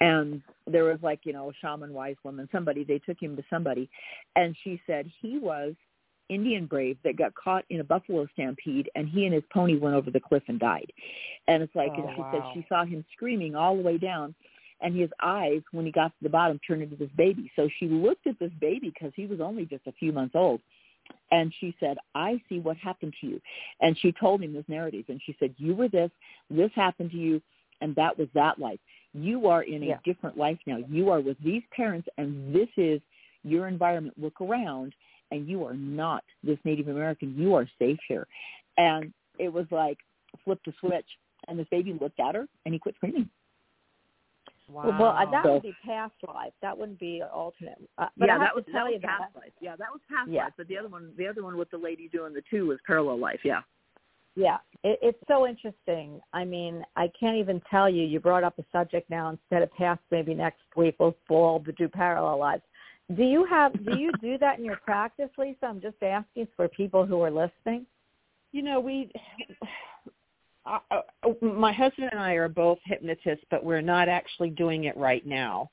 And 0.00 0.42
there 0.66 0.84
was 0.84 0.98
like, 1.02 1.20
you 1.24 1.32
know, 1.32 1.50
a 1.50 1.52
shaman, 1.60 1.92
wise 1.92 2.16
woman, 2.24 2.48
somebody, 2.50 2.84
they 2.84 2.98
took 2.98 3.20
him 3.20 3.36
to 3.36 3.44
somebody. 3.48 3.88
And 4.34 4.56
she 4.64 4.80
said 4.86 5.10
he 5.20 5.38
was 5.38 5.74
Indian 6.28 6.66
brave 6.66 6.98
that 7.04 7.16
got 7.16 7.34
caught 7.34 7.64
in 7.70 7.80
a 7.80 7.84
buffalo 7.84 8.26
stampede 8.32 8.90
and 8.96 9.08
he 9.08 9.26
and 9.26 9.34
his 9.34 9.44
pony 9.52 9.78
went 9.78 9.94
over 9.94 10.10
the 10.10 10.20
cliff 10.20 10.42
and 10.48 10.58
died. 10.58 10.92
And 11.46 11.62
it's 11.62 11.74
like, 11.74 11.92
Oh, 11.96 12.02
and 12.02 12.10
she 12.16 12.20
wow. 12.20 12.30
said 12.32 12.42
she 12.54 12.66
saw 12.68 12.84
him 12.84 13.04
screaming 13.12 13.54
all 13.54 13.76
the 13.76 13.82
way 13.82 13.98
down 13.98 14.34
and 14.80 14.98
his 14.98 15.10
eyes, 15.22 15.62
when 15.72 15.86
he 15.86 15.92
got 15.92 16.08
to 16.08 16.22
the 16.22 16.28
bottom, 16.28 16.60
turned 16.66 16.82
into 16.82 16.96
this 16.96 17.10
baby. 17.16 17.50
So 17.56 17.68
she 17.78 17.88
looked 17.88 18.26
at 18.26 18.38
this 18.38 18.52
baby 18.60 18.92
because 18.92 19.12
he 19.16 19.26
was 19.26 19.40
only 19.40 19.64
just 19.64 19.86
a 19.86 19.92
few 19.92 20.12
months 20.12 20.34
old. 20.34 20.60
And 21.30 21.52
she 21.60 21.74
said, 21.80 21.98
I 22.14 22.40
see 22.48 22.60
what 22.60 22.76
happened 22.76 23.14
to 23.20 23.26
you. 23.26 23.40
And 23.80 23.98
she 23.98 24.12
told 24.12 24.42
him 24.42 24.52
this 24.52 24.64
narrative. 24.68 25.06
And 25.08 25.20
she 25.24 25.36
said, 25.38 25.54
you 25.58 25.74
were 25.74 25.88
this, 25.88 26.10
this 26.50 26.70
happened 26.74 27.10
to 27.10 27.16
you, 27.16 27.42
and 27.80 27.94
that 27.96 28.16
was 28.16 28.28
that 28.34 28.58
life. 28.58 28.78
You 29.12 29.48
are 29.48 29.62
in 29.62 29.82
a 29.82 29.86
Yeah. 29.86 29.98
different 30.04 30.36
life 30.36 30.58
now. 30.66 30.78
You 30.88 31.10
are 31.10 31.20
with 31.20 31.38
these 31.42 31.62
parents, 31.74 32.08
and 32.16 32.54
this 32.54 32.68
is 32.76 33.00
your 33.42 33.66
environment. 33.68 34.14
Look 34.18 34.40
around, 34.40 34.94
and 35.30 35.48
you 35.48 35.64
are 35.64 35.74
not 35.74 36.22
this 36.42 36.58
Native 36.64 36.88
American. 36.88 37.36
You 37.36 37.54
are 37.54 37.68
safe 37.78 37.98
here. 38.08 38.26
And 38.78 39.12
it 39.38 39.52
was 39.52 39.66
like 39.70 39.98
flipped 40.44 40.68
a 40.68 40.72
switch. 40.80 41.06
And 41.48 41.58
this 41.58 41.68
baby 41.70 41.92
looked 42.00 42.20
at 42.20 42.34
her, 42.34 42.46
and 42.64 42.74
he 42.74 42.78
quit 42.78 42.94
screaming. 42.96 43.28
Wow. 44.68 44.82
Well, 44.84 44.98
well, 44.98 45.10
uh, 45.16 45.30
that 45.30 45.44
So- 45.44 45.52
would 45.54 45.62
be 45.62 45.74
past 45.84 46.14
life. 46.26 46.52
That 46.60 46.76
wouldn't 46.76 46.98
be 46.98 47.22
alternate. 47.22 47.78
Uh, 47.98 48.08
but 48.16 48.26
yeah, 48.28 48.38
that 48.38 48.48
to 48.50 48.54
was 48.56 48.64
tell 48.66 48.84
that 48.86 48.90
you 48.90 48.96
was 48.96 49.02
that. 49.02 49.18
past 49.20 49.36
life. 49.36 49.52
Yeah, 49.60 49.76
that 49.76 49.92
was 49.92 50.00
past 50.08 50.28
Yeah. 50.30 50.44
life. 50.44 50.54
But 50.56 50.66
the 50.68 50.76
other 50.78 50.88
one, 50.88 51.12
the 51.16 51.26
other 51.28 51.42
one 51.44 51.56
with 51.56 51.70
the 51.70 51.78
lady 51.78 52.08
doing 52.08 52.32
the 52.32 52.42
two 52.50 52.66
was 52.66 52.80
parallel 52.86 53.18
life. 53.18 53.44
Yeah. 53.44 53.62
Yeah, 54.34 54.58
it, 54.84 54.98
it's 55.00 55.26
so 55.28 55.46
interesting. 55.46 56.20
I 56.34 56.44
mean, 56.44 56.84
I 56.94 57.08
can't 57.18 57.38
even 57.38 57.60
tell 57.70 57.88
you. 57.88 58.02
You 58.04 58.20
brought 58.20 58.44
up 58.44 58.58
a 58.58 58.64
subject 58.70 59.08
now. 59.08 59.30
Instead 59.30 59.62
of 59.62 59.72
past, 59.72 60.02
maybe 60.10 60.34
next 60.34 60.60
week 60.76 60.96
we'll 60.98 61.16
we'll 61.30 61.60
do 61.78 61.88
parallel 61.88 62.36
lives. 62.38 62.62
Do 63.14 63.22
you 63.24 63.44
have? 63.46 63.72
Do 63.84 63.96
you 63.98 64.10
do 64.20 64.36
that 64.38 64.58
in 64.58 64.64
your 64.64 64.76
practice, 64.76 65.30
Lisa? 65.38 65.64
I'm 65.66 65.80
just 65.80 66.02
asking 66.02 66.48
for 66.56 66.68
people 66.68 67.06
who 67.06 67.22
are 67.22 67.30
listening. 67.30 67.86
you 68.52 68.62
know, 68.62 68.80
we, 68.80 69.10
I, 70.66 70.80
I, 70.90 71.00
my 71.42 71.72
husband 71.72 72.08
and 72.12 72.20
I 72.20 72.32
are 72.32 72.48
both 72.48 72.78
hypnotists, 72.84 73.44
but 73.50 73.64
we're 73.64 73.80
not 73.80 74.08
actually 74.08 74.50
doing 74.50 74.84
it 74.84 74.96
right 74.96 75.24
now. 75.26 75.70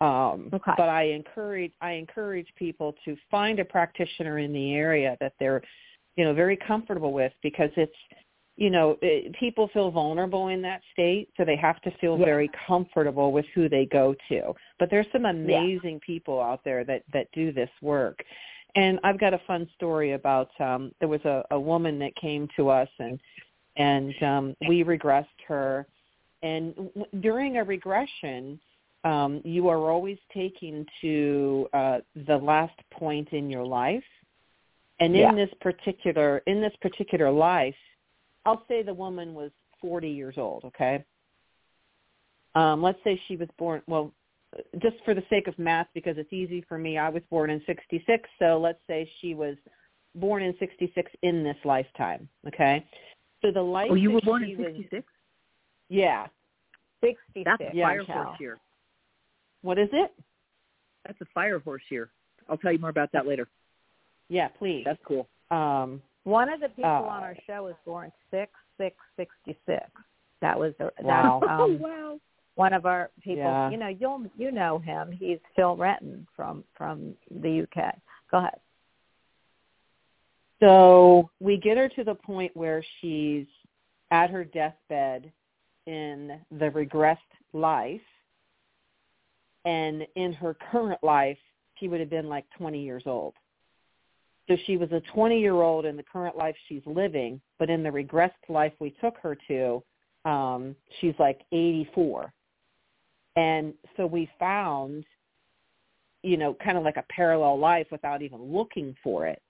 Um, 0.00 0.48
Okay. 0.52 0.72
But 0.76 0.88
I 0.88 1.02
encourage 1.04 1.72
I 1.80 1.92
encourage 1.92 2.48
people 2.56 2.94
to 3.04 3.16
find 3.30 3.58
a 3.60 3.64
practitioner 3.64 4.38
in 4.38 4.52
the 4.52 4.74
area 4.74 5.16
that 5.20 5.34
they're, 5.38 5.62
you 6.16 6.24
know, 6.24 6.32
very 6.32 6.56
comfortable 6.56 7.12
with 7.12 7.32
because 7.42 7.70
it's, 7.76 7.92
you 8.56 8.70
know, 8.70 8.96
it, 9.02 9.34
people 9.38 9.68
feel 9.74 9.90
vulnerable 9.90 10.48
in 10.48 10.62
that 10.62 10.80
state, 10.92 11.28
so 11.36 11.44
they 11.44 11.56
have 11.56 11.80
to 11.82 11.90
feel 12.00 12.18
Yeah. 12.18 12.24
very 12.24 12.50
comfortable 12.66 13.30
with 13.32 13.44
who 13.54 13.68
they 13.68 13.84
go 13.86 14.14
to. 14.30 14.54
But 14.78 14.88
there's 14.90 15.06
some 15.12 15.26
amazing 15.26 16.00
people 16.00 16.40
out 16.40 16.64
there 16.64 16.82
that 16.84 17.02
that 17.12 17.26
do 17.32 17.52
this 17.52 17.70
work. 17.82 18.24
And 18.76 19.00
I've 19.02 19.18
got 19.18 19.34
a 19.34 19.40
fun 19.46 19.68
story 19.74 20.12
about 20.12 20.50
um 20.60 20.92
there 21.00 21.08
was 21.08 21.24
a, 21.26 21.44
a 21.50 21.60
woman 21.60 21.98
that 21.98 22.14
came 22.16 22.48
to 22.56 22.70
us 22.70 22.88
and 22.98 23.20
and 23.80 24.22
um 24.22 24.56
we 24.68 24.84
regressed 24.84 25.40
her 25.46 25.86
and 26.42 26.74
w- 26.76 27.06
during 27.20 27.56
a 27.58 27.64
regression 27.64 28.60
um, 29.04 29.40
you 29.44 29.68
are 29.68 29.90
always 29.90 30.18
taken 30.32 30.86
to 31.00 31.68
uh, 31.72 31.98
the 32.26 32.36
last 32.36 32.78
point 32.92 33.28
in 33.32 33.48
your 33.48 33.64
life. 33.64 34.04
And 34.98 35.14
in 35.14 35.20
Yeah. 35.22 35.34
this 35.34 35.52
particular 35.60 36.42
in 36.46 36.60
this 36.60 36.76
particular 36.82 37.30
life, 37.30 37.76
I'll 38.44 38.64
say 38.68 38.82
the 38.82 38.92
woman 38.92 39.34
was 39.34 39.50
40 39.80 40.08
years 40.10 40.36
old. 40.36 40.64
Okay. 40.66 41.02
Um, 42.54 42.82
let's 42.82 43.02
say 43.04 43.16
she 43.26 43.36
was 43.36 43.48
born. 43.56 43.82
Well, 43.86 44.12
just 44.80 44.96
for 45.04 45.14
the 45.14 45.24
sake 45.30 45.46
of 45.46 45.58
math, 45.58 45.88
because 45.94 46.18
it's 46.18 46.32
easy 46.32 46.60
for 46.62 46.76
me, 46.76 46.98
I 46.98 47.08
was 47.08 47.22
born 47.30 47.48
in 47.50 47.62
66. 47.64 48.28
So 48.38 48.58
let's 48.58 48.80
say 48.86 49.10
she 49.20 49.34
was 49.34 49.56
born 50.16 50.42
in 50.42 50.54
66 50.58 51.10
in 51.22 51.42
this 51.42 51.56
lifetime. 51.64 52.28
Okay. 52.46 52.84
So 53.42 53.50
the 53.50 53.62
life. 53.62 53.88
Oh, 53.90 53.94
you 53.94 54.10
were 54.10 54.20
born 54.20 54.44
in 54.44 54.56
was- 54.58 54.66
'66. 54.76 55.06
Yeah. 55.88 56.26
66. 57.02 57.44
That's 57.44 57.72
a 57.72 57.76
Yeah, 57.76 57.86
fire 57.86 58.04
Cal. 58.04 58.24
horse 58.24 58.40
year. 58.40 58.58
What 59.62 59.78
is 59.78 59.88
it? 59.92 60.12
That's 61.06 61.20
a 61.20 61.24
fire 61.34 61.58
horse 61.58 61.82
year. 61.90 62.10
I'll 62.48 62.58
tell 62.58 62.72
you 62.72 62.78
more 62.78 62.90
about 62.90 63.10
that 63.12 63.26
later. 63.26 63.48
Yeah, 64.28 64.48
please. 64.48 64.84
That's 64.84 65.02
cool. 65.04 65.26
Um, 65.50 66.02
One 66.24 66.50
of 66.52 66.60
the 66.60 66.68
people 66.68 66.84
Uh, 66.90 67.02
on 67.02 67.22
our 67.22 67.36
show 67.46 67.64
was 67.64 67.74
born 67.86 68.12
six 68.30 68.52
six 68.76 68.94
sixty 69.16 69.56
six. 69.66 69.90
That 70.40 70.58
was 70.58 70.74
the, 70.78 70.92
Wow. 71.00 71.40
that, 71.40 71.50
um, 71.50 71.78
wow. 71.80 72.20
one 72.54 72.72
of 72.74 72.84
our 72.86 73.10
people. 73.22 73.42
Yeah. 73.44 73.70
You 73.70 73.78
know, 73.78 73.88
you'll 73.88 74.26
you 74.36 74.50
know 74.52 74.78
him. 74.78 75.10
He's 75.12 75.38
Phil 75.56 75.76
Renton 75.76 76.26
from 76.36 76.64
from 76.74 77.16
the 77.30 77.62
UK. 77.62 77.98
Go 78.30 78.38
ahead. 78.38 78.60
So 80.60 81.30
we 81.40 81.56
get 81.56 81.76
her 81.76 81.88
to 81.88 82.04
the 82.04 82.14
point 82.14 82.54
where 82.54 82.84
she's 83.00 83.46
at 84.10 84.30
her 84.30 84.44
deathbed 84.44 85.32
in 85.86 86.38
the 86.50 86.70
regressed 86.70 87.16
life. 87.52 88.00
And 89.64 90.06
in 90.16 90.32
her 90.34 90.56
current 90.70 91.02
life, 91.02 91.38
she 91.78 91.88
would 91.88 92.00
have 92.00 92.10
been 92.10 92.28
like 92.28 92.44
20 92.56 92.82
years 92.82 93.02
old. 93.06 93.34
So 94.48 94.56
she 94.66 94.76
was 94.76 94.90
a 94.90 95.02
20-year-old 95.16 95.86
in 95.86 95.96
the 95.96 96.02
current 96.02 96.36
life 96.36 96.56
she's 96.68 96.82
living, 96.84 97.40
but 97.58 97.70
in 97.70 97.82
the 97.82 97.90
regressed 97.90 98.32
life 98.48 98.72
we 98.80 98.90
took 99.00 99.16
her 99.18 99.36
to, 99.48 99.82
um, 100.24 100.74
she's 101.00 101.14
like 101.18 101.42
84. 101.52 102.32
And 103.36 103.74
so 103.96 104.06
we 104.06 104.28
found, 104.38 105.04
you 106.22 106.36
know, 106.36 106.54
kind 106.54 106.76
of 106.76 106.82
like 106.84 106.96
a 106.96 107.04
parallel 107.10 107.58
life 107.58 107.86
without 107.92 108.22
even 108.22 108.42
looking 108.42 108.96
for 109.04 109.26
it. 109.26 109.40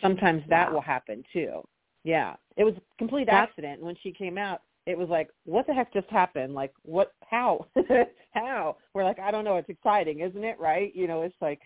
Sometimes 0.00 0.42
that 0.48 0.68
Wow. 0.68 0.74
will 0.74 0.80
happen 0.82 1.24
too. 1.32 1.62
Yeah. 2.04 2.36
It 2.56 2.64
was 2.64 2.74
a 2.76 2.80
complete 2.98 3.26
That's- 3.26 3.48
accident. 3.48 3.82
When 3.82 3.96
she 3.96 4.12
came 4.12 4.38
out, 4.38 4.62
it 4.86 4.96
was 4.96 5.08
like, 5.08 5.30
what 5.44 5.66
the 5.66 5.74
heck 5.74 5.92
just 5.92 6.08
happened? 6.08 6.54
Like, 6.54 6.72
what, 6.82 7.12
how, 7.28 7.66
how? 8.32 8.76
We're 8.94 9.04
like, 9.04 9.18
I 9.18 9.30
don't 9.30 9.44
know. 9.44 9.56
It's 9.56 9.68
exciting, 9.68 10.20
isn't 10.20 10.42
it? 10.44 10.58
Right? 10.58 10.94
You 10.94 11.06
know, 11.06 11.22
it's 11.22 11.36
like, 11.40 11.60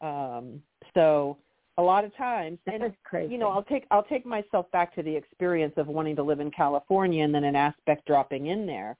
um, 0.00 0.62
so 0.94 1.38
a 1.78 1.82
lot 1.82 2.04
of 2.04 2.16
times, 2.16 2.58
That 2.66 2.80
and 2.80 2.94
crazy. 3.04 3.32
you 3.32 3.38
know, 3.38 3.48
I'll 3.48 3.64
take 3.64 3.84
I'll 3.90 4.04
take 4.04 4.24
myself 4.24 4.70
back 4.70 4.94
to 4.94 5.02
the 5.02 5.14
experience 5.14 5.74
of 5.76 5.88
wanting 5.88 6.14
to 6.16 6.22
live 6.22 6.38
in 6.40 6.50
California 6.52 7.24
and 7.24 7.34
then 7.34 7.44
an 7.44 7.56
aspect 7.56 8.06
dropping 8.06 8.46
in 8.46 8.64
there. 8.66 8.96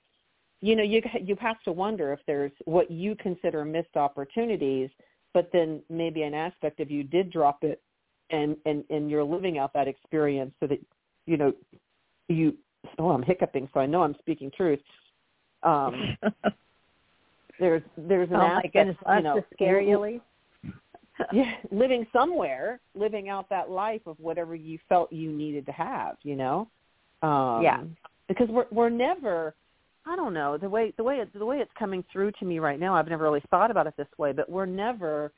You 0.61 0.75
know, 0.77 0.83
you 0.83 1.01
you 1.23 1.37
have 1.41 1.61
to 1.63 1.73
wonder 1.73 2.13
if 2.13 2.21
there's 2.27 2.53
what 2.65 2.91
you 2.91 3.15
consider 3.17 3.65
missed 3.65 3.97
opportunities, 3.97 4.91
but 5.35 5.51
then 5.53 5.83
maybe 5.89 6.23
an 6.23 6.35
aspect 6.35 6.81
of 6.81 6.91
you 6.91 7.05
did 7.05 7.31
drop 7.31 7.63
it, 7.63 7.81
and 8.31 8.57
and 8.67 8.85
and 8.91 9.11
you're 9.11 9.25
living 9.25 9.59
out 9.59 9.73
that 9.75 9.89
experience 9.89 10.53
so 10.61 10.67
that 10.67 10.79
you 11.27 11.37
know 11.37 11.53
you. 12.29 12.55
Oh, 12.99 13.11
I'm 13.11 13.23
hiccuping, 13.23 13.69
so 13.73 13.81
I 13.81 13.87
know 13.87 14.03
I'm 14.03 14.15
speaking 14.19 14.51
truth. 14.55 14.81
Um, 15.63 16.17
there's 17.59 17.83
there's 17.97 18.29
an 18.31 18.37
oh 18.37 18.43
aspect, 18.43 18.75
goodness, 18.75 18.97
you 19.09 19.23
know, 19.23 19.37
to 19.37 19.45
scare 19.55 19.81
you, 19.81 19.99
Lee. 19.99 20.21
yeah, 21.33 21.53
living 21.71 22.07
somewhere, 22.13 22.81
living 22.95 23.29
out 23.29 23.49
that 23.49 23.71
life 23.71 24.03
of 24.07 24.19
whatever 24.19 24.55
you 24.55 24.79
felt 24.89 25.13
you 25.13 25.31
needed 25.33 25.65
to 25.67 25.73
have, 25.73 26.17
you 26.23 26.37
know. 26.37 26.69
Um, 27.23 27.63
Yeah. 27.63 27.83
Because 28.29 28.49
we're 28.49 28.67
we're 28.71 28.91
never, 28.91 29.55
I 30.07 30.17
don't 30.17 30.35
know 30.35 30.57
the 30.57 30.69
way 30.69 30.93
the 30.97 31.05
way 31.05 31.17
it, 31.17 31.33
the 31.39 31.45
way 31.45 31.59
it's 31.59 31.71
coming 31.79 32.05
through 32.13 32.33
to 32.33 32.45
me 32.45 32.59
right 32.59 32.81
now. 32.81 32.95
I've 32.95 33.09
never 33.09 33.23
really 33.23 33.43
thought 33.51 33.71
about 33.71 33.87
it 33.87 33.95
this 33.97 34.09
way, 34.19 34.33
but 34.33 34.49
we're 34.49 34.67
never 34.67 35.31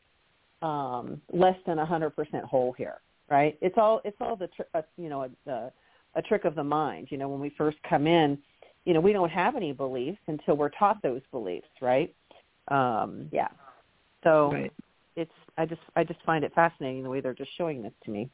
um, 0.62 1.20
less 1.32 1.56
than 1.66 1.78
a 1.78 1.86
hundred 1.86 2.10
percent 2.10 2.44
whole 2.44 2.72
here, 2.72 2.96
right? 3.28 3.56
It's 3.60 3.76
all 3.78 4.00
it's 4.04 4.16
all 4.20 4.36
the 4.36 4.48
tr- 4.48 4.62
uh, 4.74 4.82
you 4.96 5.08
know 5.08 5.22
a, 5.46 5.50
a, 5.50 5.72
a 6.16 6.22
trick 6.22 6.44
of 6.44 6.54
the 6.54 6.64
mind. 6.64 7.08
You 7.10 7.18
know, 7.18 7.28
when 7.28 7.40
we 7.40 7.50
first 7.50 7.76
come 7.88 8.06
in, 8.06 8.38
you 8.84 8.94
know, 8.94 9.00
we 9.00 9.12
don't 9.12 9.30
have 9.30 9.56
any 9.56 9.72
beliefs 9.72 10.18
until 10.28 10.56
we're 10.56 10.70
taught 10.70 11.02
those 11.02 11.20
beliefs, 11.30 11.68
right? 11.80 12.14
Um, 12.68 13.28
Yeah. 13.32 13.48
so 14.24 14.52
Right. 14.52 14.72
it's 15.16 15.30
I 15.58 15.66
just 15.66 15.80
I 15.94 16.04
just 16.04 16.20
find 16.22 16.44
it 16.44 16.52
fascinating 16.54 17.02
the 17.02 17.10
way 17.10 17.20
they're 17.20 17.34
just 17.34 17.50
showing 17.56 17.82
this 17.82 17.92
to 18.04 18.10
me. 18.10 18.28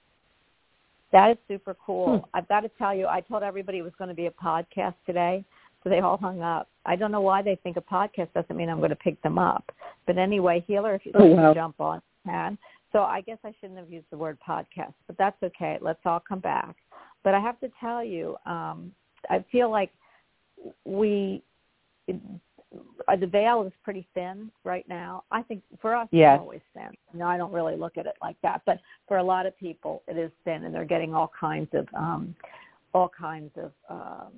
That 1.12 1.30
is 1.32 1.36
super 1.46 1.76
cool. 1.84 2.18
Hmm. 2.18 2.24
I've 2.34 2.48
got 2.48 2.60
to 2.60 2.70
tell 2.78 2.94
you, 2.94 3.06
I 3.06 3.20
told 3.20 3.42
everybody 3.42 3.78
it 3.78 3.82
was 3.82 3.92
going 3.98 4.08
to 4.08 4.14
be 4.14 4.26
a 4.26 4.30
podcast 4.30 4.94
today, 5.04 5.44
so 5.84 5.90
they 5.90 6.00
all 6.00 6.16
hung 6.16 6.40
up. 6.40 6.68
I 6.86 6.96
don't 6.96 7.12
know 7.12 7.20
why 7.20 7.42
they 7.42 7.56
think 7.56 7.76
a 7.76 7.82
podcast 7.82 8.32
doesn't 8.32 8.56
mean 8.56 8.70
I'm 8.70 8.78
going 8.78 8.90
to 8.90 8.96
pick 8.96 9.20
them 9.22 9.38
up. 9.38 9.70
But 10.06 10.16
anyway, 10.16 10.64
Healer, 10.66 10.94
if 10.94 11.04
you'd 11.04 11.14
Oh, 11.16 11.26
wow. 11.26 11.48
to 11.48 11.54
jump 11.54 11.78
on, 11.80 12.00
can. 12.26 12.58
So 12.92 13.00
I 13.00 13.20
guess 13.22 13.38
I 13.44 13.52
shouldn't 13.60 13.78
have 13.78 13.90
used 13.90 14.06
the 14.10 14.18
word 14.18 14.38
podcast, 14.46 14.94
but 15.06 15.16
that's 15.18 15.40
okay. 15.42 15.78
Let's 15.80 16.00
all 16.04 16.22
come 16.26 16.40
back. 16.40 16.76
But 17.24 17.34
I 17.34 17.40
have 17.40 17.58
to 17.60 17.70
tell 17.80 18.04
you, 18.04 18.36
um, 18.46 18.92
I 19.30 19.44
feel 19.50 19.70
like 19.70 19.90
we 20.84 21.42
uh, 23.08 23.16
the 23.16 23.26
veil 23.26 23.64
is 23.64 23.72
pretty 23.84 24.06
thin 24.14 24.50
right 24.64 24.88
now. 24.88 25.24
I 25.30 25.42
think 25.42 25.62
for 25.80 25.94
us 25.94 26.08
Yes. 26.10 26.36
it's 26.36 26.40
always 26.40 26.60
thin. 26.74 26.88
You 27.12 27.18
know, 27.20 27.26
I 27.26 27.36
don't 27.36 27.52
really 27.52 27.76
look 27.76 27.98
at 27.98 28.06
it 28.06 28.14
like 28.22 28.36
that, 28.42 28.62
but 28.66 28.78
for 29.06 29.18
a 29.18 29.22
lot 29.22 29.46
of 29.46 29.56
people 29.58 30.02
it 30.08 30.16
is 30.16 30.30
thin, 30.44 30.64
and 30.64 30.74
they're 30.74 30.84
getting 30.84 31.14
all 31.14 31.30
kinds 31.38 31.68
of 31.74 31.86
um, 31.94 32.34
all 32.94 33.08
kinds 33.08 33.50
of 33.56 33.72
um, 33.88 34.32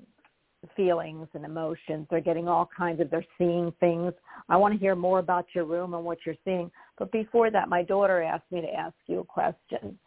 feelings 0.76 1.28
and 1.34 1.44
emotions. 1.44 2.06
They're 2.10 2.20
getting 2.20 2.48
all 2.48 2.68
kinds 2.76 3.00
of. 3.00 3.10
They're 3.10 3.24
seeing 3.38 3.72
things. 3.80 4.12
I 4.48 4.56
want 4.56 4.74
to 4.74 4.80
hear 4.80 4.94
more 4.94 5.18
about 5.18 5.46
your 5.54 5.64
room 5.64 5.94
and 5.94 6.04
what 6.04 6.18
you're 6.24 6.36
seeing. 6.44 6.70
But 6.98 7.12
before 7.12 7.50
that, 7.50 7.68
my 7.68 7.82
daughter 7.82 8.22
asked 8.22 8.50
me 8.50 8.60
to 8.60 8.72
ask 8.72 8.94
you 9.06 9.20
a 9.20 9.24
question. 9.24 9.98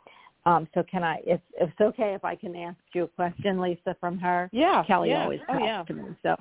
Um, 0.45 0.68
so 0.74 0.84
can 0.89 1.03
I? 1.03 1.18
If, 1.26 1.41
if 1.60 1.70
it's 1.70 1.82
okay, 1.82 2.14
if 2.14 2.24
I 2.24 2.36
can 2.36 2.55
ask 2.55 2.78
you 2.93 3.03
a 3.03 3.08
question, 3.08 3.60
Lisa, 3.60 3.95
from 3.99 4.18
her. 4.20 4.49
Yeah, 4.53 4.84
Kelly 4.88 5.10
yeah. 5.10 5.24
always 5.24 5.41
oh 5.49 5.53
talks 5.53 5.66
yeah. 5.66 5.84
to 5.84 5.93
me. 5.93 6.03
So 6.24 6.36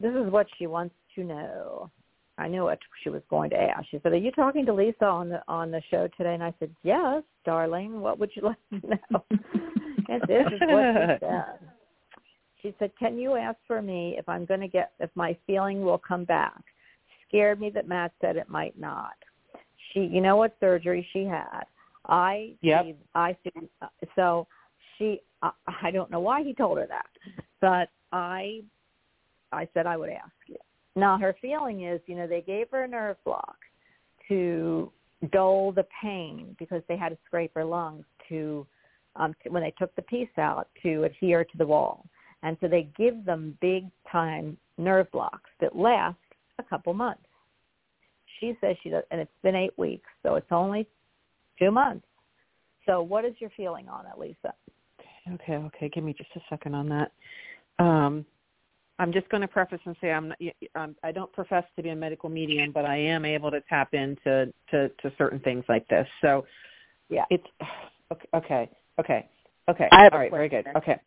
this 0.00 0.14
is 0.14 0.30
what 0.32 0.46
she 0.58 0.66
wants 0.66 0.94
to 1.16 1.24
know. 1.24 1.90
I 2.38 2.48
knew 2.48 2.64
what 2.64 2.78
she 3.02 3.08
was 3.08 3.22
going 3.30 3.50
to 3.50 3.56
ask. 3.56 3.86
She 3.90 3.98
said, 4.02 4.12
"Are 4.12 4.16
you 4.16 4.30
talking 4.30 4.64
to 4.66 4.72
Lisa 4.72 5.04
on 5.04 5.28
the 5.28 5.42
on 5.48 5.70
the 5.70 5.82
show 5.90 6.08
today?" 6.16 6.34
And 6.34 6.42
I 6.42 6.54
said, 6.58 6.70
"Yes, 6.82 7.22
darling. 7.44 8.00
What 8.00 8.18
would 8.18 8.30
you 8.34 8.42
like 8.72 8.82
to 8.82 8.88
know?" 8.88 9.24
and 10.08 10.22
this 10.28 10.46
is 10.46 10.60
what 10.60 10.94
she 10.94 11.26
said. 11.26 11.58
She 12.66 12.74
said, 12.80 12.90
"Can 12.98 13.16
you 13.16 13.36
ask 13.36 13.58
for 13.68 13.80
me 13.80 14.16
if 14.18 14.28
I'm 14.28 14.44
going 14.44 14.58
to 14.58 14.66
get 14.66 14.90
if 14.98 15.10
my 15.14 15.36
feeling 15.46 15.82
will 15.82 15.98
come 15.98 16.24
back?" 16.24 16.60
Scared 17.28 17.60
me 17.60 17.70
that 17.70 17.86
Matt 17.86 18.12
said 18.20 18.36
it 18.36 18.48
might 18.48 18.76
not. 18.76 19.14
She, 19.92 20.00
you 20.00 20.20
know 20.20 20.36
what 20.36 20.56
surgery 20.58 21.06
she 21.12 21.24
had. 21.24 21.62
I 22.06 22.54
Yep. 22.62 22.84
see, 22.84 22.94
I 23.14 23.36
see. 23.44 23.68
So 24.16 24.48
she, 24.98 25.20
I, 25.42 25.50
I 25.82 25.90
don't 25.92 26.10
know 26.10 26.18
why 26.18 26.42
he 26.42 26.54
told 26.54 26.78
her 26.78 26.86
that, 26.86 27.06
but 27.60 27.88
I, 28.10 28.62
I 29.52 29.68
said 29.72 29.86
I 29.86 29.96
would 29.96 30.10
ask 30.10 30.32
you. 30.48 30.56
Now 30.96 31.18
her 31.18 31.36
feeling 31.40 31.84
is, 31.84 32.00
you 32.06 32.16
know, 32.16 32.26
they 32.26 32.40
gave 32.40 32.68
her 32.72 32.84
a 32.84 32.88
nerve 32.88 33.16
block 33.24 33.58
to 34.28 34.90
dull 35.32 35.70
the 35.70 35.86
pain 36.02 36.56
because 36.58 36.82
they 36.88 36.96
had 36.96 37.10
to 37.10 37.18
scrape 37.26 37.52
her 37.54 37.64
lungs 37.64 38.06
to, 38.28 38.66
um, 39.14 39.34
to, 39.42 39.50
when 39.50 39.62
they 39.62 39.74
took 39.78 39.94
the 39.94 40.02
piece 40.02 40.36
out 40.36 40.68
to 40.82 41.04
adhere 41.04 41.44
to 41.44 41.58
the 41.58 41.66
wall, 41.66 42.06
and 42.46 42.56
so 42.60 42.68
they 42.68 42.88
give 42.96 43.24
them 43.24 43.58
big 43.60 43.86
time 44.10 44.56
nerve 44.78 45.10
blocks 45.10 45.50
that 45.60 45.74
last 45.74 46.16
a 46.60 46.62
couple 46.62 46.94
months. 46.94 47.24
She 48.38 48.56
says 48.60 48.76
she 48.84 48.88
does, 48.88 49.02
and 49.10 49.20
it's 49.20 49.30
been 49.42 49.56
eight 49.56 49.76
weeks, 49.76 50.08
so 50.22 50.36
it's 50.36 50.46
only 50.52 50.86
two 51.58 51.72
months. 51.72 52.06
So 52.86 53.02
what 53.02 53.24
is 53.24 53.34
your 53.40 53.50
feeling 53.56 53.88
on 53.88 54.06
it, 54.06 54.16
Lisa? 54.16 54.54
Okay, 55.32 55.54
okay. 55.54 55.88
Give 55.88 56.04
me 56.04 56.14
just 56.16 56.30
a 56.36 56.40
second 56.48 56.76
on 56.76 56.88
that. 56.88 57.10
Um, 57.80 58.24
I'm 59.00 59.12
just 59.12 59.28
going 59.28 59.40
to 59.40 59.48
preface 59.48 59.80
and 59.84 59.96
say 60.00 60.12
I'm 60.12 60.28
not, 60.28 60.38
I'm 60.76 60.94
I 61.02 61.10
don't 61.10 61.32
profess 61.32 61.64
to 61.74 61.82
be 61.82 61.88
a 61.88 61.96
medical 61.96 62.28
medium, 62.28 62.70
but 62.70 62.84
I 62.84 62.96
am 62.96 63.24
able 63.24 63.50
to 63.50 63.60
tap 63.68 63.92
into 63.92 64.52
to 64.70 64.88
to 64.88 65.12
certain 65.18 65.40
things 65.40 65.64
like 65.68 65.86
this. 65.88 66.06
So 66.22 66.46
Yeah. 67.08 67.24
it's 67.28 67.46
okay 68.12 68.28
okay 68.34 68.70
okay 69.00 69.28
okay 69.68 69.88
all 69.90 70.18
right 70.20 70.30
very 70.30 70.48
good 70.48 70.64
okay 70.76 71.00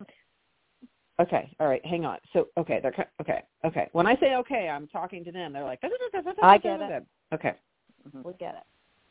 okay 1.20 1.56
all 1.60 1.68
right 1.68 1.86
hang 1.86 2.06
on. 2.06 2.18
So 2.34 2.48
okay 2.58 2.80
they're 2.82 2.92
ki- 2.92 3.04
okay 3.22 3.44
okay. 3.66 3.90
When 3.92 4.08
I 4.08 4.16
say 4.18 4.36
okay 4.36 4.70
I'm 4.70 4.88
talking 4.88 5.24
to 5.26 5.32
them. 5.32 5.54
They're 5.54 5.64
like 5.64 5.80
I 6.42 6.58
get 6.58 6.82
it. 6.82 7.06
okay. 7.34 7.54
We 8.24 8.34
get 8.34 8.56
it. 8.56 8.64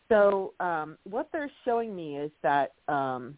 so 0.09 0.55
um, 0.61 0.97
what 1.05 1.29
they're 1.33 1.51
showing 1.65 1.95
me 1.95 2.17
is 2.17 2.31
that 2.43 2.73
um, 2.89 3.37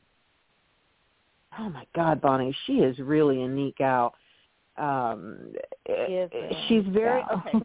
oh 1.58 1.68
my 1.68 1.84
god 1.94 2.20
bonnie 2.20 2.56
she 2.66 2.74
is 2.74 2.98
really 2.98 3.42
a 3.42 3.48
neat 3.48 3.76
gal 3.76 4.14
um, 4.76 5.52
is 5.86 6.30
a 6.32 6.64
she's 6.68 6.84
very 6.92 7.22
gal. 7.22 7.42
okay. 7.46 7.58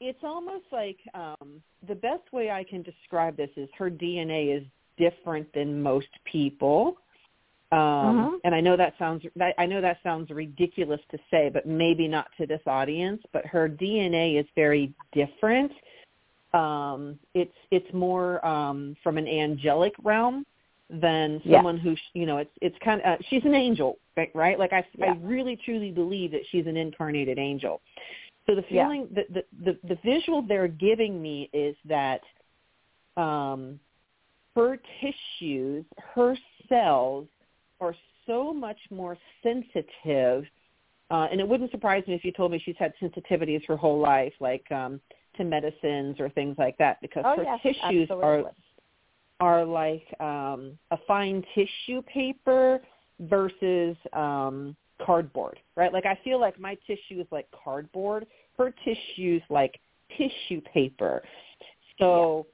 It's 0.00 0.24
almost 0.24 0.64
like 0.72 0.98
um, 1.14 1.62
the 1.86 1.94
best 1.94 2.32
way 2.32 2.50
i 2.50 2.64
can 2.64 2.82
describe 2.82 3.36
this 3.36 3.50
is 3.56 3.68
her 3.76 3.90
dna 3.90 4.56
is 4.56 4.64
different 4.98 5.52
than 5.52 5.82
most 5.82 6.08
people 6.24 6.96
um, 7.72 8.16
Mhm. 8.18 8.40
and 8.44 8.54
i 8.54 8.60
know 8.60 8.76
that 8.76 8.94
sounds 8.98 9.24
I 9.58 9.66
know 9.66 9.80
that 9.80 9.98
sounds 10.02 10.30
ridiculous 10.30 11.00
to 11.10 11.18
say 11.30 11.48
but 11.48 11.66
maybe 11.66 12.06
not 12.06 12.28
to 12.36 12.46
this 12.46 12.60
audience 12.66 13.22
but 13.32 13.44
her 13.46 13.68
dna 13.68 14.38
is 14.38 14.46
very 14.54 14.92
different 15.12 15.72
um 16.54 17.18
it's 17.34 17.56
it's 17.70 17.92
more 17.94 18.44
um 18.46 18.96
from 19.02 19.16
an 19.16 19.26
angelic 19.26 19.94
realm 20.02 20.44
than 20.90 21.40
Yeah. 21.44 21.56
someone 21.56 21.78
who 21.78 21.96
you 22.12 22.26
know 22.26 22.36
it's 22.36 22.52
it's 22.60 22.76
kind 22.84 23.00
of 23.00 23.06
uh, 23.06 23.22
she's 23.30 23.44
an 23.44 23.54
angel 23.54 23.98
right, 24.34 24.58
like 24.58 24.74
i 24.74 24.84
Yeah. 24.98 25.12
i 25.12 25.18
really 25.22 25.56
truly 25.56 25.90
believe 25.90 26.30
that 26.32 26.42
she's 26.50 26.66
an 26.66 26.76
incarnated 26.76 27.38
angel 27.38 27.80
so 28.46 28.54
the 28.54 28.64
Yeah. 28.68 28.84
feeling 28.84 29.08
the, 29.14 29.24
the 29.30 29.44
the 29.64 29.78
the 29.88 29.98
visual 30.04 30.42
they're 30.42 30.68
giving 30.68 31.22
me 31.22 31.48
is 31.54 31.74
that 31.86 32.20
um 33.16 33.80
her 34.54 34.78
tissues 35.00 35.86
her 36.14 36.36
cells 36.68 37.26
are 37.82 37.94
so 38.26 38.54
much 38.54 38.78
more 38.90 39.18
sensitive 39.42 40.44
uh, 41.12 41.28
and 41.30 41.40
it 41.40 41.46
wouldn't 41.46 41.70
surprise 41.70 42.02
me 42.08 42.14
if 42.14 42.24
you 42.24 42.32
told 42.32 42.50
me 42.50 42.62
she's 42.64 42.76
had 42.78 42.94
sensitivities 43.00 43.62
her 43.66 43.76
whole 43.76 44.00
life, 44.00 44.32
like 44.40 44.64
um, 44.72 44.98
to 45.36 45.44
medicines 45.44 46.16
or 46.18 46.30
things 46.30 46.56
like 46.58 46.76
that, 46.78 46.98
because 47.02 47.22
Oh 47.26 47.36
her 47.36 47.44
yes, 47.44 47.60
tissues 47.62 48.08
are 48.10 48.38
absolutely. 48.38 48.52
are 49.40 49.64
like 49.64 50.06
um, 50.20 50.78
a 50.90 50.96
fine 51.06 51.44
tissue 51.54 52.00
paper 52.02 52.80
versus 53.20 53.94
um, 54.14 54.74
cardboard, 55.04 55.58
right? 55.76 55.92
Like 55.92 56.06
I 56.06 56.18
feel 56.24 56.40
like 56.40 56.58
my 56.58 56.78
tissue 56.86 57.20
is 57.20 57.26
like 57.30 57.46
cardboard. 57.62 58.26
Her 58.56 58.72
tissue's 58.82 59.42
like 59.50 59.78
tissue 60.16 60.62
paper. 60.72 61.22
So 61.98 62.46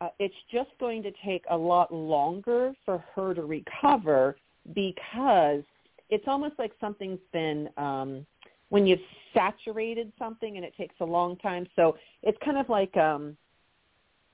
uh, 0.00 0.08
it's 0.18 0.34
just 0.50 0.70
going 0.80 1.02
to 1.02 1.10
take 1.26 1.44
a 1.50 1.56
lot 1.56 1.92
longer 1.92 2.72
for 2.86 3.04
her 3.14 3.34
to 3.34 3.42
recover 3.42 4.36
because 4.74 5.62
it's 6.10 6.24
almost 6.26 6.54
like 6.58 6.72
something's 6.80 7.20
been 7.32 7.68
um, 7.76 8.26
when 8.70 8.86
you've 8.86 9.00
saturated 9.34 10.12
something 10.18 10.56
and 10.56 10.64
it 10.64 10.74
takes 10.76 10.94
a 11.00 11.04
long 11.04 11.36
time. 11.36 11.66
So 11.76 11.96
it's 12.22 12.38
kind 12.44 12.58
of 12.58 12.68
like 12.68 12.96
um, 12.96 13.36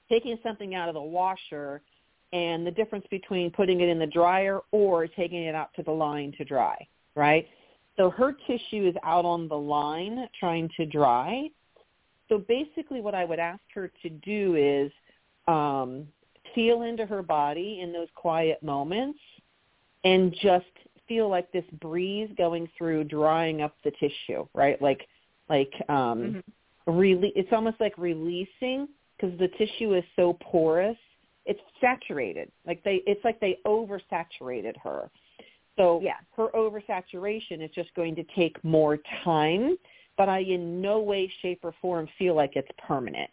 taking 0.08 0.38
something 0.42 0.74
out 0.74 0.88
of 0.88 0.94
the 0.94 1.02
washer 1.02 1.82
and 2.32 2.66
the 2.66 2.70
difference 2.70 3.06
between 3.10 3.50
putting 3.50 3.80
it 3.80 3.88
in 3.88 3.98
the 3.98 4.06
dryer 4.06 4.60
or 4.72 5.06
taking 5.06 5.44
it 5.44 5.54
out 5.54 5.70
to 5.76 5.82
the 5.82 5.90
line 5.90 6.32
to 6.38 6.44
dry, 6.44 6.76
right? 7.14 7.46
So 7.96 8.10
her 8.10 8.32
tissue 8.46 8.88
is 8.88 8.94
out 9.04 9.24
on 9.24 9.46
the 9.46 9.56
line 9.56 10.28
trying 10.38 10.68
to 10.76 10.86
dry. 10.86 11.48
So 12.28 12.38
basically 12.38 13.00
what 13.00 13.14
I 13.14 13.24
would 13.24 13.38
ask 13.38 13.60
her 13.74 13.92
to 14.02 14.10
do 14.10 14.56
is 14.56 14.90
um, 15.46 16.08
feel 16.54 16.82
into 16.82 17.06
her 17.06 17.22
body 17.22 17.80
in 17.82 17.92
those 17.92 18.08
quiet 18.14 18.62
moments 18.62 19.18
and 20.04 20.34
just 20.40 20.66
feel 21.08 21.28
like 21.28 21.50
this 21.52 21.64
breeze 21.80 22.30
going 22.36 22.68
through 22.76 23.04
drying 23.04 23.62
up 23.62 23.74
the 23.84 23.90
tissue, 23.92 24.46
right? 24.54 24.80
Like 24.80 25.06
like 25.48 25.72
um 25.88 26.42
rele- 26.86 27.32
it's 27.34 27.52
almost 27.52 27.80
like 27.80 27.96
releasing 27.98 28.88
because 29.16 29.38
the 29.38 29.48
tissue 29.58 29.94
is 29.94 30.04
so 30.16 30.38
porous. 30.40 30.96
It's 31.46 31.60
saturated. 31.80 32.50
Like 32.66 32.82
they 32.84 33.02
it's 33.06 33.24
like 33.24 33.40
they 33.40 33.58
oversaturated 33.66 34.76
her. 34.82 35.10
So 35.76 36.00
Yeah. 36.02 36.16
her 36.36 36.48
oversaturation 36.54 37.62
is 37.62 37.70
just 37.74 37.92
going 37.94 38.14
to 38.16 38.24
take 38.36 38.62
more 38.64 38.98
time, 39.24 39.76
but 40.16 40.28
I 40.28 40.38
in 40.40 40.80
no 40.80 41.00
way, 41.00 41.30
shape, 41.42 41.60
or 41.64 41.74
form 41.82 42.08
feel 42.16 42.34
like 42.34 42.56
it's 42.56 42.70
permanent. 42.78 43.30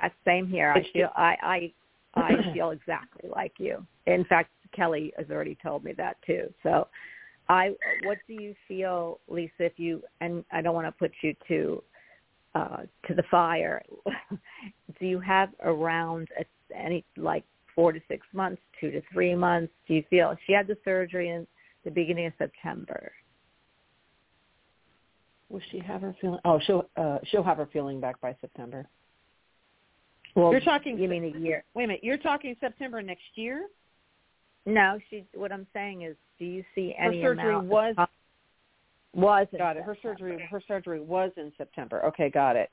That's 0.00 0.14
same 0.24 0.48
here. 0.48 0.72
I 0.72 0.78
It's 0.78 0.90
feel 0.90 1.10
I 1.14 1.36
I 1.42 1.72
I 2.14 2.30
feel 2.54 2.70
exactly 2.70 3.28
like 3.28 3.52
you. 3.58 3.86
In 4.06 4.24
fact, 4.24 4.50
Kelly 4.72 5.12
has 5.16 5.30
already 5.30 5.56
told 5.62 5.84
me 5.84 5.92
that 5.92 6.16
too. 6.26 6.52
So, 6.62 6.88
I 7.48 7.74
what 8.04 8.18
do 8.26 8.34
you 8.34 8.54
feel, 8.66 9.20
Lisa? 9.28 9.52
If 9.58 9.72
you 9.76 10.02
and 10.20 10.44
I 10.50 10.62
don't 10.62 10.74
want 10.74 10.86
to 10.86 10.92
put 10.92 11.12
you 11.22 11.34
to 11.48 11.82
uh 12.54 12.82
to 13.06 13.14
the 13.14 13.24
fire. 13.30 13.82
do 15.00 15.06
you 15.06 15.20
have 15.20 15.50
around 15.62 16.28
a, 16.38 16.44
any 16.76 17.04
like 17.16 17.44
four 17.74 17.92
to 17.92 18.00
six 18.08 18.26
months, 18.32 18.62
two 18.80 18.90
to 18.90 19.02
three 19.12 19.34
months? 19.34 19.72
Do 19.86 19.94
you 19.94 20.04
feel 20.08 20.36
she 20.46 20.52
had 20.52 20.66
the 20.66 20.76
surgery 20.84 21.30
in 21.30 21.46
the 21.84 21.90
beginning 21.90 22.26
of 22.26 22.32
September? 22.38 23.12
Will 25.48 25.60
she 25.70 25.78
have 25.80 26.00
her 26.00 26.16
feeling? 26.20 26.40
Oh, 26.44 26.60
she'll 26.66 26.88
uh, 26.96 27.18
she'll 27.24 27.42
have 27.42 27.58
her 27.58 27.68
feeling 27.72 28.00
back 28.00 28.20
by 28.20 28.34
September. 28.40 28.86
Well, 30.34 30.50
You're 30.50 30.60
talking. 30.60 30.98
You 30.98 31.08
mean 31.08 31.32
a 31.34 31.38
year? 31.38 31.64
Wait 31.74 31.84
a 31.84 31.86
minute. 31.88 32.04
You're 32.04 32.18
talking 32.18 32.56
September 32.60 33.02
next 33.02 33.22
year. 33.34 33.68
No, 34.66 34.98
she. 35.10 35.24
What 35.34 35.52
I'm 35.52 35.66
saying 35.72 36.02
is, 36.02 36.16
do 36.38 36.44
you 36.44 36.64
see 36.74 36.94
Her 36.98 37.08
any 37.08 37.22
surgery 37.22 37.54
amount 37.54 37.66
of 37.66 37.70
was 37.70 37.94
was 39.14 39.46
in 39.52 39.58
got 39.58 39.76
it. 39.76 39.84
Her 39.84 39.94
September. 39.94 40.18
surgery 40.18 40.48
her 40.50 40.62
surgery 40.66 41.00
was 41.00 41.30
in 41.36 41.52
September. 41.56 42.04
Okay, 42.06 42.30
got 42.30 42.56
it. 42.56 42.70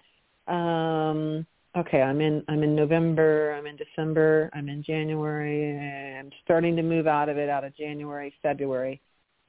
Um 0.48 1.46
okay, 1.78 2.02
I'm 2.02 2.20
in 2.20 2.44
I'm 2.48 2.64
in 2.64 2.76
November, 2.76 3.54
I'm 3.54 3.68
in 3.68 3.76
December, 3.76 4.50
I'm 4.54 4.68
in 4.68 4.84
January, 4.84 6.18
I'm 6.18 6.32
starting 6.44 6.76
to 6.78 6.82
move 6.82 7.08
out 7.08 7.30
of 7.30 7.38
it 7.38 7.50
out 7.50 7.64
of 7.64 7.76
January, 7.78 8.34
February. 8.42 9.02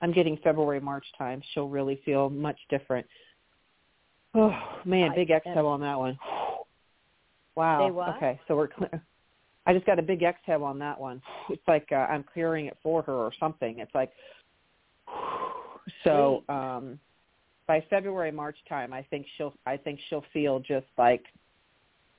I'm 0.02 0.12
getting 0.12 0.36
February, 0.42 0.80
March 0.80 1.06
time. 1.16 1.40
She'll 1.54 1.68
really 1.68 2.00
feel 2.04 2.28
much 2.28 2.58
different. 2.68 3.06
Oh 4.34 4.52
man, 4.84 5.12
big 5.14 5.30
exhale 5.30 5.66
on 5.66 5.80
that 5.80 5.98
one. 5.98 6.18
Wow. 7.54 7.78
Okay, 8.16 8.40
so 8.48 8.56
we're 8.56 8.68
clear. 8.68 9.02
I 9.66 9.72
just 9.72 9.86
got 9.86 9.98
a 9.98 10.02
big 10.02 10.22
exhale 10.22 10.64
on 10.64 10.78
that 10.80 10.98
one. 10.98 11.22
It's 11.48 11.62
like 11.68 11.88
uh, 11.92 11.94
I'm 11.94 12.24
clearing 12.24 12.66
it 12.66 12.76
for 12.82 13.02
her 13.02 13.12
or 13.12 13.32
something. 13.38 13.78
It's 13.78 13.94
like 13.94 14.10
so 16.04 16.42
um 16.48 16.98
by 17.66 17.84
February 17.88 18.32
March 18.32 18.56
time 18.68 18.92
I 18.92 19.02
think 19.02 19.26
she'll 19.36 19.54
I 19.66 19.76
think 19.76 20.00
she'll 20.08 20.24
feel 20.32 20.58
just 20.58 20.86
like 20.98 21.24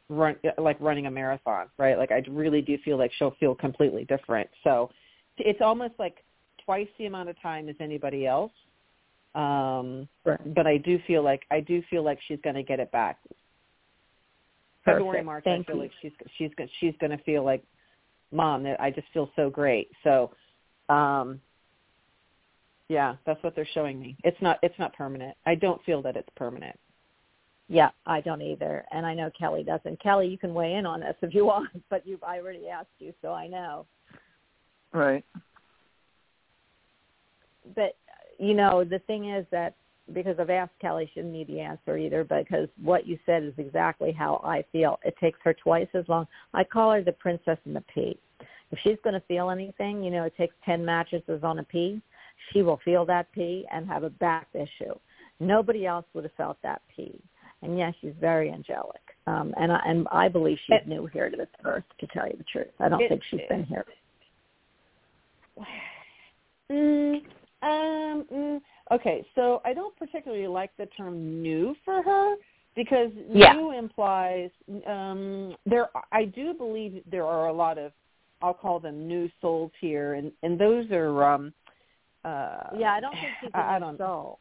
run 0.10 0.36
like 0.58 0.80
running 0.80 1.08
a 1.08 1.12
marathon, 1.12 1.68
right? 1.78 1.98
Like 1.98 2.12
I 2.12 2.24
really 2.30 2.62
do 2.62 2.78
feel 2.86 2.98
like 2.98 3.12
she'll 3.18 3.36
feel 3.40 3.56
completely 3.56 4.06
different. 4.06 4.50
So 4.64 4.90
it's 5.38 5.62
almost 5.62 5.94
like 6.00 6.24
twice 6.64 6.88
the 6.98 7.08
amount 7.08 7.30
of 7.30 7.42
time 7.42 7.68
as 7.68 7.76
anybody 7.80 8.26
else. 8.26 8.52
Um 9.36 10.08
Right. 10.26 10.54
but 10.56 10.66
I 10.66 10.78
do 10.78 11.00
feel 11.06 11.24
like 11.24 11.44
I 11.52 11.60
do 11.60 11.82
feel 11.90 12.04
like 12.04 12.20
she's 12.28 12.40
going 12.44 12.56
to 12.56 12.64
get 12.64 12.80
it 12.80 12.90
back. 12.94 13.20
February 14.86 15.12
Perfect. 15.12 15.26
March 15.26 15.44
Thank 15.44 15.68
I 15.68 15.72
feel 15.72 15.76
you. 15.78 15.82
like 15.84 15.92
she's 16.02 16.12
she's 16.38 16.52
go- 16.58 16.68
she's 16.80 16.94
going 17.00 17.12
to 17.18 17.24
feel 17.24 17.44
like 17.44 17.64
mom 18.32 18.64
that 18.64 18.80
I 18.82 18.92
just 18.92 19.08
feel 19.14 19.30
so 19.36 19.50
great. 19.50 19.90
So 20.04 20.32
um 20.90 21.40
yeah, 22.90 23.16
that's 23.26 23.42
what 23.44 23.56
they're 23.56 23.68
showing 23.74 24.00
me. 24.00 24.18
It's 24.24 24.42
not 24.42 24.60
it's 24.62 24.78
not 24.78 24.94
permanent. 24.94 25.36
I 25.46 25.56
don't 25.56 25.84
feel 25.84 26.02
that 26.02 26.16
it's 26.16 26.30
permanent. 26.36 26.78
Yeah, 27.70 27.90
I 28.06 28.20
don't 28.22 28.42
either, 28.42 28.86
and 28.92 29.06
I 29.06 29.14
know 29.14 29.32
Kelly 29.38 29.64
doesn't. 29.64 30.02
Kelly, 30.02 30.28
you 30.28 30.38
can 30.38 30.54
weigh 30.54 30.74
in 30.76 30.86
on 30.86 31.00
this 31.00 31.16
if 31.22 31.34
you 31.34 31.46
want, 31.54 31.70
but 31.90 32.06
you've 32.06 32.24
I 32.24 32.40
already 32.40 32.68
asked 32.68 32.90
you, 33.00 33.14
so 33.22 33.32
I 33.34 33.48
know. 33.48 33.86
Right. 34.92 35.24
But 37.76 37.96
you 38.38 38.54
know, 38.54 38.84
the 38.84 39.00
thing 39.00 39.30
is 39.30 39.46
that 39.52 39.76
because 40.12 40.36
I've 40.40 40.50
asked 40.50 40.78
Kelly, 40.82 41.10
she 41.14 41.22
didn't 41.22 41.32
need 41.32 41.48
the 41.48 41.62
answer 41.62 41.98
either, 41.98 42.24
because 42.24 42.68
what 42.82 43.08
you 43.08 43.18
said 43.26 43.44
is 43.44 43.54
exactly 43.58 44.12
how 44.12 44.42
I 44.44 44.64
feel. 44.72 45.00
It 45.04 45.16
takes 45.20 45.40
her 45.44 45.54
twice 45.54 45.88
as 45.94 46.04
long. 46.10 46.28
I 46.54 46.64
call 46.64 46.92
her 46.92 47.02
the 47.02 47.14
princess 47.14 47.58
in 47.66 47.74
the 47.74 47.84
pea. 47.94 48.18
If 48.72 48.80
she's 48.84 48.98
going 49.04 49.14
to 49.14 49.26
feel 49.28 49.50
anything, 49.50 50.04
you 50.04 50.12
know, 50.12 50.24
it 50.24 50.36
takes 50.36 50.56
ten 50.66 50.84
mattresses 50.84 51.44
on 51.44 51.60
a 51.60 51.64
pea. 51.64 52.02
She 52.52 52.64
will 52.64 52.82
feel 52.84 53.06
that 53.06 53.32
pea 53.32 53.66
and 53.72 53.88
have 53.88 54.04
a 54.04 54.10
back 54.10 54.48
issue. 54.54 54.94
Nobody 55.40 55.86
else 55.86 56.06
would 56.14 56.26
have 56.26 56.34
felt 56.34 56.58
that 56.64 56.82
pea. 56.94 57.22
And 57.62 57.78
yes, 57.78 57.94
she's 58.02 58.14
very 58.20 58.52
angelic. 58.52 59.00
Um, 59.26 59.54
and 59.58 59.72
I 59.72 59.80
and 59.86 60.08
I 60.12 60.28
believe 60.28 60.58
she's 60.66 60.78
It- 60.82 60.88
new 60.88 61.06
here 61.06 61.30
to 61.30 61.38
this 61.38 61.48
earth. 61.64 61.86
To 62.00 62.08
tell 62.08 62.28
you 62.28 62.36
the 62.36 62.44
truth, 62.44 62.74
I 62.80 62.90
don't 62.90 63.02
It- 63.02 63.08
think 63.10 63.24
she's 63.24 63.48
been 63.48 63.64
here. 63.64 63.86
Mm, 66.70 67.24
um, 67.64 68.26
mm, 68.32 68.62
Okay, 68.92 69.26
so 69.36 69.62
I 69.66 69.74
don't 69.74 69.96
particularly 69.98 70.48
like 70.48 70.72
the 70.78 70.86
term 70.88 71.42
new 71.42 71.76
for 71.86 72.04
her 72.04 72.36
because 72.76 73.12
Yeah. 73.30 73.54
new 73.54 73.72
implies 73.72 74.52
um 74.86 75.56
there 75.66 75.90
I 76.12 76.26
do 76.26 76.54
believe 76.54 77.02
there 77.10 77.26
are 77.26 77.48
a 77.48 77.54
lot 77.54 77.78
of 77.78 77.92
I'll 78.42 78.54
call 78.54 78.80
them 78.80 79.08
new 79.08 79.30
souls 79.42 79.72
here 79.80 80.16
and 80.16 80.32
and 80.44 80.60
those 80.60 80.90
are 80.92 81.24
um 81.24 81.54
uh 82.26 82.70
Yeah, 82.78 82.94
I 82.94 83.00
don't 83.00 83.16
think 83.22 83.34
she's 83.40 83.52
I, 83.54 83.76
I 83.76 83.80
don't 83.80 83.98
the 83.98 84.04
soul. 84.06 84.40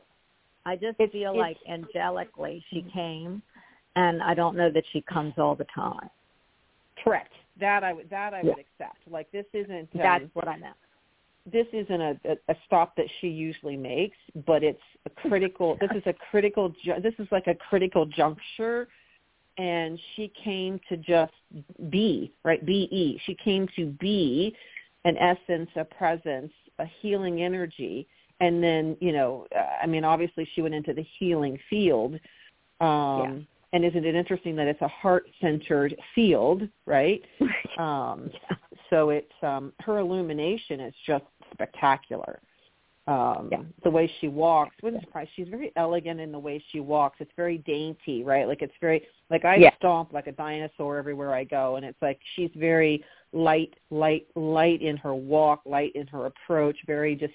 I 0.66 0.74
just 0.76 0.98
It's- 1.00 1.12
feel 1.12 1.32
it's- 1.32 1.38
like 1.38 1.58
angelically 1.68 2.62
she 2.70 2.82
came, 2.92 3.42
and 3.96 4.22
I 4.22 4.34
don't 4.34 4.56
know 4.56 4.70
that 4.70 4.84
she 4.92 5.00
comes 5.02 5.34
all 5.38 5.54
the 5.54 5.66
time. 5.74 6.08
correct. 7.02 7.32
That 7.58 7.84
I 7.84 7.92
would 7.92 8.08
that 8.10 8.32
I 8.34 8.38
Yeah. 8.42 8.50
would 8.50 8.58
accept. 8.58 8.98
Like 9.08 9.30
this 9.30 9.46
isn't 9.52 9.88
um, 9.94 10.00
That's 10.00 10.34
what 10.34 10.48
I 10.48 10.56
meant. 10.56 10.76
This 11.50 11.66
isn't 11.72 12.00
a, 12.00 12.16
a, 12.48 12.54
stop 12.66 12.94
that 12.96 13.06
she 13.20 13.28
usually 13.28 13.76
makes, 13.76 14.16
but 14.46 14.62
it's 14.62 14.80
a 15.06 15.10
critical. 15.10 15.76
this 15.80 15.90
is 15.94 16.02
a 16.06 16.14
critical. 16.30 16.72
This 17.02 17.14
is 17.18 17.26
like 17.32 17.48
a 17.48 17.54
critical 17.54 18.06
juncture, 18.06 18.88
and 19.58 19.98
she 20.14 20.32
came 20.44 20.80
to 20.88 20.96
just 20.96 21.32
be 21.90 22.32
right. 22.44 22.64
Be 22.64 22.88
E. 22.92 23.20
She 23.26 23.36
came 23.42 23.68
to 23.74 23.86
be 23.86 24.54
an 25.04 25.16
essence, 25.16 25.68
a 25.74 25.84
presence, 25.84 26.52
a 26.78 26.86
healing 27.00 27.42
energy, 27.42 28.06
and 28.40 28.62
then 28.62 28.96
you 29.00 29.12
know, 29.12 29.48
I 29.82 29.86
mean, 29.86 30.04
obviously 30.04 30.48
she 30.54 30.62
went 30.62 30.74
into 30.74 30.92
the 30.92 31.06
healing 31.18 31.58
field. 31.68 32.20
Um, 32.80 33.46
And 33.74 33.86
isn't 33.86 34.04
it 34.04 34.14
interesting 34.14 34.54
that 34.56 34.66
it's 34.66 34.82
a 34.82 34.88
heart-centered 34.88 35.96
field, 36.14 36.68
right? 36.86 37.22
Um, 37.78 38.30
so 38.92 39.08
it's 39.08 39.32
um, 39.42 39.72
her 39.80 39.98
illumination 39.98 40.78
is 40.80 40.94
just 41.06 41.24
spectacular. 41.52 42.38
Um, 43.08 43.48
Yeah. 43.50 43.62
The 43.82 43.90
way 43.90 44.08
she 44.20 44.28
walks, 44.28 44.76
wouldn't 44.82 45.02
surprise. 45.02 45.26
She's 45.34 45.48
very 45.48 45.72
elegant 45.74 46.20
in 46.20 46.30
the 46.30 46.38
way 46.38 46.62
she 46.70 46.78
walks. 46.78 47.16
It's 47.20 47.32
very 47.36 47.58
dainty, 47.58 48.22
right? 48.22 48.46
Like 48.46 48.62
it's 48.62 48.74
very 48.80 49.02
like 49.30 49.44
I 49.44 49.56
Yeah. 49.56 49.74
stomp 49.76 50.12
like 50.12 50.28
a 50.28 50.32
dinosaur 50.32 50.98
everywhere 50.98 51.32
I 51.34 51.44
go, 51.44 51.76
and 51.76 51.84
it's 51.84 52.00
like 52.00 52.20
she's 52.34 52.50
very 52.54 53.02
light, 53.32 53.74
light, 53.90 54.26
light 54.36 54.82
in 54.82 54.96
her 54.98 55.14
walk, 55.14 55.62
light 55.64 55.92
in 55.96 56.06
her 56.08 56.26
approach, 56.26 56.76
very 56.86 57.16
just 57.16 57.34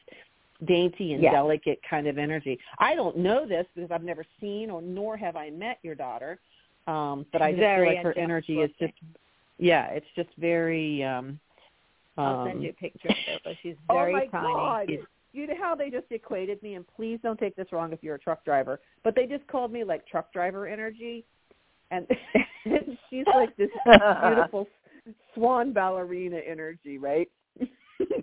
dainty 0.64 1.14
and 1.14 1.22
Yeah. 1.24 1.32
delicate 1.32 1.80
kind 1.84 2.08
of 2.08 2.18
energy. 2.18 2.58
I 2.80 2.96
don't 2.96 3.18
know 3.18 3.46
this 3.46 3.66
because 3.76 3.92
I've 3.92 4.04
never 4.04 4.26
seen 4.40 4.70
or 4.70 4.82
nor 4.82 5.18
have 5.18 5.36
I 5.36 5.50
met 5.50 5.80
your 5.84 5.96
daughter, 5.96 6.40
um, 6.86 7.26
but 7.34 7.42
I 7.42 7.52
just 7.52 7.60
Very 7.60 7.88
feel 7.88 7.96
like 7.96 8.04
her 8.04 8.18
energy 8.18 8.62
is 8.62 8.72
just 8.80 8.94
yeah, 9.60 9.88
it's 9.88 10.08
just 10.16 10.30
very. 10.38 11.04
um 11.04 11.40
I'll 12.18 12.40
um, 12.42 12.48
send 12.48 12.64
you 12.64 12.70
a 12.72 12.74
picture 12.74 13.10
of 13.10 13.16
her, 13.16 13.40
but 13.44 13.54
she's 13.62 13.76
Oh 13.90 13.94
very 13.96 14.14
my 14.14 14.26
tiny. 14.28 14.54
God. 14.54 14.86
She's- 14.90 15.04
You 15.34 15.46
know 15.48 15.54
how 15.60 15.76
they 15.76 15.90
just 15.90 16.08
equated 16.12 16.62
me, 16.64 16.76
and 16.76 16.86
please 16.96 17.20
don't 17.22 17.40
take 17.40 17.56
this 17.56 17.68
wrong 17.72 17.94
if 17.94 18.02
you're 18.02 18.16
a 18.16 18.20
truck 18.20 18.44
driver, 18.44 18.80
but 19.04 19.14
they 19.16 19.26
just 19.26 19.46
called 19.48 19.72
me 19.72 19.84
like 19.84 20.08
truck 20.08 20.32
driver 20.34 20.66
energy, 20.68 21.26
and 21.92 22.08
she's 23.10 23.26
like 23.36 23.56
this 23.58 23.70
beautiful 23.86 24.68
swan 25.36 25.74
ballerina 25.74 26.38
energy, 26.38 26.98
right? 26.98 27.30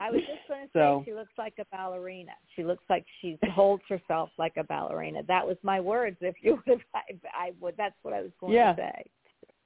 I 0.01 0.11
was 0.11 0.21
just 0.21 0.49
going 0.49 0.63
to 0.63 0.67
say 0.67 0.71
So- 0.73 1.03
she 1.05 1.15
looks 1.15 1.33
like 1.39 1.55
a 1.59 1.65
ballerina. 1.77 2.33
She 2.57 2.63
looks 2.65 2.85
like 2.89 3.05
she 3.21 3.39
holds 3.53 3.83
herself 3.89 4.31
like 4.39 4.57
a 4.57 4.65
ballerina. 4.65 5.23
That 5.27 5.47
was 5.47 5.57
my 5.63 5.81
words. 5.81 6.17
If 6.21 6.37
you 6.43 6.61
would, 6.67 6.81
I, 6.95 7.01
I 7.35 7.53
would. 7.61 7.77
That's 7.77 7.95
what 8.03 8.15
I 8.15 8.21
was 8.23 8.31
going 8.41 8.53
Yeah. 8.55 8.73
to 8.75 8.83
say. 8.83 9.05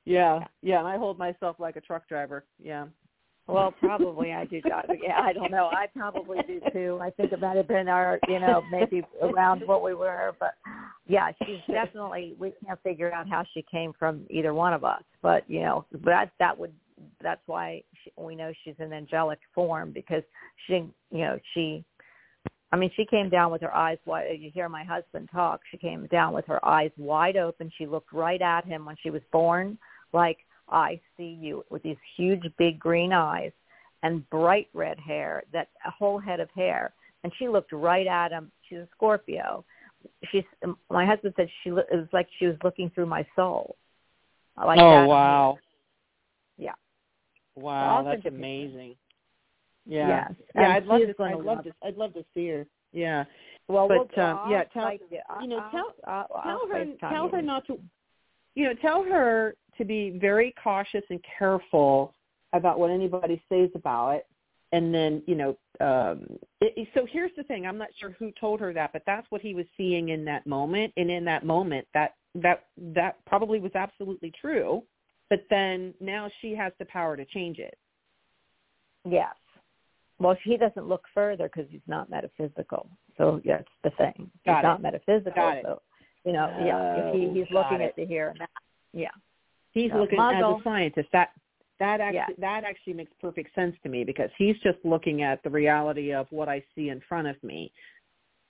Yeah, 0.05 0.39
Yeah, 0.41 0.47
yeah, 0.63 0.79
and 0.81 0.89
I 0.89 0.97
hold 0.97 1.19
myself 1.19 1.57
like 1.59 1.77
a 1.77 1.81
truck 1.83 2.09
driver. 2.09 2.45
Yeah. 2.59 2.87
Well, 3.49 3.73
probably 3.81 4.35
I 4.35 4.45
do. 4.45 4.61
Yeah, 5.03 5.21
I 5.21 5.33
don't 5.33 5.51
know. 5.51 5.71
I 5.73 5.87
probably 5.97 6.39
do 6.47 6.61
too. 6.71 6.99
I 7.01 7.09
think 7.09 7.33
it 7.33 7.41
might 7.41 7.57
have 7.57 7.67
been 7.67 7.89
our, 7.89 8.19
you 8.29 8.39
know, 8.39 8.63
maybe 8.71 9.03
around 9.23 9.63
what 9.65 9.83
we 9.83 9.95
were, 9.95 10.37
but 10.39 10.53
yeah, 11.07 11.33
she's 11.43 11.57
definitely. 11.67 12.37
We 12.39 12.53
can't 12.65 12.79
figure 12.83 13.11
out 13.11 13.27
how 13.27 13.45
she 13.55 13.65
came 13.71 13.95
from 13.99 14.27
either 14.29 14.53
one 14.53 14.75
of 14.75 14.85
us, 14.85 15.03
but 15.23 15.49
you 15.49 15.61
know, 15.61 15.87
that 16.05 16.31
that 16.39 16.59
would. 16.59 16.75
That's 17.23 17.41
why 17.47 17.83
she, 18.05 18.13
we 18.19 18.37
know 18.37 18.53
she's 18.65 18.75
in 18.79 18.93
angelic 18.93 19.39
form 19.55 19.93
because 19.93 20.23
she, 20.67 20.75
you 21.11 21.25
know, 21.25 21.39
she. 21.55 21.83
I 22.71 22.77
mean, 22.77 22.91
she 22.97 23.07
came 23.07 23.31
down 23.31 23.51
with 23.51 23.63
her 23.63 23.75
eyes 23.75 23.97
wide. 24.05 24.27
You 24.39 24.51
hear 24.53 24.69
my 24.69 24.85
husband 24.85 25.31
talk. 25.33 25.61
She 25.71 25.79
came 25.79 26.07
down 26.09 26.35
with 26.35 26.45
her 26.49 26.63
eyes 26.63 26.91
wide 26.99 27.39
open. 27.39 27.73
She 27.79 27.87
looked 27.87 28.13
right 28.13 28.43
at 28.43 28.67
him 28.67 28.85
when 28.85 28.97
she 29.03 29.09
was 29.09 29.23
born, 29.33 29.79
like 30.13 30.37
I 30.71 31.01
see 31.17 31.39
you 31.41 31.65
with 31.71 31.83
these 31.83 31.97
huge 32.17 32.43
big 32.59 32.79
green 32.79 33.13
eyes 33.13 33.53
and 34.03 34.29
bright 34.31 34.69
red 34.75 34.99
hair, 34.99 35.43
that 35.53 35.69
a 35.87 35.91
whole 35.91 36.19
head 36.19 36.41
of 36.41 36.49
hair. 36.55 36.93
And 37.25 37.33
she 37.39 37.49
looked 37.49 37.73
right 37.73 38.07
at 38.07 38.31
him. 38.31 38.53
She's 38.69 38.79
a 38.79 38.89
Scorpio. 38.95 39.65
She's 40.31 40.45
my 40.91 41.05
husband 41.05 41.35
said 41.37 41.49
she 41.65 41.71
it 41.71 41.87
was 41.91 42.07
like 42.13 42.29
she 42.39 42.47
was 42.47 42.57
looking 42.63 42.91
through 42.91 43.07
my 43.07 43.27
soul. 43.35 43.77
I 44.57 44.65
Like 44.67 44.79
oh 44.79 45.07
wow. 45.07 45.59
Yeah. 46.57 46.73
Wow, 47.57 47.99
I'll 47.99 48.05
that's 48.05 48.23
send 48.23 48.25
you 48.25 48.31
pictures. 48.31 48.39
amazing. 48.39 48.97
Yeah. 49.87 50.09
Yes. 50.09 50.33
Yeah, 50.55 50.63
And 50.63 50.73
I'd 50.75 50.87
love 50.87 51.01
to. 51.01 51.23
I'd 51.25 51.41
love 51.41 51.65
to. 51.65 51.73
I'd 51.83 51.97
love 51.97 52.15
to 52.15 52.25
see 52.35 52.49
her. 52.49 52.67
Yeah. 52.93 53.25
Well, 53.69 53.89
But, 53.89 54.17
we'll, 54.17 54.27
um, 54.27 54.39
I'll 54.45 54.51
yeah, 54.51 54.65
tell- 54.65 54.93
you. 54.93 55.01
know, 55.49 55.59
I'll- 55.59 55.71
tell- 55.71 55.95
I'll, 56.07 56.27
I'll 56.35 56.43
tell 56.43 56.69
her 56.69 56.85
tell 57.01 57.29
her 57.29 57.43
not 57.43 57.67
to 57.67 57.79
you 58.55 58.65
know 58.65 58.75
tell 58.75 59.03
her 59.03 59.55
to 59.79 59.85
be 59.85 60.19
very 60.21 60.55
cautious 60.63 61.03
and 61.11 61.21
careful 61.39 62.15
about 62.53 62.79
what 62.79 62.91
anybody 62.91 63.43
says 63.49 63.71
about 63.75 64.11
it 64.17 64.27
and 64.73 64.93
then 64.95 65.23
you 65.27 65.35
know 65.35 65.57
um 65.81 66.27
it, 66.61 66.89
so 66.95 67.07
here's 67.11 67.31
the 67.37 67.43
thing 67.45 67.67
i'm 67.67 67.79
not 67.79 67.89
sure 67.99 68.15
who 68.19 68.31
told 68.41 68.61
her 68.61 68.73
that 68.73 68.93
but 68.93 69.03
that's 69.07 69.27
what 69.31 69.41
he 69.41 69.55
was 69.55 69.67
seeing 69.77 70.11
in 70.11 70.25
that 70.25 70.47
moment 70.47 70.93
and 70.97 71.11
in 71.11 71.25
that 71.25 71.45
moment 71.45 71.87
that 71.95 72.15
that 72.35 72.65
that 72.77 73.17
probably 73.27 73.61
was 73.61 73.73
absolutely 73.75 74.33
true 74.41 74.83
but 75.31 75.45
then 75.51 75.93
now 76.01 76.31
she 76.41 76.55
has 76.55 76.73
the 76.79 76.85
power 76.87 77.17
to 77.17 77.25
change 77.27 77.59
it 77.59 77.77
Yes. 79.09 79.35
Well, 80.19 80.37
he 80.43 80.57
doesn't 80.57 80.89
look 80.89 81.05
further 81.15 81.49
because 81.53 81.71
he's 81.71 81.81
not 81.87 82.11
metaphysical. 82.11 82.89
So 83.17 83.41
that's 83.45 83.65
the 83.85 83.91
thing. 83.91 84.31
Got 84.45 84.57
he's 84.57 84.59
it. 84.59 84.63
not 84.63 84.83
metaphysical. 84.83 85.33
Got 85.35 85.57
it. 85.59 85.65
So, 85.65 85.83
you 86.25 86.33
know, 86.33 86.49
yeah, 86.65 87.09
if 87.09 87.15
he, 87.15 87.27
Oh, 87.27 87.35
he's 87.35 87.45
got 87.53 87.71
looking 87.71 87.81
it. 87.81 87.89
at 87.91 87.97
the 87.97 88.07
here 88.07 88.31
and 88.31 88.39
now. 88.41 88.47
Yeah. 88.93 89.11
He's 89.79 89.93
looking 89.93 90.19
as 90.19 90.33
Muzzle. 90.35 90.61
a 90.61 90.63
scientist 90.65 91.09
that 91.13 91.31
that 91.79 92.01
actually 92.01 92.17
Yeah. 92.17 92.27
that 92.39 92.65
actually 92.65 92.95
makes 92.95 93.13
perfect 93.21 93.55
sense 93.55 93.75
to 93.83 93.89
me 93.89 94.05
because 94.05 94.31
he's 94.37 94.57
just 94.59 94.79
looking 94.85 95.23
at 95.23 95.43
the 95.45 95.51
reality 95.51 96.13
of 96.13 96.27
what 96.31 96.49
i 96.49 96.63
see 96.75 96.89
in 96.89 97.01
front 97.09 97.27
of 97.29 97.37
me 97.43 97.73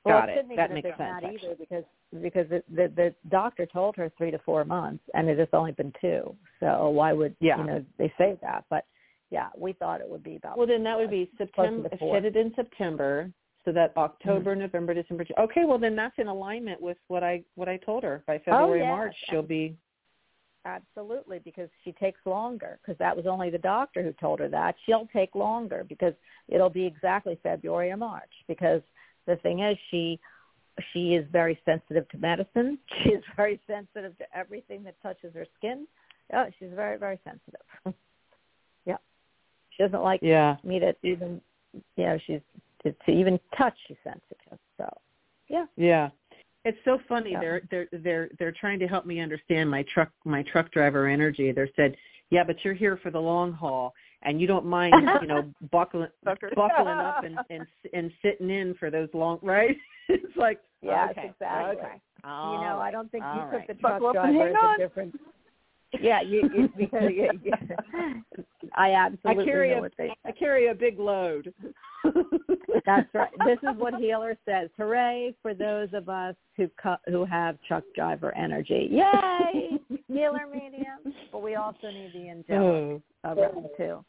Well, 0.04 0.20
Got 0.20 0.28
it 0.30 0.38
it. 0.50 0.56
That 0.56 0.72
makes 0.72 0.86
sense, 0.88 0.98
that 0.98 1.24
actually. 1.24 1.36
either 1.36 1.54
because 1.58 1.84
because 2.22 2.46
the, 2.48 2.62
the 2.74 2.86
the 3.00 3.14
doctor 3.30 3.66
told 3.66 3.96
her 3.96 4.10
three 4.16 4.30
to 4.30 4.38
four 4.38 4.64
months, 4.64 5.04
and 5.14 5.28
it 5.28 5.38
has 5.38 5.48
only 5.52 5.72
been 5.72 5.92
two. 6.00 6.34
So 6.60 6.88
why 6.88 7.12
would 7.12 7.34
Yeah. 7.40 7.58
you 7.58 7.64
know 7.64 7.84
they 7.98 8.10
say 8.16 8.38
that? 8.40 8.64
But 8.70 8.84
yeah, 9.30 9.48
we 9.64 9.72
thought 9.74 10.00
it 10.00 10.08
would 10.08 10.22
be 10.22 10.36
about. 10.36 10.56
Well, 10.56 10.66
then 10.66 10.82
that 10.84 10.96
would 10.96 11.10
be 11.10 11.30
September. 11.36 11.90
hit 12.00 12.24
it 12.24 12.36
in 12.36 12.54
September, 12.54 13.30
so 13.64 13.72
that 13.72 13.92
October, 13.98 14.52
Mm-hmm. 14.52 14.60
November, 14.66 14.94
December. 14.94 15.26
Okay, 15.38 15.64
well 15.66 15.78
then 15.78 15.94
that's 15.94 16.18
in 16.18 16.28
alignment 16.28 16.80
with 16.80 16.96
what 17.08 17.22
I 17.22 17.42
what 17.56 17.68
I 17.68 17.76
told 17.76 18.02
her. 18.04 18.22
By 18.26 18.38
February, 18.38 18.80
Oh, 18.80 18.84
yes. 18.84 18.88
March, 18.96 19.16
she'll 19.28 19.42
be. 19.42 19.76
Absolutely, 20.68 21.38
because 21.38 21.70
she 21.82 21.92
takes 21.92 22.20
longer. 22.26 22.78
Because 22.82 22.98
that 22.98 23.16
was 23.16 23.26
only 23.26 23.48
the 23.48 23.58
doctor 23.58 24.02
who 24.02 24.12
told 24.12 24.38
her 24.40 24.48
that. 24.48 24.74
She'll 24.84 25.08
take 25.14 25.34
longer 25.34 25.82
because 25.88 26.12
it'll 26.48 26.68
be 26.68 26.84
exactly 26.84 27.38
February 27.42 27.90
or 27.90 27.96
March. 27.96 28.30
Because 28.46 28.82
the 29.26 29.36
thing 29.36 29.60
is, 29.60 29.78
she 29.90 30.20
she 30.92 31.14
is 31.14 31.26
very 31.32 31.58
sensitive 31.64 32.06
to 32.10 32.18
medicine. 32.18 32.78
She 33.02 33.10
is 33.10 33.24
very 33.34 33.58
sensitive 33.66 34.16
to 34.18 34.24
everything 34.36 34.84
that 34.84 34.94
touches 35.02 35.32
her 35.34 35.46
skin. 35.56 35.86
Oh, 36.34 36.44
she's 36.58 36.68
very 36.74 36.98
very 36.98 37.18
sensitive. 37.24 37.64
yeah, 38.84 38.96
she 39.70 39.82
doesn't 39.82 40.02
like 40.02 40.20
Yeah. 40.22 40.56
me 40.62 40.78
to 40.80 40.94
even 41.02 41.40
you 41.96 42.04
know 42.04 42.18
she's 42.26 42.42
to, 42.82 42.92
to 42.92 43.10
even 43.10 43.40
touch. 43.56 43.76
She's 43.86 43.96
sensitive. 44.04 44.58
So 44.76 44.88
yeah, 45.48 45.64
Yeah. 45.76 46.10
It's 46.64 46.78
so 46.84 46.98
funny. 47.08 47.32
Yeah. 47.32 47.40
They're 47.40 47.62
they're 47.70 47.88
they're 47.92 48.28
they're 48.38 48.54
trying 48.58 48.78
to 48.80 48.86
help 48.86 49.06
me 49.06 49.20
understand 49.20 49.70
my 49.70 49.84
truck 49.92 50.10
my 50.24 50.42
truck 50.42 50.70
driver 50.72 51.06
energy. 51.06 51.52
They 51.52 51.70
said, 51.76 51.96
"Yeah, 52.30 52.44
but 52.44 52.56
you're 52.64 52.74
here 52.74 52.98
for 53.02 53.10
the 53.10 53.20
long 53.20 53.52
haul, 53.52 53.94
and 54.22 54.40
you 54.40 54.46
don't 54.46 54.66
mind, 54.66 54.94
you 55.20 55.28
know, 55.28 55.52
buckling 55.70 56.08
buckling 56.24 56.88
up 56.88 57.22
and 57.24 57.38
and 57.50 57.66
and 57.92 58.10
sitting 58.22 58.50
in 58.50 58.74
for 58.74 58.90
those 58.90 59.08
long 59.14 59.38
right." 59.42 59.76
it's 60.08 60.36
like, 60.36 60.60
yeah, 60.82 61.08
okay, 61.10 61.30
exactly. 61.30 61.76
Okay. 61.76 61.94
you 62.24 62.60
know, 62.60 62.78
I 62.82 62.90
don't 62.90 63.10
think 63.10 63.22
you 63.22 63.40
All 63.40 63.50
took 63.50 63.66
the 63.66 63.74
truck 63.74 64.00
Buckle 64.00 64.08
up 64.08 64.16
and 64.24 64.34
driver 64.34 64.46
hang 64.48 64.56
as 64.56 64.62
on. 64.62 64.74
a 64.74 64.78
different. 64.78 65.20
Yeah, 66.00 66.20
you, 66.20 66.50
you 66.54 66.68
because 66.76 67.10
you, 67.10 67.30
you, 67.42 67.52
I 68.74 68.92
I 69.24 69.34
carry 69.34 69.70
know 69.70 69.78
a 69.78 69.80
what 69.80 69.92
they. 69.96 70.10
I 70.24 70.32
carry 70.32 70.68
a 70.68 70.74
big 70.74 70.98
load. 70.98 71.52
That's 72.84 73.08
right. 73.14 73.30
This 73.46 73.58
is 73.62 73.76
what 73.78 73.94
Healer 73.94 74.36
says. 74.44 74.68
Hooray 74.76 75.34
for 75.42 75.54
those 75.54 75.88
of 75.94 76.08
us 76.08 76.34
who 76.56 76.68
cu- 76.80 77.10
who 77.10 77.24
have 77.24 77.56
truck 77.66 77.84
driver 77.94 78.36
energy. 78.36 78.88
Yay, 78.90 79.78
Healer 80.08 80.46
medium. 80.52 81.14
But 81.32 81.42
we 81.42 81.54
also 81.54 81.90
need 81.90 82.12
the 82.14 82.28
angelic 82.30 83.02
oh. 83.24 83.32
around 83.32 83.68
too. 83.76 84.04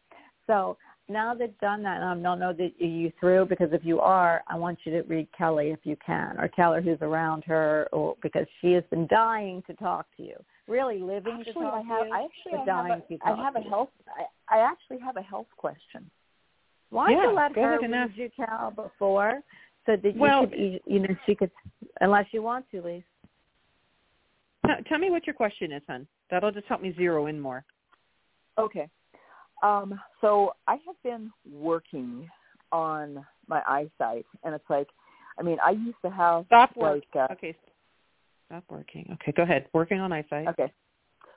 So 0.48 0.78
now 1.10 1.34
that 1.34 1.60
done 1.60 1.84
that, 1.84 2.02
and 2.02 2.06
I 2.06 2.30
don't 2.30 2.40
know 2.40 2.54
that 2.54 2.72
you 2.80 3.12
through 3.20 3.46
because 3.46 3.70
if 3.72 3.84
you 3.84 4.00
are, 4.00 4.44
I 4.48 4.56
want 4.56 4.80
you 4.84 4.92
to 4.94 5.02
read 5.04 5.28
Kelly 5.36 5.70
if 5.70 5.80
you 5.84 5.98
can, 6.06 6.38
or 6.38 6.48
tell 6.50 6.74
her 6.74 6.82
who's 6.82 7.00
around 7.02 7.44
her, 7.46 7.88
or 7.92 8.16
because 8.22 8.46
she 8.62 8.74
has 8.74 8.84
been 8.90 9.08
dying 9.08 9.64
to 9.68 9.74
talk 9.76 10.06
to 10.18 10.24
you, 10.24 10.36
really 10.70 11.00
living 11.00 11.38
Actually, 11.40 11.54
to 11.54 11.60
talk 11.60 11.74
I 11.74 11.82
have. 11.82 12.02
to 12.02 12.08
you, 12.08 12.14
I 12.14 12.24
actually 12.26 12.60
I 12.62 12.66
dying 12.66 12.90
have 12.94 13.08
to 13.08 13.14
a, 13.14 13.18
talk 13.18 13.40
I 13.40 13.44
have 13.44 13.56
a 13.56 13.62
health. 13.62 13.90
I, 14.50 14.58
I 14.58 14.60
actually 14.72 15.00
have 15.00 15.18
a 15.18 15.22
health 15.22 15.48
question. 15.58 16.10
Why 16.92 17.10
don't 17.10 17.18
Yeah, 17.18 17.30
you 17.30 17.36
let 17.36 17.56
her 17.56 17.74
ahead 17.76 17.84
and 17.84 17.94
read 17.94 18.12
you, 18.16 18.30
Cal, 18.36 18.72
before, 18.72 19.42
so 19.86 19.96
that 19.96 20.04
you 20.16 20.20
Well- 20.20 20.48
could, 20.48 20.58
you, 20.60 20.80
you 20.86 21.00
know, 21.00 21.16
she 21.26 21.36
could, 21.36 21.52
unless 22.02 22.26
you 22.32 22.42
want 22.42 22.66
to, 22.72 22.82
Lise. 22.82 23.04
T- 24.66 24.84
tell 24.88 25.00
me 25.00 25.10
what 25.10 25.26
your 25.26 25.34
question 25.34 25.72
is, 25.72 25.82
hon. 25.88 26.08
That'll 26.30 26.52
just 26.52 26.68
help 26.68 26.82
me 26.82 26.94
zero 26.96 27.26
in 27.28 27.40
more. 27.40 27.64
Okay. 28.58 28.88
Um, 29.64 30.00
so 30.22 30.54
I 30.68 30.74
have 30.86 30.96
been 31.04 31.32
working 31.52 32.30
on 32.72 33.26
my 33.48 33.62
eyesight, 33.68 34.26
and 34.44 34.54
it's 34.54 34.70
like, 34.70 34.88
I 35.40 35.42
mean, 35.44 35.58
I 35.64 35.72
used 35.72 35.98
to 36.04 36.10
have 36.12 36.46
Stop 36.48 36.76
work. 36.76 37.04
like, 37.16 37.30
uh, 37.30 37.34
Okay. 37.34 37.56
Stop 38.50 38.64
working. 38.70 39.08
Okay, 39.14 39.32
go 39.32 39.44
ahead. 39.44 39.68
Working 39.74 40.00
on 40.00 40.12
eyesight. 40.12 40.48
Okay. 40.48 40.72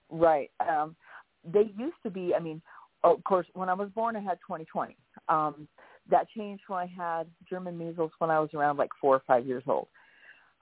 Right. 0.09 0.51
Um, 0.67 0.97
they 1.45 1.71
used 1.77 1.97
to 2.05 2.11
be, 2.11 2.35
I 2.35 2.41
mean, 2.41 2.63
of 3.05 3.23
course, 3.25 3.47
when 3.53 3.69
I 3.69 3.75
was 3.75 3.91
born, 3.95 4.17
I 4.17 4.21
had 4.21 4.39
2020. 4.47 4.97
Um, 5.29 5.69
that 6.11 6.27
changed 6.37 6.63
when 6.69 6.79
I 6.79 6.87
had 6.87 7.27
German 7.49 7.77
measles 7.77 8.13
when 8.19 8.31
I 8.31 8.41
was 8.41 8.51
around 8.55 8.77
like 8.79 8.91
four 9.01 9.15
or 9.15 9.23
five 9.27 9.47
years 9.47 9.63
old. 9.67 9.89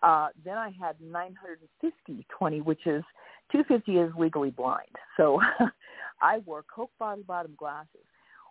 Uh, 0.02 0.28
then 0.44 0.56
I 0.56 0.70
had 0.80 0.96
950 1.00 2.26
20, 2.36 2.60
which 2.62 2.86
is 2.86 3.04
250 3.52 3.98
is 3.98 4.12
legally 4.18 4.50
blind. 4.50 4.96
So 5.16 5.40
I 6.22 6.38
wore 6.46 6.64
Coke 6.74 6.90
bottle 6.98 7.24
bottom 7.24 7.54
glasses. 7.58 8.00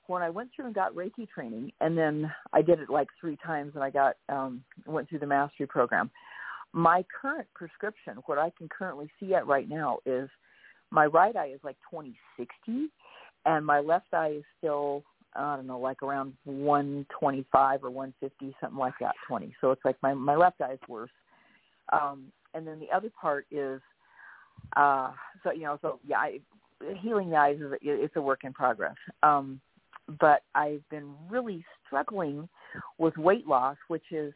When 0.08 0.22
I 0.22 0.30
went 0.30 0.50
through 0.56 0.66
and 0.66 0.76
got 0.76 0.96
Reiki 0.96 1.28
training, 1.28 1.72
and 1.82 1.98
then 1.98 2.32
I 2.52 2.62
did 2.64 2.80
it 2.80 2.90
like 2.90 3.08
three 3.20 3.38
times, 3.46 3.74
and 3.76 3.84
I 3.84 3.92
got 3.92 4.16
um, 4.28 4.64
went 4.88 5.08
through 5.10 5.20
the 5.20 5.28
mastery 5.28 5.68
program. 5.68 6.10
My 6.72 7.04
current 7.22 7.48
prescription, 7.56 8.18
what 8.26 8.38
I 8.38 8.52
can 8.58 8.70
currently 8.70 9.10
see 9.20 9.34
at 9.34 9.48
right 9.48 9.68
now, 9.68 10.00
is 10.06 10.30
my 10.92 11.06
right 11.06 11.36
eye 11.36 11.52
is 11.54 11.60
like 11.64 11.78
2060, 11.92 12.90
and 13.46 13.66
my 13.66 13.80
left 13.80 14.14
eye 14.14 14.36
is 14.38 14.44
still 14.58 15.04
I 15.36 15.56
don't 15.56 15.68
know, 15.68 15.80
like 15.80 16.02
around 16.02 16.34
125 16.46 17.84
or 17.84 17.92
150, 17.92 18.56
something 18.60 18.80
like 18.80 18.96
that, 19.00 19.14
20. 19.28 19.56
So 19.62 19.72
it's 19.72 19.86
like 19.86 19.96
my 20.02 20.14
my 20.14 20.36
left 20.36 20.60
eye 20.62 20.74
is 20.74 20.80
worse. 20.88 21.12
Um, 21.94 22.26
and 22.54 22.66
then 22.66 22.80
the 22.80 22.96
other 22.96 23.12
part 23.20 23.46
is, 23.52 23.82
uh, 24.76 25.12
so 25.44 25.52
you 25.52 25.64
know, 25.64 25.78
so 25.82 26.00
yeah, 26.08 26.18
I, 26.18 26.40
healing 27.02 27.30
the 27.30 27.36
eyes 27.36 27.58
is 27.60 27.74
it's 27.82 28.16
a 28.16 28.22
work 28.22 28.44
in 28.44 28.54
progress. 28.54 28.96
Um, 29.22 29.62
but 30.20 30.42
I've 30.56 30.88
been 30.90 31.14
really 31.30 31.64
struggling 31.86 32.50
with 32.98 33.16
weight 33.18 33.48
loss, 33.48 33.78
which 33.88 34.12
is 34.12 34.34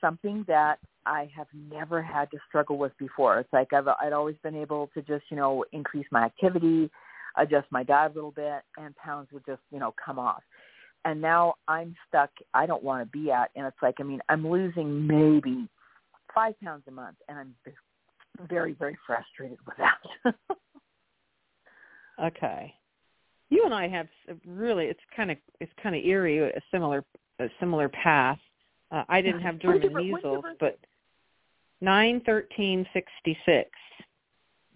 something 0.00 0.44
that 0.46 0.78
I 1.08 1.30
have 1.34 1.46
never 1.70 2.02
had 2.02 2.30
to 2.32 2.38
struggle 2.46 2.76
with 2.76 2.96
before. 2.98 3.40
It's 3.40 3.52
like 3.52 3.72
I've 3.72 3.88
I'd 3.88 4.12
always 4.12 4.36
been 4.42 4.54
able 4.54 4.90
to 4.94 5.02
just 5.02 5.24
you 5.30 5.36
know 5.36 5.64
increase 5.72 6.06
my 6.12 6.24
activity, 6.24 6.90
adjust 7.36 7.66
my 7.70 7.82
diet 7.82 8.12
a 8.12 8.14
little 8.14 8.30
bit, 8.30 8.60
and 8.76 8.94
pounds 8.96 9.28
would 9.32 9.46
just 9.46 9.62
you 9.72 9.78
know 9.80 9.94
come 10.04 10.18
off. 10.18 10.42
And 11.04 11.20
now 11.20 11.54
I'm 11.66 11.96
stuck. 12.06 12.30
I 12.52 12.66
don't 12.66 12.82
want 12.82 13.02
to 13.02 13.18
be 13.18 13.30
at, 13.30 13.50
and 13.56 13.66
it's 13.66 13.82
like 13.82 13.94
I 14.00 14.02
mean 14.02 14.20
I'm 14.28 14.46
losing 14.46 15.06
maybe 15.06 15.66
five 16.34 16.54
pounds 16.62 16.82
a 16.88 16.90
month, 16.90 17.16
and 17.28 17.38
I'm 17.38 17.54
very 18.48 18.74
very 18.74 18.96
frustrated 19.06 19.58
with 19.66 19.76
that. 19.78 20.34
Okay. 22.20 22.74
You 23.50 23.62
and 23.64 23.72
I 23.72 23.88
have 23.88 24.08
really 24.44 24.86
it's 24.86 25.00
kind 25.14 25.30
of 25.30 25.38
it's 25.60 25.72
kind 25.82 25.94
of 25.94 26.04
eerie 26.04 26.38
a 26.38 26.60
similar 26.70 27.04
a 27.38 27.46
similar 27.60 27.88
path. 27.88 28.38
Uh, 28.90 29.04
I 29.08 29.20
didn't 29.20 29.40
have 29.40 29.58
German 29.58 29.82
your 29.82 29.90
bir- 29.90 29.96
when's 29.96 30.06
your 30.06 30.16
measles, 30.18 30.44
but 30.58 30.78
nine 31.80 32.20
thirteen 32.24 32.86
sixty 32.92 33.36
six. 33.44 33.70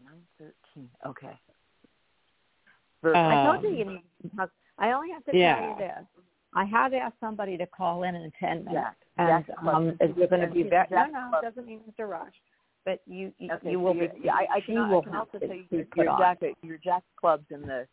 Nine 0.04 0.22
thirteen. 0.38 0.88
Okay. 1.06 1.38
I 3.04 3.46
told 3.46 3.62
you 3.62 3.70
Um, 3.70 3.76
you 3.76 3.84
need. 3.84 4.02
I 4.78 4.92
only 4.92 5.10
have 5.12 5.24
to 5.24 5.36
yeah. 5.36 5.56
tell 5.56 5.68
you 5.70 5.76
this. 5.78 6.06
I 6.54 6.64
had 6.64 6.92
asked 6.94 7.16
somebody 7.20 7.56
to 7.56 7.66
call 7.66 8.02
in 8.04 8.14
in 8.14 8.30
ten 8.38 8.64
minutes, 8.64 8.74
Jack. 8.74 8.96
and 9.18 9.44
Jack 9.46 9.58
um, 9.58 9.64
Club. 9.64 9.96
it's 10.00 10.30
going 10.30 10.40
to 10.42 10.46
be 10.48 10.64
Jack 10.64 10.90
very. 10.90 11.10
No, 11.10 11.30
no, 11.30 11.38
it 11.38 11.42
doesn't 11.42 11.66
mean 11.66 11.80
it's 11.86 11.98
a 11.98 12.06
rush. 12.06 12.32
But 12.84 13.00
you, 13.06 13.32
you, 13.38 13.52
Okay, 13.52 13.70
you 13.70 13.76
so 13.76 13.80
will 13.80 13.94
be. 13.94 14.08
Yeah, 14.22 14.34
I, 14.34 14.56
I 14.56 14.60
she 14.60 14.72
can, 14.72 14.78
I 14.78 14.90
will 14.90 15.02
can 15.02 15.12
have 15.12 15.20
also 15.32 15.38
to 15.38 15.46
tell 15.46 15.56
you 15.56 15.64
be 15.70 15.76
your, 15.76 15.86
put 15.86 16.04
your 16.04 16.18
jack 16.18 16.38
your 16.62 16.78
jack 16.78 17.02
clubs 17.16 17.44
in 17.50 17.62
the 17.62 17.86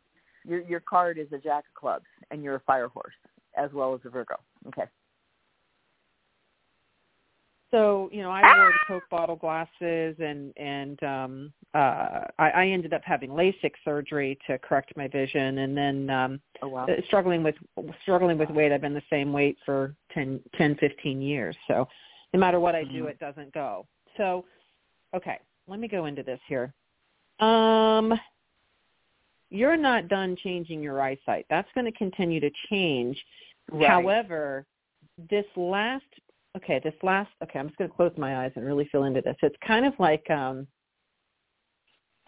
your 0.46 0.62
your 0.62 0.80
card 0.80 1.18
is 1.18 1.28
a 1.32 1.38
jack 1.38 1.64
of 1.70 1.80
clubs 1.80 2.06
and 2.32 2.44
you're 2.44 2.56
a 2.56 2.60
fire 2.62 2.88
horse 2.88 3.14
as 3.56 3.72
well 3.72 3.94
as 3.94 4.02
a 4.06 4.10
Virgo. 4.10 4.36
Okay. 4.68 4.86
So 7.72 8.10
you 8.12 8.24
know, 8.24 8.32
I 8.32 8.42
wore 8.42 8.72
the 8.72 8.80
Coke 8.88 9.10
bottle 9.12 9.36
glasses, 9.36 10.16
and 10.20 10.54
and 10.58 11.04
um, 11.04 11.54
uh, 11.74 12.22
I, 12.40 12.50
I 12.50 12.68
ended 12.68 12.94
up 12.94 13.02
having 13.04 13.30
LASIK 13.30 13.72
surgery 13.86 14.38
to 14.48 14.58
correct 14.60 14.94
my 14.98 15.08
vision, 15.08 15.60
and 15.60 15.78
then 15.78 16.10
um, 16.10 16.42
Oh 16.62 16.68
wow. 16.68 16.88
uh, 16.88 16.94
struggling 17.08 17.44
with 17.44 17.56
struggling 18.02 18.38
with 18.38 18.50
weight. 18.50 18.72
I've 18.72 18.82
been 18.82 18.94
the 18.94 19.02
same 19.10 19.32
weight 19.32 19.58
for 19.66 19.96
10, 20.14 20.40
10 20.56 20.76
15 20.78 21.22
years. 21.22 21.56
So 21.68 21.88
no 22.34 22.40
matter 22.40 22.60
what 22.60 22.76
I 22.76 22.84
do, 22.84 23.04
Mhm. 23.04 23.10
it 23.10 23.20
doesn't 23.20 23.54
go. 23.54 23.86
So 24.18 24.46
okay, 25.16 25.40
let 25.68 25.80
me 25.80 25.88
go 25.88 26.06
into 26.06 26.24
this 26.24 26.40
here. 26.48 26.74
Um, 27.40 28.20
you're 29.52 29.78
not 29.78 30.08
done 30.08 30.36
changing 30.36 30.82
your 30.82 31.02
eyesight. 31.02 31.46
That's 31.50 31.70
going 31.74 31.86
to 31.86 31.98
continue 31.98 32.40
to 32.40 32.52
change. 32.70 33.24
Right. 33.72 33.88
However, 33.90 34.66
this 35.30 35.46
last 35.56 36.06
okay, 36.64 36.80
this 36.84 36.94
last 37.04 37.30
okay, 37.44 37.60
I'm 37.60 37.68
just 37.68 37.78
going 37.78 37.90
to 37.90 37.96
close 37.96 38.12
my 38.18 38.44
eyes 38.44 38.52
and 38.56 38.66
really 38.66 38.88
feel 38.92 39.04
into 39.06 39.22
this. 39.22 39.36
It's 39.42 39.56
kind 39.66 39.86
of 39.86 39.94
like 40.00 40.30
um 40.30 40.68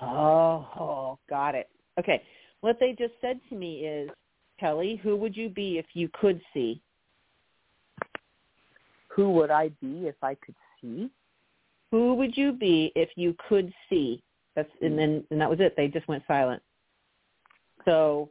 oh, 0.01 0.67
oh, 0.79 1.19
got 1.29 1.55
it. 1.55 1.69
Okay. 1.99 2.21
What 2.61 2.77
they 2.79 2.93
just 2.97 3.13
said 3.21 3.39
to 3.49 3.55
me 3.55 3.85
is, 3.85 4.09
Kelly, 4.59 4.99
who 5.03 5.15
would 5.15 5.35
you 5.35 5.49
be 5.49 5.77
if 5.77 5.85
you 5.93 6.09
could 6.19 6.39
see? 6.53 6.81
Who 9.09 9.31
would 9.33 9.51
I 9.51 9.69
be 9.81 10.07
if 10.07 10.15
I 10.21 10.35
could 10.35 10.55
see? 10.79 11.09
Who 11.89 12.13
would 12.13 12.37
you 12.37 12.53
be 12.53 12.91
if 12.95 13.09
you 13.15 13.35
could 13.49 13.73
see? 13.89 14.23
That's 14.55 14.69
and 14.81 14.97
then 14.97 15.23
and 15.31 15.41
that 15.41 15.49
was 15.49 15.59
it. 15.59 15.75
They 15.75 15.87
just 15.87 16.07
went 16.07 16.23
silent. 16.27 16.61
So, 17.85 18.29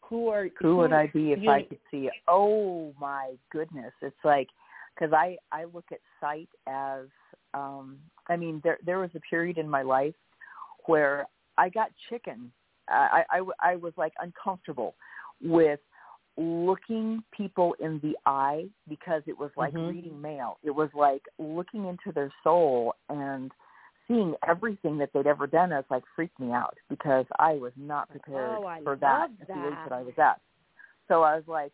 who 0.00 0.28
are 0.28 0.48
Who 0.60 0.76
would 0.76 0.92
I 0.92 1.06
be 1.08 1.32
if 1.32 1.40
you- 1.40 1.50
I 1.50 1.62
could 1.62 1.80
see? 1.90 2.10
Oh 2.28 2.92
my 3.00 3.32
goodness! 3.50 3.92
It's 4.02 4.24
like 4.24 4.48
because 4.94 5.12
I 5.12 5.36
I 5.50 5.64
look 5.64 5.86
at 5.92 5.98
sight 6.20 6.48
as 6.66 7.06
um 7.54 7.98
I 8.28 8.36
mean 8.36 8.60
there 8.64 8.78
there 8.84 8.98
was 8.98 9.10
a 9.14 9.20
period 9.20 9.58
in 9.58 9.68
my 9.68 9.82
life 9.82 10.14
where 10.86 11.26
I 11.58 11.68
got 11.68 11.90
chicken. 12.08 12.52
I 12.88 13.24
I, 13.30 13.42
I 13.60 13.76
was 13.76 13.92
like 13.96 14.12
uncomfortable 14.20 14.94
with 15.42 15.80
looking 16.36 17.22
people 17.36 17.74
in 17.78 18.00
the 18.02 18.16
eye 18.24 18.66
because 18.88 19.22
it 19.26 19.38
was 19.38 19.50
like 19.56 19.74
Mhm. 19.74 19.88
reading 19.88 20.20
mail. 20.20 20.58
It 20.62 20.70
was 20.70 20.88
like 20.94 21.22
looking 21.38 21.86
into 21.86 22.10
their 22.12 22.32
soul 22.42 22.94
and 23.08 23.52
seeing 24.08 24.34
everything 24.48 24.98
that 24.98 25.12
they'd 25.12 25.26
ever 25.26 25.46
done 25.46 25.70
has 25.70 25.84
like 25.90 26.04
freaked 26.16 26.38
me 26.40 26.50
out 26.50 26.76
because 26.88 27.26
I 27.38 27.54
was 27.54 27.72
not 27.76 28.08
prepared 28.08 28.58
Oh, 28.58 28.80
for 28.82 28.96
that 28.96 29.20
love 29.22 29.30
at 29.42 29.46
the 29.48 29.52
age 29.54 29.72
that. 29.72 29.84
that 29.84 29.92
I 29.92 30.02
was 30.02 30.14
at. 30.18 30.40
So 31.08 31.22
I 31.22 31.36
was 31.36 31.46
like, 31.46 31.72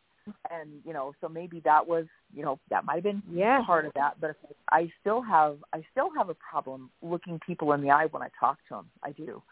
and 0.51 0.70
you 0.85 0.93
know, 0.93 1.12
so 1.20 1.29
maybe 1.29 1.61
that 1.64 1.87
was, 1.87 2.07
you 2.35 2.43
know, 2.43 2.59
that 2.70 2.85
might 2.85 2.97
have 2.97 3.05
been 3.05 3.22
Yes. 3.31 3.62
part 3.66 3.85
of 3.87 3.93
that. 3.95 4.20
But 4.20 4.37
I 4.70 4.91
still 5.01 5.22
have, 5.22 5.59
I 5.72 5.83
still 5.93 6.11
have 6.16 6.29
a 6.29 6.35
problem 6.35 6.91
looking 7.03 7.41
people 7.47 7.72
in 7.72 7.81
the 7.83 7.91
eye 7.91 8.07
when 8.11 8.22
I 8.22 8.29
talk 8.39 8.59
to 8.68 8.74
them. 8.76 8.91
I 9.03 9.12
do. 9.12 9.43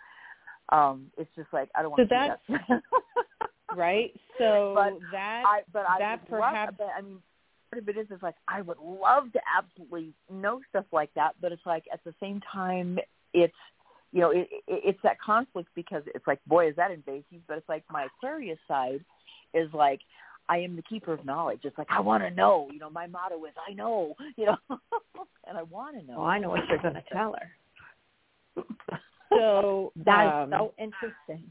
Um, 0.71 1.07
it's 1.17 1.31
just 1.37 1.49
like 1.53 1.69
I 1.75 1.83
don't 1.83 1.91
want 1.93 2.09
So 2.09 2.15
to 2.15 2.39
see 2.49 2.55
that. 2.69 2.83
right? 3.77 4.13
So 4.39 4.73
But 4.77 4.99
that 5.13 5.43
I, 5.47 5.61
but 5.73 5.85
I 5.89 5.99
that 5.99 6.21
love- 6.31 6.41
perhaps- 6.53 6.75
but, 6.79 6.89
I 6.97 7.03
mean, 7.03 7.19
part 7.71 7.83
of 7.83 7.89
it 7.89 7.97
is 7.97 8.11
is 8.11 8.23
like 8.23 8.37
I 8.49 8.63
would 8.63 8.79
love 8.79 9.33
to 9.33 9.41
absolutely 9.57 10.13
know 10.31 10.61
stuff 10.71 10.87
like 10.93 11.13
that, 11.15 11.33
but 11.41 11.53
it's 11.53 11.67
like 11.67 11.85
at 11.93 12.03
the 12.05 12.15
same 12.21 12.41
time, 12.53 12.99
it's 13.33 13.55
you 14.13 14.21
know, 14.23 14.31
it, 14.31 14.49
it, 14.51 14.81
it's 14.85 14.99
that 15.03 15.21
conflict 15.21 15.69
because 15.75 16.03
it's 16.15 16.27
like, 16.27 16.39
boy, 16.47 16.69
is 16.69 16.77
that 16.77 16.91
invasive? 16.91 17.41
But 17.47 17.59
it's 17.59 17.69
like 17.69 17.85
my 17.91 18.05
Aquarius 18.07 18.59
side 18.67 19.05
is 19.53 19.69
like, 19.75 20.01
I 20.49 20.59
am 20.59 20.77
the 20.77 20.83
keeper 20.83 21.13
of 21.13 21.25
knowledge. 21.25 21.61
It's 21.65 21.77
like 21.79 21.89
I 21.91 22.01
want 22.01 22.23
to 22.23 22.31
know. 22.31 22.69
You 22.73 22.79
know, 22.79 22.91
my 22.91 23.07
motto 23.07 23.45
is 23.45 23.53
I 23.69 23.73
know. 23.73 24.15
You 24.37 24.47
know, 24.47 24.57
and 25.47 25.57
I 25.59 25.63
want 25.63 25.99
to 25.99 26.07
know. 26.07 26.19
Well, 26.19 26.27
I 26.27 26.39
know 26.39 26.51
what 26.51 26.67
you're 26.69 26.79
going 26.79 26.95
to 26.95 27.05
tell 27.13 27.35
her. 28.55 28.65
so 29.31 29.93
That 30.05 30.27
is 30.27 30.33
um, 30.33 30.51
so 30.51 30.75
interesting 30.79 31.51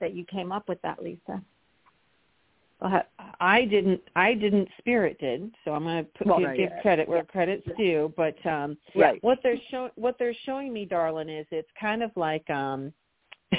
that 0.00 0.14
you 0.14 0.24
came 0.24 0.52
up 0.52 0.68
with 0.68 0.80
that, 0.82 1.02
Lisa. 1.02 1.20
Go. 1.28 3.00
I 3.40 3.64
didn't 3.64 4.00
I 4.16 4.34
didn't 4.34 4.68
spirit 4.78 5.16
did, 5.20 5.52
so 5.64 5.72
I'm 5.72 5.84
going 5.84 6.04
to 6.04 6.10
put 6.18 6.26
Well, 6.26 6.38
give, 6.38 6.48
right, 6.48 6.56
give 6.56 6.70
yeah. 6.70 6.82
credit 6.82 7.08
where 7.08 7.18
Yeah. 7.18 7.24
credit's 7.24 7.66
due, 7.76 8.12
but 8.16 8.34
um 8.46 8.76
Right. 8.94 9.22
what 9.22 9.38
they're 9.42 9.60
showing 9.70 9.92
what 9.94 10.18
they're 10.18 10.34
showing 10.44 10.72
me 10.72 10.84
darling 10.84 11.28
is 11.28 11.46
it's 11.50 11.70
kind 11.80 12.02
of 12.02 12.10
like 12.16 12.48
um 12.50 12.92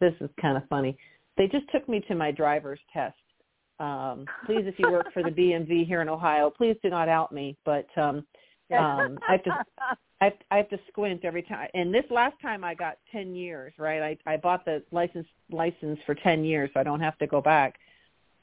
this 0.00 0.14
is 0.20 0.30
kind 0.40 0.56
of 0.56 0.68
funny. 0.68 0.96
They 1.36 1.48
just 1.48 1.68
took 1.70 1.88
me 1.88 2.00
to 2.08 2.14
my 2.14 2.30
driver's 2.30 2.80
test 2.92 3.16
Um, 3.78 4.26
please, 4.46 4.64
if 4.66 4.78
you 4.78 4.90
work 4.90 5.12
for 5.12 5.22
the 5.22 5.30
BMV 5.30 5.86
here 5.86 6.02
in 6.02 6.08
Ohio, 6.08 6.50
please 6.50 6.76
do 6.82 6.90
not 6.90 7.08
out 7.08 7.32
me. 7.32 7.56
But 7.64 7.86
um, 7.96 8.24
um, 8.76 9.18
I 9.28 9.32
have 9.32 9.44
to 9.44 9.50
I 10.20 10.24
have, 10.24 10.32
I 10.50 10.56
have 10.56 10.68
to 10.70 10.78
squint 10.88 11.24
every 11.24 11.42
time. 11.42 11.68
And 11.74 11.92
this 11.92 12.04
last 12.10 12.40
time 12.40 12.64
I 12.64 12.74
got 12.74 12.98
ten 13.12 13.34
years, 13.34 13.74
right? 13.78 14.16
I 14.26 14.32
I 14.32 14.36
bought 14.38 14.64
the 14.64 14.82
license 14.90 15.26
license 15.50 15.98
for 16.06 16.14
ten 16.14 16.44
years, 16.44 16.70
so 16.72 16.80
I 16.80 16.82
don't 16.82 17.00
have 17.00 17.18
to 17.18 17.26
go 17.26 17.40
back. 17.40 17.78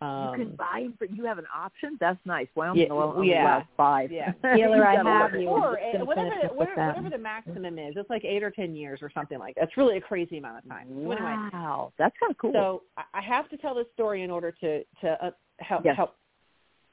Um, 0.04 0.40
you 0.40 0.46
can 0.46 0.56
buy, 0.56 0.88
but 1.00 1.16
you 1.16 1.24
have 1.26 1.38
an 1.38 1.46
option. 1.56 1.98
That's 2.00 2.20
nice. 2.26 2.48
Wyoming 2.56 2.84
Yeah, 2.88 2.94
only 2.94 3.30
yeah. 3.30 3.44
allows 3.44 3.64
five. 3.78 4.12
Yeah. 4.12 4.32
Healer, 4.56 4.86
I 4.86 4.96
have 4.96 5.34
you. 5.34 5.48
or 5.48 5.78
whatever, 6.06 6.30
finish 6.30 6.52
whatever, 6.54 6.88
whatever 6.88 7.10
the 7.10 7.18
maximum 7.18 7.80
is. 7.80 7.94
It's 7.96 8.10
like 8.10 8.26
eight 8.26 8.44
or 8.44 8.52
ten 8.52 8.76
years 8.76 9.00
or 9.02 9.10
something 9.14 9.40
like 9.40 9.56
that. 9.56 9.66
It's 9.66 9.78
really 9.78 9.98
a 9.98 10.02
crazy 10.02 10.38
amount 10.40 10.58
of 10.64 10.70
time. 10.70 10.88
So 10.90 11.12
anyway, 11.12 11.16
Wow, 11.54 11.94
that's 11.98 12.16
kind 12.20 12.32
of 12.32 12.38
cool. 12.38 12.52
so 12.54 12.84
I- 12.98 13.04
I 13.20 13.22
have 13.22 13.50
to 13.50 13.58
tell 13.58 13.76
this 13.76 13.88
story 13.94 14.24
in 14.24 14.30
order 14.32 14.52
to 14.62 14.84
to 15.02 15.26
uh, 15.26 15.32
help 15.60 15.86
Yes. 15.86 15.96
help 15.96 16.16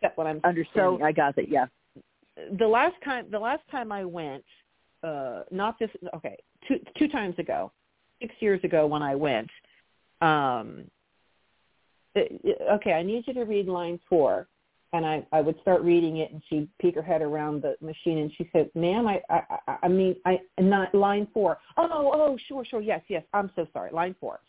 get 0.02 0.16
what 0.16 0.26
I'm 0.26 0.40
Understanding, 0.44 0.98
So 1.00 1.04
I 1.04 1.12
got 1.12 1.36
it. 1.38 1.48
Yeah. 1.48 1.66
the 2.58 2.66
last 2.68 2.94
time 3.04 3.26
the 3.30 3.38
last 3.40 3.62
time 3.70 3.90
I 3.92 4.04
went, 4.04 4.44
uh, 5.02 5.42
not 5.50 5.78
this 5.78 5.90
okay, 6.14 6.36
two 6.68 6.78
two 6.96 7.08
times 7.08 7.38
ago, 7.38 7.72
six 8.20 8.34
years 8.40 8.62
ago 8.64 8.86
when 8.86 9.02
I 9.02 9.14
went, 9.16 9.50
um, 10.20 10.68
it- 10.78 10.84
it- 10.84 10.90
Uh, 12.16 12.74
okay, 12.74 12.92
I 12.92 13.02
need 13.02 13.24
you 13.26 13.34
to 13.34 13.44
read 13.44 13.66
line 13.66 13.98
four. 14.08 14.48
And 14.92 15.06
I, 15.06 15.24
I 15.30 15.40
would 15.40 15.54
start 15.60 15.82
reading 15.82 16.16
it, 16.16 16.32
and 16.32 16.42
she'd 16.48 16.68
peek 16.80 16.96
her 16.96 17.02
head 17.02 17.22
around 17.22 17.62
the 17.62 17.76
machine, 17.80 18.18
and 18.18 18.32
she 18.36 18.50
said, 18.52 18.68
"Ma'am, 18.74 19.06
I, 19.06 19.22
I, 19.30 19.42
I- 19.68 19.76
I 19.84 19.88
mean, 19.88 20.16
I 20.26 20.40
not 20.58 20.92
line 20.92 21.28
four. 21.32 21.58
Oh, 21.76 22.10
oh, 22.12 22.36
sure, 22.48 22.64
sure, 22.64 22.80
yes, 22.80 23.00
yes. 23.06 23.22
I'm 23.32 23.52
so 23.54 23.68
sorry. 23.72 23.92
Line 23.92 24.16
four. 24.18 24.40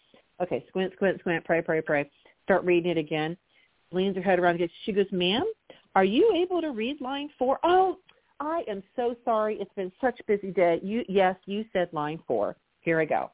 Okay, 0.41 0.65
squint, 0.69 0.93
squint, 0.95 1.19
squint. 1.19 1.45
Pray, 1.45 1.61
pray, 1.61 1.79
pray. 1.81 2.09
Start 2.45 2.63
reading 2.63 2.89
it 2.89 2.97
again. 2.97 3.37
Leans 3.91 4.15
her 4.15 4.21
head 4.23 4.39
around. 4.39 4.55
again. 4.55 4.69
She 4.85 4.91
goes, 4.93 5.05
"Ma'am, 5.11 5.43
are 5.93 6.03
you 6.05 6.33
able 6.35 6.59
to 6.59 6.71
read 6.71 6.99
line 7.01 7.29
four? 7.37 7.59
Oh, 7.61 7.97
I 8.39 8.63
am 8.67 8.81
so 8.95 9.15
sorry. 9.23 9.59
It's 9.61 9.73
been 9.75 9.91
such 10.01 10.19
a 10.19 10.23
busy 10.23 10.49
day. 10.51 10.79
You, 10.81 11.03
yes, 11.07 11.35
you 11.45 11.65
said 11.71 11.89
line 11.93 12.19
four. 12.27 12.55
Here 12.79 12.99
I 12.99 13.05
go. 13.05 13.29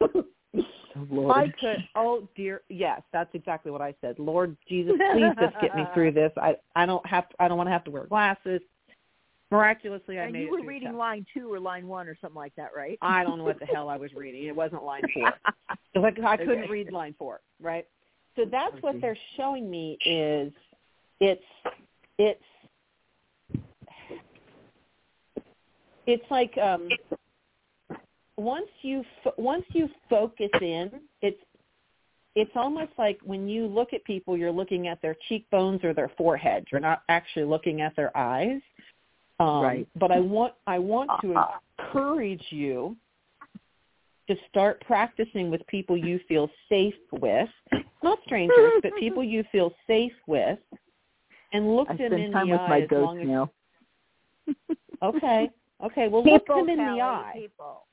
Oh, 0.56 1.06
Lord. 1.10 1.36
I 1.36 1.48
could. 1.60 1.78
Oh 1.96 2.28
dear, 2.36 2.62
yes, 2.68 3.02
that's 3.12 3.30
exactly 3.34 3.72
what 3.72 3.82
I 3.82 3.94
said. 4.00 4.18
Lord 4.18 4.56
Jesus, 4.68 4.94
please 5.12 5.32
just 5.40 5.54
get 5.60 5.74
me 5.74 5.86
through 5.94 6.12
this. 6.12 6.32
I, 6.36 6.56
I 6.76 6.86
don't 6.86 7.04
have. 7.06 7.28
To, 7.30 7.34
I 7.40 7.48
don't 7.48 7.56
want 7.58 7.68
to 7.68 7.72
have 7.72 7.84
to 7.84 7.90
wear 7.90 8.06
glasses. 8.06 8.60
Miraculously, 9.50 10.18
I 10.18 10.24
and 10.24 10.32
made 10.32 10.42
you 10.42 10.50
were 10.50 10.58
through 10.58 10.68
reading 10.68 10.94
line 10.94 11.26
two 11.34 11.52
or 11.52 11.60
line 11.60 11.86
one 11.86 12.08
or 12.08 12.16
something 12.20 12.36
like 12.36 12.54
that, 12.56 12.70
right? 12.76 12.98
I 13.02 13.22
don't 13.22 13.38
know 13.38 13.44
what 13.44 13.58
the 13.58 13.66
hell 13.66 13.88
I 13.88 13.96
was 13.96 14.12
reading. 14.14 14.44
It 14.44 14.56
wasn't 14.56 14.84
line 14.84 15.04
four. 15.12 15.34
Like 15.96 16.18
I 16.18 16.36
couldn't 16.36 16.58
Okay. 16.64 16.68
read 16.68 16.92
line 16.92 17.14
four, 17.16 17.40
right? 17.62 17.86
So 18.34 18.44
that's 18.50 18.74
what 18.80 18.96
they're 19.00 19.16
showing 19.36 19.70
me 19.70 19.96
is 20.04 20.52
it's 21.20 21.44
it's 22.18 22.42
it's 26.06 26.24
like 26.30 26.56
um 26.58 26.90
once 28.36 28.68
you 28.82 29.04
fo- 29.22 29.34
once 29.38 29.64
you 29.70 29.88
focus 30.08 30.50
in, 30.60 30.90
it's 31.22 31.40
it's 32.34 32.50
almost 32.56 32.90
like 32.98 33.18
when 33.22 33.48
you 33.48 33.66
look 33.66 33.92
at 33.92 34.02
people, 34.04 34.36
you're 34.36 34.50
looking 34.50 34.88
at 34.88 35.00
their 35.00 35.16
cheekbones 35.28 35.84
or 35.84 35.94
their 35.94 36.10
foreheads. 36.18 36.66
You're 36.72 36.80
not 36.80 37.02
actually 37.08 37.44
looking 37.44 37.80
at 37.80 37.94
their 37.94 38.16
eyes. 38.16 38.60
Um, 39.40 39.62
Right. 39.62 39.88
But 39.96 40.10
I 40.10 40.20
want 40.20 40.54
I 40.66 40.78
want 40.78 41.10
to 41.22 41.44
encourage 41.78 42.44
you 42.50 42.96
to 44.28 44.36
start 44.48 44.82
practicing 44.86 45.50
with 45.50 45.64
people 45.66 45.96
you 45.96 46.18
feel 46.26 46.48
safe 46.68 46.94
with, 47.12 47.48
not 48.02 48.18
strangers, 48.24 48.72
but 48.82 48.92
people 48.98 49.22
you 49.22 49.44
feel 49.52 49.72
safe 49.86 50.14
with, 50.26 50.58
and 51.52 51.76
look 51.76 51.88
I 51.90 51.96
them 51.96 52.08
spend 52.08 52.24
in 52.24 52.32
time 52.32 52.46
the 52.46 52.52
with 52.52 52.60
eye 52.60 52.68
my 52.68 52.80
as 52.80 52.90
long 52.90 53.16
ghost 53.16 53.22
as 53.22 53.28
now. 53.28 53.50
okay, 55.02 55.50
okay. 55.84 56.08
Well, 56.08 56.24
look 56.24 56.46
them 56.46 56.68
in 56.70 56.78
Kelly, 56.78 56.96
the 56.98 57.02
eye. 57.02 57.32
People. 57.34 57.86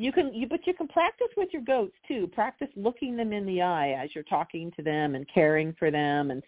You 0.00 0.12
can, 0.12 0.32
you, 0.32 0.48
but 0.48 0.66
you 0.66 0.72
can 0.72 0.88
practice 0.88 1.28
with 1.36 1.50
your 1.52 1.60
goats 1.60 1.94
too. 2.08 2.26
Practice 2.28 2.68
looking 2.74 3.18
them 3.18 3.34
in 3.34 3.44
the 3.44 3.60
eye 3.60 3.90
as 3.90 4.08
you're 4.14 4.24
talking 4.24 4.72
to 4.76 4.82
them 4.82 5.14
and 5.14 5.26
caring 5.28 5.74
for 5.78 5.90
them. 5.90 6.30
And 6.30 6.42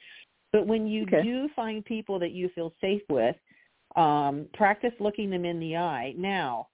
but 0.53 0.67
when 0.67 0.87
you 0.87 1.03
Okay. 1.03 1.23
do 1.23 1.51
find 1.55 1.85
people 1.85 2.19
that 2.19 2.33
you 2.33 2.49
feel 2.55 2.73
safe 2.81 3.03
with, 3.11 3.37
um, 3.97 4.47
practice 4.55 4.95
looking 5.01 5.29
them 5.29 5.45
in 5.45 5.61
the 5.61 5.77
eye. 5.77 6.15
Now, 6.17 6.69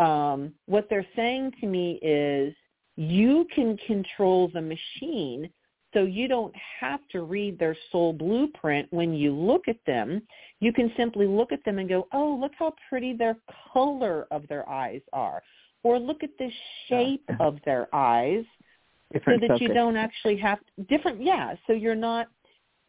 um, 0.00 0.52
what 0.66 0.88
they're 0.90 1.06
saying 1.14 1.52
to 1.60 1.66
me 1.66 2.00
is 2.02 2.52
you 2.96 3.46
can 3.54 3.76
control 3.86 4.48
the 4.48 4.60
machine, 4.60 5.48
so 5.92 6.02
you 6.02 6.26
don't 6.26 6.54
have 6.80 7.00
to 7.12 7.22
read 7.22 7.60
their 7.60 7.76
soul 7.92 8.12
blueprint 8.12 8.92
when 8.92 9.14
you 9.14 9.32
look 9.32 9.68
at 9.68 9.78
them. 9.86 10.20
You 10.58 10.72
can 10.72 10.92
simply 10.96 11.28
look 11.28 11.52
at 11.52 11.64
them 11.64 11.78
and 11.78 11.88
go, 11.88 12.08
"Oh, 12.12 12.36
look 12.40 12.52
how 12.58 12.74
pretty 12.88 13.12
their 13.12 13.36
color 13.72 14.26
of 14.32 14.48
their 14.48 14.68
eyes 14.68 15.02
are." 15.12 15.40
Or 15.84 15.98
look 15.98 16.24
at 16.24 16.30
the 16.38 16.50
shape 16.88 17.28
of 17.38 17.58
their 17.64 17.94
eyes 17.94 18.44
Different 19.12 19.42
so 19.42 19.48
that 19.48 19.60
you 19.60 19.68
don't 19.68 19.96
actually 19.96 20.36
have 20.38 20.58
different 20.88 21.22
yeah 21.22 21.54
so 21.66 21.72
you're 21.72 21.94
not 21.94 22.26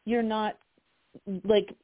you're 0.05 0.23
not 0.23 0.57
like 1.43 1.75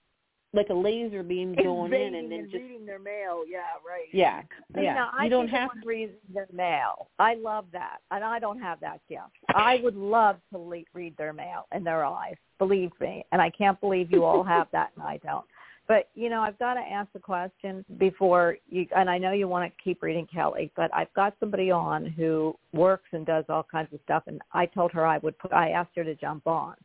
like 0.54 0.68
a 0.70 0.74
laser 0.74 1.24
beam 1.24 1.56
going 1.56 1.94
in 1.94 2.16
and 2.16 2.32
then 2.32 2.40
and 2.40 2.52
just 2.52 2.62
reading 2.62 2.86
their 2.86 3.00
mail. 3.00 3.44
Yeah, 3.48 3.60
right. 3.88 4.08
yeah 4.12 4.42
You 4.76 4.84
yeah 4.84 4.94
know, 4.96 5.08
I 5.18 5.24
you 5.26 5.30
don't 5.30 5.48
have 5.48 5.72
to 5.72 5.88
read 5.88 6.12
their 6.34 6.48
mail. 6.52 7.08
I 7.20 7.36
love 7.36 7.66
that, 7.72 8.00
and 8.12 8.24
I 8.24 8.40
don't 8.40 8.60
have 8.60 8.80
that 8.82 9.00
gift. 9.08 9.22
I 9.56 9.80
would 9.84 9.96
love 9.96 10.38
to 10.52 10.60
le- 10.60 10.84
read 10.94 11.16
their 11.18 11.34
mail 11.34 11.68
in 11.74 11.84
their 11.84 12.04
eyes. 12.04 12.36
Believe 12.60 12.92
me, 13.00 13.26
and 13.32 13.42
I 13.42 13.50
can't 13.50 13.80
believe 13.80 14.12
you 14.12 14.26
all 14.26 14.44
have 14.44 14.68
that, 14.74 14.92
and 14.96 15.06
I 15.06 15.18
don't. 15.24 15.46
But 15.88 16.10
you 16.16 16.30
know, 16.30 16.42
I've 16.42 16.60
got 16.60 16.76
to 16.76 16.80
ask 16.80 17.10
a 17.16 17.20
question 17.20 17.84
before 17.98 18.58
you. 18.70 18.86
And 18.96 19.10
I 19.10 19.18
know 19.18 19.32
you 19.32 19.48
want 19.48 19.72
to 19.72 19.84
keep 19.84 20.02
reading 20.02 20.28
Kelly, 20.34 20.72
but 20.76 20.94
I've 20.94 21.14
got 21.14 21.36
somebody 21.40 21.72
on 21.72 22.06
who 22.06 22.56
works 22.74 23.10
and 23.12 23.26
does 23.26 23.46
all 23.50 23.66
kinds 23.70 23.94
of 23.94 24.00
stuff, 24.04 24.24
and 24.28 24.42
I 24.54 24.66
told 24.66 24.92
her 24.92 25.06
I 25.06 25.18
would. 25.20 25.38
Put, 25.38 25.54
I 25.54 25.70
asked 25.70 25.92
her 25.96 26.04
to 26.04 26.16
jump 26.16 26.48
on. 26.48 26.76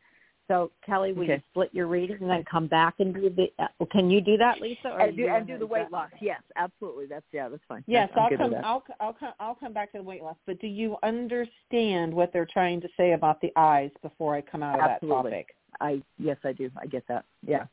So 0.48 0.70
Kelly, 0.84 1.12
will 1.12 1.24
you 1.24 1.42
split 1.50 1.70
your 1.72 1.88
reading 1.88 2.18
and 2.20 2.30
then 2.30 2.44
come 2.48 2.68
back 2.68 2.94
and 3.00 3.12
do 3.12 3.28
the? 3.30 3.46
Uh, 3.58 3.84
can 3.90 4.08
you 4.10 4.20
do 4.20 4.36
that, 4.36 4.60
Lisa? 4.60 4.90
Or 4.90 5.00
And 5.00 5.16
do, 5.16 5.26
and 5.26 5.46
do 5.46 5.58
the 5.58 5.66
weight 5.66 5.90
that? 5.90 5.92
loss. 5.92 6.10
Yes, 6.20 6.40
absolutely. 6.54 7.06
That's 7.06 7.24
yeah, 7.32 7.48
that's 7.48 7.62
fine. 7.68 7.82
yes 7.88 8.08
I'm 8.14 8.22
i'll 8.22 8.28
good 8.28 8.38
with 8.38 8.40
come 8.40 8.50
that. 8.52 8.64
i'll 8.64 8.84
i'll 9.00 9.12
come 9.12 9.32
i'll 9.40 9.54
come 9.56 9.72
back 9.72 9.90
to 9.92 9.98
the 9.98 10.04
weight 10.04 10.22
loss 10.22 10.36
but 10.46 10.60
do 10.60 10.68
you 10.68 10.96
understand 11.02 12.14
what 12.14 12.32
they're 12.32 12.46
trying 12.52 12.80
to 12.80 12.88
say 12.96 13.12
about 13.12 13.40
the 13.40 13.52
eyes 13.56 13.90
before 14.02 14.36
i 14.36 14.40
come 14.40 14.62
out 14.62 14.78
of 14.78 14.88
Absolutely. 14.88 15.30
that 15.30 15.36
topic 15.36 15.56
I 15.80 16.02
yes, 16.18 16.36
I 16.44 16.52
do. 16.52 16.70
I 16.80 16.86
get 16.86 17.06
that. 17.08 17.24
Yeah. 17.46 17.64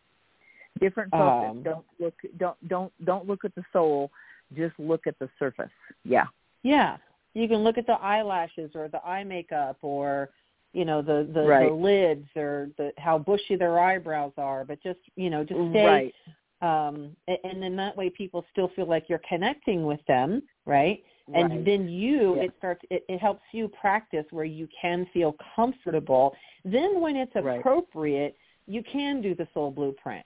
Different 0.80 1.12
focus. 1.12 1.50
Um, 1.52 1.64
don't 1.64 1.86
look. 2.00 2.16
Don't 2.38 2.68
don't 2.68 3.06
don't 3.06 3.28
look 3.28 3.46
at 3.46 3.54
the 3.56 3.64
soul. 3.72 4.12
Just 4.56 4.78
look 4.80 5.08
at 5.08 5.18
the 5.20 5.30
surface. 5.40 5.70
Yeah. 6.04 6.26
Yeah, 6.64 6.98
you 7.34 7.48
can 7.48 7.58
look 7.58 7.78
at 7.78 7.86
the 7.86 7.94
eyelashes 7.94 8.72
or 8.76 8.88
the 8.88 9.04
eye 9.06 9.24
makeup 9.24 9.78
or 9.82 10.30
you 10.74 10.86
know 10.86 11.02
the 11.02 11.30
the, 11.34 11.44
Right. 11.44 11.70
the 11.70 11.74
lids 11.76 12.28
or 12.36 12.70
the 12.78 12.92
how 12.98 13.18
bushy 13.18 13.56
their 13.56 13.80
eyebrows 13.80 14.34
are, 14.38 14.66
but 14.66 14.82
just 14.82 15.00
you 15.16 15.30
know 15.30 15.44
just 15.44 15.60
stay 15.70 15.86
Right. 15.86 16.16
um 16.62 17.16
and 17.28 17.62
then 17.62 17.76
that 17.76 17.96
way 17.96 18.10
people 18.10 18.46
still 18.52 18.70
feel 18.70 18.86
like 18.88 19.10
you're 19.10 19.22
connecting 19.28 19.86
with 19.86 20.04
them, 20.08 20.42
right? 20.66 21.04
And 21.34 21.50
Right. 21.52 21.66
then 21.66 21.88
you 21.88 22.36
Yeah. 22.38 22.44
it 22.44 22.54
starts 22.58 22.82
it, 22.90 23.06
it 23.08 23.20
helps 23.20 23.44
you 23.52 23.68
practice 23.68 24.26
where 24.32 24.46
you 24.46 24.68
can 24.80 25.06
feel 25.08 25.36
comfortable. 25.56 26.36
Then 26.66 27.00
when 27.00 27.16
it's 27.16 27.36
Right. 27.36 27.60
appropriate, 27.60 28.38
you 28.66 28.82
can 28.84 29.22
do 29.22 29.36
the 29.36 29.48
soul 29.54 29.72
blueprint. 29.72 30.26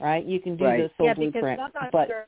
Right? 0.00 0.24
You 0.24 0.40
can 0.40 0.56
do 0.56 0.64
Right. 0.64 0.82
the 0.82 0.90
soul 0.96 1.06
yeah, 1.08 1.14
because 1.14 1.32
blueprint. 1.32 1.60
I'm 1.60 1.70
not 1.74 1.92
but 1.92 2.08
sure. 2.08 2.26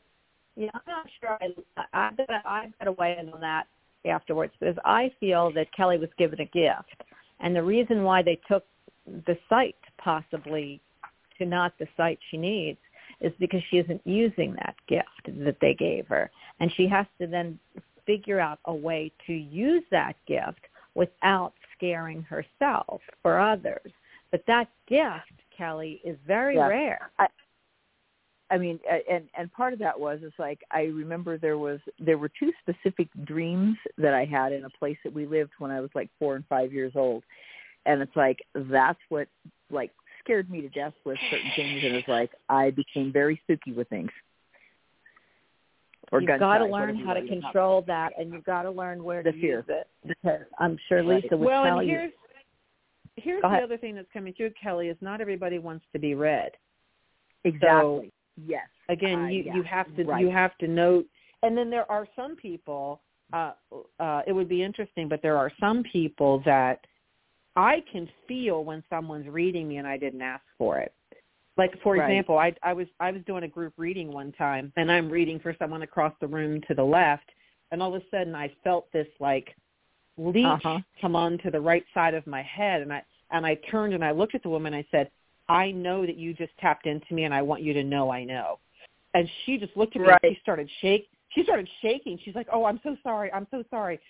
Yeah, 0.56 0.70
I'm 0.74 0.80
not 0.86 1.06
sure. 1.20 1.38
I, 1.40 1.84
I've 1.92 2.16
got 2.16 2.26
to, 2.26 2.42
I've 2.44 2.78
got 2.78 2.84
to 2.86 2.92
weigh 2.92 3.16
in 3.18 3.32
on 3.32 3.40
that 3.40 3.66
afterwards 4.04 4.52
because 4.58 4.76
I 4.84 5.12
feel 5.20 5.52
that 5.52 5.72
Kelly 5.72 5.98
was 5.98 6.08
given 6.18 6.40
a 6.40 6.44
gift, 6.46 7.02
and 7.38 7.54
the 7.54 7.62
reason 7.62 8.02
why 8.02 8.22
they 8.22 8.40
took 8.48 8.64
the 9.26 9.38
site 9.48 9.76
possibly 9.98 10.80
to 11.38 11.46
not 11.46 11.72
the 11.78 11.86
site 11.96 12.18
she 12.30 12.36
needs 12.36 12.78
is 13.20 13.32
because 13.38 13.62
she 13.70 13.78
isn't 13.78 14.00
using 14.04 14.54
that 14.54 14.74
gift 14.88 15.44
that 15.44 15.56
they 15.60 15.74
gave 15.74 16.06
her, 16.08 16.30
and 16.58 16.72
she 16.72 16.88
has 16.88 17.06
to 17.20 17.26
then 17.26 17.58
figure 18.06 18.40
out 18.40 18.58
a 18.64 18.74
way 18.74 19.12
to 19.26 19.32
use 19.32 19.84
that 19.90 20.16
gift 20.26 20.60
without 20.94 21.52
scaring 21.76 22.22
herself 22.22 23.00
or 23.24 23.38
others. 23.38 23.92
But 24.30 24.44
that 24.46 24.68
gift, 24.86 25.32
Kelly, 25.56 26.00
is 26.04 26.16
very 26.26 26.56
Yeah. 26.56 26.66
rare. 26.66 27.10
I 27.18 27.28
mean, 28.58 28.80
and 29.08 29.28
and 29.38 29.52
part 29.52 29.72
of 29.72 29.78
that 29.78 29.98
was 29.98 30.18
it's 30.22 30.38
like 30.38 30.60
I 30.70 30.82
remember 30.82 31.38
there 31.38 31.58
was 31.58 31.78
there 31.98 32.18
were 32.18 32.30
two 32.38 32.52
specific 32.60 33.08
dreams 33.24 33.76
that 33.96 34.12
I 34.12 34.24
had 34.24 34.52
in 34.52 34.64
a 34.64 34.70
place 34.70 34.98
that 35.04 35.12
we 35.12 35.26
lived 35.26 35.52
when 35.58 35.70
I 35.70 35.80
was 35.80 35.90
like 35.94 36.10
four 36.18 36.36
and 36.36 36.44
five 36.48 36.72
years 36.72 36.92
old, 36.96 37.22
and 37.86 38.02
it's 38.02 38.16
like 38.16 38.40
that's 38.54 38.98
what 39.08 39.28
like 39.70 39.92
scared 40.22 40.50
me 40.50 40.60
to 40.62 40.68
death 40.68 40.94
with 41.04 41.18
certain 41.30 41.50
things, 41.54 41.80
and 41.84 41.94
it's 41.94 42.08
like 42.08 42.30
I 42.48 42.70
became 42.70 43.12
very 43.12 43.40
spooky 43.44 43.72
with 43.72 43.88
things. 43.88 44.10
Or 46.12 46.20
you've 46.20 46.40
got 46.40 46.58
to 46.58 46.66
learn 46.66 46.96
how 46.96 47.14
to 47.14 47.20
you 47.20 47.30
want 47.30 47.42
control 47.42 47.84
that, 47.86 48.12
and 48.18 48.32
you've 48.32 48.44
got 48.44 48.62
to 48.62 48.70
learn 48.70 49.04
where 49.04 49.22
The 49.22 49.32
to 49.32 49.40
fear. 49.40 49.56
use 49.58 49.64
it. 49.68 49.86
Because 50.06 50.40
I'm 50.58 50.76
sure 50.88 51.04
Right. 51.04 51.22
Lisa 51.22 51.36
would 51.36 51.46
well, 51.46 51.64
tell 51.64 51.78
and 51.78 51.88
you. 51.88 51.94
here's 51.94 52.12
here's 53.16 53.42
the 53.42 53.48
other 53.48 53.76
thing 53.76 53.94
that's 53.94 54.08
coming 54.12 54.32
through, 54.32 54.50
Kelly, 54.60 54.88
is 54.88 54.96
not 55.00 55.20
everybody 55.20 55.58
wants 55.58 55.84
to 55.92 55.98
be 55.98 56.14
read. 56.14 56.50
Exactly. 57.44 58.12
Yes. 58.46 58.68
Again, 58.88 59.24
Uh, 59.24 59.28
you 59.28 59.42
yeah, 59.44 59.54
you 59.56 59.62
have 59.62 59.94
to 59.96 60.04
right. 60.04 60.20
you 60.20 60.30
have 60.30 60.56
to 60.58 60.68
note, 60.68 61.06
and 61.42 61.56
then 61.56 61.70
there 61.70 61.90
are 61.90 62.06
some 62.16 62.36
people. 62.36 63.00
Uh, 63.32 63.52
uh, 64.00 64.22
it 64.26 64.32
would 64.32 64.48
be 64.48 64.62
interesting, 64.62 65.08
but 65.08 65.22
there 65.22 65.36
are 65.36 65.52
some 65.60 65.84
people 65.84 66.40
that 66.44 66.84
I 67.54 67.82
can 67.92 68.08
feel 68.26 68.64
when 68.64 68.82
someone's 68.90 69.28
reading 69.28 69.68
me 69.68 69.76
and 69.76 69.86
I 69.86 69.96
didn't 69.96 70.22
ask 70.22 70.42
for 70.58 70.78
it. 70.78 70.92
Like 71.56 71.80
for 71.82 71.94
Right. 71.94 72.04
example, 72.10 72.38
I 72.38 72.54
I 72.62 72.72
was 72.72 72.88
I 72.98 73.10
was 73.12 73.22
doing 73.26 73.44
a 73.44 73.48
group 73.48 73.74
reading 73.76 74.10
one 74.12 74.32
time, 74.32 74.72
and 74.76 74.90
I'm 74.90 75.08
reading 75.10 75.38
for 75.38 75.54
someone 75.58 75.82
across 75.82 76.14
the 76.20 76.26
room 76.26 76.60
to 76.62 76.74
the 76.74 76.84
left, 76.84 77.30
and 77.70 77.82
all 77.82 77.94
of 77.94 78.02
a 78.02 78.06
sudden 78.10 78.34
I 78.34 78.48
felt 78.64 78.90
this 78.92 79.08
like 79.20 79.54
leech 80.16 80.46
Uh-huh. 80.46 80.80
come 81.00 81.14
onto 81.16 81.50
the 81.50 81.60
right 81.60 81.84
side 81.94 82.14
of 82.14 82.26
my 82.26 82.42
head, 82.42 82.82
and 82.82 82.92
I 82.92 83.02
and 83.30 83.46
I 83.46 83.54
turned 83.70 83.94
and 83.94 84.04
I 84.04 84.10
looked 84.10 84.34
at 84.34 84.42
the 84.42 84.48
woman. 84.48 84.74
and 84.74 84.84
I 84.84 84.88
said, 84.90 85.10
"I 85.50 85.70
know 85.72 86.06
that 86.06 86.16
you 86.16 86.32
just 86.32 86.56
tapped 86.58 86.86
into 86.86 87.12
me, 87.12 87.24
and 87.24 87.34
I 87.34 87.42
want 87.42 87.62
you 87.62 87.72
to 87.74 87.82
know 87.82 88.10
I 88.10 88.24
know." 88.24 88.58
And 89.14 89.28
she 89.44 89.58
just 89.58 89.76
looked 89.76 89.96
at 89.96 90.02
me 90.02 90.08
Right. 90.08 90.20
and 90.22 90.34
she 90.36 90.40
started 90.40 90.70
shake. 90.80 91.08
She 91.30 91.42
started 91.42 91.68
shaking. 91.82 92.18
She's 92.18 92.34
like, 92.34 92.48
"Oh, 92.52 92.64
I'm 92.64 92.80
so 92.82 92.96
sorry. 93.02 93.32
I'm 93.32 93.46
so 93.50 93.64
sorry." 93.70 94.00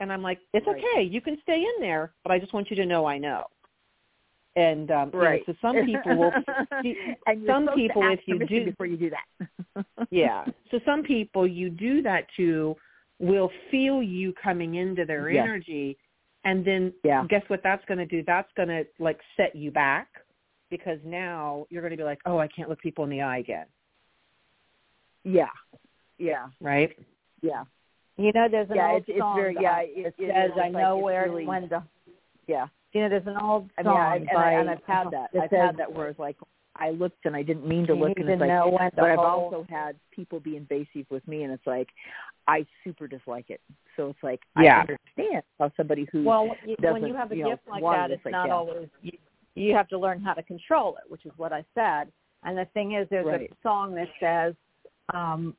And 0.00 0.12
I'm 0.12 0.22
like, 0.22 0.40
"It's 0.52 0.66
Right. 0.66 0.82
okay. 0.82 1.02
You 1.02 1.20
can 1.20 1.40
stay 1.42 1.60
in 1.60 1.80
there, 1.80 2.12
but 2.22 2.32
I 2.32 2.38
just 2.38 2.52
want 2.52 2.70
you 2.70 2.76
to 2.76 2.86
know 2.86 3.04
I 3.04 3.18
know." 3.18 3.46
And 4.56 4.90
um, 4.90 5.10
you 5.12 5.18
know, 5.18 5.24
Right. 5.24 5.42
so 5.46 5.54
some 5.60 5.84
people 5.84 6.16
will. 6.16 6.32
and 7.26 7.46
some 7.46 7.68
people, 7.74 8.02
ask 8.04 8.20
if 8.20 8.28
you 8.28 8.38
do- 8.46 8.64
before 8.66 8.86
you 8.86 8.96
do 8.96 9.10
that. 9.10 9.86
yeah. 10.10 10.44
So 10.70 10.78
some 10.84 11.02
people 11.02 11.46
you 11.46 11.70
do 11.70 12.02
that 12.02 12.26
to 12.36 12.76
will 13.18 13.50
feel 13.70 14.02
you 14.02 14.32
coming 14.34 14.76
into 14.76 15.04
their 15.04 15.28
Yeah. 15.30 15.42
energy 15.42 15.96
and 16.44 16.64
then 16.64 16.92
Yeah. 17.02 17.24
guess 17.28 17.42
what 17.48 17.62
that's 17.62 17.84
going 17.86 17.98
to 17.98 18.06
do? 18.06 18.22
That's 18.22 18.50
going 18.52 18.68
to 18.68 18.86
like 18.98 19.20
set 19.36 19.56
you 19.56 19.70
back 19.70 20.08
because 20.76 20.98
now 21.04 21.66
you're 21.70 21.82
going 21.82 21.92
to 21.92 21.96
be 21.96 22.02
like, 22.02 22.18
"Oh, 22.26 22.38
I 22.38 22.48
can't 22.48 22.68
look 22.68 22.80
people 22.80 23.04
in 23.04 23.10
the 23.10 23.22
eye 23.22 23.38
again." 23.38 23.66
Yeah. 25.24 25.46
Yeah. 26.18 26.46
Right? 26.60 26.96
Yeah. 27.42 27.64
You 28.16 28.32
know, 28.32 28.48
there's 28.50 28.70
an 28.70 28.76
Yeah, 28.76 28.90
old 28.90 29.02
it's- 29.02 29.14
it's 29.14 29.18
song 29.20 29.36
very- 29.36 29.56
yeah, 29.60 29.80
it- 29.80 30.14
it 30.18 30.32
says, 30.34 30.52
"I 30.58 30.68
know 30.68 30.96
it's 30.98 31.04
where 31.04 31.24
really- 31.24 31.46
when 31.46 31.68
to." 31.68 31.82
Yeah. 32.46 32.66
You 32.92 33.02
know, 33.02 33.08
there's 33.08 33.26
an 33.26 33.36
old 33.36 33.70
I 33.78 33.82
song 33.82 33.94
mean, 33.94 34.02
I, 34.02 34.16
and, 34.16 34.26
by, 34.32 34.44
I, 34.54 34.60
and 34.60 34.70
I've 34.70 34.84
had 34.84 35.10
that. 35.10 35.30
I've 35.34 35.50
says, 35.50 35.60
had 35.60 35.76
that 35.78 35.92
where 35.92 36.08
it's 36.08 36.18
like 36.18 36.36
I 36.76 36.90
looked 36.90 37.24
and 37.24 37.36
I 37.36 37.42
didn't 37.42 37.66
mean 37.66 37.86
to 37.86 37.94
look, 37.94 38.18
and 38.18 38.28
it's 38.28 38.40
like, 38.40 38.94
but 38.96 39.04
I've 39.04 39.18
hold." 39.18 39.54
also 39.54 39.66
had 39.68 39.96
people 40.10 40.40
be 40.40 40.56
invasive 40.56 41.06
with 41.10 41.26
me, 41.28 41.42
and 41.44 41.52
it's 41.52 41.66
like 41.66 41.88
I 42.46 42.66
super 42.84 43.06
dislike 43.08 43.48
it. 43.50 43.60
So 43.96 44.08
it's 44.10 44.22
like 44.22 44.42
Yeah. 44.60 44.78
I 44.78 44.80
understand 44.80 45.42
how 45.58 45.70
somebody 45.76 46.04
who 46.12 46.24
Well, 46.24 46.46
you, 46.66 46.76
when 46.78 46.94
doesn't, 46.94 47.08
you 47.08 47.14
have 47.14 47.32
a 47.32 47.36
you 47.36 47.42
know, 47.44 47.50
gift 47.50 47.66
like 47.68 47.82
that, 47.82 48.10
it's 48.10 48.18
it's 48.18 48.24
like, 48.26 48.32
not 48.32 48.48
yeah. 48.48 48.54
always. 48.54 48.88
You, 49.02 49.18
you 49.54 49.74
have 49.74 49.88
to 49.88 49.98
learn 49.98 50.20
how 50.20 50.34
to 50.34 50.42
control 50.42 50.96
it, 50.96 51.10
which 51.10 51.24
is 51.26 51.32
what 51.36 51.52
I 51.52 51.64
said. 51.74 52.10
And 52.42 52.58
the 52.58 52.66
thing 52.74 52.92
is, 52.92 53.08
there's 53.10 53.26
Right. 53.26 53.50
a 53.50 53.56
song 53.62 53.94
that 53.94 54.08
says, 54.20 54.54
um, 55.12 55.56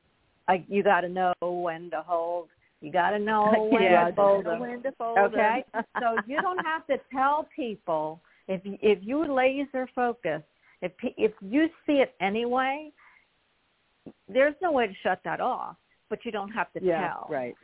I, 0.48 0.64
"You 0.68 0.82
got 0.82 1.00
to 1.00 1.08
know 1.08 1.32
when 1.40 1.90
to 1.90 2.02
hold. 2.02 2.48
You 2.80 2.92
got 2.92 3.10
to 3.16 3.18
know 3.18 3.68
when 3.70 3.82
Yeah, 3.82 4.10
to 4.10 4.14
fold 4.14 4.44
them." 4.44 4.60
when 4.60 4.82
to 4.82 4.92
fold 4.92 5.18
Okay, 5.34 5.64
so 6.00 6.18
you 6.26 6.40
don't 6.42 6.64
have 6.64 6.86
to 6.86 6.98
tell 7.12 7.48
people 7.54 8.20
if 8.48 8.64
you- 8.64 8.78
if 8.80 9.02
you 9.02 9.24
laser 9.24 9.86
focus. 9.94 10.42
If 10.82 10.92
if 11.16 11.32
you 11.40 11.68
see 11.86 12.00
it 12.00 12.14
anyway, 12.20 12.92
there's 14.28 14.54
no 14.60 14.70
way 14.72 14.86
to 14.86 14.94
shut 15.02 15.22
that 15.24 15.40
off. 15.40 15.76
But 16.08 16.24
you 16.24 16.30
don't 16.30 16.50
have 16.52 16.72
to 16.74 16.80
yeah, 16.84 17.08
tell. 17.08 17.26
right. 17.28 17.56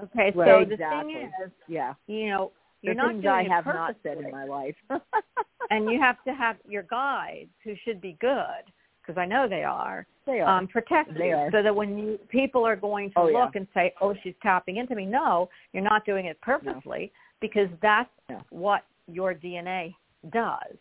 Okay. 0.00 0.30
Right, 0.34 0.46
So 0.46 0.58
exactly. 0.60 1.14
the 1.14 1.18
thing 1.18 1.32
is, 1.46 1.52
Yeah. 1.66 1.94
you 2.06 2.28
know, 2.28 2.52
you're 2.82 2.94
the 2.94 3.02
not 3.02 3.12
doing 3.20 3.26
I 3.28 3.42
have 3.44 3.66
not 3.66 3.96
said 4.02 4.18
in 4.18 4.30
my 4.30 4.44
life. 4.44 4.74
and 5.70 5.90
you 5.90 6.00
have 6.00 6.22
to 6.24 6.34
have 6.34 6.56
your 6.68 6.82
guides 6.84 7.50
who 7.64 7.74
should 7.84 8.00
be 8.00 8.16
good 8.20 8.64
because 9.00 9.18
I 9.20 9.26
know 9.26 9.48
they 9.48 9.64
are 9.64 10.06
they 10.26 10.40
are. 10.40 10.58
um, 10.58 10.66
protect 10.68 11.14
They 11.16 11.28
you 11.28 11.34
are. 11.36 11.50
so 11.50 11.62
that 11.62 11.74
when 11.74 11.98
you 11.98 12.18
people 12.28 12.66
are 12.66 12.76
going 12.76 13.10
to 13.10 13.18
Oh, 13.20 13.28
yeah. 13.28 13.44
look 13.44 13.56
and 13.56 13.66
say, 13.74 13.94
"Oh, 14.00 14.14
she's 14.22 14.34
tapping 14.42 14.76
into 14.76 14.94
me," 14.94 15.06
no, 15.06 15.48
you're 15.72 15.82
not 15.82 16.04
doing 16.04 16.26
it 16.26 16.40
purposely 16.40 17.12
because 17.40 17.68
that's 17.80 18.10
No. 18.28 18.40
what 18.50 18.84
your 19.06 19.34
DNA 19.34 19.94
does. 20.30 20.76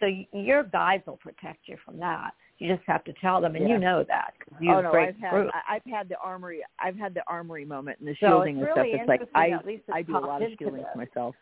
So 0.00 0.06
your 0.32 0.64
guides 0.64 1.06
will 1.06 1.16
protect 1.16 1.68
you 1.68 1.76
from 1.84 1.98
that. 2.00 2.34
You 2.62 2.76
just 2.76 2.86
have 2.86 3.02
to 3.04 3.12
tell 3.14 3.40
them, 3.40 3.56
and 3.56 3.66
Yeah. 3.66 3.74
you 3.74 3.78
know 3.80 4.04
that. 4.04 4.34
'cause 4.38 4.60
You 4.60 4.72
oh 4.72 4.80
no, 4.80 4.92
I've 4.92 5.16
had 5.16 5.30
group. 5.32 5.50
I- 5.52 5.62
I've 5.76 5.84
had 5.84 6.08
the 6.08 6.16
armory. 6.18 6.64
I've 6.78 6.96
had 6.96 7.12
the 7.12 7.24
armory 7.28 7.64
moment 7.64 7.98
and 7.98 8.06
the 8.06 8.14
So 8.14 8.26
shielding 8.28 8.58
it's 8.58 8.68
and 8.68 8.76
really 8.76 8.90
stuff. 8.90 9.00
It's 9.00 9.08
like 9.08 9.20
interesting 9.22 9.54
I 9.54 9.66
Lisa 9.66 9.94
I 9.94 10.02
do 10.02 10.16
a 10.16 10.20
lot 10.20 10.42
of 10.42 10.48
shielding 10.58 10.82
this. 10.82 10.94
myself. 10.96 11.34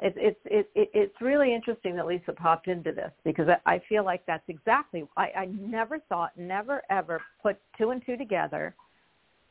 It's 0.00 0.16
it's 0.20 0.40
it, 0.46 0.70
it, 0.74 0.90
it's 0.92 1.20
really 1.20 1.54
interesting 1.54 1.94
that 1.94 2.06
Lisa 2.06 2.32
popped 2.32 2.66
into 2.66 2.90
this 2.90 3.12
because 3.22 3.48
I, 3.48 3.58
I 3.64 3.78
feel 3.88 4.02
like 4.04 4.26
that's 4.26 4.42
exactly 4.48 5.06
I, 5.16 5.30
I 5.36 5.44
never 5.46 6.00
thought, 6.00 6.36
never 6.36 6.82
ever 6.90 7.22
put 7.40 7.60
two 7.78 7.90
and 7.90 8.04
two 8.04 8.16
together. 8.16 8.74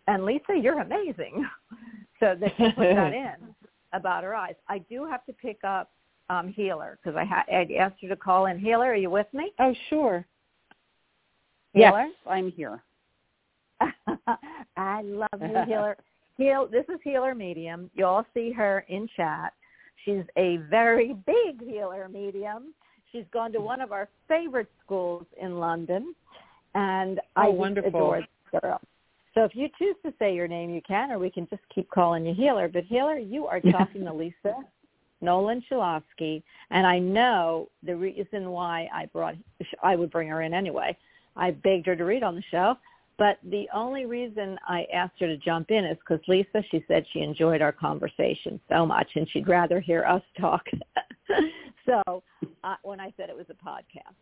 And 0.08 0.26
Lisa, 0.26 0.58
you're 0.58 0.82
amazing. 0.82 1.48
so 2.20 2.36
that 2.36 2.60
you 2.60 2.72
put 2.74 2.94
that 2.94 3.14
in 3.26 3.56
about 3.94 4.26
her 4.26 4.36
eyes. 4.36 4.56
I 4.68 4.80
do 4.80 5.06
have 5.06 5.26
to 5.28 5.34
pick 5.34 5.64
up 5.64 5.92
um 6.30 6.50
Healer 6.50 7.00
because 7.02 7.16
I 7.16 7.24
had 7.24 7.44
I 7.50 7.74
asked 7.76 8.02
her 8.02 8.10
to 8.10 8.18
call 8.18 8.48
in. 8.48 8.60
Healer, 8.60 8.88
are 8.88 8.96
you 8.96 9.10
with 9.10 9.34
me? 9.34 9.54
Oh, 9.60 9.74
sure. 9.90 10.26
Healer? 11.74 12.06
Yes, 12.06 12.12
I'm 12.28 12.52
here. 12.52 12.84
I 14.78 15.02
love 15.02 15.30
you, 15.40 15.64
Healer. 15.68 15.98
Heal. 16.38 16.68
This 16.72 16.86
is 16.90 17.00
Healer 17.04 17.36
Medium. 17.36 17.90
You 17.94 18.06
all 18.06 18.26
see 18.34 18.52
her 18.52 18.86
in 18.88 19.08
chat. 19.16 19.54
She's 20.06 20.24
a 20.38 20.58
very 20.70 21.16
big 21.26 21.62
healer 21.64 22.10
medium. 22.10 22.74
She's 23.12 23.26
gone 23.32 23.52
to 23.54 23.60
mm. 23.60 23.64
one 23.64 23.82
of 23.82 23.92
our 23.92 24.10
favorite 24.28 24.72
schools 24.84 25.26
in 25.40 25.60
London, 25.60 26.16
and 26.74 27.20
oh, 27.20 27.42
I 27.42 27.46
Oh, 27.46 27.50
just 27.50 27.60
wonderful. 27.60 27.90
adore 27.90 28.20
this 28.52 28.62
girl. 28.62 28.82
So 29.34 29.44
if 29.44 29.56
you 29.56 29.70
choose 29.78 29.96
to 30.04 30.14
say 30.20 30.36
your 30.36 30.48
name, 30.48 30.72
you 30.72 30.82
can, 30.82 31.12
or 31.12 31.20
we 31.20 31.30
can 31.30 31.48
just 31.50 31.62
keep 31.74 31.90
calling 31.90 32.26
you 32.26 32.34
Healer. 32.34 32.68
But 32.68 32.86
Healer, 32.86 33.18
you 33.18 33.46
are 33.46 33.60
talking 33.72 34.04
to 34.06 34.14
Lisa 34.14 34.56
Noland 35.22 35.64
Shalosky, 35.70 36.42
and 36.72 36.88
I 36.88 36.98
know 37.00 37.70
the 37.84 37.96
reason 37.96 38.50
why 38.50 38.90
I 38.94 39.06
brought 39.08 39.36
I 39.84 39.96
would 39.96 40.12
bring 40.12 40.28
her 40.30 40.42
in 40.42 40.54
anyway. 40.54 40.98
I 41.36 41.52
begged 41.52 41.88
her 41.88 41.96
to 41.96 42.04
read 42.04 42.24
on 42.24 42.36
the 42.36 42.44
show, 42.52 42.76
but 43.18 43.38
the 43.44 43.68
only 43.74 44.06
reason 44.06 44.58
I 44.68 44.86
asked 44.94 45.20
her 45.20 45.28
to 45.28 45.38
jump 45.38 45.72
in 45.72 45.86
is 45.86 45.98
because 46.00 46.26
Lisa, 46.28 46.64
she 46.72 46.84
said 46.88 47.06
she 47.14 47.22
enjoyed 47.22 47.62
our 47.62 47.72
conversation 47.72 48.60
so 48.70 48.86
much, 48.86 49.10
and 49.16 49.30
she'd 49.30 49.48
rather 49.48 49.80
hear 49.80 50.04
us 50.06 50.24
talk. 50.40 50.66
so 51.86 52.24
uh, 52.64 52.76
when 52.84 53.00
I 53.00 53.14
said 53.18 53.30
it 53.30 53.36
was 53.36 53.46
a 53.50 53.66
podcast, 53.66 54.16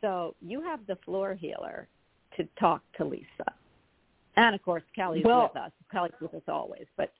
so 0.00 0.34
you 0.40 0.60
have 0.62 0.80
the 0.86 0.96
floor 1.04 1.34
healer 1.34 1.88
to 2.36 2.46
talk 2.58 2.82
to 2.98 3.04
Lisa, 3.04 3.52
and 4.36 4.54
of 4.54 4.62
course 4.62 4.82
Kelly's 4.94 5.24
Well- 5.24 5.50
with 5.54 5.62
us. 5.62 5.72
Kelly's 5.90 6.12
with 6.20 6.34
us 6.34 6.42
always, 6.48 6.86
but 6.96 7.12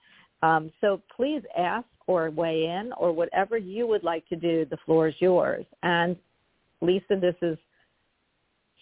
um, 0.43 0.71
so 0.81 1.01
please 1.15 1.41
ask 1.57 1.87
or 2.07 2.29
weigh 2.29 2.65
in 2.65 2.91
or 2.97 3.11
whatever 3.11 3.57
you 3.57 3.87
would 3.87 4.03
like 4.03 4.27
to 4.29 4.35
do. 4.35 4.65
The 4.65 4.77
floor 4.85 5.07
is 5.07 5.15
yours. 5.19 5.65
And 5.81 6.15
Lisa, 6.81 7.17
this 7.19 7.35
is 7.41 7.57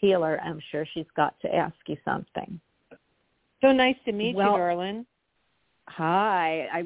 healer. 0.04 0.40
I'm 0.44 0.60
sure 0.72 0.86
she's 0.94 1.06
got 1.16 1.40
to 1.42 1.56
ask 1.56 1.76
you 1.88 1.96
something. 2.04 2.60
So 3.62 3.72
nice 3.72 3.96
to 4.06 4.12
meet 4.12 4.36
Well- 4.36 4.52
you, 4.52 4.58
darling. 4.58 5.06
Hi. 5.90 6.70
I 6.72 6.84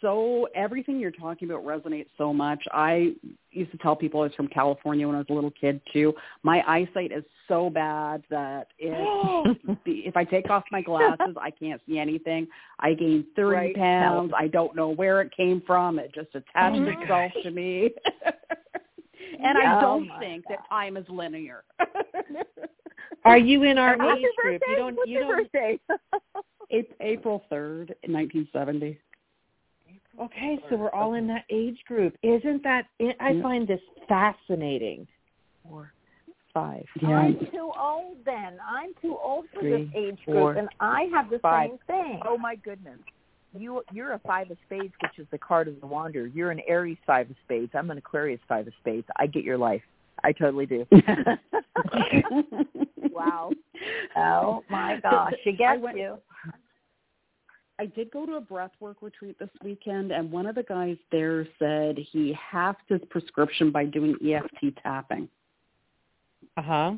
so 0.00 0.46
everything 0.54 1.00
you're 1.00 1.10
talking 1.10 1.50
about 1.50 1.64
resonates 1.64 2.06
so 2.16 2.32
much. 2.32 2.62
I 2.72 3.14
used 3.50 3.72
to 3.72 3.78
tell 3.78 3.96
people 3.96 4.20
I 4.20 4.24
was 4.24 4.34
from 4.36 4.46
California 4.46 5.04
when 5.04 5.16
I 5.16 5.18
was 5.18 5.26
a 5.30 5.32
little 5.32 5.50
kid 5.50 5.80
too. 5.92 6.14
My 6.44 6.62
eyesight 6.68 7.10
is 7.10 7.24
so 7.48 7.70
bad 7.70 8.22
that 8.30 8.68
if 8.78 9.56
if 9.86 10.16
I 10.16 10.22
take 10.22 10.48
off 10.48 10.62
my 10.70 10.80
glasses, 10.80 11.34
I 11.40 11.50
can't 11.50 11.80
see 11.88 11.98
anything. 11.98 12.46
I 12.78 12.94
gained 12.94 13.24
30 13.34 13.56
Right. 13.56 13.74
pounds. 13.74 14.32
I 14.36 14.46
don't 14.46 14.76
know 14.76 14.90
where 14.90 15.20
it 15.22 15.32
came 15.36 15.60
from. 15.66 15.98
It 15.98 16.14
just 16.14 16.32
attached 16.36 16.78
oh 16.78 16.84
itself 17.02 17.32
to 17.42 17.50
me. 17.50 17.90
and 19.42 19.58
I 19.58 19.76
Oh, 19.78 19.80
don't 19.80 20.06
my 20.06 20.18
think 20.20 20.44
God. 20.46 20.52
that 20.58 20.68
time 20.68 20.96
is 20.96 21.06
linear. 21.08 21.64
Are 23.26 23.38
you 23.38 23.62
in 23.64 23.78
our 23.78 23.96
what's 23.96 24.18
age 24.18 24.22
your 24.22 24.32
group? 24.42 24.62
You 24.68 24.76
don't. 24.76 24.96
What's 24.96 25.08
you 25.10 25.18
your 25.18 25.36
don't. 25.36 25.52
birthday? 25.52 25.80
Ap- 26.72 26.96
April 27.00 27.44
3rd, 27.50 27.90
1970. 28.08 28.98
Okay, 30.20 30.58
so 30.70 30.76
we're 30.76 30.90
all 30.90 31.14
in 31.14 31.26
that 31.28 31.44
age 31.50 31.78
group. 31.86 32.16
Isn't 32.22 32.62
that? 32.62 32.86
I 33.20 33.40
find 33.42 33.68
this 33.68 33.80
fascinating. 34.08 35.06
Four, 35.68 35.92
five. 36.54 36.84
I'm 37.06 37.38
too 37.52 37.70
old 37.78 38.16
then. 38.24 38.58
I'm 38.66 38.94
too 39.02 39.16
old 39.22 39.44
for 39.52 39.62
this 39.62 39.88
Three, 39.92 40.08
age 40.08 40.18
four, 40.24 40.54
group, 40.54 40.58
and 40.58 40.68
I 40.80 41.08
have 41.12 41.28
the 41.28 41.38
five. 41.38 41.70
same 41.70 41.78
thing. 41.86 42.20
Oh 42.26 42.38
my 42.38 42.56
goodness. 42.56 42.98
You 43.56 43.82
you're 43.92 44.12
a 44.12 44.18
five 44.20 44.50
of 44.50 44.56
spades, 44.66 44.92
which 45.02 45.18
is 45.18 45.26
the 45.30 45.38
card 45.38 45.68
of 45.68 45.80
the 45.80 45.86
wanderer. 45.86 46.26
You're 46.26 46.50
an 46.50 46.60
Aries 46.66 46.98
five 47.06 47.30
of 47.30 47.36
spades. 47.44 47.72
I'm 47.74 47.90
an 47.90 47.98
Aquarius 47.98 48.40
five 48.48 48.66
of 48.66 48.72
spades. 48.80 49.06
I 49.18 49.26
get 49.26 49.44
your 49.44 49.58
life. 49.58 49.82
I 50.24 50.32
totally 50.32 50.66
do. 50.66 50.86
wow. 53.12 53.50
Oh 54.16 54.64
my 54.70 54.98
gosh, 55.02 55.34
she 55.44 55.50
I 55.50 55.52
gets 55.52 55.82
went- 55.82 55.98
you. 55.98 56.16
I 57.78 57.84
did 57.86 58.10
go 58.10 58.24
to 58.24 58.36
a 58.36 58.40
breathwork 58.40 58.94
retreat 59.02 59.38
this 59.38 59.50
weekend, 59.62 60.10
and 60.10 60.32
one 60.32 60.46
of 60.46 60.54
the 60.54 60.62
guys 60.62 60.96
there 61.12 61.46
said 61.58 61.98
he 61.98 62.32
halved 62.32 62.78
his 62.88 63.02
prescription 63.10 63.70
by 63.70 63.84
doing 63.84 64.16
EFT 64.26 64.74
tapping. 64.82 65.28
Uh 66.56 66.62
huh. 66.62 66.92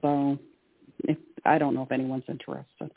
So, 0.00 0.38
if, 1.04 1.18
I 1.44 1.58
don't 1.58 1.74
know 1.74 1.82
if 1.82 1.92
anyone's 1.92 2.24
interested. 2.28 2.90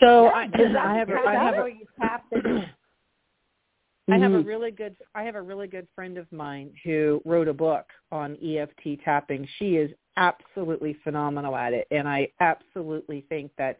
So 0.00 0.24
Yeah, 0.24 0.30
I, 0.30 0.48
I 0.90 0.98
have 0.98 1.08
a, 1.08 1.14
I 1.24 1.34
have 1.34 1.54
where 1.54 1.68
a, 1.68 1.70
you 1.70 1.86
tap 2.00 2.24
I 4.12 4.18
have 4.18 4.32
a 4.34 4.42
Mhm. 4.42 4.46
really 4.46 4.70
good 4.70 4.96
I 5.14 5.22
have 5.22 5.36
a 5.36 5.42
really 5.42 5.66
good 5.68 5.88
friend 5.94 6.18
of 6.18 6.30
mine 6.32 6.74
who 6.84 7.22
wrote 7.24 7.48
a 7.48 7.54
book 7.54 7.86
on 8.10 8.36
EFT 8.42 8.96
tapping. 9.04 9.46
She 9.58 9.76
is 9.76 9.90
absolutely 10.16 10.94
phenomenal 11.04 11.56
at 11.56 11.72
it 11.72 11.86
and 11.90 12.06
I 12.08 12.28
absolutely 12.40 13.22
think 13.30 13.50
that 13.56 13.78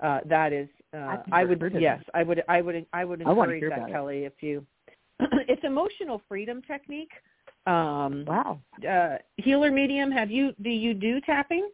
uh 0.00 0.20
that 0.26 0.52
is 0.52 0.68
uh 0.92 1.22
I 1.32 1.44
would 1.44 1.60
yes, 1.78 2.02
I 2.14 2.22
would 2.24 2.42
I 2.48 2.60
would 2.62 2.86
I 2.92 3.04
would 3.04 3.22
I 3.22 3.30
encourage 3.30 3.60
hear 3.60 3.68
that 3.70 3.78
about 3.78 3.90
it. 3.90 3.92
Kelly 3.92 4.24
if 4.24 4.42
you 4.42 4.66
it's 5.20 5.62
emotional 5.64 6.20
freedom 6.28 6.62
technique. 6.62 7.12
Um 7.66 8.24
Wow. 8.26 8.60
uh 8.88 9.18
healer 9.36 9.70
medium, 9.70 10.10
have 10.10 10.30
you 10.32 10.52
do 10.62 10.70
you 10.70 10.94
do 10.94 11.20
tapping? 11.20 11.70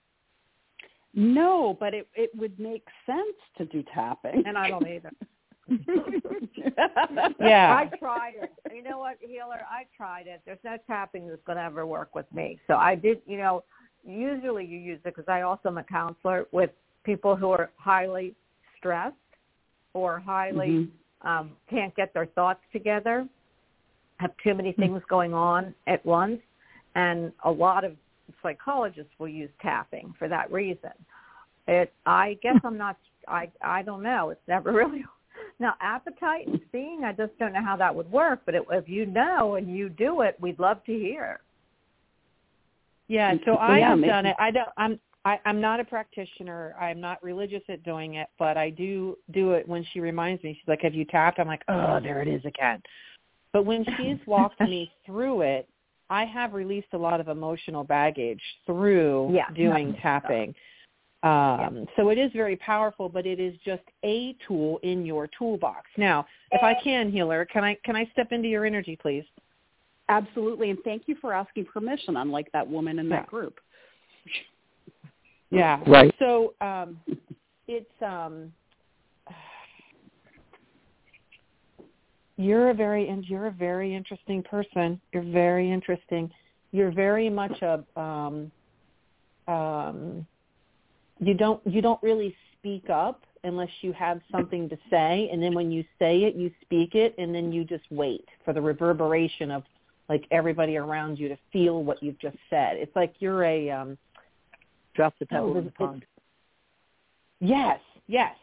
No, 1.15 1.77
but 1.81 1.95
it 1.95 2.09
it 2.15 2.31
would 2.35 2.59
make 2.61 2.87
sense 3.07 3.37
to 3.57 3.65
do 3.65 3.83
tapping. 3.95 4.43
And 4.47 4.59
I 4.59 4.69
don't 4.69 4.87
either. 4.87 5.11
Yeah. 7.41 7.77
I 7.77 7.97
tried 7.99 8.35
it. 8.41 8.53
You 8.75 8.83
know 8.83 8.99
what, 8.99 9.17
healer? 9.21 9.61
I 9.71 9.85
tried 9.97 10.27
it. 10.27 10.43
There's 10.45 10.59
no 10.65 10.77
tapping 10.87 11.29
that's 11.29 11.43
going 11.47 11.59
to 11.59 11.65
ever 11.65 11.87
work 11.87 12.15
with 12.15 12.27
me. 12.33 12.59
So 12.67 12.75
I 12.75 12.95
did. 12.95 13.21
You 13.27 13.39
know, 13.39 13.65
usually 14.05 14.65
you 14.65 14.79
use 14.79 15.01
it 15.05 15.15
because 15.15 15.29
I 15.29 15.43
also 15.43 15.69
am 15.69 15.79
a 15.79 15.85
counselor 15.85 16.47
with 16.53 16.71
people 17.05 17.37
who 17.37 17.51
are 17.51 17.71
highly 17.77 18.35
stressed 18.77 19.17
or 19.95 20.21
highly 20.21 20.69
Mhm. 20.69 20.91
um, 21.23 21.57
can't 21.69 21.95
get 21.97 22.13
their 22.13 22.27
thoughts 22.27 22.61
together, 22.73 23.27
have 24.19 24.37
too 24.39 24.55
many 24.55 24.73
things 24.73 25.03
going 25.09 25.33
on 25.35 25.75
at 25.87 26.05
once, 26.05 26.41
and 26.95 27.33
a 27.45 27.51
lot 27.51 27.85
of 27.85 27.97
psychologists 28.43 29.13
will 29.19 29.29
use 29.29 29.51
tapping 29.61 30.13
for 30.19 30.29
that 30.29 30.51
reason. 30.53 30.93
It, 31.67 31.93
I 32.05 32.35
guess 32.43 32.57
I'm 32.63 32.77
not. 32.79 32.97
I 33.27 33.51
I 33.61 33.83
don't 33.83 34.03
know. 34.03 34.31
It's 34.31 34.47
never 34.47 34.73
really 34.81 35.05
now 35.59 35.75
appetite 35.81 36.47
and 36.47 36.61
seeing. 36.73 37.03
I 37.05 37.13
just 37.13 37.39
don't 37.39 37.53
know 37.53 37.65
how 37.65 37.77
that 37.77 37.95
would 37.95 38.11
work. 38.11 38.41
But 38.45 38.55
it, 38.55 38.63
if 38.71 38.89
you 38.89 39.07
know 39.07 39.55
and 39.57 39.75
you 39.75 39.89
do 39.89 40.21
it, 40.23 40.37
we'd 40.41 40.59
love 40.59 40.83
to 40.85 40.93
hear. 40.93 41.41
Yeah, 43.09 43.35
so 43.45 43.53
Well, 43.53 43.59
I 43.61 43.79
yeah, 43.79 43.89
have 43.91 43.99
maybe- 43.99 44.09
done 44.09 44.27
it. 44.27 44.37
I 44.39 44.51
don't. 44.51 44.69
I'm. 44.77 45.01
I, 45.25 45.41
I'm 45.45 45.61
not 45.61 45.81
a 45.81 45.85
practitioner. 45.85 46.77
I'm 46.81 47.01
not 47.01 47.21
religious 47.23 47.63
at 47.69 47.83
doing 47.83 48.15
it, 48.15 48.29
but 48.39 48.57
I 48.57 48.71
do 48.71 49.19
do 49.33 49.53
it 49.53 49.67
when 49.69 49.85
she 49.93 49.99
reminds 49.99 50.43
me. 50.45 50.55
She's 50.55 50.69
like, 50.69 50.83
"Have 50.83 50.95
you 50.95 51.05
tapped?" 51.05 51.39
I'm 51.41 51.49
like, 51.49 51.63
"Oh, 51.69 51.99
there 52.01 52.23
it 52.23 52.29
is 52.29 52.45
again." 52.45 52.81
But 53.53 53.65
when 53.65 53.85
she's 53.97 54.19
walked 54.27 54.61
me 54.61 54.93
through 55.07 55.41
it, 55.43 55.69
I 56.11 56.25
have 56.27 56.53
released 56.53 56.89
a 56.93 56.99
lot 56.99 57.19
of 57.21 57.27
emotional 57.29 57.83
baggage 57.83 58.41
through 58.67 59.33
Yeah. 59.35 59.51
doing 59.55 59.97
tapping. 60.01 60.55
Um, 61.27 61.87
So 61.97 62.11
it 62.11 62.19
is 62.19 62.31
very 62.33 62.57
powerful, 62.57 63.09
but 63.09 63.27
it 63.27 63.41
is 63.41 63.55
just 63.65 63.83
a 64.05 64.37
tool 64.47 64.79
in 64.83 65.05
your 65.05 65.29
toolbox. 65.39 65.91
Now, 65.97 66.27
if 66.53 66.63
I 66.63 66.75
can, 66.75 67.11
healer, 67.11 67.45
can 67.45 67.65
I 67.65 67.77
can 67.85 67.97
I 67.97 68.05
step 68.13 68.33
into 68.33 68.49
your 68.49 68.65
energy, 68.65 68.97
please? 69.01 69.25
Absolutely, 70.09 70.71
and 70.71 70.79
thank 70.85 71.03
you 71.07 71.17
for 71.21 71.33
asking 71.33 71.65
permission. 71.67 72.17
Unlike 72.17 72.51
that 72.53 72.67
woman 72.69 72.99
in 72.99 73.09
that 73.09 73.25
Yeah. 73.25 73.27
group. 73.27 73.61
Yeah. 75.51 75.83
Right. 75.87 76.15
So 76.19 76.55
um, 76.61 77.01
it's 77.67 78.03
um, 78.03 78.53
you're 82.37 82.71
a 82.71 82.75
very 82.75 83.09
and 83.09 83.25
you're 83.25 83.47
a 83.47 83.53
very 83.53 83.95
interesting 83.95 84.43
person. 84.43 85.01
You're 85.13 85.31
very 85.45 85.71
interesting. 85.71 86.31
You're 86.73 86.93
very 86.93 87.29
much 87.31 87.63
a 87.63 87.85
um, 87.99 88.53
um, 89.49 90.27
you 91.19 91.35
don't 91.35 91.61
you 91.67 91.81
don't 91.81 92.03
really 92.03 92.35
speak 92.59 92.91
up 92.91 93.23
unless 93.45 93.71
you 93.81 93.93
have 93.93 94.21
something 94.33 94.69
to 94.69 94.77
say, 94.91 95.29
and 95.33 95.43
then 95.43 95.55
when 95.55 95.71
you 95.71 95.85
say 95.99 96.25
it, 96.25 96.35
you 96.35 96.51
speak 96.63 96.95
it, 96.95 97.15
and 97.19 97.35
then 97.35 97.53
you 97.53 97.65
just 97.65 97.85
wait 97.91 98.29
for 98.45 98.53
the 98.53 98.61
reverberation 98.61 99.51
of 99.51 99.63
like 100.09 100.25
everybody 100.31 100.77
around 100.77 101.19
you 101.19 101.29
to 101.29 101.37
feel 101.53 101.85
what 101.85 102.03
you've 102.03 102.19
just 102.19 102.37
said. 102.51 102.77
It's 102.77 102.95
like 102.95 103.15
you're 103.19 103.45
a 103.45 103.71
um, 103.71 103.99
Drop 104.97 105.15
the 105.21 105.27
Oh, 105.27 105.35
pebble 105.35 105.59
in 105.59 105.65
the 105.67 105.71
pond. 105.73 106.07
Yes, 107.39 107.79
yes. 108.09 108.35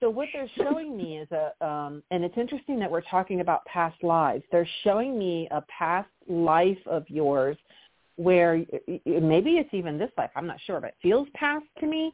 So 0.00 0.10
what 0.10 0.28
they're 0.32 0.50
showing 0.56 0.96
me 0.96 1.18
is 1.18 1.28
a, 1.30 1.64
um, 1.64 2.02
and 2.10 2.24
it's 2.24 2.36
interesting 2.36 2.78
that 2.80 2.90
we're 2.90 3.00
talking 3.02 3.40
about 3.40 3.64
past 3.66 4.02
lives. 4.02 4.42
They're 4.50 4.68
showing 4.82 5.18
me 5.18 5.48
a 5.50 5.62
past 5.62 6.08
life 6.28 6.78
of 6.86 7.04
yours 7.08 7.56
where 8.18 8.64
maybe 9.06 9.58
it's 9.58 9.72
even 9.72 9.96
this 9.96 10.10
life. 10.18 10.30
I'm 10.34 10.46
not 10.46 10.60
sure, 10.66 10.80
but 10.80 10.88
it 10.88 10.96
feels 11.00 11.28
past 11.34 11.64
to 11.78 11.86
me 11.86 12.12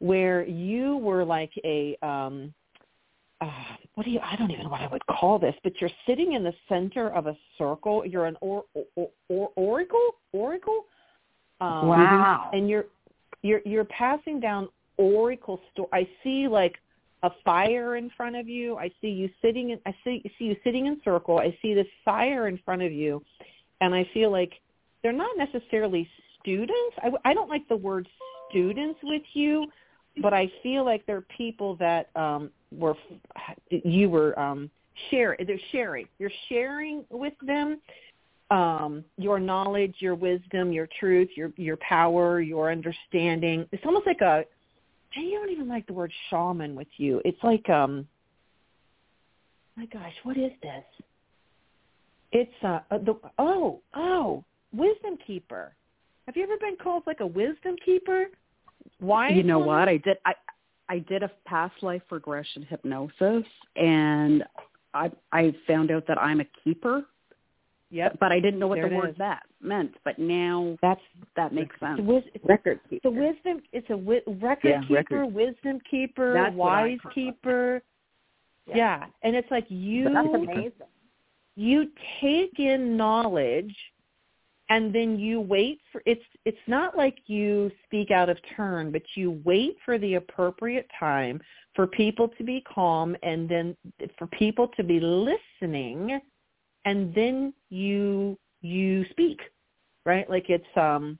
where 0.00 0.44
you 0.44 0.96
were 0.96 1.24
like 1.24 1.52
a, 1.64 1.96
um, 2.02 2.52
uh, 3.40 3.50
what 3.94 4.04
do 4.04 4.10
you, 4.10 4.18
I 4.18 4.34
don't 4.34 4.50
even 4.50 4.64
know 4.64 4.70
what 4.70 4.80
I 4.80 4.88
would 4.88 5.06
call 5.06 5.38
this, 5.38 5.54
but 5.62 5.80
you're 5.80 5.90
sitting 6.08 6.32
in 6.32 6.42
the 6.42 6.52
center 6.68 7.10
of 7.10 7.28
a 7.28 7.36
circle. 7.56 8.04
You're 8.04 8.26
an 8.26 8.36
or, 8.40 8.64
or, 8.96 9.10
or, 9.28 9.50
oracle, 9.54 10.16
oracle. 10.32 10.86
Um, 11.60 11.86
Wow. 11.86 12.50
And 12.52 12.68
you're, 12.68 12.86
you're, 13.42 13.60
you're 13.64 13.84
passing 13.84 14.40
down 14.40 14.68
oracle 14.96 15.60
story. 15.72 15.88
I 15.92 16.08
see 16.24 16.48
like 16.48 16.74
a 17.22 17.30
fire 17.44 17.94
in 17.94 18.10
front 18.16 18.34
of 18.34 18.48
you. 18.48 18.76
I 18.76 18.90
see 19.00 19.08
you 19.08 19.30
sitting 19.40 19.70
in, 19.70 19.78
I 19.86 19.94
see, 20.02 20.20
see 20.36 20.46
you 20.46 20.56
sitting 20.64 20.86
in 20.86 21.00
circle. 21.04 21.38
I 21.38 21.56
see 21.62 21.74
this 21.74 21.86
fire 22.04 22.48
in 22.48 22.58
front 22.64 22.82
of 22.82 22.90
you. 22.90 23.22
And 23.80 23.94
I 23.94 24.08
feel 24.12 24.32
like 24.32 24.52
they're 25.04 25.12
not 25.12 25.36
necessarily 25.36 26.08
students. 26.40 26.96
I, 26.98 27.10
I 27.30 27.34
don't 27.34 27.50
like 27.50 27.68
the 27.68 27.76
word 27.76 28.08
students 28.50 28.98
with 29.04 29.22
you, 29.34 29.66
but 30.22 30.32
I 30.32 30.50
feel 30.62 30.84
like 30.84 31.04
they're 31.06 31.26
people 31.36 31.76
that 31.76 32.08
um 32.16 32.50
were 32.72 32.96
you 33.70 34.10
were 34.10 34.36
um 34.38 34.70
share 35.10 35.36
they're 35.46 35.60
sharing. 35.70 36.08
You're 36.18 36.32
sharing 36.48 37.04
with 37.10 37.34
them 37.46 37.80
um 38.50 39.04
your 39.18 39.38
knowledge, 39.38 39.96
your 39.98 40.14
wisdom, 40.14 40.72
your 40.72 40.88
truth, 40.98 41.28
your 41.36 41.52
your 41.56 41.76
power, 41.76 42.40
your 42.40 42.72
understanding. 42.72 43.66
It's 43.70 43.84
almost 43.84 44.06
like 44.06 44.22
a 44.22 44.44
I 45.16 45.20
don't 45.20 45.50
even 45.50 45.68
like 45.68 45.86
the 45.86 45.92
word 45.92 46.12
shaman 46.30 46.74
with 46.74 46.88
you. 46.96 47.20
It's 47.26 47.42
like 47.42 47.68
um 47.68 48.08
my 49.76 49.86
gosh, 49.86 50.14
what 50.22 50.38
is 50.38 50.52
this? 50.62 50.84
It's 52.32 52.64
uh 52.64 52.80
uh, 52.90 52.98
the 52.98 53.18
oh, 53.38 53.80
oh, 53.94 54.44
wisdom 54.74 55.16
keeper. 55.26 55.74
Have 56.26 56.36
you 56.36 56.42
ever 56.44 56.56
been 56.58 56.76
called 56.82 57.04
like 57.06 57.20
a 57.20 57.26
wisdom 57.26 57.76
keeper? 57.84 58.26
Why? 59.00 59.30
you 59.30 59.42
know 59.42 59.58
what 59.58 59.88
I 59.88 59.96
did 59.98 60.18
I 60.26 60.34
I 60.88 60.98
did 60.98 61.22
a 61.22 61.30
past 61.46 61.74
life 61.82 62.02
regression 62.10 62.62
hypnosis 62.68 63.44
and 63.76 64.44
I 64.92 65.10
I 65.32 65.54
found 65.66 65.90
out 65.90 66.06
that 66.06 66.20
I'm 66.20 66.40
a 66.40 66.44
keeper 66.62 67.04
Yep. 67.90 68.18
but 68.20 68.32
I 68.32 68.40
didn't 68.40 68.58
know 68.58 68.66
what 68.66 68.76
There 68.76 68.88
the 68.90 68.96
word 68.96 69.10
is. 69.10 69.16
that 69.18 69.42
meant 69.62 69.92
but 70.04 70.18
now 70.18 70.76
That's 70.82 71.00
that 71.36 71.52
makes 71.54 71.78
sense 71.80 71.96
the 71.98 72.02
wis- 72.02 72.24
it's 72.34 72.44
Record 72.44 72.80
the 73.02 73.10
wisdom. 73.10 73.62
It's 73.72 73.86
a 73.88 73.94
wi- 73.96 74.22
record 74.26 74.68
Yeah, 74.68 74.80
keeper, 74.82 74.94
record. 75.20 75.34
wisdom 75.34 75.78
keeper, 75.90 76.32
That's 76.34 76.54
wise 76.54 76.98
keeper. 77.14 77.82
Yeah. 78.66 78.76
Yeah. 78.76 79.06
and 79.22 79.34
it's 79.36 79.50
like 79.50 79.66
you 79.68 80.04
That's 80.12 80.28
amazing. 80.34 80.72
you 81.56 81.88
take 82.20 82.58
in 82.58 82.96
knowledge 82.96 83.74
and 84.70 84.94
then 84.94 85.18
you 85.18 85.40
wait 85.40 85.80
for 85.92 86.02
it's 86.06 86.24
it's 86.44 86.56
not 86.66 86.96
like 86.96 87.18
you 87.26 87.70
speak 87.84 88.10
out 88.10 88.28
of 88.28 88.38
turn 88.56 88.90
but 88.90 89.02
you 89.14 89.40
wait 89.44 89.76
for 89.84 89.98
the 89.98 90.14
appropriate 90.14 90.88
time 90.98 91.40
for 91.74 91.86
people 91.86 92.28
to 92.28 92.44
be 92.44 92.64
calm 92.72 93.16
and 93.22 93.48
then 93.48 93.76
for 94.18 94.26
people 94.28 94.68
to 94.68 94.82
be 94.82 95.00
listening 95.00 96.20
and 96.84 97.14
then 97.14 97.52
you 97.70 98.38
you 98.62 99.04
speak 99.10 99.40
right? 100.06 100.28
Like 100.28 100.50
it's 100.50 100.64
um 100.76 101.18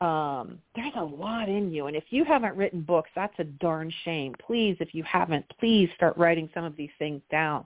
um 0.00 0.58
there's 0.74 0.92
a 0.96 1.04
lot 1.04 1.48
in 1.48 1.70
you. 1.70 1.86
And 1.86 1.96
if 1.96 2.04
you 2.10 2.24
haven't 2.24 2.56
written 2.56 2.82
books 2.82 3.10
that's 3.14 3.34
a 3.38 3.44
darn 3.44 3.92
shame. 4.04 4.34
Please 4.44 4.76
if 4.80 4.94
you 4.94 5.02
haven't 5.04 5.44
please 5.58 5.88
start 5.96 6.16
writing 6.16 6.48
some 6.54 6.64
of 6.64 6.76
these 6.76 6.90
things 6.98 7.22
down. 7.30 7.64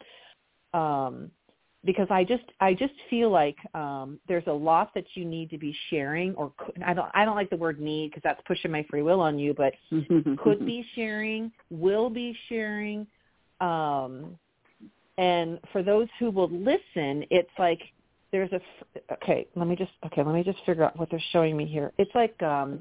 Um 0.74 1.30
because 1.88 2.08
I 2.10 2.22
just 2.22 2.44
I 2.60 2.74
just 2.74 2.92
feel 3.08 3.30
like 3.30 3.56
um 3.74 4.20
there's 4.28 4.46
a 4.46 4.52
lot 4.52 4.92
that 4.94 5.06
you 5.14 5.24
need 5.24 5.48
to 5.48 5.56
be 5.56 5.74
sharing 5.88 6.34
or 6.34 6.52
could, 6.58 6.82
I 6.86 6.92
don't 6.92 7.08
I 7.14 7.24
don't 7.24 7.34
like 7.34 7.48
the 7.48 7.56
word 7.56 7.80
need 7.80 8.10
because 8.10 8.22
that's 8.22 8.42
pushing 8.46 8.70
my 8.70 8.84
free 8.90 9.00
will 9.00 9.22
on 9.22 9.38
you 9.38 9.54
but 9.54 9.72
could 10.36 10.66
be 10.66 10.84
sharing, 10.94 11.50
will 11.70 12.10
be 12.10 12.36
sharing 12.50 13.06
um 13.62 14.38
and 15.16 15.58
for 15.72 15.82
those 15.82 16.08
who 16.18 16.30
will 16.30 16.50
listen 16.50 17.24
it's 17.30 17.48
like 17.58 17.80
there's 18.32 18.52
a 18.52 18.56
f- 18.56 19.02
okay 19.10 19.46
let 19.56 19.66
me 19.66 19.74
just 19.74 19.92
okay 20.04 20.22
let 20.22 20.34
me 20.34 20.42
just 20.42 20.58
figure 20.66 20.84
out 20.84 20.94
what 20.98 21.08
they're 21.10 21.24
showing 21.32 21.56
me 21.56 21.64
here 21.64 21.90
it's 21.96 22.14
like 22.14 22.40
um 22.42 22.80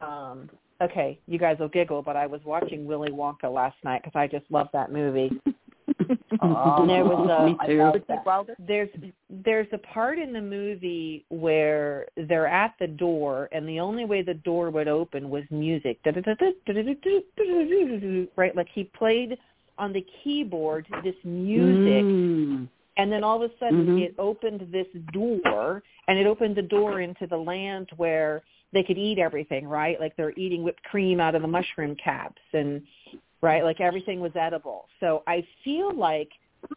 um 0.00 0.48
okay, 0.82 1.18
you 1.26 1.38
guys 1.38 1.56
will 1.58 1.70
giggle, 1.70 2.02
but 2.02 2.16
I 2.16 2.26
was 2.26 2.42
watching 2.44 2.84
Willy 2.84 3.10
Wonka 3.10 3.50
last 3.50 3.76
night 3.82 4.02
because 4.04 4.14
I 4.14 4.26
just 4.26 4.44
love 4.50 4.68
that 4.74 4.92
movie. 4.92 5.30
there 5.98 7.04
was 7.04 7.28
a- 7.30 7.46
me 7.46 7.56
I 7.60 7.66
too. 7.66 7.78
love 7.78 8.46
There's 8.58 8.88
there's 9.30 9.66
a 9.72 9.78
part 9.78 10.18
in 10.18 10.32
the 10.32 10.40
movie 10.40 11.24
where 11.28 12.06
they're 12.16 12.46
at 12.46 12.74
the 12.78 12.86
door, 12.86 13.48
and 13.52 13.68
the 13.68 13.80
only 13.80 14.04
way 14.04 14.22
the 14.22 14.34
door 14.34 14.70
would 14.70 14.88
open 14.88 15.30
was 15.30 15.44
music. 15.50 15.98
Right, 18.36 18.56
like 18.56 18.68
he 18.74 18.84
played 18.84 19.38
on 19.78 19.92
the 19.92 20.04
keyboard 20.22 20.86
this 21.04 21.14
music 21.24 22.02
Mm. 22.04 22.68
and 22.96 23.12
then 23.12 23.22
all 23.22 23.42
of 23.42 23.50
a 23.50 23.54
sudden 23.58 23.86
Mhm. 23.88 24.00
it 24.04 24.14
opened 24.18 24.60
this 24.72 24.86
door 25.12 25.82
and 26.08 26.18
it 26.18 26.26
opened 26.26 26.56
the 26.56 26.62
door 26.62 27.00
into 27.02 27.26
the 27.26 27.36
land 27.36 27.90
where 27.98 28.42
they 28.72 28.82
could 28.82 28.96
eat 28.96 29.18
everything 29.18 29.68
right 29.68 30.00
like 30.00 30.16
they're 30.16 30.32
eating 30.36 30.62
whipped 30.62 30.82
cream 30.84 31.20
out 31.20 31.34
of 31.34 31.42
the 31.42 31.48
mushroom 31.48 31.94
caps 31.96 32.40
and 32.54 32.86
right 33.42 33.64
like 33.64 33.80
everything 33.80 34.20
was 34.20 34.32
edible 34.34 34.86
so 35.00 35.22
i 35.26 35.44
feel 35.64 35.94
like 35.94 36.28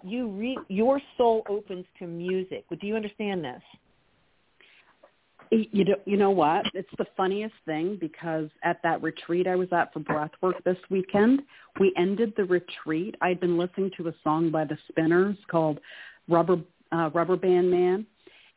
you 0.04 0.28
re- 0.30 0.58
your 0.68 1.02
soul 1.18 1.44
opens 1.50 1.86
to 1.98 2.06
music 2.06 2.66
do 2.80 2.88
you 2.88 2.96
understand 2.96 3.44
this 3.44 3.62
You 5.52 5.84
know, 5.84 5.96
you 6.06 6.16
know 6.16 6.30
what? 6.30 6.66
It's 6.76 6.90
the 7.00 7.08
funniest 7.18 7.56
thing 7.66 7.98
because 8.00 8.50
at 8.64 8.78
that 8.84 9.02
retreat 9.02 9.48
I 9.48 9.56
was 9.56 9.68
at 9.72 9.92
for 9.92 10.00
breathwork 10.02 10.64
this 10.64 10.78
weekend, 10.92 11.42
we 11.80 11.92
ended 11.98 12.34
the 12.38 12.46
retreat. 12.46 13.16
I'd 13.22 13.40
been 13.40 13.58
listening 13.58 13.90
to 13.98 14.10
a 14.10 14.14
song 14.24 14.52
by 14.52 14.66
the 14.66 14.78
Spinners 14.90 15.38
called 15.50 15.80
"Rubber 16.28 16.58
uh, 16.92 17.10
Rubber 17.16 17.36
Band 17.36 17.72
Man," 17.72 18.06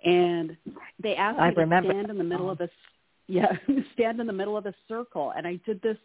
and 0.04 0.54
they 1.02 1.14
asked 1.16 1.38
I 1.38 1.48
me 1.48 1.54
to 1.54 1.60
remember 1.62 1.92
stand 1.92 2.10
in 2.10 2.18
the 2.18 2.24
middle 2.24 2.50
of 2.50 2.58
this. 2.58 2.70
Yeah, 3.28 3.52
stand 3.94 4.20
in 4.20 4.26
the 4.26 4.32
middle 4.32 4.56
of 4.58 4.66
a 4.66 4.74
circle, 4.88 5.32
and 5.34 5.46
I 5.46 5.58
did 5.64 5.80
this 5.80 5.96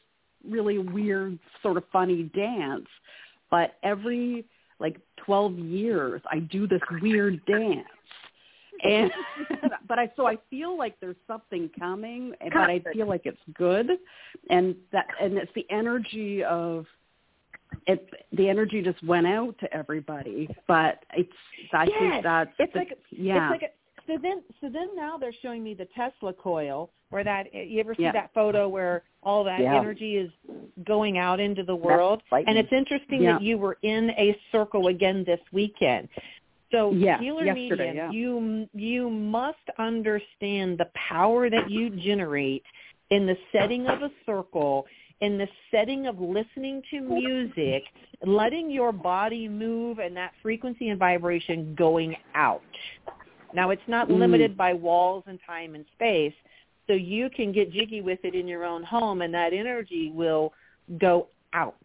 really 0.49 0.77
weird, 0.77 1.37
sort 1.61 1.77
of 1.77 1.83
funny 1.91 2.23
dance. 2.35 2.87
But 3.49 3.75
every 3.83 4.45
like 4.79 4.97
twelve 5.25 5.57
years, 5.57 6.21
I 6.31 6.39
do 6.39 6.67
this 6.67 6.81
weird 7.01 7.43
dance 7.45 7.87
and 8.83 9.11
but 9.87 9.97
I 9.99 10.11
so 10.15 10.27
I 10.27 10.37
feel 10.49 10.77
like 10.77 10.99
there's 10.99 11.15
something 11.27 11.69
coming, 11.79 12.33
but 12.41 12.69
I 12.69 12.81
feel 12.93 13.07
like 13.07 13.21
it's 13.25 13.37
good, 13.55 13.89
and 14.49 14.75
that 14.91 15.07
and 15.21 15.37
it's 15.37 15.51
the 15.55 15.65
energy 15.69 16.43
of 16.43 16.85
it. 17.87 18.07
The 18.33 18.49
energy 18.49 18.81
just 18.81 19.03
went 19.03 19.25
out 19.27 19.55
to 19.59 19.73
everybody, 19.73 20.47
but 20.67 21.03
it's 21.13 21.31
I 21.73 21.85
Yes. 21.85 21.93
think 21.99 22.23
that's 22.23 22.51
It's 22.59 22.73
the, 22.73 22.79
like- 22.79 22.97
yeah 23.11 23.51
It's 23.53 23.61
like 23.61 23.71
a, 23.71 23.73
so 24.07 24.17
then 24.21 24.43
so 24.61 24.69
then 24.69 24.89
now 24.95 25.17
they're 25.17 25.33
showing 25.41 25.63
me 25.63 25.73
the 25.73 25.87
Tesla 25.95 26.33
coil 26.33 26.89
where 27.09 27.23
that 27.23 27.53
you 27.53 27.79
ever 27.79 27.95
see 27.95 28.03
Yeah. 28.03 28.11
that 28.13 28.33
photo 28.33 28.67
where 28.67 29.03
all 29.23 29.43
that 29.45 29.61
Yeah. 29.61 29.75
energy 29.75 30.17
is 30.17 30.31
going 30.83 31.17
out 31.17 31.39
into 31.39 31.63
the 31.63 31.75
world 31.75 32.21
and 32.31 32.57
it's 32.57 32.71
interesting 32.71 33.21
Yeah. 33.23 33.33
that 33.33 33.41
you 33.41 33.57
were 33.57 33.77
in 33.81 34.11
a 34.11 34.37
circle 34.51 34.87
again 34.87 35.23
this 35.23 35.39
weekend. 35.51 36.09
So 36.71 36.91
Yeah, 36.91 37.19
healer 37.19 37.53
medium, 37.53 37.95
yeah. 37.95 38.11
you 38.11 38.67
you 38.73 39.09
must 39.09 39.69
understand 39.77 40.77
the 40.77 40.89
power 40.95 41.49
that 41.49 41.69
you 41.69 41.89
generate 41.91 42.63
in 43.09 43.25
the 43.25 43.37
setting 43.53 43.87
of 43.87 44.01
a 44.01 44.11
circle, 44.25 44.85
in 45.21 45.37
the 45.37 45.47
setting 45.71 46.07
of 46.07 46.19
listening 46.19 46.83
to 46.91 46.99
music, 46.99 47.85
letting 48.25 48.69
your 48.69 48.91
body 48.91 49.47
move 49.47 49.99
and 49.99 50.15
that 50.17 50.33
frequency 50.41 50.89
and 50.89 50.99
vibration 50.99 51.73
going 51.75 52.17
out. 52.35 52.61
Now 53.57 53.71
it's 53.71 53.87
not 53.87 54.07
Mm. 54.07 54.19
limited 54.19 54.55
by 54.55 54.73
walls 54.75 55.23
and 55.25 55.39
time 55.41 55.73
and 55.73 55.83
space, 55.93 56.35
so 56.85 56.93
you 56.93 57.27
can 57.27 57.51
get 57.51 57.71
jiggy 57.71 58.01
with 58.01 58.23
it 58.23 58.35
in 58.35 58.47
your 58.47 58.63
own 58.63 58.83
home 58.83 59.23
and 59.23 59.33
that 59.33 59.51
energy 59.51 60.11
will 60.11 60.53
go 60.99 61.27
out. 61.53 61.75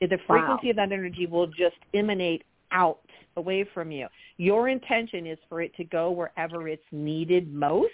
The 0.00 0.18
frequency 0.26 0.70
of 0.70 0.76
that 0.76 0.92
energy 0.92 1.26
will 1.26 1.46
just 1.46 1.76
emanate 1.92 2.44
out 2.70 3.04
away 3.36 3.64
from 3.64 3.90
you. 3.90 4.08
Your 4.38 4.70
intention 4.70 5.26
is 5.26 5.38
for 5.46 5.60
it 5.60 5.74
to 5.74 5.84
go 5.84 6.10
wherever 6.10 6.68
it's 6.68 6.90
needed 6.90 7.52
most 7.52 7.92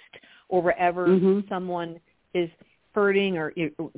or 0.48 0.62
wherever 0.62 1.08
Mhm. 1.08 1.48
someone 1.48 2.00
is 2.32 2.48
hurting 2.94 3.36
or 3.36 3.52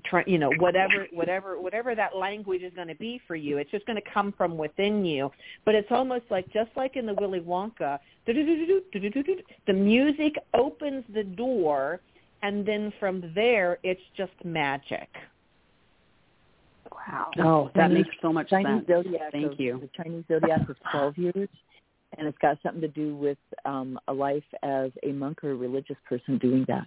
try, 0.04 0.24
you 0.26 0.38
know 0.38 0.50
whatever 0.58 1.06
whatever 1.12 1.60
whatever 1.60 1.94
that 1.94 2.16
language 2.16 2.62
is 2.62 2.72
going 2.74 2.88
to 2.88 2.94
be 2.94 3.20
for 3.26 3.36
you 3.36 3.58
it's 3.58 3.70
just 3.70 3.84
going 3.86 4.00
to 4.00 4.10
come 4.12 4.32
from 4.36 4.56
within 4.56 5.04
you 5.04 5.30
but 5.64 5.74
it's 5.74 5.90
almost 5.90 6.24
like 6.30 6.50
just 6.52 6.70
like 6.76 6.96
in 6.96 7.04
the 7.04 7.14
willy 7.14 7.40
wonka 7.40 7.98
the 8.26 9.72
music 9.72 10.34
opens 10.54 11.04
the 11.14 11.24
door 11.24 12.00
and 12.42 12.64
then 12.66 12.92
from 12.98 13.30
there 13.34 13.78
it's 13.82 14.00
just 14.16 14.32
magic 14.44 15.08
Wow. 17.08 17.30
oh 17.40 17.70
that 17.74 17.90
makes 17.90 18.08
so 18.22 18.32
much 18.32 18.50
Chinese 18.50 18.86
sense. 18.86 19.04
zodiac. 19.04 19.32
Thank 19.32 19.52
of- 19.52 19.60
you. 19.60 19.80
The 19.80 20.02
Chinese 20.02 20.24
zodiac 20.28 20.62
is 20.68 20.76
12 20.90 21.18
years, 21.18 21.48
and 22.16 22.26
it's 22.26 22.38
got 22.38 22.58
something 22.62 22.80
to 22.80 22.88
do 22.88 23.14
with 23.14 23.38
um, 23.64 23.98
a 24.08 24.12
life 24.12 24.44
as 24.62 24.90
a 25.02 25.12
monk 25.12 25.44
or 25.44 25.52
a 25.52 25.54
religious 25.54 25.96
person 26.08 26.38
doing 26.38 26.64
that. 26.68 26.86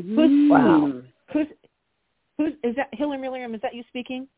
Mm. 0.00 0.48
Wow. 0.50 1.02
who's 1.32 1.46
who's 2.36 2.52
is 2.62 2.76
that 2.76 2.88
healer 2.92 3.18
medium 3.18 3.54
is 3.54 3.60
that 3.62 3.74
you 3.74 3.82
speaking 3.88 4.28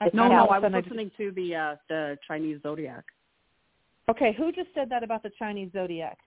I- 0.00 0.10
No, 0.12 0.28
no, 0.28 0.34
I 0.34 0.58
was 0.58 0.62
sudden 0.62 0.74
I 0.74 0.80
just- 0.80 0.90
listening 0.90 1.10
to 1.18 1.30
the 1.32 1.54
uh 1.54 1.76
the 1.88 2.18
Chinese 2.26 2.60
zodiac. 2.62 3.04
okay 4.10 4.32
who 4.32 4.50
just 4.52 4.68
said 4.74 4.88
that 4.90 5.02
about 5.04 5.22
the 5.22 5.30
chinese 5.38 5.70
zodiac 5.72 6.18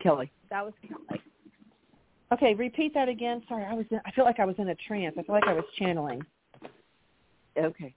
Kelly. 0.00 0.30
That 0.50 0.62
was 0.64 0.74
Kelly. 0.86 1.20
Okay, 2.32 2.52
repeat 2.54 2.92
that 2.92 3.08
again. 3.08 3.42
Sorry, 3.48 3.64
I 3.64 3.72
was. 3.72 3.86
In, 3.90 3.98
I 4.04 4.10
feel 4.10 4.24
like 4.26 4.38
I 4.38 4.44
was 4.44 4.56
in 4.58 4.68
a 4.68 4.74
trance. 4.74 5.16
I 5.18 5.22
feel 5.22 5.34
like 5.34 5.46
I 5.46 5.54
was 5.54 5.64
channeling. 5.78 6.20
Okay. 7.56 7.94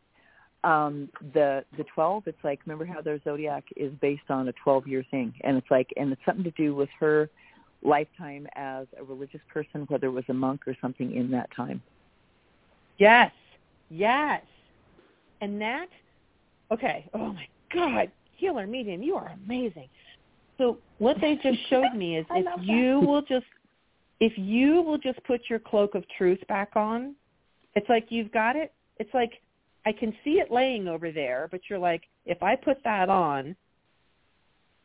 Um, 0.64 1.10
the 1.34 1.66
the 1.78 1.84
12, 1.94 2.24
it's 2.28 2.38
like 2.44 2.61
remember 2.66 2.86
how 2.86 3.02
their 3.02 3.20
zodiac 3.24 3.66
is 3.76 3.91
based 4.02 4.30
on 4.30 4.48
a 4.48 4.53
12 4.64 4.88
year 4.88 5.03
thing, 5.11 5.34
and 5.44 5.57
it's 5.57 5.70
like 5.70 5.90
and 5.98 6.11
it's 6.14 6.22
something 6.26 6.44
to 6.45 6.52
do 6.52 6.74
with 6.74 6.88
her 7.02 7.30
lifetime 7.84 8.47
as 8.56 8.88
a 8.99 9.03
religious 9.03 9.41
person, 9.51 9.85
whether 9.88 10.07
it 10.07 10.11
was 10.11 10.26
a 10.30 10.34
monk 10.34 10.68
or 10.68 10.76
something 10.81 11.15
in 11.15 11.31
that 11.31 11.49
time. 11.56 11.81
Yes, 12.97 13.31
yes, 13.89 14.41
and 15.41 15.60
that. 15.61 15.88
Okay. 16.72 17.10
Oh 17.14 17.34
my 17.34 17.47
God, 17.73 18.11
healer 18.35 18.68
medium, 18.68 19.01
you 19.01 19.15
are 19.15 19.31
amazing. 19.45 19.88
So 20.57 20.77
what 20.97 21.18
they 21.22 21.35
just 21.41 21.57
showed 21.69 21.93
me 21.95 22.18
is 22.18 22.26
if 22.31 22.45
that. 22.45 22.64
you 22.64 22.99
will 22.99 23.22
just 23.22 23.45
if 24.19 24.38
you 24.38 24.81
will 24.81 24.97
just 24.97 25.23
put 25.23 25.41
your 25.49 25.60
cloak 25.60 25.95
of 25.95 26.03
truth 26.18 26.39
back 26.49 26.72
on, 26.76 27.15
it's 27.76 27.88
like 27.88 28.07
you've 28.10 28.31
got 28.31 28.56
it. 28.56 28.73
It's 28.97 29.14
like 29.14 29.31
I 29.85 29.93
can 29.93 30.14
see 30.23 30.39
it 30.39 30.51
laying 30.51 30.88
over 30.88 31.11
there, 31.11 31.47
but 31.51 31.61
you're 31.69 31.80
like, 31.80 32.03
if 32.26 32.43
I 32.43 32.56
put 32.56 32.84
that 32.84 33.10
on, 33.10 33.56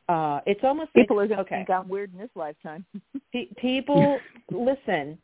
uh, 0.08 0.40
it's 0.46 0.60
almost 0.62 0.92
People 0.94 1.16
like 1.16 1.26
are 1.26 1.28
going 1.28 1.40
okay. 1.40 1.56
think 1.56 1.70
I'm 1.70 1.88
weird 1.88 2.12
in 2.12 2.18
this 2.18 2.30
lifetime. 2.34 2.84
Pe- 3.32 3.48
people 3.56 4.20
listen 4.50 5.18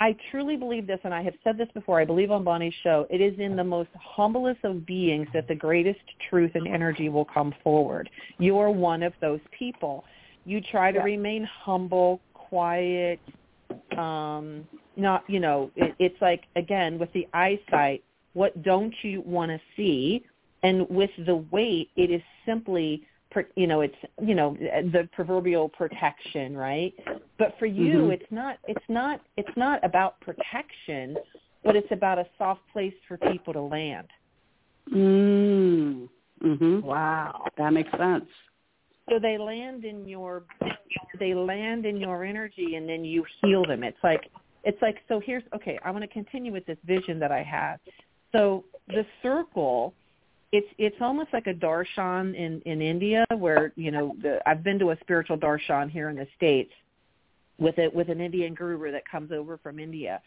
i 0.00 0.14
truly 0.30 0.56
believe 0.56 0.86
this 0.86 0.98
and 1.04 1.14
i 1.14 1.22
have 1.22 1.34
said 1.42 1.56
this 1.56 1.68
before 1.74 2.00
i 2.00 2.04
believe 2.04 2.30
on 2.30 2.44
bonnie's 2.44 2.74
show 2.82 3.06
it 3.10 3.20
is 3.20 3.38
in 3.38 3.56
the 3.56 3.64
most 3.64 3.88
humblest 3.94 4.58
of 4.64 4.84
beings 4.86 5.26
that 5.32 5.46
the 5.48 5.54
greatest 5.54 6.00
truth 6.28 6.50
and 6.54 6.66
energy 6.66 7.08
will 7.08 7.24
come 7.24 7.54
forward 7.62 8.08
you're 8.38 8.70
one 8.70 9.02
of 9.02 9.12
those 9.20 9.40
people 9.56 10.04
you 10.44 10.60
try 10.60 10.90
to 10.92 10.98
Yeah. 10.98 11.04
remain 11.04 11.44
humble 11.44 12.20
quiet 12.34 13.20
um 13.96 14.66
not 14.96 15.24
you 15.28 15.40
know 15.40 15.70
it, 15.76 15.94
it's 15.98 16.20
like 16.20 16.44
again 16.56 16.98
with 16.98 17.12
the 17.12 17.26
eyesight 17.32 18.02
what 18.34 18.62
don't 18.62 18.94
you 19.02 19.22
want 19.22 19.50
to 19.50 19.60
see 19.76 20.24
and 20.62 20.88
with 20.88 21.10
the 21.26 21.36
weight 21.50 21.88
it 21.96 22.10
is 22.10 22.22
simply 22.46 23.06
you 23.56 23.66
know 23.66 23.80
it's 23.80 23.94
you 24.22 24.34
know 24.34 24.56
the 24.92 25.08
proverbial 25.12 25.68
protection 25.68 26.56
right 26.56 26.94
but 27.38 27.54
for 27.58 27.66
you 27.66 27.98
Mhm. 27.98 28.12
it's 28.12 28.30
not 28.30 28.58
it's 28.66 28.88
not 28.88 29.20
it's 29.36 29.56
not 29.56 29.82
about 29.84 30.20
protection 30.20 31.16
but 31.64 31.74
it's 31.76 31.90
about 31.90 32.18
a 32.18 32.26
soft 32.38 32.60
place 32.72 32.94
for 33.08 33.16
people 33.18 33.52
to 33.52 33.60
land 33.60 34.08
Mm. 34.90 36.08
Mhm. 36.42 36.82
Wow. 36.82 37.46
That 37.56 37.72
makes 37.72 37.90
sense. 37.92 38.28
so 39.08 39.18
they 39.18 39.36
land 39.38 39.84
in 39.84 40.06
your 40.06 40.44
they 41.18 41.34
land 41.34 41.84
in 41.86 41.96
your 41.98 42.24
energy 42.24 42.74
and 42.76 42.88
then 42.88 43.04
you 43.04 43.24
heal 43.40 43.64
them 43.64 43.82
it's 43.84 44.02
like 44.02 44.30
it's 44.64 44.80
like 44.80 44.96
so 45.08 45.20
here's 45.20 45.42
okay 45.54 45.78
i 45.84 45.90
want 45.90 46.02
to 46.02 46.08
continue 46.08 46.50
with 46.52 46.64
this 46.66 46.78
vision 46.84 47.18
that 47.18 47.30
i 47.30 47.42
have 47.42 47.80
so 48.32 48.64
the 48.88 49.04
circle 49.22 49.92
it's 50.54 50.66
it's 50.78 50.96
almost 51.00 51.28
like 51.32 51.46
a 51.46 51.54
darshan 51.54 52.34
in 52.34 52.60
in 52.64 52.80
india 52.80 53.24
where 53.36 53.72
you 53.76 53.90
know 53.90 54.14
the 54.22 54.38
i've 54.48 54.62
been 54.62 54.78
to 54.78 54.90
a 54.90 54.96
spiritual 55.00 55.36
darshan 55.36 55.90
here 55.90 56.08
in 56.08 56.16
the 56.16 56.26
states 56.36 56.72
with 57.58 57.78
it 57.78 57.94
with 57.94 58.08
an 58.08 58.20
indian 58.20 58.54
guru 58.54 58.92
that 58.92 59.02
comes 59.08 59.32
over 59.32 59.58
from 59.58 59.78
india 59.78 60.20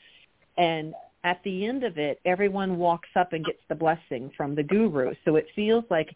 and 0.58 0.94
at 1.24 1.40
the 1.44 1.66
end 1.66 1.84
of 1.84 1.98
it 1.98 2.20
everyone 2.26 2.78
walks 2.78 3.10
up 3.16 3.34
and 3.34 3.45
gets 3.45 3.62
the 3.70 3.76
blessing 3.76 4.32
from 4.36 4.56
the 4.56 4.64
guru 4.64 5.14
so 5.26 5.36
it 5.36 5.48
feels 5.56 5.84
like 5.90 6.16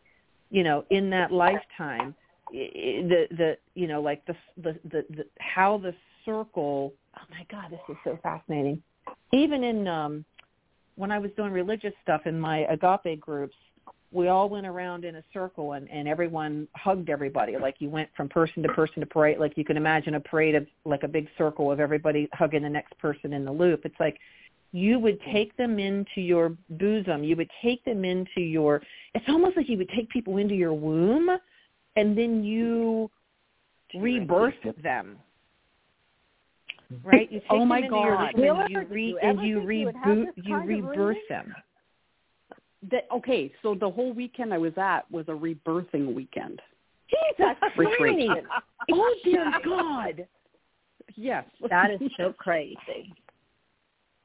you 0.50 0.64
know 0.64 0.84
in 0.90 1.10
that 1.10 1.32
lifetime 1.32 2.14
the 2.52 3.28
the 3.38 3.58
you 3.76 3.88
know 3.88 4.02
like 4.02 4.26
the 4.26 4.36
the 4.58 4.78
the, 4.92 5.06
the 5.16 5.26
how 5.40 5.78
the 5.78 5.94
circle. 6.26 6.94
Oh 7.18 7.24
my 7.30 7.46
God, 7.50 7.72
this 7.72 7.80
is 7.90 7.96
so 8.04 8.18
fascinating. 8.22 8.82
Even 9.34 9.64
in 9.64 9.88
um 9.88 10.26
when 10.96 11.12
I 11.12 11.20
was 11.20 11.32
doing 11.38 11.52
religious 11.52 11.94
stuff 12.04 12.22
in 12.26 12.40
my 12.40 12.60
agape 12.60 13.20
groups, 13.20 13.56
we 14.12 14.28
all 14.28 14.50
went 14.50 14.68
around 14.68 15.06
in 15.06 15.16
a 15.16 15.24
circle 15.34 15.74
and, 15.74 15.90
and 15.90 16.08
everyone 16.08 16.68
hugged 16.76 17.10
everybody. 17.10 17.58
Like 17.58 17.76
you 17.80 17.90
went 17.90 18.10
from 18.16 18.28
person 18.28 18.62
to 18.64 18.70
person 18.70 19.00
to 19.00 19.06
parade. 19.06 19.40
Like 19.40 19.58
you 19.58 19.64
can 19.64 19.78
imagine 19.78 20.16
a 20.16 20.20
parade 20.20 20.56
of 20.56 20.68
like 20.84 21.04
a 21.04 21.08
big 21.08 21.28
circle 21.38 21.72
of 21.72 21.80
everybody 21.80 22.28
hugging 22.34 22.64
the 22.64 22.70
next 22.70 22.98
person 23.00 23.32
in 23.32 23.46
the 23.46 23.52
loop. 23.52 23.82
It's 23.86 24.00
like 24.00 24.18
you 24.74 25.00
would 25.00 25.20
take 25.32 25.56
them 25.56 25.80
into 25.80 26.20
your 26.20 26.56
bosom. 26.72 27.24
You 27.24 27.38
would 27.38 27.50
take 27.62 27.84
them 27.86 28.04
into 28.04 28.42
your, 28.42 28.82
it's 29.16 29.26
almost 29.30 29.56
like 29.56 29.70
you 29.70 29.78
would 29.78 29.90
take 29.90 30.10
people 30.10 30.38
into 30.38 30.56
your 30.56 30.74
womb 30.74 31.30
and 31.96 32.18
then 32.18 32.44
you 32.44 33.10
rebirth 33.96 34.56
them. 34.84 35.18
Mm-hmm. 36.94 37.08
Right? 37.08 37.32
You 37.32 37.40
take 37.40 37.50
Oh, 37.50 37.66
my 37.66 37.82
them 37.82 37.94
into 37.94 37.98
your 38.06 38.16
God. 38.18 38.34
womb 38.38 38.60
and 38.60 38.70
you, 38.70 38.86
re, 38.90 39.06
you 39.08 39.20
and 39.20 39.42
you 39.42 39.56
think 39.66 39.88
you 39.88 39.94
reboot, 39.94 40.28
you 40.36 40.56
rebirth 40.58 41.16
reading? 41.16 41.22
them. 41.30 41.56
That, 42.90 43.08
okay, 43.14 43.52
so 43.62 43.76
the 43.76 43.90
whole 43.90 44.12
weekend 44.14 44.54
I 44.54 44.58
was 44.58 44.74
at 44.78 45.10
was 45.12 45.26
a 45.28 45.32
rebirthing 45.32 46.16
weekend. 46.16 46.60
Jesus 47.10 47.56
Retreat. 47.78 48.30
Oh 48.92 49.16
dear 49.24 49.52
God. 49.64 50.26
Yes. 51.16 51.46
That 51.70 51.92
is 51.92 52.02
so 52.18 52.34
crazy. 52.34 53.14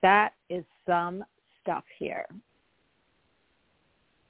That 0.03 0.33
is 0.49 0.65
some 0.87 1.23
stuff 1.61 1.85
here. 1.99 2.25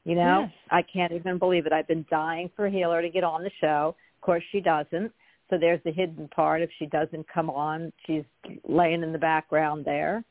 You 0.05 0.17
know, 0.17 0.43
Yes. 0.43 0.53
I 0.71 0.83
can't 0.83 1.13
even 1.13 1.39
believe 1.39 1.67
it. 1.67 1.73
I've 1.73 1.87
been 1.87 2.05
dying 2.11 2.51
for 2.57 2.69
Healer 2.69 3.03
to 3.03 3.09
get 3.09 3.23
on 3.25 3.45
the 3.45 3.51
show. 3.61 3.95
Of 4.17 4.21
course, 4.21 4.43
she 4.51 4.61
doesn't. 4.61 5.13
So 5.49 5.59
there's 5.59 5.81
the 5.85 5.93
hidden 5.93 6.29
part. 6.29 6.61
If 6.61 6.71
she 6.79 6.87
doesn't 6.87 7.27
come 7.33 7.51
on, 7.51 7.93
she's 8.07 8.25
laying 8.69 9.03
in 9.05 9.13
the 9.13 9.19
background 9.19 9.85
there. 9.85 10.25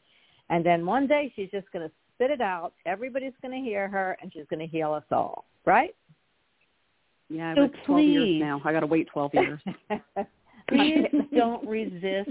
And 0.50 0.66
then 0.66 0.86
one 0.86 1.08
day 1.08 1.32
she's 1.36 1.50
just 1.52 1.72
going 1.72 1.88
to 1.88 1.94
spit 2.16 2.32
it 2.32 2.42
out. 2.42 2.74
Everybody's 2.86 3.34
going 3.42 3.54
to 3.54 3.70
hear 3.70 3.88
her, 3.88 4.18
and 4.22 4.32
she's 4.34 4.46
going 4.50 4.60
to 4.60 4.68
heal 4.68 4.92
us 4.94 5.04
all. 5.12 5.46
Right? 5.66 5.96
Yeah, 7.30 7.56
So 7.56 7.68
but 7.68 7.84
12 7.86 8.04
years 8.04 8.24
please. 8.26 8.40
now. 8.40 8.62
I 8.66 8.72
got 8.72 8.82
to 8.82 8.88
wait 8.88 9.08
12 9.12 9.34
years. 9.34 9.60
Please 10.70 11.06
don't 11.36 11.68
resist. 11.68 12.30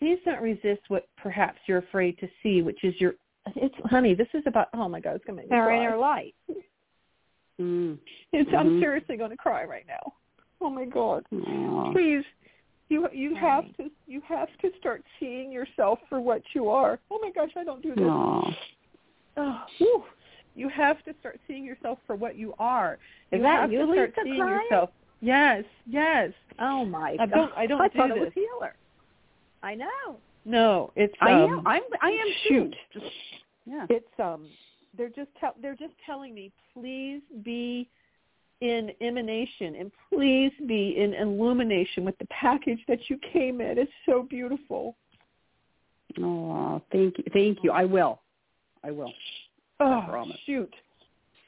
Please 0.00 0.18
don't 0.24 0.42
resist 0.42 0.80
what 0.88 1.06
perhaps 1.16 1.58
you're 1.66 1.78
afraid 1.78 2.18
to 2.18 2.28
see, 2.42 2.62
which 2.62 2.82
is 2.82 2.94
your. 3.00 3.14
It's 3.54 3.74
honey. 3.84 4.14
This 4.14 4.26
is 4.34 4.42
about. 4.46 4.68
Oh 4.74 4.88
my 4.88 4.98
God, 4.98 5.14
it's 5.16 5.24
gonna 5.24 5.36
make 5.36 5.48
me 5.50 5.56
Her 5.56 5.66
cry. 5.66 5.76
inner 5.76 5.96
light. 5.96 6.34
Mm. 7.60 7.98
It's, 8.32 8.50
I'm 8.56 8.70
Mhm. 8.70 8.80
seriously 8.80 9.16
going 9.16 9.30
to 9.30 9.36
cry 9.36 9.64
right 9.64 9.84
now. 9.86 10.14
Oh 10.60 10.70
my 10.70 10.84
God. 10.84 11.24
Aw. 11.32 11.92
Please, 11.92 12.24
you 12.92 13.08
you 13.12 13.34
have 13.36 13.64
to 13.76 13.90
you 14.06 14.20
have 14.28 14.48
to 14.60 14.70
start 14.78 15.02
seeing 15.18 15.50
yourself 15.50 15.98
for 16.08 16.20
what 16.20 16.42
you 16.54 16.68
are. 16.68 16.98
Oh 17.10 17.18
my 17.20 17.30
gosh, 17.30 17.50
I 17.56 17.64
don't 17.64 17.82
do 17.82 17.94
this. 17.94 18.04
Aw. 18.04 18.56
Oh, 19.38 19.60
whew. 19.78 20.04
You 20.54 20.68
have 20.68 21.02
to 21.04 21.14
start 21.20 21.40
seeing 21.48 21.64
yourself 21.64 21.98
for 22.06 22.14
what 22.14 22.36
you 22.36 22.54
are. 22.58 22.98
Is 23.30 23.38
you 23.38 23.42
that 23.42 23.60
have 23.62 23.72
you, 23.72 23.78
to 23.86 23.92
start 23.92 24.10
Lisa, 24.10 24.20
seeing 24.24 24.36
crying? 24.40 24.60
yourself. 24.70 24.90
Yes, 25.20 25.64
yes. 25.86 26.30
Oh 26.60 26.84
my 26.84 27.16
I 27.18 27.26
don't- 27.26 27.52
I 27.56 27.66
don't 27.66 27.80
I 27.80 27.88
do 27.88 27.98
thought 27.98 28.10
it 28.10 28.18
was 28.20 28.32
this. 28.34 28.34
Healer. 28.34 28.74
I 29.62 29.74
know. 29.74 30.18
No, 30.44 30.90
it's 30.96 31.14
I 31.20 31.32
um, 31.32 31.50
am. 31.52 31.66
I'm. 31.66 31.82
I 32.02 32.10
am 32.10 32.26
shoot. 32.48 32.74
too. 32.92 33.00
Just, 33.00 33.12
yeah. 33.64 33.86
It's 33.88 34.20
um, 34.20 34.48
they're 34.96 35.08
just 35.08 35.30
tell 35.38 35.54
they're 35.62 35.76
just 35.76 35.94
telling 36.04 36.34
me 36.34 36.50
please 36.74 37.22
be 37.44 37.88
in 38.62 38.92
emanation 39.00 39.74
and 39.74 39.90
please 40.08 40.52
be 40.68 40.94
in 40.96 41.14
illumination 41.14 42.04
with 42.04 42.16
the 42.18 42.26
package 42.26 42.78
that 42.86 43.00
you 43.10 43.18
came 43.32 43.60
in. 43.60 43.76
It's 43.76 43.90
so 44.06 44.22
beautiful. 44.22 44.96
Oh, 46.20 46.80
thank 46.92 47.18
you. 47.18 47.24
Thank 47.32 47.58
you. 47.64 47.72
I 47.72 47.84
will. 47.84 48.20
I 48.84 48.92
will. 48.92 49.12
Oh, 49.80 50.04
promise. 50.08 50.36
shoot. 50.46 50.72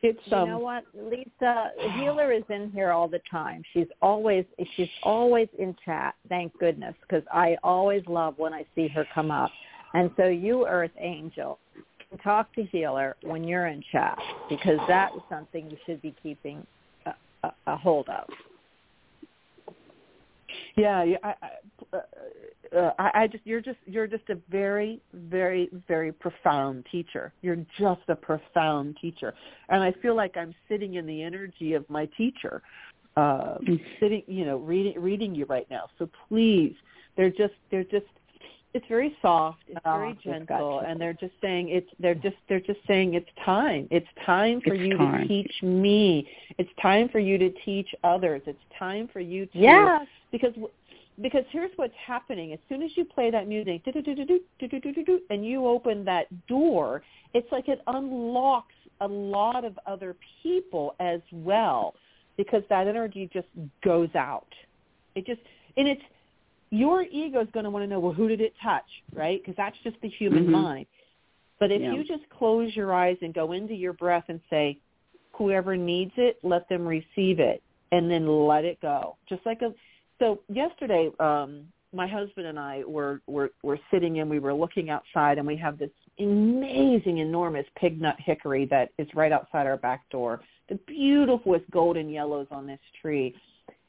It's 0.02 0.18
You 0.26 0.36
um, 0.36 0.48
know 0.48 0.58
what, 0.58 0.84
Lisa? 0.92 1.70
Healer 1.96 2.32
is 2.32 2.42
in 2.50 2.72
here 2.72 2.90
all 2.90 3.06
the 3.06 3.20
time. 3.30 3.62
She's 3.72 3.86
always 4.02 4.44
she's 4.74 4.88
always 5.04 5.48
in 5.58 5.74
chat. 5.84 6.16
Thank 6.28 6.58
goodness, 6.58 6.94
because 7.02 7.22
I 7.32 7.56
always 7.62 8.02
love 8.08 8.34
when 8.36 8.52
I 8.52 8.66
see 8.74 8.88
her 8.88 9.06
come 9.14 9.30
up. 9.30 9.50
And 9.94 10.10
so 10.16 10.26
you, 10.26 10.66
Earth 10.66 10.90
Angel, 10.98 11.58
can 12.10 12.18
talk 12.18 12.52
to 12.54 12.64
Healer 12.64 13.16
when 13.22 13.44
you're 13.44 13.68
in 13.68 13.82
chat 13.92 14.18
because 14.48 14.78
that 14.88 15.12
is 15.14 15.22
something 15.30 15.70
you 15.70 15.76
should 15.86 16.02
be 16.02 16.14
keeping 16.22 16.66
a, 17.66 17.76
hold 17.76 18.08
of. 18.08 18.28
Yeah, 20.76 21.02
yeah. 21.04 21.16
I, 21.22 21.28
I, 21.28 21.96
uh, 21.96 22.00
uh, 22.76 22.92
I, 22.98 23.10
I 23.22 23.26
just 23.26 23.46
you're 23.46 23.60
just 23.60 23.78
you're 23.86 24.06
just 24.06 24.28
a 24.30 24.36
very 24.50 25.00
very 25.12 25.68
very 25.86 26.12
profound 26.12 26.86
teacher. 26.90 27.32
You're 27.42 27.64
just 27.78 28.02
a 28.08 28.16
profound 28.16 28.96
teacher, 29.00 29.34
and 29.68 29.82
I 29.82 29.92
feel 30.02 30.16
like 30.16 30.36
I'm 30.36 30.54
sitting 30.68 30.94
in 30.94 31.06
the 31.06 31.22
energy 31.22 31.74
of 31.74 31.88
my 31.88 32.06
teacher, 32.16 32.62
uh, 33.16 33.58
sitting 34.00 34.22
you 34.26 34.44
know 34.44 34.58
reading 34.58 35.00
reading 35.00 35.34
you 35.34 35.44
right 35.46 35.66
now. 35.70 35.88
So 35.98 36.08
please, 36.28 36.74
they're 37.16 37.30
just 37.30 37.54
they're 37.70 37.84
just 37.84 38.06
it's 38.74 38.86
very 38.88 39.16
soft, 39.22 39.60
it's 39.68 39.80
Oh, 39.84 39.98
very 39.98 40.18
gentle, 40.22 40.80
and 40.80 41.00
they're 41.00 41.12
just 41.14 41.32
saying 41.40 41.68
it's 41.68 41.88
they're 42.00 42.14
just 42.14 42.36
they're 42.48 42.60
just 42.60 42.80
saying 42.88 43.14
it's 43.14 43.30
time. 43.44 43.86
It's 43.90 44.06
time 44.26 44.60
for 44.60 44.74
It's 44.74 44.82
you 44.84 44.96
time. 44.98 45.22
to 45.22 45.28
teach 45.28 45.52
me. 45.62 46.28
It's 46.58 46.70
time 46.82 47.08
for 47.08 47.20
you 47.20 47.38
to 47.38 47.50
teach 47.64 47.88
others. 48.02 48.42
It's 48.46 48.58
time 48.76 49.08
for 49.12 49.20
you 49.20 49.46
to 49.46 49.58
Yes. 49.58 50.06
because 50.32 50.52
because 51.22 51.44
here's 51.50 51.70
what's 51.76 51.94
happening 52.04 52.52
as 52.52 52.58
soon 52.68 52.82
as 52.82 52.90
you 52.96 53.04
play 53.04 53.30
that 53.30 53.46
music 53.46 53.82
and 53.86 55.46
you 55.46 55.66
open 55.66 56.04
that 56.04 56.26
door 56.48 57.02
it's 57.34 57.50
like 57.52 57.68
it 57.68 57.80
unlocks 57.86 58.74
a 59.00 59.06
lot 59.06 59.64
of 59.64 59.78
other 59.86 60.16
people 60.42 60.96
as 60.98 61.20
well 61.32 61.94
because 62.36 62.62
that 62.68 62.88
energy 62.88 63.30
just 63.32 63.46
goes 63.84 64.08
out 64.16 64.48
it 65.14 65.24
just 65.24 65.40
and 65.76 65.86
it's 65.86 66.02
your 66.74 67.02
ego 67.02 67.40
is 67.40 67.48
going 67.52 67.64
to 67.64 67.70
want 67.70 67.82
to 67.82 67.86
know 67.86 68.00
well 68.00 68.12
who 68.12 68.28
did 68.28 68.40
it 68.40 68.54
touch 68.62 68.84
right? 69.12 69.40
Because 69.40 69.56
that's 69.56 69.76
just 69.84 69.96
the 70.02 70.08
human 70.08 70.46
Mhm. 70.46 70.50
mind. 70.50 70.86
But 71.60 71.70
if 71.70 71.80
Yeah. 71.80 71.94
you 71.94 72.04
just 72.04 72.28
close 72.30 72.74
your 72.74 72.92
eyes 72.92 73.16
and 73.22 73.32
go 73.32 73.52
into 73.52 73.74
your 73.74 73.92
breath 73.92 74.24
and 74.28 74.40
say 74.50 74.78
whoever 75.32 75.76
needs 75.76 76.12
it 76.16 76.38
let 76.42 76.68
them 76.68 76.86
receive 76.86 77.40
it 77.40 77.62
and 77.92 78.10
then 78.10 78.26
let 78.46 78.64
it 78.64 78.80
go. 78.80 79.16
Just 79.28 79.44
like 79.46 79.62
a 79.62 79.74
so 80.18 80.40
yesterday 80.48 81.10
um 81.20 81.72
my 81.92 82.08
husband 82.08 82.46
and 82.48 82.58
I 82.58 82.82
were 82.84 83.20
were 83.26 83.50
were 83.62 83.78
sitting 83.90 84.18
and 84.18 84.28
we 84.28 84.40
were 84.40 84.52
looking 84.52 84.90
outside 84.90 85.38
and 85.38 85.46
we 85.46 85.56
have 85.56 85.78
this 85.78 85.92
amazing 86.18 87.18
enormous 87.18 87.66
pig 87.76 88.00
nut 88.00 88.16
hickory 88.18 88.64
that 88.66 88.90
is 88.98 89.12
right 89.14 89.32
outside 89.32 89.66
our 89.66 89.76
back 89.76 90.08
door. 90.10 90.40
The 90.68 90.76
beautifulest 90.86 91.70
golden 91.70 92.08
yellows 92.08 92.48
on 92.50 92.66
this 92.66 92.80
tree 93.00 93.34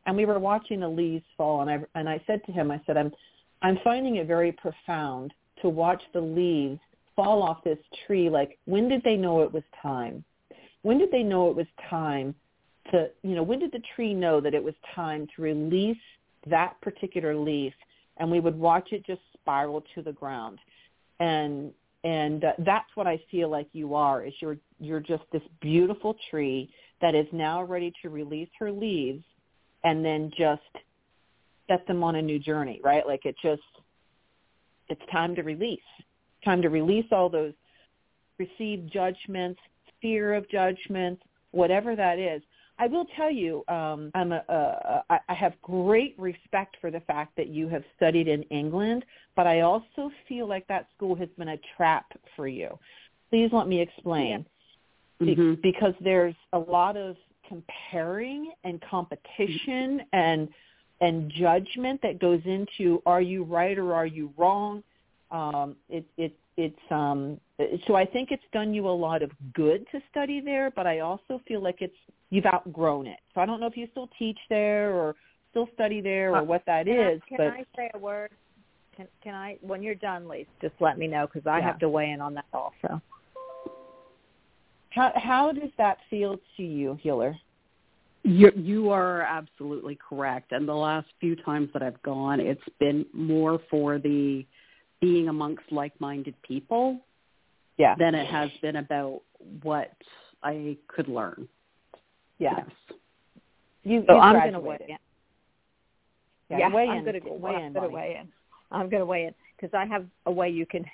and 0.05 0.15
we 0.15 0.25
were 0.25 0.39
watching 0.39 0.79
the 0.79 0.87
leaves 0.87 1.25
fall 1.37 1.61
and 1.61 1.69
I 1.69 1.79
and 1.95 2.07
I 2.07 2.21
said 2.27 2.41
to 2.45 2.51
him 2.51 2.71
I 2.71 2.81
said 2.85 2.97
I'm 2.97 3.11
I'm 3.61 3.79
finding 3.83 4.17
it 4.17 4.27
very 4.27 4.51
profound 4.51 5.33
to 5.61 5.69
watch 5.69 6.01
the 6.13 6.21
leaves 6.21 6.79
fall 7.15 7.41
off 7.41 7.63
this 7.63 7.79
tree. 8.05 8.29
Like 8.29 8.57
when 8.65 8.89
did 8.89 9.01
they 9.03 9.15
know 9.15 9.41
it 9.41 9.51
was 9.51 9.63
time? 9.81 10.23
When 10.83 10.97
did 10.97 11.11
they 11.11 11.23
know 11.23 11.49
it 11.49 11.55
was 11.55 11.67
time 11.89 12.35
to 12.91 13.09
you 13.23 13.35
know 13.35 13.43
when 13.43 13.59
did 13.59 13.71
the 13.71 13.81
tree 13.95 14.13
know 14.13 14.39
that 14.41 14.53
it 14.53 14.63
was 14.63 14.75
time 14.93 15.27
to 15.35 15.41
release 15.41 15.97
that 16.47 16.79
particular 16.81 17.35
leaf? 17.35 17.73
And 18.17 18.31
we 18.31 18.39
would 18.39 18.57
watch 18.57 18.89
it 18.91 19.05
just 19.05 19.21
spiral 19.33 19.83
to 19.95 20.01
the 20.01 20.13
ground. 20.13 20.59
And 21.19 21.71
and 22.03 22.43
uh, 22.43 22.51
that's 22.59 22.89
what 22.93 23.07
I 23.07 23.19
feel 23.31 23.49
like 23.49 23.67
you 23.73 23.95
are 23.95 24.23
is 24.23 24.33
you're 24.39 24.57
you're 24.79 24.99
just 24.99 25.23
this 25.31 25.41
beautiful 25.61 26.15
tree 26.29 26.69
that 27.01 27.15
is 27.15 27.25
now 27.31 27.63
ready 27.63 27.91
to 28.01 28.09
release 28.09 28.49
her 28.59 28.71
leaves 28.71 29.23
and 29.85 30.03
then 30.03 30.31
just 30.37 30.61
set 31.67 31.87
them 31.87 32.03
on 32.03 32.15
a 32.15 32.21
new 32.21 32.39
journey 32.39 32.81
right 32.83 33.07
like 33.07 33.25
it 33.25 33.35
just 33.41 33.61
it's 34.89 35.01
time 35.11 35.33
to 35.35 35.43
release 35.43 35.79
time 36.43 36.61
to 36.61 36.69
release 36.69 37.05
all 37.11 37.29
those 37.29 37.53
received 38.37 38.91
judgments 38.91 39.59
fear 40.01 40.33
of 40.33 40.49
judgments 40.49 41.21
whatever 41.51 41.95
that 41.95 42.19
is 42.19 42.41
I 42.77 42.87
will 42.87 43.05
tell 43.15 43.31
you, 43.31 43.63
um, 43.69 44.11
I'm 44.15 44.33
a, 44.33 44.43
a, 44.49 45.03
I 45.09 45.19
I 45.29 45.33
have 45.33 45.53
great 45.61 46.13
respect 46.17 46.75
for 46.81 46.91
the 46.91 46.99
fact 47.01 47.35
that 47.37 47.47
you 47.47 47.69
have 47.69 47.83
studied 47.95 48.27
in 48.27 48.43
England, 48.43 49.05
but 49.35 49.47
I 49.47 49.61
also 49.61 50.11
feel 50.27 50.47
like 50.47 50.67
that 50.67 50.87
school 50.95 51.15
has 51.15 51.29
been 51.37 51.49
a 51.49 51.57
trap 51.77 52.05
for 52.35 52.47
you. 52.47 52.77
Please 53.29 53.49
let 53.53 53.67
me 53.67 53.79
explain. 53.79 54.45
Be- 55.19 55.35
Mhm. 55.35 55.61
because 55.61 55.93
there's 56.01 56.35
a 56.51 56.59
lot 56.59 56.97
of 56.97 57.15
comparing 57.47 58.51
and 58.63 58.81
competition 58.89 60.01
and 60.13 60.49
and 61.01 61.31
judgment 61.31 61.99
that 62.01 62.19
goes 62.19 62.41
into 62.45 63.01
are 63.05 63.21
you 63.21 63.43
right 63.43 63.77
or 63.77 63.93
are 63.93 64.05
you 64.05 64.31
wrong 64.37 64.81
um 65.31 65.75
it 65.89 66.05
it 66.17 66.33
it's 66.57 66.79
um 66.91 67.39
so 67.85 67.95
i 67.95 68.05
think 68.05 68.31
it's 68.31 68.43
done 68.53 68.73
you 68.73 68.87
a 68.87 68.89
lot 68.89 69.21
of 69.21 69.31
good 69.53 69.85
to 69.91 69.99
study 70.09 70.39
there 70.39 70.71
but 70.71 70.87
i 70.87 70.99
also 70.99 71.41
feel 71.47 71.61
like 71.61 71.77
it's 71.81 71.95
you've 72.29 72.45
outgrown 72.45 73.07
it 73.07 73.19
so 73.33 73.41
i 73.41 73.45
don't 73.45 73.59
know 73.59 73.67
if 73.67 73.75
you 73.75 73.87
still 73.91 74.09
teach 74.17 74.39
there 74.49 74.93
or 74.93 75.15
still 75.51 75.69
study 75.73 76.01
there 76.01 76.33
or 76.33 76.39
Uh, 76.39 76.43
what 76.43 76.63
that 76.65 76.85
Can, 76.85 76.99
is 76.99 77.21
I, 77.23 77.29
can 77.29 77.37
but 77.37 77.47
I 77.47 77.65
say 77.75 77.89
a 77.93 77.97
word? 77.97 78.31
Can 78.95 79.07
can 79.23 79.33
I 79.35 79.57
when 79.61 79.81
you're 79.81 79.95
done, 79.95 80.27
Lise, 80.27 80.45
just 80.61 80.73
let 80.79 80.97
me 80.97 81.07
know 81.07 81.27
because 81.27 81.47
I 81.47 81.59
Yeah. 81.59 81.65
have 81.65 81.79
to 81.79 81.89
weigh 81.89 82.11
in 82.11 82.21
on 82.21 82.33
that 82.35 82.45
also. 82.53 83.01
How 84.95 85.11
how 85.15 85.51
does 85.51 85.69
that 85.77 85.97
feel 86.09 86.39
to 86.57 86.63
you, 86.63 86.97
healer? 87.01 87.35
You 88.23 88.51
you 88.55 88.89
are 88.89 89.21
absolutely 89.21 89.97
correct. 90.07 90.51
And 90.53 90.67
the 90.67 90.73
last 90.73 91.07
few 91.19 91.35
times 91.35 91.69
that 91.73 91.83
I've 91.83 92.01
gone, 92.01 92.39
it's 92.39 92.61
been 92.79 93.05
more 93.13 93.59
for 93.69 93.99
the 93.99 94.45
being 95.01 95.27
amongst 95.27 95.63
like-minded 95.71 96.33
people 96.41 96.99
Yeah. 97.77 97.95
than 97.95 98.15
it 98.15 98.25
has 98.27 98.49
been 98.61 98.77
about 98.77 99.21
what 99.61 99.91
I 100.41 100.77
could 100.87 101.09
learn. 101.09 101.47
Yeah. 102.39 102.55
Yes. 102.57 102.97
You, 103.83 104.03
So 104.07 104.13
you 104.15 104.19
I'm 104.19 104.39
going 104.39 104.53
to 104.53 104.59
weigh 104.59 104.77
in. 104.81 104.97
Yeah, 106.49 106.57
yeah, 106.57 106.69
weigh 106.73 106.87
I'm 106.87 107.01
going 107.03 107.13
to 107.13 107.19
go 107.19 107.33
weigh 107.33 107.55
I'm 107.55 107.61
in. 107.63 107.73
going 107.73 107.73
to 107.73 107.79
Bonnie. 107.81 107.93
weigh 107.95 108.17
in. 108.21 108.27
I'm 108.71 108.89
going 108.89 109.01
to 109.01 109.05
weigh 109.05 109.25
in 109.25 109.35
because 109.55 109.73
I 109.73 109.85
have 109.85 110.05
a 110.25 110.31
way 110.31 110.49
you 110.49 110.65
can 110.65 110.85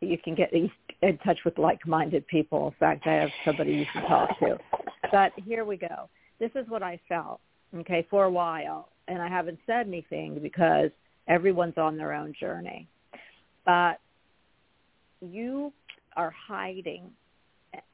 you 0.00 0.18
can 0.18 0.34
get 0.34 0.52
in 0.52 0.70
touch 1.24 1.38
with 1.44 1.58
like-minded 1.58 2.26
people. 2.26 2.68
In 2.68 2.74
fact, 2.78 3.06
I 3.06 3.14
have 3.14 3.30
somebody 3.44 3.72
you 3.72 3.86
can 3.92 4.02
talk 4.02 4.38
to. 4.40 4.58
But 5.10 5.32
here 5.44 5.64
we 5.64 5.76
go. 5.76 6.08
This 6.38 6.50
is 6.54 6.68
what 6.68 6.82
I 6.82 7.00
felt. 7.08 7.40
Okay, 7.74 8.06
for 8.08 8.24
a 8.24 8.30
while, 8.30 8.88
and 9.08 9.20
I 9.20 9.28
haven't 9.28 9.58
said 9.66 9.86
anything 9.86 10.38
because 10.40 10.90
everyone's 11.28 11.76
on 11.76 11.96
their 11.96 12.12
own 12.12 12.34
journey. 12.38 12.86
But 13.64 13.98
you 15.20 15.72
are 16.16 16.32
hiding 16.48 17.10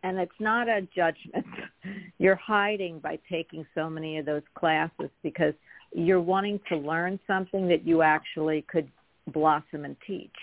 and 0.03 0.19
it's 0.19 0.33
not 0.39 0.69
a 0.69 0.87
judgment. 0.95 1.47
You're 2.19 2.37
hiding 2.37 3.01
by 3.01 3.19
taking 3.31 3.67
so 3.75 3.89
many 3.89 4.19
of 4.19 4.27
those 4.27 4.43
classes 4.55 5.11
because 5.23 5.55
you're 5.95 6.21
wanting 6.21 6.61
to 6.69 6.77
learn 6.77 7.19
something 7.27 7.69
that 7.69 7.87
you 7.87 8.01
actually 8.03 8.65
could 8.69 8.89
blossom 9.33 9.85
and 9.85 9.97
teach. 10.07 10.35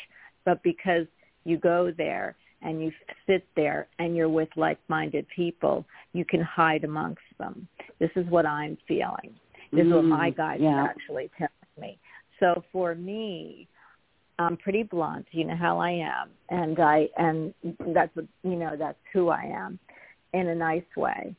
But 0.46 0.62
because 0.62 1.08
you 1.44 1.58
go 1.58 1.92
there 1.98 2.36
and 2.62 2.82
you 2.82 2.92
sit 3.26 3.46
there 3.56 3.88
and 4.00 4.16
you're 4.16 4.30
with 4.30 4.50
like-minded 4.56 5.26
people, 5.34 5.86
you 6.14 6.26
can 6.26 6.42
hide 6.42 6.84
amongst 6.84 7.22
them. 7.38 7.68
This 8.00 8.12
is 8.16 8.26
what 8.28 8.46
I'm 8.46 8.78
feeling. 8.88 9.34
This 9.72 9.86
is 9.86 9.94
what 9.94 10.04
my 10.04 10.32
Mm, 10.32 10.38
guides 10.38 10.64
yeah. 10.64 10.70
are 10.70 10.86
actually 10.90 11.30
telling 11.38 11.52
me. 11.80 12.00
So 12.40 12.64
for 12.72 12.96
me, 12.96 13.68
I'm 14.40 14.58
pretty 14.58 14.84
blunt. 14.84 15.28
You 15.32 15.46
know 15.46 15.56
how 15.56 15.78
I 15.80 15.92
am, 15.92 16.30
and 16.50 16.80
I 16.80 17.10
and 17.18 17.54
that's 17.94 18.16
what 18.16 18.26
you 18.44 18.56
know. 18.56 18.76
That's 18.78 18.98
who 19.12 19.30
I 19.30 19.44
am, 19.44 19.78
in 20.34 20.48
a 20.48 20.56
nice 20.56 20.82
way. 20.96 21.36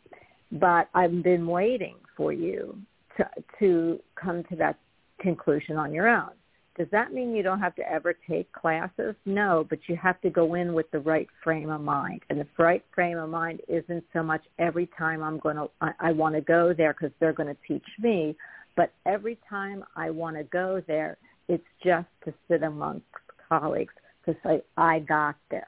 But 0.52 0.88
I've 0.94 1.22
been 1.22 1.46
waiting 1.46 1.96
for 2.16 2.32
you 2.32 2.78
to 3.16 3.28
to 3.58 4.00
come 4.22 4.44
to 4.50 4.56
that 4.56 4.76
conclusion 5.18 5.76
on 5.76 5.92
your 5.94 6.08
own. 6.08 6.32
Does 6.80 6.88
that 6.92 7.12
mean 7.12 7.36
you 7.36 7.42
don't 7.42 7.60
have 7.60 7.74
to 7.74 7.82
ever 7.82 8.14
take 8.26 8.50
classes? 8.52 9.14
No, 9.26 9.66
but 9.68 9.80
you 9.86 9.96
have 9.96 10.18
to 10.22 10.30
go 10.30 10.54
in 10.54 10.72
with 10.72 10.90
the 10.92 11.00
right 11.00 11.28
frame 11.44 11.68
of 11.68 11.82
mind. 11.82 12.22
And 12.30 12.40
the 12.40 12.46
right 12.56 12.82
frame 12.94 13.18
of 13.18 13.28
mind 13.28 13.60
isn't 13.68 14.02
so 14.14 14.22
much 14.22 14.40
every 14.58 14.88
time 14.96 15.22
I'm 15.22 15.38
going 15.40 15.56
to, 15.56 15.68
I, 15.82 15.90
I 16.00 16.12
want 16.12 16.36
to 16.36 16.40
go 16.40 16.72
there 16.72 16.94
because 16.94 17.14
they're 17.20 17.34
going 17.34 17.54
to 17.54 17.56
teach 17.68 17.84
me, 17.98 18.34
but 18.78 18.94
every 19.04 19.38
time 19.46 19.84
I 19.94 20.08
want 20.08 20.38
to 20.38 20.44
go 20.44 20.82
there, 20.86 21.18
it's 21.48 21.62
just 21.84 22.08
to 22.24 22.32
sit 22.48 22.62
amongst 22.62 23.04
colleagues 23.46 23.92
to 24.24 24.34
say, 24.42 24.62
I 24.78 25.00
got 25.00 25.36
this. 25.50 25.60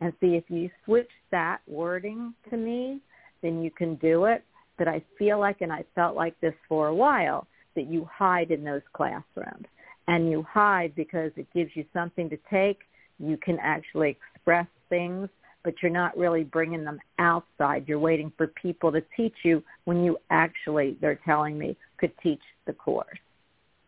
And 0.00 0.12
see, 0.20 0.36
if 0.36 0.44
you 0.46 0.70
switch 0.84 1.10
that 1.32 1.62
wording 1.66 2.32
to 2.50 2.56
me, 2.56 3.00
then 3.42 3.60
you 3.60 3.72
can 3.72 3.96
do 3.96 4.26
it. 4.26 4.44
But 4.78 4.86
I 4.86 5.02
feel 5.18 5.40
like, 5.40 5.62
and 5.62 5.72
I 5.72 5.84
felt 5.96 6.14
like 6.14 6.40
this 6.40 6.54
for 6.68 6.86
a 6.86 6.94
while, 6.94 7.48
that 7.74 7.88
you 7.88 8.08
hide 8.08 8.52
in 8.52 8.62
those 8.62 8.82
classrooms. 8.92 9.66
And 10.06 10.30
you 10.30 10.42
hide 10.42 10.94
because 10.94 11.32
it 11.36 11.46
gives 11.54 11.70
you 11.74 11.84
something 11.92 12.28
to 12.30 12.38
take. 12.50 12.80
You 13.18 13.36
can 13.36 13.58
actually 13.62 14.18
express 14.34 14.66
things, 14.88 15.28
but 15.62 15.74
you're 15.82 15.90
not 15.90 16.16
really 16.16 16.44
bringing 16.44 16.84
them 16.84 16.98
outside. 17.18 17.84
You're 17.86 17.98
waiting 17.98 18.30
for 18.36 18.48
people 18.48 18.92
to 18.92 19.02
teach 19.16 19.34
you 19.44 19.62
when 19.84 20.04
you 20.04 20.18
actually, 20.30 20.96
they're 21.00 21.20
telling 21.24 21.58
me, 21.58 21.76
could 21.96 22.12
teach 22.22 22.42
the 22.66 22.72
course. 22.74 23.18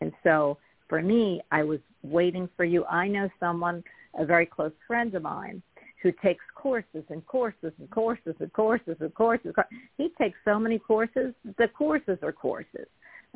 And 0.01 0.12
so 0.22 0.59
for 0.88 1.02
me, 1.02 1.43
I 1.51 1.64
was 1.64 1.80
waiting 2.02 2.48
for 2.56 2.64
you. 2.64 2.84
I 2.86 3.09
know 3.09 3.28
someone, 3.38 3.84
a 4.18 4.24
very 4.24 4.47
close 4.47 4.72
friend 4.86 5.14
of 5.14 5.22
mine, 5.22 5.62
who 6.02 6.12
takes 6.12 6.44
courses 6.55 7.05
and 7.10 7.26
courses 7.26 7.72
and 7.78 7.90
courses 7.90 8.34
and 8.38 8.52
courses 8.52 8.97
and 9.01 9.14
courses. 9.14 9.55
He 9.98 10.10
takes 10.18 10.38
so 10.44 10.59
many 10.59 10.78
courses. 10.78 11.34
The 11.59 11.68
courses 11.68 12.18
are 12.22 12.32
courses. 12.32 12.86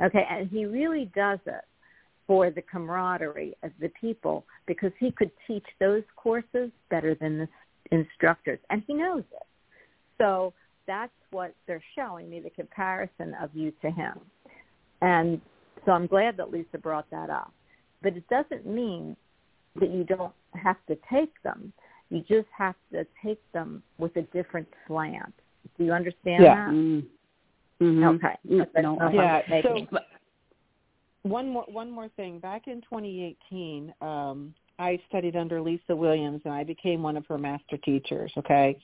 Okay, 0.03 0.25
and 0.31 0.49
he 0.49 0.65
really 0.67 1.11
does 1.15 1.41
it 1.47 1.65
for 2.31 2.49
the 2.49 2.63
camaraderie 2.63 3.57
of 3.65 3.73
the 3.81 3.91
people 4.01 4.45
because 4.69 4.93
he 5.01 5.11
could 5.11 5.33
teach 5.49 5.65
those 5.81 6.05
courses 6.15 6.71
better 6.89 7.17
than 7.17 7.39
the 7.39 7.49
instructors, 7.91 8.61
and 8.71 8.85
he 8.87 8.95
knows 8.95 9.25
it. 9.33 9.47
So 10.17 10.55
that's 10.87 11.11
what 11.33 11.53
they're 11.67 11.83
showing 11.97 12.31
me, 12.31 12.39
the 12.39 12.51
comparison 12.51 13.35
of 13.43 13.51
you 13.53 13.73
to 13.83 13.91
him. 13.91 14.21
And 15.03 15.41
so 15.85 15.91
I'm 15.91 16.07
glad 16.07 16.37
that 16.37 16.53
Lisa 16.53 16.79
brought 16.79 17.11
that 17.11 17.31
up. 17.31 17.53
But 18.01 18.17
it 18.17 18.29
doesn't 18.29 18.65
mean 18.65 19.17
that 19.81 19.91
you 19.91 20.05
don't 20.05 20.33
have 20.55 20.77
to 20.87 20.97
take 21.13 21.33
them. 21.43 21.73
You 22.11 22.21
just 22.21 22.47
have 22.57 22.77
to 22.93 23.05
take 23.25 23.43
them 23.51 23.83
with 23.99 24.15
a 24.15 24.23
different 24.33 24.69
slant. 24.87 25.35
Do 25.77 25.85
you 25.85 25.93
understand 25.93 26.45
Yeah. 26.45 26.55
that? 26.55 26.71
Mm. 26.71 27.07
Mhm. 27.81 28.15
Okay. 28.15 28.37
Mm, 28.47 28.59
That's 28.59 28.85
no, 28.85 29.11
Yeah, 29.11 29.63
so 29.63 29.89
one 31.23 31.49
more 31.49 31.65
one 31.69 31.91
more 31.91 32.09
thing. 32.17 32.39
Back 32.39 32.67
in 32.67 32.81
2018, 32.83 33.93
um, 34.01 34.55
I 34.79 34.99
studied 35.09 35.37
under 35.37 35.61
Lisa 35.61 35.95
Williams, 35.95 36.43
and 36.45 36.55
I 36.55 36.65
became 36.65 37.03
one 37.03 37.17
of 37.17 37.27
her 37.27 37.39
master 37.39 37.77
teachers. 37.79 38.33
Okay, 38.39 38.77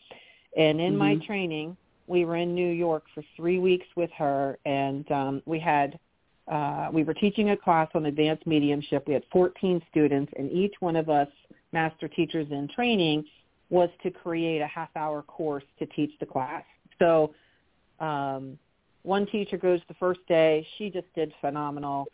and 0.57 0.81
in 0.81 0.97
my 0.97 1.15
Mhm. 1.17 1.27
training, 1.27 1.77
we 2.07 2.25
were 2.25 2.37
in 2.37 2.55
New 2.55 2.71
York 2.71 3.09
for 3.15 3.23
three 3.37 3.59
weeks 3.59 3.87
with 3.97 4.11
her, 4.13 4.59
and 4.65 5.11
um, 5.11 5.43
we 5.47 5.59
had 5.59 5.99
uh, 6.49 6.89
we 6.93 7.03
were 7.03 7.15
teaching 7.15 7.51
a 7.51 7.57
class 7.57 7.89
on 7.95 8.07
advanced 8.07 8.47
mediumship. 8.47 9.07
We 9.09 9.15
had 9.15 9.25
14 9.33 9.83
students, 9.91 10.33
and 10.37 10.51
each 10.53 10.75
one 10.81 10.95
of 10.95 11.09
us 11.11 11.29
master 11.73 12.07
teachers 12.07 12.47
in 12.53 12.69
training 12.69 13.25
was 13.69 13.91
to 14.03 14.13
create 14.13 14.61
a 14.61 14.67
half 14.67 14.91
hour 14.95 15.23
course 15.23 15.65
to 15.79 15.87
teach 15.87 16.17
the 16.21 16.27
class. 16.27 16.63
So 17.01 17.35
um, 17.99 18.57
one 19.03 19.27
teacher 19.27 19.57
goes 19.57 19.81
the 19.89 19.95
first 19.95 20.21
day. 20.29 20.67
She 20.79 20.89
just 20.89 21.13
did 21.15 21.33
phenomenal. 21.41 22.07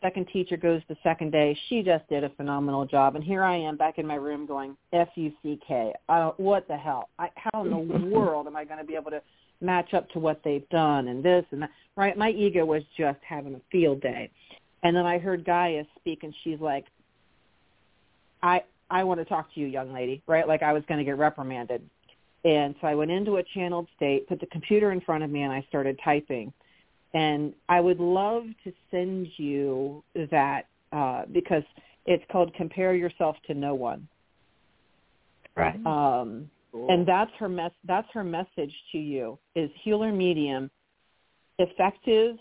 Second 0.00 0.28
teacher 0.32 0.56
goes 0.56 0.80
the 0.88 0.96
second 1.02 1.32
day. 1.32 1.58
She 1.68 1.82
just 1.82 2.08
did 2.08 2.22
a 2.22 2.28
phenomenal 2.30 2.86
job. 2.86 3.16
And 3.16 3.24
here 3.24 3.42
I 3.42 3.56
am 3.56 3.76
back 3.76 3.98
in 3.98 4.06
my 4.06 4.14
room 4.14 4.46
going, 4.46 4.76
F-U-C-K. 4.92 5.92
don't, 6.08 6.38
what 6.38 6.68
the 6.68 6.76
hell? 6.76 7.08
I, 7.18 7.30
how 7.34 7.64
in 7.64 7.70
the 7.70 7.78
world 8.14 8.46
am 8.46 8.54
I 8.54 8.64
going 8.64 8.78
to 8.78 8.84
be 8.84 8.94
able 8.94 9.10
to 9.10 9.20
match 9.60 9.94
up 9.94 10.08
to 10.10 10.20
what 10.20 10.40
they've 10.44 10.68
done 10.68 11.08
and 11.08 11.24
this 11.24 11.44
and 11.50 11.62
that? 11.62 11.70
Right? 11.96 12.16
My 12.16 12.30
ego 12.30 12.64
was 12.64 12.84
just 12.96 13.18
having 13.28 13.56
a 13.56 13.60
field 13.72 14.00
day. 14.00 14.30
And 14.84 14.94
then 14.94 15.04
I 15.04 15.18
heard 15.18 15.44
Gaia 15.44 15.82
speak 15.98 16.22
and 16.22 16.32
she's 16.44 16.60
like, 16.60 16.84
I, 18.40 18.62
I 18.88 19.02
want 19.02 19.18
to 19.18 19.24
talk 19.24 19.52
to 19.54 19.60
you, 19.60 19.66
young 19.66 19.92
lady, 19.92 20.22
right? 20.28 20.46
Like 20.46 20.62
I 20.62 20.72
was 20.72 20.84
going 20.86 20.98
to 20.98 21.04
get 21.04 21.18
reprimanded. 21.18 21.82
And 22.44 22.76
so 22.80 22.86
I 22.86 22.94
went 22.94 23.10
into 23.10 23.38
a 23.38 23.42
channeled 23.54 23.88
state, 23.96 24.28
put 24.28 24.38
the 24.38 24.46
computer 24.46 24.92
in 24.92 25.00
front 25.00 25.24
of 25.24 25.30
me, 25.30 25.42
and 25.42 25.52
I 25.52 25.64
started 25.68 25.98
typing. 26.04 26.52
And 27.14 27.54
I 27.68 27.80
would 27.80 28.00
love 28.00 28.44
to 28.64 28.72
send 28.90 29.28
you 29.36 30.02
that 30.30 30.66
uh, 30.92 31.22
because 31.32 31.62
it's 32.06 32.24
called 32.30 32.54
"Compare 32.54 32.94
Yourself 32.94 33.36
to 33.46 33.54
No 33.54 33.74
One." 33.74 34.06
Right. 35.56 35.74
Um, 35.86 36.50
and 36.72 37.06
that's 37.06 37.30
her 37.38 37.48
mess. 37.48 37.72
That's 37.84 38.08
her 38.12 38.24
message 38.24 38.74
to 38.92 38.98
you: 38.98 39.38
is 39.54 39.70
healer 39.82 40.12
medium 40.12 40.70
effective 41.58 42.36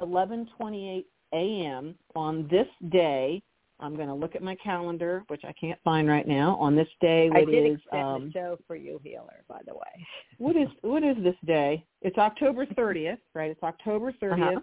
11:28 0.00 1.04
a.m. 1.32 1.94
on 2.16 2.48
this 2.48 2.66
day. 2.90 3.42
I'm 3.80 3.96
going 3.96 4.08
to 4.08 4.14
look 4.14 4.34
at 4.34 4.42
my 4.42 4.54
calendar, 4.56 5.24
which 5.28 5.42
I 5.44 5.52
can't 5.52 5.78
find 5.82 6.08
right 6.08 6.26
now. 6.28 6.56
On 6.56 6.76
this 6.76 6.88
day, 7.00 7.30
I 7.32 7.40
what 7.40 7.50
did 7.50 7.66
is 7.66 7.78
extend 7.78 8.04
um, 8.04 8.24
the 8.26 8.32
show 8.32 8.58
for 8.66 8.76
you, 8.76 9.00
healer, 9.02 9.42
by 9.48 9.60
the 9.66 9.74
way. 9.74 10.06
what 10.38 10.56
is 10.56 10.68
what 10.82 11.02
is 11.02 11.16
this 11.22 11.34
day? 11.46 11.84
It's 12.02 12.18
October 12.18 12.66
30th, 12.66 13.18
right? 13.34 13.50
It's 13.50 13.62
October 13.62 14.12
30th, 14.12 14.32
Uh-huh. 14.32 14.60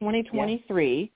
2023. 0.00 1.10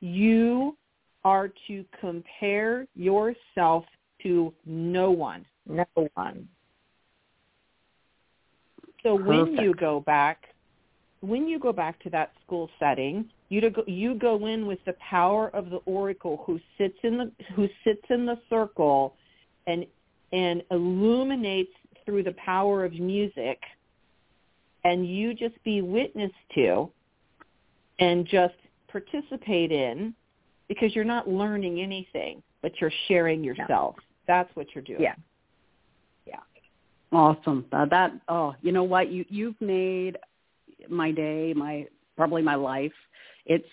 You 0.00 0.76
are 1.24 1.50
to 1.66 1.84
compare 2.00 2.86
yourself 2.94 3.84
to 4.22 4.52
no 4.64 5.10
one. 5.10 5.44
No 5.66 5.86
one. 6.14 6.48
So 9.02 9.14
when 9.14 9.56
you 9.56 9.74
go 9.74 10.00
back, 10.00 10.47
when 11.20 11.48
you 11.48 11.58
go 11.58 11.72
back 11.72 12.00
to 12.04 12.10
that 12.10 12.32
school 12.44 12.70
setting, 12.78 13.28
you 13.48 13.70
go, 13.70 13.82
you 13.86 14.14
go 14.14 14.46
in 14.46 14.66
with 14.66 14.78
the 14.86 14.94
power 14.94 15.48
of 15.54 15.70
the 15.70 15.78
oracle 15.78 16.42
who 16.46 16.60
sits 16.76 16.96
in 17.02 17.18
the 17.18 17.32
who 17.54 17.68
sits 17.84 18.02
in 18.10 18.26
the 18.26 18.38
circle, 18.48 19.14
and 19.66 19.86
and 20.32 20.62
illuminates 20.70 21.72
through 22.04 22.22
the 22.22 22.32
power 22.32 22.84
of 22.84 22.92
music, 22.92 23.60
and 24.84 25.08
you 25.08 25.34
just 25.34 25.62
be 25.64 25.82
witness 25.82 26.32
to, 26.54 26.90
and 27.98 28.26
just 28.26 28.54
participate 28.88 29.72
in, 29.72 30.14
because 30.68 30.94
you're 30.94 31.04
not 31.04 31.28
learning 31.28 31.80
anything. 31.80 32.42
but 32.62 32.72
you're 32.80 32.92
sharing 33.06 33.44
yourself. 33.44 33.96
That's 34.26 34.54
what 34.54 34.66
you're 34.74 34.84
doing. 34.84 35.02
Yeah. 35.02 35.14
Awesome. 37.10 37.64
Uh, 37.72 37.86
that 37.86 38.12
oh, 38.28 38.54
you 38.60 38.70
know 38.70 38.82
what? 38.84 39.10
You 39.10 39.24
you've 39.30 39.58
made 39.60 40.18
my 40.90 41.10
day, 41.10 41.52
my 41.54 41.86
probably 42.16 42.42
my 42.42 42.54
life. 42.54 42.92
It's 43.46 43.68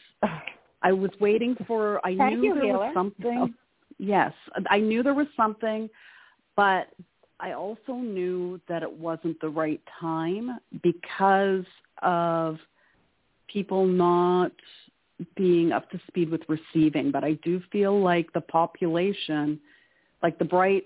I 0.82 0.92
was 0.92 1.12
waiting 1.20 1.56
for 1.68 2.06
I 2.06 2.16
Thank 2.16 2.40
knew 2.40 2.50
you, 2.50 2.54
there 2.56 2.64
healer. 2.64 2.78
was 2.80 2.94
something. 2.94 3.54
Yes, 3.98 4.34
I 4.70 4.80
knew 4.80 5.04
there 5.04 5.14
was 5.14 5.28
something, 5.38 5.90
but 6.56 6.90
I 7.40 7.54
also 7.54 7.94
knew 7.94 8.60
that 8.68 8.84
it 8.84 8.92
wasn't 8.92 9.40
the 9.42 9.50
right 9.50 9.82
time 10.00 10.60
because 10.84 11.66
of 12.02 12.58
people 13.48 13.86
not 13.86 14.52
being 15.36 15.72
up 15.72 15.90
to 15.92 16.00
speed 16.08 16.30
with 16.30 16.42
receiving. 16.48 17.12
But 17.12 17.24
I 17.24 17.34
do 17.44 17.62
feel 17.72 18.02
like 18.02 18.32
the 18.34 18.42
population, 18.42 19.60
like 20.22 20.38
the 20.40 20.46
bright 20.46 20.86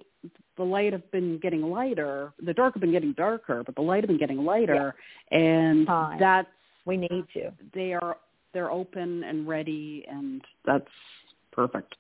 the 0.60 0.66
light 0.66 0.92
have 0.92 1.10
been 1.10 1.40
getting 1.40 1.62
lighter. 1.64 2.34
The 2.46 2.54
dark 2.54 2.74
have 2.76 2.82
been 2.82 2.92
getting 2.92 3.14
darker, 3.14 3.64
but 3.66 3.76
the 3.76 3.82
light 3.82 4.04
have 4.04 4.10
been 4.10 4.20
getting 4.20 4.44
lighter, 4.44 4.94
and 5.32 5.88
Time. 5.88 6.20
that's 6.20 6.50
We 6.86 6.98
need 6.98 7.26
you. 7.34 7.52
they 7.74 7.94
are 7.94 8.18
they're 8.54 8.70
open 8.70 9.24
and 9.24 9.48
ready, 9.48 10.06
and 10.12 10.42
that's 10.66 10.86
perfect. 11.54 11.96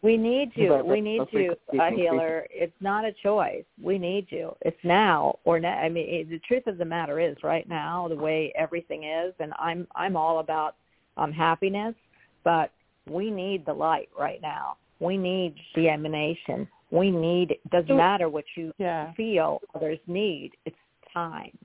We 0.00 0.16
need 0.16 0.52
you. 0.54 0.72
Right, 0.72 0.86
we 0.86 1.00
need 1.00 1.20
That's 1.20 1.32
you, 1.32 1.56
a 1.72 1.90
healer. 1.90 2.46
It's 2.50 2.72
not 2.80 3.04
a 3.04 3.12
choice. 3.12 3.64
We 3.82 3.98
need 3.98 4.28
you. 4.30 4.54
It's 4.62 4.78
now 4.84 5.40
or 5.44 5.58
now. 5.58 5.76
I 5.76 5.88
mean, 5.88 6.28
the 6.30 6.38
truth 6.38 6.68
of 6.68 6.78
the 6.78 6.84
matter 6.84 7.18
is, 7.18 7.36
right 7.42 7.68
now, 7.68 8.06
the 8.08 8.14
way 8.16 8.52
everything 8.56 9.04
is, 9.04 9.34
and 9.38 9.52
I'm 9.58 9.86
I'm 9.94 10.16
all 10.16 10.38
about 10.38 10.76
um 11.18 11.30
happiness, 11.30 11.94
but 12.42 12.70
we 13.10 13.30
need 13.30 13.66
the 13.66 13.74
light 13.74 14.08
right 14.18 14.40
now. 14.40 14.76
We 15.00 15.18
need 15.18 15.56
the 15.74 15.88
emanation. 15.90 16.68
We 16.90 17.10
need. 17.10 17.52
It 17.52 17.70
doesn't 17.70 17.96
matter 17.96 18.28
what 18.28 18.44
you 18.56 18.72
Yeah. 18.78 19.12
feel 19.12 19.60
others 19.74 19.98
need. 20.06 20.52
It's 20.64 20.76
time. 21.12 21.56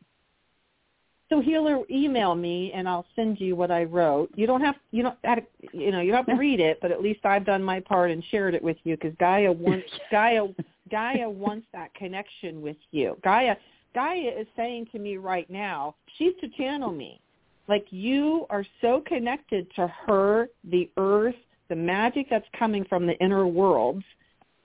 So 1.30 1.40
healer, 1.42 1.80
email 1.90 2.36
me 2.36 2.72
and 2.74 2.88
I'll 2.88 3.06
send 3.16 3.40
you 3.40 3.56
what 3.56 3.72
I 3.72 3.86
wrote. 3.86 4.30
You 4.36 4.46
don't 4.46 4.62
have 4.62 4.76
you 4.92 5.02
don't 5.04 5.18
have 5.24 5.40
to, 5.40 5.44
you 5.74 5.92
know 5.92 6.00
you 6.02 6.12
don't 6.12 6.28
have 6.28 6.36
to 6.36 6.40
read 6.40 6.60
it, 6.60 6.80
but 6.82 6.92
at 6.92 7.02
least 7.02 7.26
I've 7.26 7.46
done 7.46 7.64
my 7.64 7.80
part 7.80 8.12
and 8.12 8.24
shared 8.30 8.54
it 8.54 8.64
with 8.64 8.78
you 8.84 8.96
because 8.98 9.16
Gaia 9.20 9.52
wants 9.52 9.88
Gaia 10.12 10.48
Gaia 10.92 11.30
wants 11.30 11.66
that 11.74 11.94
connection 11.96 12.62
with 12.62 12.78
you. 12.92 13.18
Gaia 13.24 13.56
Gaia 13.96 14.30
is 14.38 14.48
saying 14.56 14.88
to 14.92 15.00
me 15.00 15.18
right 15.18 15.50
now, 15.50 15.96
she's 16.18 16.34
to 16.42 16.50
channel 16.50 16.92
me. 16.92 17.20
Like 17.68 17.86
you 17.90 18.46
are 18.50 18.66
so 18.82 19.02
connected 19.06 19.74
to 19.76 19.88
her, 19.88 20.50
the 20.70 20.90
earth, 20.98 21.36
the 21.70 21.76
magic 21.76 22.28
that's 22.30 22.48
coming 22.58 22.84
from 22.86 23.08
the 23.08 23.18
inner 23.20 23.48
worlds. 23.48 24.04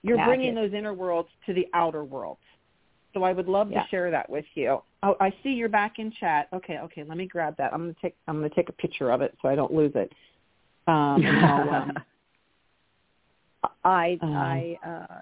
You're 0.01 0.17
Magic. 0.17 0.29
bringing 0.29 0.55
those 0.55 0.73
inner 0.73 0.93
worlds 0.93 1.29
to 1.45 1.53
the 1.53 1.67
outer 1.73 2.03
worlds. 2.03 2.39
So 3.13 3.23
I 3.23 3.33
would 3.33 3.47
love 3.47 3.71
Yeah. 3.71 3.83
to 3.83 3.89
share 3.89 4.11
that 4.11 4.29
with 4.29 4.45
you. 4.55 4.81
Oh, 5.03 5.15
I 5.19 5.31
see 5.43 5.49
you're 5.49 5.69
back 5.69 5.97
in 5.99 6.11
chat. 6.11 6.47
Okay, 6.53 6.77
okay, 6.79 7.03
let 7.03 7.17
me 7.17 7.25
grab 7.25 7.55
that. 7.57 7.73
I'm 7.73 7.81
gonna 7.81 7.95
take 8.01 8.15
I'm 8.27 8.35
gonna 8.37 8.49
take 8.49 8.69
a 8.69 8.73
picture 8.73 9.11
of 9.11 9.21
it 9.21 9.35
so 9.41 9.49
I 9.49 9.55
don't 9.55 9.73
lose 9.73 9.93
it. 9.95 10.11
Um, 10.87 11.25
um, 11.25 11.93
I 13.83 14.17
Um, 14.21 14.35
I 14.35 14.77
uh 14.85 15.21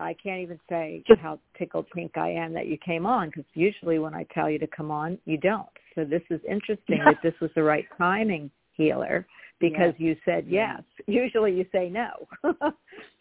I 0.00 0.14
can't 0.14 0.40
even 0.40 0.58
say 0.68 1.02
Just- 1.06 1.20
how 1.20 1.38
tickled 1.56 1.88
pink 1.90 2.16
I 2.16 2.30
am 2.30 2.52
that 2.54 2.66
you 2.66 2.76
came 2.78 3.06
on 3.06 3.28
because 3.28 3.44
usually 3.54 3.98
when 3.98 4.14
I 4.14 4.24
tell 4.34 4.50
you 4.50 4.58
to 4.58 4.66
come 4.66 4.90
on, 4.90 5.18
you 5.24 5.38
don't. 5.38 5.68
So 5.94 6.04
this 6.04 6.22
is 6.30 6.40
interesting 6.48 6.98
that 7.04 7.18
this 7.22 7.34
was 7.40 7.50
the 7.54 7.62
right 7.62 7.86
timing, 7.96 8.50
healer, 8.72 9.26
because 9.62 9.94
you 9.98 10.16
said 10.24 10.44
yes. 10.48 10.82
Usually 11.06 11.52
you 11.52 11.64
say 11.72 11.88
no. 11.88 12.10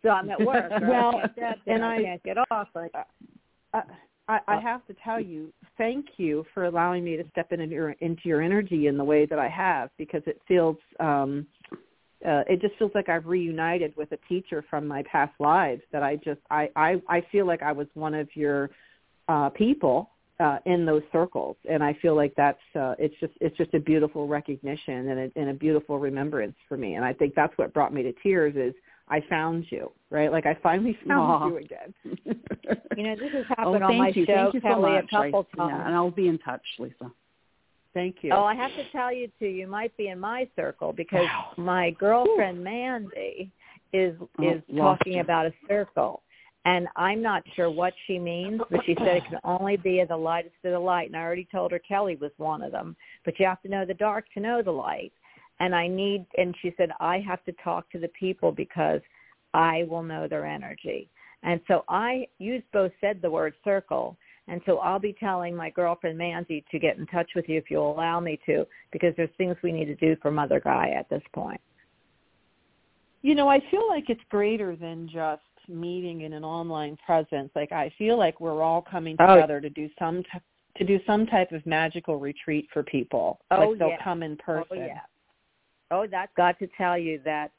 so 0.02 0.10
I'm 0.10 0.30
at 0.30 0.42
work. 0.42 0.72
Well, 0.82 1.16
I 1.18 1.28
get 1.36 1.60
and 1.68 1.84
I 1.86 1.96
I- 1.96 2.04
can't 2.04 2.24
get 2.24 2.38
off. 2.52 2.68
Like, 2.76 2.92
I, 3.74 3.82
I, 4.28 4.40
I 4.48 4.60
have 4.60 4.86
to 4.88 4.96
tell 5.04 5.20
you, 5.20 5.54
thank 5.78 6.06
you 6.18 6.46
for 6.54 6.66
allowing 6.66 7.04
me 7.04 7.16
to 7.18 7.24
step 7.32 7.52
into 7.52 7.68
your 7.68 7.92
into 7.92 8.22
your 8.26 8.42
energy 8.42 8.88
in 8.88 8.98
the 8.98 9.04
way 9.04 9.26
that 9.26 9.40
I 9.40 9.48
have 9.48 9.90
because 9.98 10.22
it 10.26 10.42
feels 10.48 10.78
um 11.00 11.46
uh, 12.26 12.44
it 12.48 12.62
just 12.62 12.76
feels 12.78 12.92
like 12.94 13.10
I've 13.10 13.26
reunited 13.26 13.96
with 13.98 14.12
a 14.12 14.18
teacher 14.30 14.64
from 14.70 14.88
my 14.88 15.04
past 15.12 15.34
lives 15.40 15.82
that 15.92 16.04
I 16.04 16.18
just 16.18 16.42
I 16.50 16.70
I, 16.76 17.02
I 17.10 17.22
feel 17.32 17.48
like 17.48 17.62
I 17.64 17.72
was 17.72 17.88
one 17.94 18.14
of 18.14 18.30
your 18.36 18.70
uh 19.28 19.50
people 19.50 20.11
uh 20.42 20.58
in 20.66 20.86
those 20.86 21.04
circles 21.12 21.56
and 21.70 21.84
I 21.84 21.94
feel 22.02 22.16
like 22.16 22.34
that's 22.36 22.60
uh 22.76 22.96
it's 23.00 23.16
just 23.20 23.34
it's 23.40 23.56
just 23.58 23.74
a 23.74 23.80
beautiful 23.80 24.28
recognition 24.28 25.10
and 25.10 25.20
a, 25.20 25.40
and 25.40 25.50
a 25.50 25.54
beautiful 25.54 26.00
remembrance 26.00 26.56
for 26.68 26.78
me 26.78 26.96
and 26.96 27.06
I 27.06 27.14
think 27.14 27.34
that's 27.36 27.58
what 27.58 27.74
brought 27.74 27.94
me 27.94 28.04
to 28.04 28.14
tears 28.24 28.56
is 28.56 28.74
I 29.08 29.22
found 29.30 29.66
you 29.70 29.92
right 30.10 30.32
like 30.32 30.46
I 30.46 30.58
finally 30.64 30.98
found 31.08 31.32
Aw. 31.32 31.48
you 31.48 31.58
again 31.58 31.94
you 32.98 33.04
know, 33.04 33.16
this 33.16 33.32
has 33.34 33.46
oh, 33.50 33.54
happened 33.58 33.84
on 33.84 33.92
thank 33.92 34.00
my 34.00 34.12
you, 34.16 34.26
show, 34.26 34.34
thank 34.34 34.54
you 34.56 34.62
so 34.62 34.68
Kelly, 34.68 34.92
much. 34.92 35.06
a 35.06 35.08
couple 35.16 35.48
I, 35.54 35.58
times. 35.58 35.72
Yeah, 35.74 35.86
and 35.88 35.96
I'll 35.96 36.12
be 36.12 36.28
in 36.28 36.38
touch, 36.40 36.62
Lisa. 36.80 37.12
thank 37.94 38.18
you 38.22 38.32
Oh, 38.34 38.44
I 38.44 38.56
have 38.56 38.72
to 38.76 38.84
tell 38.92 39.12
you 39.14 39.30
too. 39.40 39.48
You 39.48 39.68
might 39.68 39.96
be 39.98 40.08
in 40.10 40.20
my 40.20 40.48
circle 40.56 40.94
because 40.94 41.28
Wow. 41.28 41.54
my 41.58 41.92
girlfriend 41.92 42.64
Mandy 42.64 43.52
is 43.94 44.16
Oh, 44.40 44.50
is 44.50 44.62
lost 44.70 45.00
talking 45.00 45.14
you. 45.14 45.22
about 45.22 45.46
a 45.46 45.54
circle, 45.68 46.22
and 46.66 46.88
I'm 46.96 47.22
not 47.22 47.44
sure 47.56 47.72
what 47.72 47.94
she 48.06 48.20
means, 48.20 48.62
but 48.70 48.86
she 48.86 48.96
said 49.00 49.18
it 49.18 49.26
can 49.26 49.40
only 49.44 49.78
be 49.78 50.00
in 50.00 50.08
the 50.08 50.18
lightest 50.18 50.56
of 50.64 50.72
the 50.72 50.80
light. 50.80 51.08
And 51.08 51.18
I 51.18 51.22
already 51.22 51.48
told 51.52 51.72
her 51.72 51.80
Kelly 51.80 52.18
was 52.18 52.32
one 52.38 52.62
of 52.62 52.72
them, 52.72 52.96
but 53.26 53.40
you 53.40 53.48
have 53.48 53.62
to 53.64 53.70
know 53.70 53.84
the 53.84 53.96
dark 53.96 54.26
to 54.36 54.40
know 54.40 54.62
the 54.62 54.72
light. 54.72 55.12
And 55.60 55.74
I 55.74 55.88
need, 55.88 56.26
and 56.38 56.56
she 56.62 56.74
said 56.78 56.92
I 57.00 57.20
have 57.28 57.44
to 57.46 57.54
talk 57.64 57.90
to 57.92 58.00
the 58.00 58.10
people 58.10 58.52
because 58.52 59.02
I 59.54 59.86
will 59.90 60.04
know 60.04 60.28
their 60.28 60.46
energy. 60.46 61.10
And 61.44 61.60
so 61.68 61.84
I, 61.90 62.28
you 62.38 62.62
both 62.72 62.92
said 63.02 63.22
the 63.22 63.32
word 63.32 63.54
circle. 63.64 64.18
And 64.48 64.62
so 64.66 64.78
I'll 64.80 65.00
be 65.00 65.16
telling 65.20 65.56
my 65.56 65.72
girlfriend 65.72 66.18
Mandy 66.18 66.64
to 66.72 66.80
get 66.80 66.98
in 66.98 67.08
touch 67.08 67.32
with 67.36 67.46
you 67.48 67.58
if 67.58 67.72
you'll 67.72 67.92
allow 67.92 68.20
me 68.20 68.40
to, 68.46 68.68
because 68.92 69.14
there's 69.18 69.30
things 69.38 69.56
we 69.64 69.72
need 69.72 69.86
to 69.86 69.96
do 69.96 70.16
for 70.22 70.30
Mother 70.30 70.60
Gaia 70.60 70.92
at 70.92 71.10
this 71.10 71.24
point. 71.34 71.62
You 73.24 73.36
know, 73.36 73.48
I 73.48 73.60
feel 73.72 73.88
like 73.88 74.10
it's 74.10 74.22
greater 74.30 74.76
than 74.76 75.08
just 75.08 75.42
meeting 75.68 76.22
in 76.22 76.34
an 76.34 76.44
online 76.44 76.98
presence. 77.06 77.52
Like 77.56 77.72
I 77.72 77.92
feel 77.98 78.18
like 78.18 78.40
we're 78.40 78.62
all 78.62 78.82
coming 78.82 79.16
Oh. 79.20 79.36
together 79.36 79.62
to 79.62 79.70
do 79.70 79.90
some 80.00 80.24
t- 80.24 80.40
to 80.78 80.86
do 80.86 81.00
some 81.06 81.26
type 81.26 81.52
of 81.52 81.66
magical 81.66 82.18
retreat 82.18 82.68
for 82.72 82.84
people. 82.84 83.40
Oh, 83.52 83.70
like 83.70 83.80
they'll 83.80 83.90
yeah. 83.90 84.04
come 84.04 84.24
in 84.24 84.38
person. 84.38 84.68
Oh 84.72 84.76
yeah. 84.76 85.02
Oh, 85.92 86.08
that's 86.08 86.32
got 86.38 86.58
to 86.60 86.68
tell 86.78 86.98
you 86.98 87.20
that 87.26 87.52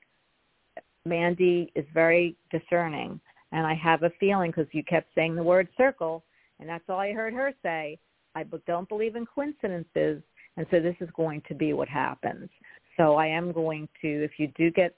Mandy 1.05 1.71
is 1.75 1.85
very 1.93 2.37
discerning, 2.51 3.21
and 3.53 3.67
I 3.67 3.75
have 3.75 4.03
a 4.03 4.11
feeling 4.19 4.51
because 4.51 4.67
you 4.73 4.83
kept 4.85 5.09
saying 5.15 5.35
the 5.35 5.43
word 5.43 5.69
circle, 5.77 6.25
and 6.59 6.69
that's 6.69 6.85
all 6.89 6.99
I 6.99 7.13
heard 7.13 7.35
her 7.35 7.53
say. 7.63 7.99
i 8.35 8.45
don't 8.67 8.89
believe 8.89 9.17
in 9.17 9.27
coincidences, 9.27 10.23
and 10.57 10.67
so 10.71 10.81
this 10.81 10.97
is 11.01 11.11
going 11.15 11.43
to 11.49 11.55
be 11.55 11.73
what 11.75 11.89
happens. 11.89 12.49
So 12.97 13.17
I 13.17 13.27
am 13.27 13.53
going 13.53 13.89
to, 14.01 14.25
if 14.25 14.33
you 14.39 14.49
do 14.57 14.71
get 14.71 14.95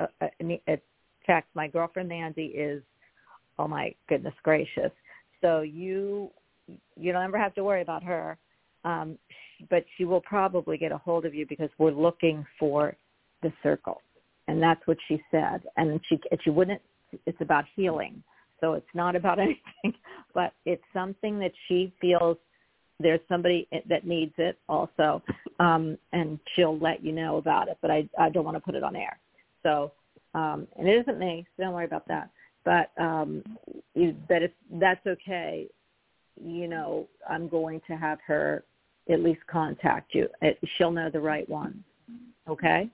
a, 0.00 0.08
a, 0.20 0.60
a 0.68 0.78
text, 1.28 1.48
my 1.54 1.68
girlfriend 1.68 2.08
Mandy 2.08 2.46
is, 2.46 2.82
oh 3.58 3.68
my 3.68 3.94
goodness 4.08 4.34
gracious. 4.42 4.90
So 5.40 5.60
you, 5.60 6.30
you 6.96 7.12
don't 7.12 7.24
ever 7.24 7.38
have 7.38 7.54
to 7.54 7.64
worry 7.64 7.82
about 7.82 8.02
her. 8.02 8.38
Um, 8.84 9.18
but 9.70 9.84
she 9.96 10.04
will 10.04 10.20
probably 10.20 10.78
get 10.78 10.92
a 10.92 10.98
hold 10.98 11.24
of 11.24 11.34
you 11.34 11.46
because 11.48 11.70
we're 11.78 11.90
looking 11.90 12.46
for 12.58 12.96
the 13.42 13.52
circle, 13.62 14.00
and 14.46 14.62
that's 14.62 14.84
what 14.86 14.96
she 15.08 15.20
said. 15.30 15.62
And 15.76 16.00
she 16.08 16.20
she 16.44 16.50
wouldn't. 16.50 16.80
It's 17.26 17.40
about 17.40 17.64
healing, 17.74 18.22
so 18.60 18.74
it's 18.74 18.86
not 18.94 19.16
about 19.16 19.38
anything, 19.40 19.98
but 20.34 20.52
it's 20.64 20.82
something 20.92 21.38
that 21.40 21.52
she 21.66 21.92
feels 22.00 22.36
there's 23.00 23.20
somebody 23.28 23.68
that 23.88 24.06
needs 24.06 24.34
it 24.38 24.58
also, 24.68 25.22
um, 25.60 25.96
and 26.12 26.38
she'll 26.54 26.78
let 26.78 27.04
you 27.04 27.12
know 27.12 27.36
about 27.36 27.68
it. 27.68 27.78
But 27.80 27.90
I 27.90 28.08
I 28.18 28.30
don't 28.30 28.44
want 28.44 28.56
to 28.56 28.60
put 28.60 28.74
it 28.74 28.82
on 28.82 28.96
air. 28.96 29.18
So 29.62 29.92
um, 30.34 30.66
and 30.78 30.88
it 30.88 31.00
isn't 31.00 31.18
me, 31.18 31.46
so 31.56 31.64
don't 31.64 31.74
worry 31.74 31.84
about 31.84 32.06
that. 32.08 32.30
But 32.64 32.90
um, 33.02 33.42
you, 33.94 34.14
but 34.28 34.42
if 34.42 34.50
that's 34.72 35.06
okay, 35.06 35.68
you 36.42 36.68
know, 36.68 37.08
I'm 37.28 37.48
going 37.48 37.80
to 37.86 37.96
have 37.96 38.18
her 38.26 38.64
at 39.10 39.22
least 39.22 39.40
contact 39.50 40.14
you. 40.14 40.28
It, 40.42 40.58
she'll 40.76 40.90
know 40.90 41.10
the 41.10 41.20
right 41.20 41.48
one. 41.48 41.82
Okay? 42.48 42.90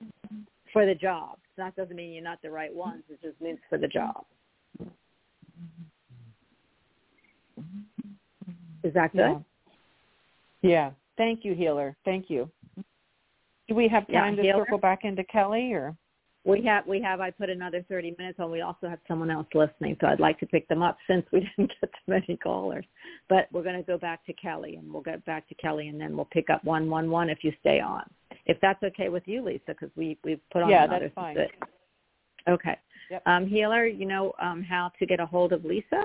For 0.73 0.85
the 0.85 0.95
job. 0.95 1.37
That 1.57 1.75
doesn't 1.75 1.95
mean 1.95 2.13
you're 2.13 2.23
not 2.23 2.41
the 2.41 2.51
right 2.51 2.73
ones. 2.73 3.03
It 3.09 3.21
just 3.21 3.39
means 3.41 3.59
for 3.69 3.77
the 3.77 3.87
job. 3.87 4.25
Is 8.83 8.93
that 8.93 9.11
good? 9.13 9.19
Yeah. 9.19 9.39
Yeah. 10.61 10.91
Thank 11.17 11.45
you, 11.45 11.55
healer. 11.55 11.95
Thank 12.05 12.29
you. 12.29 12.49
Do 13.67 13.75
we 13.75 13.87
have 13.87 14.05
Yeah, 14.09 14.21
time 14.21 14.35
to 14.35 14.41
healer? 14.41 14.65
circle 14.65 14.77
back 14.77 15.05
into 15.05 15.23
Kelly 15.23 15.73
or? 15.73 15.95
We 16.45 16.61
have 16.63 16.85
we 16.85 17.01
have 17.01 17.21
I 17.21 17.31
put 17.31 17.49
another 17.49 17.83
thirty 17.89 18.15
minutes 18.19 18.39
on. 18.39 18.51
We 18.51 18.61
also 18.61 18.87
have 18.87 18.99
someone 19.07 19.31
else 19.31 19.47
listening, 19.55 19.97
so 19.99 20.07
I'd 20.07 20.19
like 20.19 20.39
to 20.39 20.45
pick 20.45 20.67
them 20.67 20.83
up 20.83 20.97
since 21.07 21.25
we 21.33 21.39
didn't 21.57 21.71
get 21.81 21.91
too 21.91 22.07
many 22.07 22.37
callers. 22.37 22.85
But 23.27 23.47
we're 23.51 23.63
going 23.63 23.77
to 23.77 23.83
go 23.83 23.97
back 23.97 24.23
to 24.27 24.33
Kelly, 24.33 24.75
and 24.75 24.93
we'll 24.93 25.01
get 25.01 25.25
back 25.25 25.49
to 25.49 25.55
Kelly, 25.55 25.87
and 25.87 25.99
then 25.99 26.15
we'll 26.15 26.25
pick 26.25 26.51
up 26.51 26.63
one 26.63 26.87
one 26.87 27.09
one 27.09 27.29
if 27.29 27.39
you 27.43 27.51
stay 27.61 27.79
on. 27.79 28.03
If 28.45 28.57
that's 28.61 28.81
okay 28.83 29.09
with 29.09 29.23
you, 29.25 29.43
Lisa, 29.43 29.61
because 29.67 29.89
we 29.95 30.19
we've 30.23 30.39
put 30.51 30.61
on 30.61 30.69
Yeah, 30.69 30.83
another 30.83 31.05
that's 31.05 31.15
fine. 31.15 31.37
Okay. 32.47 32.77
Yep. 33.09 33.23
Um, 33.25 33.47
Healer, 33.47 33.87
you 33.87 34.05
know 34.05 34.33
um, 34.39 34.61
how 34.61 34.91
to 34.99 35.05
get 35.05 35.19
a 35.19 35.25
hold 35.25 35.51
of 35.51 35.65
Lisa? 35.65 36.03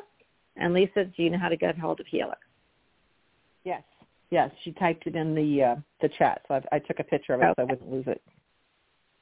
And 0.57 0.73
Lisa, 0.73 1.05
do 1.05 1.23
you 1.23 1.31
know 1.31 1.39
how 1.39 1.49
to 1.49 1.57
get 1.57 1.77
a 1.77 1.81
hold 1.81 2.01
of 2.01 2.07
Healer? 2.07 2.37
Yes. 3.65 3.83
Yes. 4.31 4.51
She 4.65 4.73
typed 4.73 5.07
it 5.07 5.17
in 5.17 5.35
the 5.35 5.63
uh, 5.63 5.77
the 6.01 6.09
chat, 6.19 6.43
so 6.49 6.55
I, 6.55 6.77
I 6.77 6.79
took 6.79 6.99
a 6.99 7.05
picture 7.05 7.35
of 7.35 7.43
it 7.43 7.53
so 7.57 7.63
I 7.63 7.65
wouldn't 7.65 7.91
lose 7.91 8.07
it. 8.07 8.23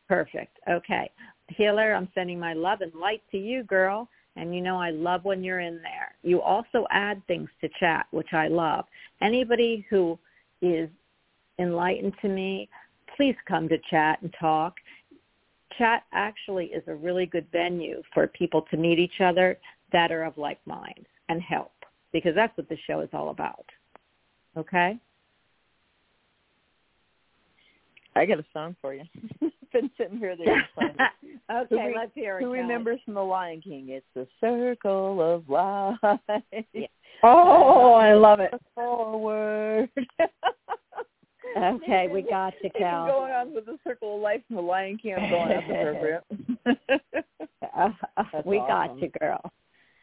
Perfect. 0.09 0.59
Okay. 0.69 1.11
Healer, 1.49 1.95
I'm 1.95 2.09
sending 2.15 2.39
my 2.39 2.55
love 2.55 2.81
and 2.81 2.95
light 2.95 3.23
to 3.31 3.39
you, 3.39 3.63
girl. 3.65 4.09
And 4.37 4.55
you 4.55 4.61
know 4.61 4.81
I 4.81 4.91
love 4.91 5.25
when 5.25 5.43
you're 5.43 5.61
in 5.61 5.83
there. 5.83 6.15
You 6.23 6.41
also 6.41 6.87
add 6.91 7.23
things 7.27 7.49
to 7.61 7.69
chat, 7.81 8.07
which 8.13 8.33
I 8.33 8.49
love. 8.49 8.85
Anybody 9.21 9.85
who 9.91 10.19
is 10.63 10.89
enlightened 11.59 12.15
to 12.23 12.29
me, 12.29 12.69
please 13.17 13.35
come 13.47 13.69
to 13.69 13.79
chat 13.91 14.23
and 14.23 14.33
talk. 14.39 14.75
Chat 15.77 16.05
actually 16.13 16.67
is 16.67 16.85
a 16.87 16.95
really 16.95 17.27
good 17.27 17.47
venue 17.51 18.03
for 18.15 18.27
people 18.29 18.63
to 18.71 18.77
meet 18.77 18.99
each 18.99 19.21
other 19.21 19.59
that 19.93 20.13
are 20.13 20.25
of 20.25 20.39
like 20.39 20.65
minds 20.67 21.07
and 21.29 21.43
help 21.43 21.73
because 22.13 22.35
that's 22.35 22.57
what 22.57 22.69
the 22.69 22.79
show 22.87 23.01
is 23.01 23.09
all 23.13 23.31
about. 23.31 23.67
Okay? 24.57 24.99
I 28.15 28.25
got 28.25 28.39
a 28.39 28.45
song 28.53 28.77
for 28.81 28.95
you. 28.95 29.05
Been 29.81 29.91
sitting 29.97 30.19
here 30.19 30.35
there. 30.37 30.69
okay, 31.53 31.67
Who 31.71 31.77
re- 31.77 31.95
let's 31.97 32.11
hear 32.13 32.39
it. 32.39 32.43
Who 32.43 32.51
remembers 32.51 32.99
from 33.05 33.15
The 33.15 33.23
Lion 33.23 33.61
King? 33.61 33.91
It's 33.91 34.05
the 34.13 34.27
circle 34.41 35.23
of 35.23 35.49
life. 35.49 36.21
Yeah. 36.75 36.87
Oh, 37.25 37.95
I 37.95 38.15
love 38.15 38.39
it. 38.39 38.53
Forward. 38.77 39.91
Okay, 41.57 42.07
we 42.13 42.23
got 42.23 42.53
you, 42.63 42.71
They've 42.73 42.81
Cal. 42.81 43.09
going 43.09 43.33
on 43.33 43.53
with 43.53 43.67
the 43.67 43.77
circle 43.83 44.15
of 44.17 44.23
life 44.23 44.41
from 44.47 44.55
The 44.55 44.63
Lion 44.63 44.99
King. 44.99 45.17
I'm 45.19 45.29
going 45.29 45.51
off 45.51 45.65
the 45.67 45.75
program. 45.75 46.89
Uh, 47.77 47.89
uh, 48.17 48.43
we 48.45 48.59
awesome. 48.59 48.69
got 48.69 49.03
you, 49.03 49.11
girl. 49.21 49.41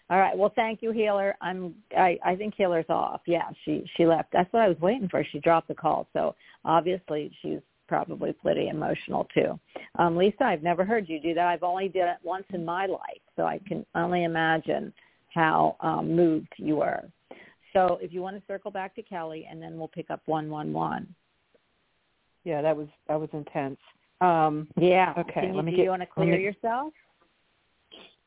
All 0.10 0.20
right. 0.20 0.38
Well, 0.38 0.52
thank 0.58 0.82
you, 0.82 0.92
Healer. 0.92 1.36
I'm. 1.42 1.74
I, 1.98 2.18
I 2.24 2.36
think 2.36 2.54
Healer's 2.58 2.86
off. 2.90 3.22
Yeah, 3.26 3.50
she 3.64 3.86
she 3.96 4.06
left. 4.06 4.34
That's 4.34 4.52
what 4.52 4.64
I 4.64 4.68
was 4.68 4.80
waiting 4.80 5.08
for. 5.10 5.24
She 5.32 5.40
dropped 5.40 5.70
the 5.70 5.76
call. 5.76 6.08
So 6.12 6.36
obviously 6.66 7.32
she's 7.42 7.60
probably 7.88 8.34
pretty 8.34 8.68
emotional 8.70 9.28
too. 9.34 9.60
Um, 10.00 10.16
Lisa, 10.18 10.44
I've 10.44 10.64
never 10.64 10.84
heard 10.86 11.08
you 11.10 11.20
do 11.20 11.34
that. 11.34 11.48
I've 11.48 11.64
only 11.64 11.88
did 11.88 12.06
it 12.08 12.18
once 12.24 12.46
in 12.54 12.64
my 12.66 12.86
life, 12.86 13.22
so 13.36 13.44
I 13.44 13.60
can 13.68 13.86
only 13.96 14.24
imagine 14.24 14.94
how 15.34 15.76
um, 15.82 16.16
moved 16.16 16.48
you 16.58 16.78
were. 16.78 17.04
So 17.74 18.00
if 18.02 18.14
you 18.14 18.22
want 18.22 18.38
to 18.38 18.44
circle 18.48 18.72
back 18.72 18.96
to 18.96 19.02
Kelly, 19.04 19.48
and 19.50 19.62
then 19.62 19.78
we'll 19.78 19.88
pick 19.90 20.10
up 20.10 20.22
one 20.26 20.50
one 20.50 20.72
one. 20.72 21.14
Yeah, 22.44 22.62
that 22.62 22.76
was 22.76 22.88
that 23.08 23.20
was 23.20 23.30
intense. 23.34 23.78
Um, 24.22 24.68
Yeah. 24.78 25.14
Okay, 25.18 25.42
Can 25.42 25.50
you, 25.50 25.56
let 25.56 25.66
me 25.66 25.72
do 25.72 25.78
get- 25.78 25.84
you 25.84 25.90
want 25.90 26.02
to 26.02 26.06
clear 26.08 26.38
me- 26.38 26.44
yourself? 26.44 26.94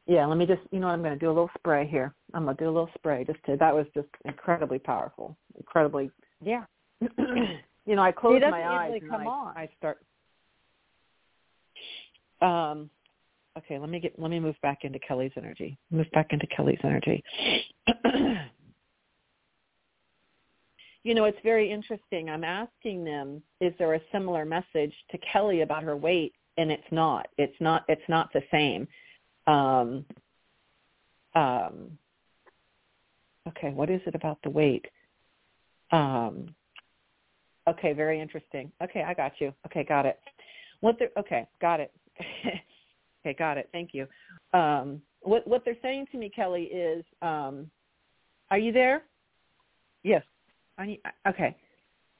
yeah, 0.06 0.26
let 0.26 0.36
me 0.38 0.44
just 0.46 0.60
you 0.70 0.80
know 0.80 0.86
what 0.88 0.92
I'm 0.94 1.02
going 1.02 1.14
to 1.14 1.18
do 1.18 1.28
a 1.28 1.32
little 1.32 1.50
spray 1.58 1.86
here. 1.86 2.14
I'm 2.34 2.44
going 2.44 2.56
to 2.56 2.62
do 2.64 2.68
a 2.68 2.72
little 2.72 2.90
spray 2.94 3.24
just 3.24 3.38
to 3.46 3.56
that 3.56 3.74
was 3.74 3.86
just 3.94 4.08
incredibly 4.24 4.78
powerful, 4.78 5.36
incredibly. 5.56 6.10
Yeah. 6.42 6.64
you 7.88 7.96
know, 7.96 8.02
I 8.02 8.12
close 8.12 8.42
my 8.42 8.68
eyes 8.68 8.92
and 9.00 9.10
come 9.10 9.22
I, 9.22 9.24
on. 9.24 9.56
I 9.56 9.68
start. 9.78 9.98
Um, 12.42 12.90
okay, 13.56 13.78
let 13.78 13.88
me 13.88 13.98
get 13.98 14.18
let 14.18 14.30
me 14.30 14.38
move 14.38 14.56
back 14.60 14.80
into 14.82 14.98
Kelly's 14.98 15.32
energy. 15.38 15.78
Move 15.90 16.06
back 16.12 16.34
into 16.34 16.46
Kelly's 16.48 16.78
energy. 16.84 17.24
you 21.02 21.14
know, 21.14 21.24
it's 21.24 21.38
very 21.42 21.72
interesting. 21.72 22.28
I'm 22.28 22.44
asking 22.44 23.04
them, 23.04 23.42
is 23.62 23.72
there 23.78 23.94
a 23.94 24.00
similar 24.12 24.44
message 24.44 24.92
to 25.10 25.18
Kelly 25.32 25.62
about 25.62 25.82
her 25.82 25.96
weight? 25.96 26.34
And 26.58 26.70
it's 26.70 26.82
not. 26.90 27.28
It's 27.38 27.58
not. 27.58 27.84
It's 27.88 28.02
not 28.06 28.30
the 28.34 28.42
same. 28.50 28.86
Um, 29.46 30.04
um, 31.34 31.96
okay, 33.48 33.70
what 33.70 33.88
is 33.88 34.02
it 34.06 34.14
about 34.14 34.40
the 34.44 34.50
weight? 34.50 34.84
Um, 35.90 36.54
okay, 37.68 37.92
very 37.92 38.20
interesting. 38.20 38.70
Okay, 38.82 39.02
I 39.02 39.14
got 39.14 39.32
you. 39.40 39.52
Okay, 39.66 39.84
got 39.84 40.06
it. 40.06 40.18
What 40.80 40.96
they're 40.98 41.10
okay, 41.18 41.46
got 41.60 41.80
it. 41.80 41.92
okay, 43.20 43.36
got 43.38 43.58
it. 43.58 43.68
Thank 43.72 43.90
you. 43.92 44.06
Um, 44.58 45.02
what 45.22 45.46
what 45.46 45.64
they're 45.64 45.76
saying 45.82 46.06
to 46.12 46.18
me, 46.18 46.30
Kelly, 46.34 46.64
is, 46.64 47.04
um, 47.22 47.70
are 48.50 48.58
you 48.58 48.72
there? 48.72 49.02
yes. 50.04 50.22
I 50.78 50.86
need, 50.86 51.00
okay. 51.26 51.56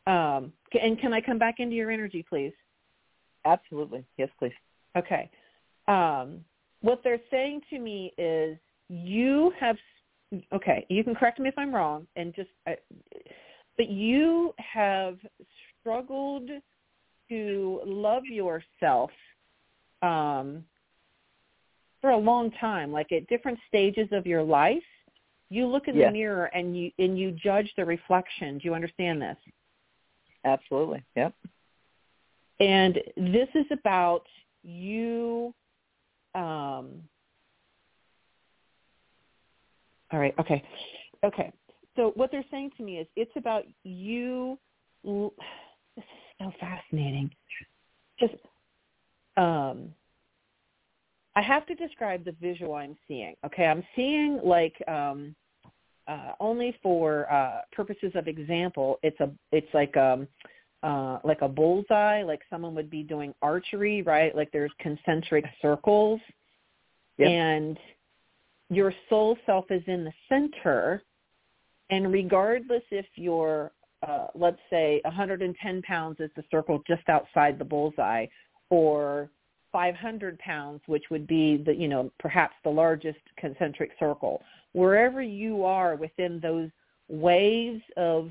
Um, 0.07 0.53
and 0.81 1.01
can 1.01 1.13
I 1.13 1.21
come 1.21 1.39
back 1.39 1.57
into 1.59 1.77
your 1.77 1.91
energy, 1.91 2.25
please? 2.29 2.53
Absolutely. 3.45 4.05
Yes, 4.17 4.29
please. 4.39 4.53
Okay. 4.97 5.31
Um, 5.87 6.45
what 6.81 7.01
they're 7.05 7.21
saying 7.31 7.63
to 7.71 7.79
me 7.79 8.13
is 8.19 8.59
you 8.89 9.53
have, 9.61 9.77
okay, 10.53 10.87
you 10.89 11.05
can 11.05 11.15
correct 11.15 11.39
me 11.39 11.49
if 11.49 11.57
I'm 11.57 11.75
wrong, 11.75 12.07
and 12.17 12.35
just, 12.35 12.51
uh, 12.67 12.73
but 13.79 13.89
you 13.89 14.53
have 14.59 15.17
struggled 15.81 16.51
to 17.31 17.81
love 17.87 18.25
yourself 18.27 19.11
um, 20.03 20.65
for 22.01 22.11
a 22.11 22.17
long 22.17 22.51
time, 22.61 22.93
like 22.93 23.13
at 23.13 23.27
different 23.29 23.59
stages 23.69 24.09
of 24.13 24.27
your 24.27 24.43
life. 24.43 24.83
You 25.51 25.67
look 25.67 25.89
in 25.89 25.97
Yes. 25.97 26.09
the 26.09 26.13
mirror 26.13 26.47
and 26.47 26.77
you 26.77 26.91
and 26.99 27.19
you 27.19 27.33
judge 27.33 27.73
the 27.77 27.85
reflection. 27.85 28.59
Do 28.59 28.65
you 28.65 28.75
understand 28.75 29.23
this? 29.23 29.37
Absolutely. 30.45 31.03
Yep. 31.17 31.35
And 32.61 33.01
this 33.17 33.49
is 33.55 33.67
about 33.71 34.27
you. 34.63 35.55
Um, 36.35 37.03
all 40.13 40.19
right. 40.19 40.35
Okay. 40.39 40.63
Okay. 41.25 41.53
So 41.99 42.13
what 42.15 42.31
they're 42.31 42.45
saying 42.49 42.71
to 42.77 42.85
me 42.85 42.99
is 42.99 43.09
it's 43.17 43.33
about 43.35 43.65
you. 43.83 44.57
This 45.03 45.33
is 45.97 46.05
so 46.39 46.53
fascinating. 46.61 47.29
Just, 48.21 48.35
um, 49.37 49.89
I 51.35 51.43
have 51.43 51.67
to 51.67 51.75
describe 51.75 52.25
the 52.25 52.37
visual 52.41 52.75
I'm 52.75 52.97
seeing. 53.09 53.35
Okay, 53.45 53.67
I'm 53.67 53.83
seeing 53.97 54.39
like 54.45 54.77
um, 54.87 55.35
uh, 56.07 56.35
only 56.39 56.79
for 56.85 57.31
uh, 57.33 57.63
purposes 57.73 58.13
of 58.15 58.29
example. 58.29 59.01
It's 59.03 59.19
a 59.19 59.31
it's 59.51 59.73
like 59.75 59.97
um 59.97 60.29
uh, 60.85 61.19
like 61.25 61.43
a 61.43 61.49
bullseye, 61.49 62.23
like 62.23 62.43
someone 62.49 62.77
would 62.77 62.91
be 62.91 63.03
doing 63.03 63.35
archery, 63.43 64.03
right? 64.03 64.35
Like 64.37 64.53
there's 64.53 64.71
concentric 64.79 65.45
circles, 65.61 66.21
Yep. 67.19 67.29
and 67.29 67.79
your 68.71 68.95
soul 69.09 69.37
self 69.47 69.65
is 69.73 69.83
in 69.89 70.05
the 70.05 70.13
center. 70.29 71.03
And 71.91 72.13
regardless 72.13 72.83
if 72.91 73.07
you're, 73.15 73.73
uh, 74.07 74.27
let's 74.35 74.61
say, 74.71 75.01
110 75.05 75.83
pounds 75.83 76.17
is 76.21 76.31
the 76.37 76.45
circle 76.51 76.83
just 76.87 77.09
outside 77.09 77.59
the 77.59 77.65
bullseye, 77.65 78.27
or 78.71 79.31
500 79.73 80.39
pounds, 80.39 80.81
which 80.87 81.05
would 81.11 81.27
be 81.27 81.63
the, 81.65 81.75
you 81.75 81.89
know, 81.89 82.11
perhaps 82.19 82.55
the 82.65 82.71
largest 82.71 83.19
concentric 83.37 83.91
circle. 83.99 84.43
Wherever 84.73 85.23
you 85.23 85.65
are 85.65 85.97
within 85.97 86.41
those 86.41 86.71
waves 87.09 87.83
of 87.97 88.31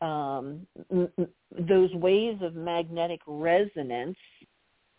um, 0.00 0.66
those 1.68 1.92
waves 1.94 2.42
of 2.42 2.54
magnetic 2.54 3.20
resonance, 3.26 4.16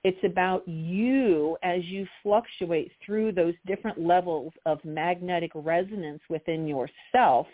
it's 0.03 0.23
about 0.23 0.67
you 0.67 1.57
as 1.63 1.83
you 1.85 2.07
fluctuate 2.23 2.91
through 3.05 3.31
those 3.31 3.53
different 3.65 3.99
levels 3.99 4.53
of 4.65 4.83
magnetic 4.83 5.51
resonance 5.53 6.21
within 6.29 6.67
yourself, 6.67 7.47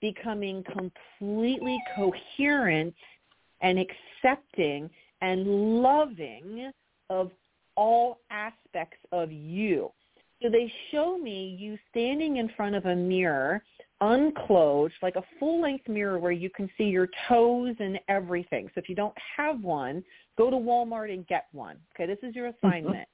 becoming 0.00 0.64
completely 0.72 1.78
coherent 1.96 2.94
and 3.60 3.78
accepting 3.78 4.90
and 5.20 5.82
loving 5.82 6.70
of 7.10 7.30
all 7.76 8.18
aspects 8.30 8.98
of 9.12 9.32
you. 9.32 9.90
So 10.42 10.50
they 10.50 10.70
show 10.90 11.16
me 11.16 11.56
you 11.58 11.78
standing 11.90 12.36
in 12.36 12.50
front 12.50 12.74
of 12.74 12.84
a 12.84 12.94
mirror, 12.94 13.62
unclothed, 14.00 14.92
like 15.00 15.16
a 15.16 15.22
full-length 15.40 15.88
mirror 15.88 16.18
where 16.18 16.32
you 16.32 16.50
can 16.50 16.68
see 16.76 16.84
your 16.84 17.08
toes 17.28 17.74
and 17.78 17.98
everything. 18.08 18.68
So 18.74 18.80
if 18.80 18.88
you 18.88 18.94
don't 18.94 19.16
have 19.36 19.62
one, 19.62 20.04
go 20.36 20.50
to 20.50 20.56
Walmart 20.56 21.12
and 21.12 21.26
get 21.26 21.46
one. 21.52 21.76
Okay, 21.94 22.06
this 22.06 22.18
is 22.28 22.34
your 22.34 22.50
mm-hmm. 22.52 22.66
assignment. 22.66 23.08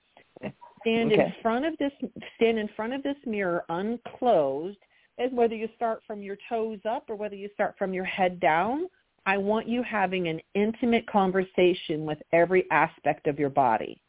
Stand 0.80 1.12
in 1.12 1.32
front 1.42 1.66
of 1.66 1.76
this 1.78 1.92
stand 2.36 2.58
in 2.58 2.68
front 2.74 2.94
of 2.94 3.02
this 3.02 3.16
mirror 3.26 3.64
unclothed, 3.68 4.78
and 5.20 5.36
whether 5.36 5.54
you 5.54 5.68
start 5.76 6.02
from 6.06 6.22
your 6.22 6.36
toes 6.48 6.80
up 6.88 7.08
or 7.08 7.14
whether 7.14 7.36
you 7.36 7.48
start 7.54 7.76
from 7.78 7.92
your 7.92 8.04
head 8.04 8.40
down, 8.40 8.86
I 9.26 9.36
want 9.36 9.68
you 9.68 9.82
having 9.82 10.26
an 10.26 10.40
intimate 10.54 11.06
conversation 11.06 12.04
with 12.04 12.18
every 12.32 12.68
aspect 12.70 13.28
of 13.28 13.38
your 13.38 13.50
body 13.50 14.00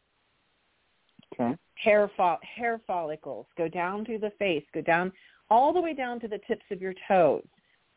Okay. 1.34 1.56
hair 1.76 2.10
fo- 2.18 2.40
hair 2.42 2.80
follicles, 2.86 3.46
go 3.58 3.68
down 3.68 4.06
to 4.06 4.18
the 4.18 4.32
face, 4.32 4.64
go 4.74 4.82
down 4.82 5.12
all 5.50 5.74
the 5.74 5.82
way 5.82 5.94
down 5.94 6.20
to 6.22 6.28
the 6.28 6.40
tips 6.48 6.66
of 6.72 6.82
your 6.82 6.94
toes. 7.08 7.46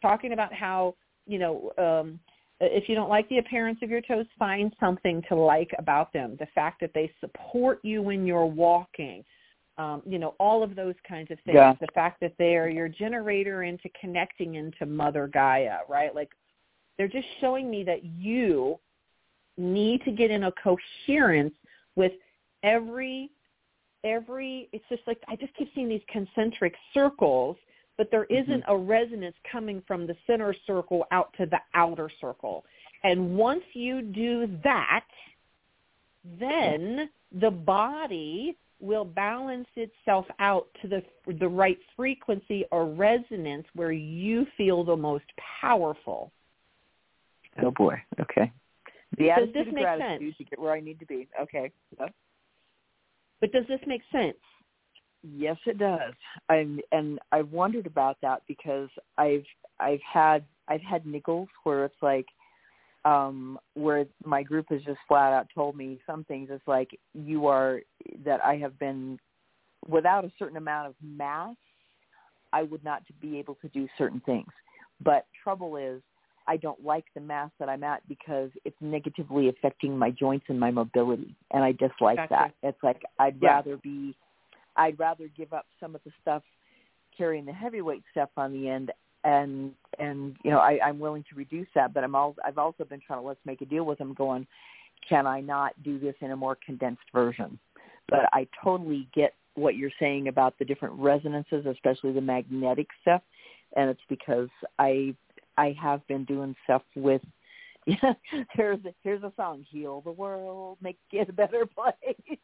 Talking 0.03 0.33
about 0.33 0.53
how 0.53 0.95
you 1.27 1.39
know 1.39 1.73
um, 1.79 2.21
if 2.61 2.89
you 2.89 2.95
don't 2.95 3.09
like 3.09 3.29
the 3.29 3.39
appearance 3.39 3.79
of 3.83 3.91
your 3.91 4.01
toes, 4.01 4.27
find 4.39 4.73
something 4.79 5.23
to 5.29 5.35
like 5.35 5.71
about 5.79 6.13
them. 6.13 6.37
The 6.39 6.47
fact 6.55 6.81
that 6.81 6.93
they 6.95 7.13
support 7.21 7.81
you 7.83 8.03
when 8.03 8.27
you're 8.27 8.47
walking. 8.47 9.25
Um, 9.77 10.03
you 10.07 10.19
know, 10.19 10.35
all 10.39 10.63
of 10.63 10.77
those 10.77 10.95
kinds 11.09 11.31
of 11.31 11.39
things. 11.45 11.57
Yeah. 11.57 11.75
The 11.81 11.89
fact 11.95 12.21
that 12.21 12.35
they 12.39 12.57
are 12.57 12.69
your 12.69 12.89
generator 12.89 13.65
into 13.65 13.89
connecting 14.01 14.55
into 14.55 14.87
Mother 14.87 15.27
Gaia, 15.27 15.79
right? 15.89 16.15
Like 16.15 16.31
they're 16.97 17.09
just 17.09 17.27
showing 17.41 17.71
me 17.71 17.83
that 17.85 18.05
you 18.05 18.79
need 19.57 20.03
to 20.05 20.11
get 20.11 20.31
in 20.31 20.45
a 20.45 20.53
coherence 20.53 21.55
with 21.97 22.13
every 22.63 23.31
every 24.05 24.69
it's 24.73 24.85
just 24.89 25.03
like 25.07 25.19
I 25.29 25.37
just 25.37 25.55
keep 25.55 25.71
seeing 25.75 25.89
these 25.89 26.03
concentric 26.09 26.75
circles, 26.93 27.57
but 27.97 28.11
there 28.11 28.25
isn't 28.25 28.65
a 28.69 28.77
resonance 28.77 29.37
coming 29.51 29.83
from 29.87 30.07
the 30.07 30.17
center 30.27 30.55
circle 30.67 31.05
out 31.11 31.35
to 31.39 31.47
the 31.47 31.59
outer 31.75 32.11
circle. 32.21 32.65
And 33.03 33.37
once 33.37 33.63
you 33.73 34.03
do 34.03 34.49
that, 34.63 35.05
then 36.41 37.11
the 37.41 37.51
body 37.51 38.57
will 38.81 39.05
balance 39.05 39.69
itself 39.77 40.27
out 40.39 40.67
to 40.83 40.89
the 40.89 41.03
the 41.39 41.49
right 41.49 41.79
frequency 41.97 42.65
or 42.71 42.87
resonance 42.87 43.67
where 43.75 43.93
you 43.93 44.47
feel 44.57 44.85
the 44.85 44.97
most 44.97 45.25
powerful. 45.61 46.33
Oh 47.63 47.71
boy. 47.71 48.01
Okay. 48.21 48.53
The 49.17 49.29
Does 49.29 49.49
this 49.55 49.67
make 49.73 49.87
sense? 49.99 50.23
to 50.39 50.45
get 50.45 50.59
where 50.59 50.73
I 50.73 50.81
need 50.81 50.99
to 50.99 51.07
be. 51.07 51.29
Okay. 51.41 51.71
Yep. 52.01 52.13
But 53.41 53.53
does 53.53 53.65
this 53.69 53.81
make 53.87 54.03
sense? 54.11 54.37
Yes, 55.23 55.57
it 55.67 55.79
does. 55.79 56.13
I'm, 56.49 56.81
and 56.93 57.19
I've 57.33 57.51
wondered 57.51 57.87
about 57.87 58.19
that 58.23 58.43
because 58.47 58.89
I've 59.17 59.45
I've 59.81 60.01
had 60.01 60.45
I've 60.69 60.83
had 60.83 61.05
niggles 61.05 61.49
where 61.63 61.85
it's 61.85 62.03
like 62.03 62.27
um 63.05 63.59
where 63.75 64.07
my 64.25 64.43
group 64.43 64.67
has 64.71 64.83
just 64.83 64.99
flat 65.07 65.33
out 65.33 65.47
told 65.55 65.77
me 65.77 66.01
some 66.07 66.25
things. 66.25 66.49
It's 66.51 66.67
like 66.67 66.99
you 67.13 67.47
are 67.47 67.81
that 68.25 68.45
I 68.45 68.57
have 68.57 68.79
been 68.79 69.19
without 69.89 70.25
a 70.25 70.33
certain 70.39 70.57
amount 70.57 70.89
of 70.89 70.95
mass, 71.03 71.57
I 72.53 72.63
would 72.63 72.85
not 72.85 73.03
be 73.21 73.39
able 73.39 73.57
to 73.57 73.69
do 73.69 73.89
certain 73.99 74.21
things. 74.25 74.49
But 75.03 75.27
trouble 75.43 75.77
is 75.77 76.01
I 76.47 76.57
don't 76.57 76.83
like 76.85 77.05
the 77.15 77.21
mass 77.21 77.51
that 77.59 77.69
I'm 77.69 77.83
at 77.83 78.07
because 78.09 78.51
it's 78.65 78.77
negatively 78.81 79.49
affecting 79.49 79.99
my 79.99 80.11
joints 80.11 80.47
and 80.49 80.61
my 80.61 80.71
mobility, 80.71 81.35
and 81.53 81.65
I 81.65 81.73
dislike 81.73 82.17
Gotcha. 82.17 82.29
that. 82.31 82.55
It's 82.63 82.83
like 82.83 83.03
I'd 83.19 83.41
Yeah. 83.41 83.49
rather 83.49 83.77
be, 83.79 84.17
I'd 84.77 84.99
rather 84.99 85.29
give 85.29 85.53
up 85.53 85.67
some 85.81 85.95
of 85.95 86.03
the 86.05 86.13
stuff, 86.21 86.43
carrying 87.17 87.45
the 87.45 87.53
heavyweight 87.53 88.05
stuff 88.11 88.31
on 88.37 88.53
the 88.53 88.69
end, 88.69 88.93
and 89.25 89.73
and 89.99 90.37
you 90.45 90.51
know 90.51 90.59
I, 90.59 90.79
I'm 90.85 90.99
willing 90.99 91.25
to 91.31 91.37
reduce 91.37 91.69
that. 91.75 91.93
But 91.93 92.05
I'm 92.05 92.15
all 92.15 92.37
I've 92.45 92.59
also 92.59 92.85
been 92.85 93.01
trying 93.07 93.21
to 93.21 93.27
let's 93.27 93.41
make 93.45 93.61
a 93.63 93.67
deal 93.67 93.85
with 93.85 93.99
them, 93.99 94.15
going, 94.15 94.47
can 95.09 95.27
I 95.27 95.41
not 95.41 95.73
do 95.83 95.99
this 95.99 96.15
in 96.21 96.31
a 96.31 96.37
more 96.37 96.57
condensed 96.65 97.03
version? 97.13 97.59
But 98.09 98.29
I 98.33 98.47
totally 98.63 99.09
get 99.15 99.35
what 99.55 99.77
you're 99.77 99.91
saying 99.99 100.29
about 100.29 100.59
the 100.59 100.65
different 100.65 100.95
resonances, 100.99 101.65
especially 101.67 102.13
the 102.13 102.21
magnetic 102.21 102.89
stuff, 103.03 103.23
and 103.77 103.91
it's 103.91 104.01
because 104.09 104.49
I 104.79 105.15
I 105.57 105.75
have 105.81 106.07
been 106.07 106.25
doing 106.25 106.55
stuff 106.65 106.83
with. 106.95 107.23
here's 108.53 108.85
a, 108.85 108.95
here's 109.03 109.23
a 109.23 109.33
song, 109.37 109.65
heal 109.69 110.01
the 110.01 110.11
world, 110.11 110.79
make 110.81 110.99
it 111.13 111.29
a 111.29 111.33
better 111.33 111.67
place. 111.67 112.39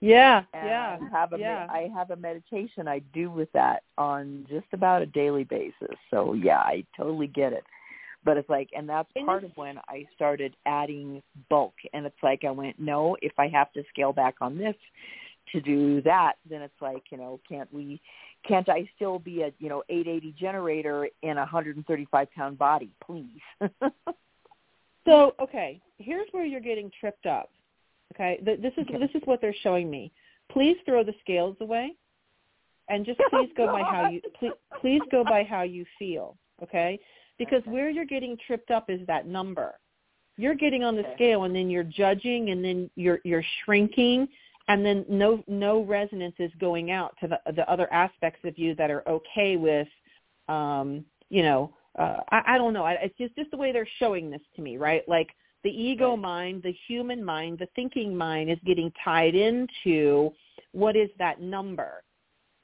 Yeah, 0.00 0.42
yeah, 0.54 0.98
I 1.00 1.08
have 1.10 1.32
a 1.32 1.38
yeah. 1.38 1.66
I 1.68 1.90
have 1.94 2.10
a 2.10 2.16
meditation 2.16 2.88
I 2.88 3.00
do 3.12 3.30
with 3.30 3.52
that 3.52 3.82
on 3.98 4.46
just 4.48 4.66
about 4.72 5.02
a 5.02 5.06
daily 5.06 5.44
basis. 5.44 5.96
So 6.10 6.32
yeah, 6.32 6.58
I 6.58 6.84
totally 6.96 7.26
get 7.26 7.52
it. 7.52 7.64
But 8.24 8.36
it's 8.36 8.48
like, 8.48 8.70
and 8.76 8.88
that's 8.88 9.08
part 9.24 9.44
of 9.44 9.52
when 9.56 9.78
I 9.88 10.04
started 10.14 10.56
adding 10.66 11.22
bulk. 11.48 11.74
And 11.92 12.04
it's 12.04 12.16
like 12.22 12.44
I 12.44 12.50
went, 12.50 12.78
no, 12.78 13.16
if 13.22 13.32
I 13.38 13.48
have 13.48 13.72
to 13.72 13.84
scale 13.90 14.12
back 14.12 14.36
on 14.40 14.58
this 14.58 14.74
to 15.52 15.60
do 15.60 16.02
that, 16.02 16.34
then 16.48 16.62
it's 16.62 16.80
like, 16.80 17.04
you 17.10 17.18
know, 17.18 17.40
can't 17.48 17.72
we? 17.72 18.00
Can't 18.46 18.68
I 18.68 18.88
still 18.96 19.18
be 19.18 19.42
a 19.42 19.52
you 19.58 19.68
know 19.68 19.82
880 19.88 20.34
generator 20.38 21.08
in 21.22 21.32
a 21.32 21.40
135 21.40 22.32
pound 22.32 22.58
body, 22.58 22.90
please? 23.04 23.40
So 25.06 25.34
okay, 25.40 25.80
here's 25.98 26.28
where 26.32 26.44
you're 26.44 26.60
getting 26.60 26.90
tripped 27.00 27.26
up. 27.26 27.50
Okay, 28.14 28.40
this 28.42 28.72
is 28.76 28.86
Okay. 28.88 28.98
this 28.98 29.10
is 29.14 29.22
what 29.26 29.40
they're 29.40 29.54
showing 29.62 29.90
me. 29.90 30.12
Please 30.50 30.76
throw 30.84 31.04
the 31.04 31.14
scales 31.20 31.56
away, 31.60 31.94
and 32.88 33.04
just 33.04 33.18
please 33.30 33.50
go 33.56 33.66
by 33.66 33.82
how 33.82 34.02
you 34.02 34.20
please, 34.38 34.52
please 34.80 35.02
go 35.10 35.24
by 35.24 35.44
how 35.44 35.62
you 35.62 35.84
feel. 35.98 36.36
Okay, 36.62 36.98
because 37.38 37.62
where 37.66 37.90
you're 37.90 38.04
getting 38.04 38.36
tripped 38.46 38.70
up 38.70 38.90
is 38.90 39.06
that 39.06 39.26
number. 39.26 39.78
You're 40.36 40.54
getting 40.54 40.84
on 40.84 40.94
the 40.94 41.02
Okay. 41.02 41.14
scale, 41.14 41.44
and 41.44 41.54
then 41.54 41.68
you're 41.68 41.84
judging, 41.84 42.50
and 42.50 42.64
then 42.64 42.90
you're 42.96 43.20
you're 43.24 43.44
shrinking, 43.64 44.28
and 44.68 44.84
then 44.84 45.04
no 45.08 45.42
no 45.46 45.82
resonance 45.82 46.36
is 46.38 46.52
going 46.60 46.90
out 46.90 47.16
to 47.20 47.28
the 47.28 47.40
the 47.52 47.68
other 47.70 47.92
aspects 47.92 48.44
of 48.44 48.56
you 48.58 48.74
that 48.76 48.90
are 48.90 49.06
okay 49.08 49.56
with, 49.56 49.88
um, 50.48 51.04
you 51.28 51.42
know, 51.42 51.72
uh, 51.98 52.20
I, 52.30 52.42
I 52.54 52.58
don't 52.58 52.72
know. 52.72 52.84
I, 52.84 52.92
it's 52.94 53.18
just 53.18 53.34
just 53.36 53.50
the 53.50 53.56
way 53.56 53.72
they're 53.72 53.88
showing 53.98 54.30
this 54.30 54.40
to 54.56 54.62
me, 54.62 54.76
right? 54.76 55.02
Like 55.08 55.28
the 55.64 55.70
ego 55.70 56.10
Right. 56.10 56.20
mind, 56.20 56.62
the 56.62 56.74
human 56.86 57.24
mind, 57.24 57.58
the 57.58 57.68
thinking 57.74 58.16
mind 58.16 58.50
is 58.50 58.58
getting 58.64 58.92
tied 59.04 59.34
into 59.34 60.30
what 60.72 60.96
is 60.96 61.10
that 61.18 61.40
number, 61.40 62.02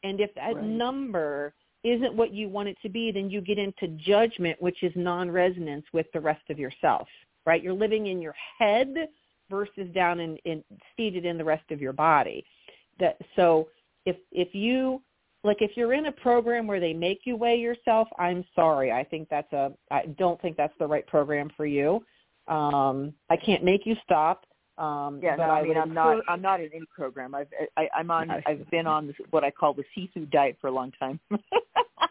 and 0.02 0.20
if 0.20 0.34
that 0.34 0.54
Right. 0.54 0.64
number 0.64 1.54
isn't 1.82 2.14
what 2.14 2.32
you 2.32 2.48
want 2.48 2.68
it 2.68 2.78
to 2.82 2.88
be, 2.88 3.12
then 3.12 3.28
you 3.28 3.40
get 3.40 3.58
into 3.58 3.88
judgment, 3.88 4.60
which 4.60 4.82
is 4.82 4.92
non-resonance 4.96 5.84
with 5.92 6.06
the 6.12 6.20
rest 6.20 6.42
of 6.48 6.58
yourself, 6.58 7.06
right? 7.44 7.62
You're 7.62 7.74
living 7.74 8.06
in 8.06 8.22
your 8.22 8.34
head 8.58 9.08
versus 9.50 9.92
down 9.94 10.18
in, 10.20 10.36
in 10.44 10.64
seated 10.96 11.26
in 11.26 11.36
the 11.36 11.44
rest 11.44 11.70
of 11.70 11.82
your 11.82 11.92
body. 11.92 12.44
That 13.00 13.18
so 13.36 13.68
if 14.06 14.16
if 14.32 14.54
you 14.54 15.02
like 15.44 15.60
if 15.60 15.76
you're 15.76 15.92
in 15.92 16.06
a 16.06 16.12
program 16.12 16.66
where 16.66 16.80
they 16.80 16.92
make 16.92 17.20
you 17.24 17.36
weigh 17.36 17.56
yourself, 17.56 18.08
I'm 18.18 18.44
sorry. 18.54 18.90
I 18.90 19.04
think 19.04 19.28
that's 19.28 19.52
a 19.52 19.72
I 19.90 20.06
don't 20.18 20.40
think 20.42 20.56
that's 20.56 20.74
the 20.78 20.86
right 20.86 21.06
program 21.06 21.50
for 21.56 21.66
you. 21.66 22.04
Um 22.48 23.14
I 23.30 23.36
can't 23.36 23.62
make 23.62 23.86
you 23.86 23.96
stop. 24.02 24.46
Um 24.78 25.20
Yeah, 25.22 25.36
but 25.36 25.46
no, 25.46 25.52
I, 25.52 25.60
I 25.60 25.62
mean, 25.62 25.76
I'm 25.76 25.94
not. 25.94 26.18
I'm 26.28 26.42
not 26.42 26.60
in 26.60 26.70
any 26.74 26.86
program. 26.94 27.34
I've 27.34 27.48
I, 27.76 27.88
I'm 27.94 28.10
on. 28.10 28.30
I've 28.30 28.68
been 28.70 28.86
on 28.86 29.06
this, 29.06 29.16
what 29.30 29.44
I 29.44 29.50
call 29.50 29.74
the 29.74 29.84
seafood 29.94 30.30
diet 30.30 30.56
for 30.60 30.66
a 30.68 30.72
long 30.72 30.90
time. 30.92 31.20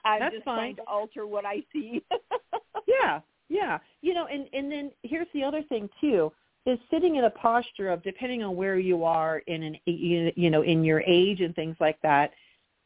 I'm 0.05 0.19
That's 0.19 0.35
just 0.35 0.45
fine. 0.45 0.57
trying 0.57 0.75
to 0.77 0.83
alter 0.87 1.27
what 1.27 1.45
I 1.45 1.63
see. 1.73 2.01
yeah 2.87 3.19
yeah 3.49 3.77
you 4.01 4.13
know 4.13 4.25
and 4.27 4.47
and 4.53 4.71
then 4.71 4.91
here's 5.03 5.27
the 5.33 5.43
other 5.43 5.61
thing 5.63 5.89
too 6.01 6.31
is 6.65 6.79
sitting 6.89 7.17
in 7.17 7.25
a 7.25 7.29
posture 7.29 7.89
of 7.89 8.01
depending 8.03 8.41
on 8.41 8.55
where 8.55 8.79
you 8.79 9.03
are 9.03 9.39
in 9.47 9.63
an 9.63 9.77
you 9.85 10.49
know 10.49 10.61
in 10.61 10.83
your 10.83 11.01
age 11.01 11.41
and 11.41 11.55
things 11.55 11.75
like 11.79 12.01
that 12.01 12.31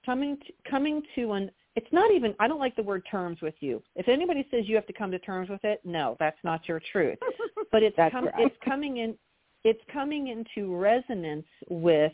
coming 0.08 0.38
to, 0.38 0.54
coming 0.70 1.04
to 1.14 1.34
an 1.34 1.52
it's 1.76 1.92
not 1.92 2.12
even 2.12 2.34
i 2.40 2.48
don't 2.48 2.60
like 2.60 2.76
the 2.76 2.82
word 2.82 3.04
terms 3.12 3.40
with 3.42 3.54
you 3.60 3.84
if 3.96 4.08
anybody 4.08 4.48
says 4.50 4.64
you 4.66 4.76
have 4.76 4.88
to 4.88 4.94
come 4.94 5.12
to 5.12 5.20
terms 5.20 5.50
with 5.50 5.64
it 5.64 5.80
no 5.86 6.18
that's 6.20 6.40
not 6.44 6.68
your 6.68 6.82
truth 6.92 7.20
but 7.72 7.84
it's 7.84 7.96
com- 8.12 8.26
right. 8.26 8.34
it's 8.40 8.56
coming 8.66 8.98
in 8.98 9.16
it's 9.64 9.82
coming 9.92 10.30
into 10.30 10.76
resonance 10.76 11.46
with 11.70 12.14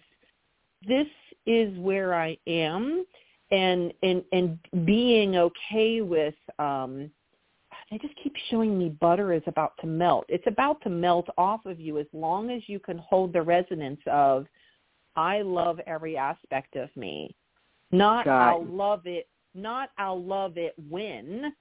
this 0.87 1.07
is 1.45 1.77
where 1.77 2.13
I 2.13 2.37
am 2.47 3.05
and 3.51 3.93
and 4.01 4.23
and 4.31 4.57
being 4.85 5.35
okay 5.37 6.01
with 6.01 6.35
um 6.59 7.09
they 7.91 7.97
just 7.99 8.15
keep 8.23 8.33
showing 8.49 8.77
me 8.77 8.89
butter 8.89 9.33
is 9.33 9.43
about 9.45 9.73
to 9.81 9.87
melt. 9.87 10.25
It's 10.27 10.47
about 10.47 10.81
to 10.81 10.89
melt 10.89 11.27
off 11.37 11.65
of 11.67 11.79
you 11.79 11.99
as 11.99 12.07
long 12.11 12.49
as 12.49 12.63
you 12.65 12.79
can 12.79 12.97
hold 12.97 13.33
the 13.33 13.41
resonance 13.41 13.99
of 14.07 14.47
I 15.15 15.43
love 15.43 15.79
every 15.85 16.17
aspect 16.17 16.75
of 16.75 16.89
me. 16.95 17.35
Not 17.93 18.25
Got 18.25 18.41
I'll 18.49 18.61
it. 18.61 18.69
love 18.69 19.01
it, 19.05 19.27
not 19.55 19.91
I'll 19.97 20.21
love 20.21 20.57
it 20.57 20.73
when, 20.89 21.53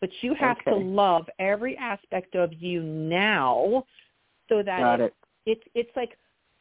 but 0.00 0.10
you 0.20 0.34
have 0.34 0.62
to 0.64 0.74
love 0.74 1.26
every 1.38 1.76
aspect 1.76 2.34
of 2.34 2.52
you 2.52 2.82
now 2.82 3.84
so 4.48 4.62
that 4.62 4.78
Got 4.80 5.00
it. 5.00 5.14
it's 5.44 5.62
it's 5.74 5.90
like 5.96 6.16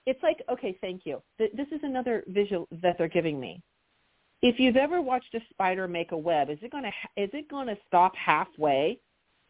it's 0.05 0.21
like 0.23 0.41
okay 0.49 0.77
thank 0.81 1.05
you 1.05 1.21
this 1.37 1.67
is 1.71 1.79
another 1.83 2.23
visual 2.27 2.67
that 2.81 2.97
they're 2.97 3.07
giving 3.07 3.39
me 3.39 3.61
if 4.41 4.59
you've 4.59 4.75
ever 4.75 5.01
watched 5.01 5.33
a 5.35 5.39
spider 5.51 5.87
make 5.87 6.11
a 6.11 6.17
web 6.17 6.49
is 6.49 6.57
it 6.61 6.71
going 6.71 6.83
to 6.83 7.21
is 7.21 7.29
it 7.33 7.49
going 7.49 7.67
to 7.67 7.77
stop 7.87 8.15
halfway 8.15 8.97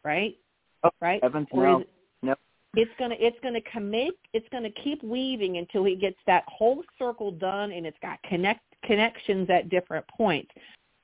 right 0.04 0.36
Oh, 0.84 0.90
right 1.00 1.22
Heavens, 1.22 1.48
no. 1.54 1.78
it, 1.78 1.88
No. 2.22 2.34
it's 2.74 2.90
going 2.98 3.10
to 3.10 3.16
it's 3.16 3.38
going 3.42 3.54
to 3.54 3.62
commit, 3.62 4.12
it's 4.34 4.48
going 4.50 4.64
to 4.64 4.70
keep 4.82 5.02
weaving 5.02 5.56
until 5.56 5.86
it 5.86 6.00
gets 6.00 6.18
that 6.26 6.44
whole 6.46 6.82
circle 6.98 7.30
done 7.30 7.72
and 7.72 7.86
it's 7.86 7.96
got 8.02 8.22
connect 8.24 8.60
connections 8.86 9.48
at 9.50 9.68
different 9.68 10.06
points. 10.08 10.50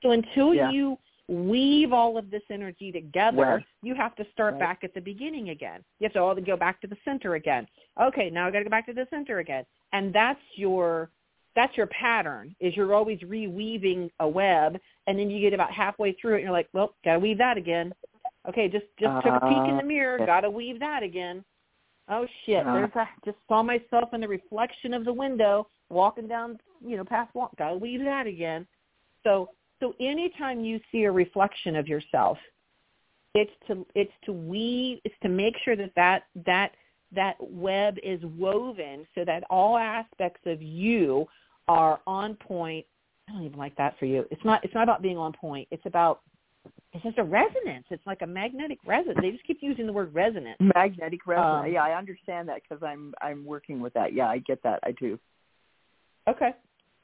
So 0.01 0.11
until 0.11 0.53
Yeah. 0.53 0.71
you 0.71 0.97
weave 1.29 1.93
all 1.93 2.17
of 2.17 2.29
this 2.29 2.43
energy 2.49 2.91
together 2.91 3.63
you 3.81 3.95
have 3.95 4.13
to 4.13 4.25
start 4.31 4.53
right. 4.53 4.59
back 4.59 4.83
at 4.83 4.93
the 4.93 4.99
beginning 4.99 5.49
again. 5.49 5.83
You 5.99 6.05
have 6.05 6.13
to 6.13 6.19
all 6.19 6.35
go 6.35 6.57
back 6.57 6.81
to 6.81 6.87
the 6.87 6.97
center 7.05 7.35
again. 7.35 7.65
Okay 8.01 8.29
now 8.29 8.45
i 8.45 8.51
got 8.51 8.59
to 8.59 8.65
go 8.65 8.69
back 8.69 8.85
to 8.87 8.93
the 8.93 9.07
center 9.09 9.39
again. 9.39 9.65
And 9.93 10.13
that's 10.13 10.41
your 10.55 11.09
that's 11.55 11.77
your 11.77 11.87
pattern 11.87 12.55
is 12.59 12.75
you're 12.75 12.93
always 12.93 13.19
reweaving 13.19 14.09
a 14.19 14.27
web 14.27 14.79
and 15.07 15.17
then 15.17 15.29
you 15.29 15.39
get 15.39 15.53
about 15.53 15.71
halfway 15.71 16.11
through 16.13 16.33
it 16.33 16.35
and 16.37 16.43
you're 16.43 16.51
like 16.51 16.67
well 16.73 16.95
gotta 17.05 17.19
weave 17.19 17.37
that 17.37 17.57
again. 17.57 17.93
Okay 18.47 18.67
just 18.67 18.85
just 18.99 19.23
took 19.23 19.33
a 19.33 19.39
peek 19.47 19.69
in 19.69 19.75
uh, 19.75 19.77
the 19.77 19.87
mirror 19.87 20.17
gotta 20.25 20.49
weave 20.49 20.79
that 20.79 21.03
again 21.03 21.43
Oh 22.09 22.27
shit! 22.45 22.65
Uh. 22.65 22.73
There's 22.73 22.91
a 22.95 23.07
just 23.25 23.37
saw 23.47 23.63
myself 23.63 24.13
in 24.13 24.21
the 24.21 24.27
reflection 24.27 24.93
of 24.93 25.05
the 25.05 25.13
window 25.13 25.67
walking 25.89 26.27
down, 26.27 26.59
you 26.85 26.97
know, 26.97 27.03
past 27.03 27.33
walk. 27.33 27.55
Gotta 27.57 27.75
leave 27.75 28.03
that 28.03 28.27
again. 28.27 28.67
So 29.23 29.49
so 29.79 29.93
anytime 29.99 30.63
you 30.63 30.79
see 30.91 31.03
a 31.03 31.11
reflection 31.11 31.75
of 31.75 31.87
yourself, 31.87 32.37
it's 33.33 33.51
to 33.67 33.85
it's 33.95 34.11
to 34.25 34.33
weave 34.33 34.99
it's 35.03 35.15
to 35.23 35.29
make 35.29 35.55
sure 35.63 35.75
that 35.75 35.91
that 35.95 36.23
that 36.45 36.71
that 37.13 37.35
web 37.39 37.97
is 38.03 38.19
woven 38.37 39.05
so 39.15 39.23
that 39.23 39.43
all 39.49 39.77
aspects 39.77 40.41
of 40.45 40.61
you 40.61 41.27
are 41.67 42.01
on 42.07 42.35
point. 42.35 42.85
I 43.29 43.33
don't 43.33 43.43
even 43.43 43.57
like 43.57 43.75
that 43.77 43.97
for 43.99 44.05
you. 44.05 44.25
It's 44.31 44.43
not 44.43 44.63
it's 44.63 44.73
not 44.73 44.83
about 44.83 45.01
being 45.01 45.17
on 45.17 45.31
point. 45.31 45.67
It's 45.71 45.85
about 45.85 46.21
it's 46.93 47.03
just 47.03 47.17
a 47.17 47.23
resonance. 47.23 47.85
It's 47.89 48.05
like 48.05 48.21
a 48.21 48.27
magnetic 48.27 48.77
resonance. 48.85 49.19
They 49.21 49.31
just 49.31 49.43
keep 49.45 49.59
using 49.61 49.87
the 49.87 49.93
word 49.93 50.13
resonance. 50.13 50.57
Magnetic 50.75 51.25
resonance. 51.25 51.65
Um, 51.65 51.71
yeah, 51.71 51.83
I 51.83 51.97
understand 51.97 52.47
that 52.49 52.61
because 52.61 52.83
I'm 52.83 53.13
I'm 53.21 53.45
working 53.45 53.79
with 53.79 53.93
that. 53.93 54.13
Yeah, 54.13 54.27
I 54.27 54.37
get 54.39 54.61
that. 54.63 54.79
I 54.83 54.91
do. 54.91 55.19
Okay. 56.27 56.51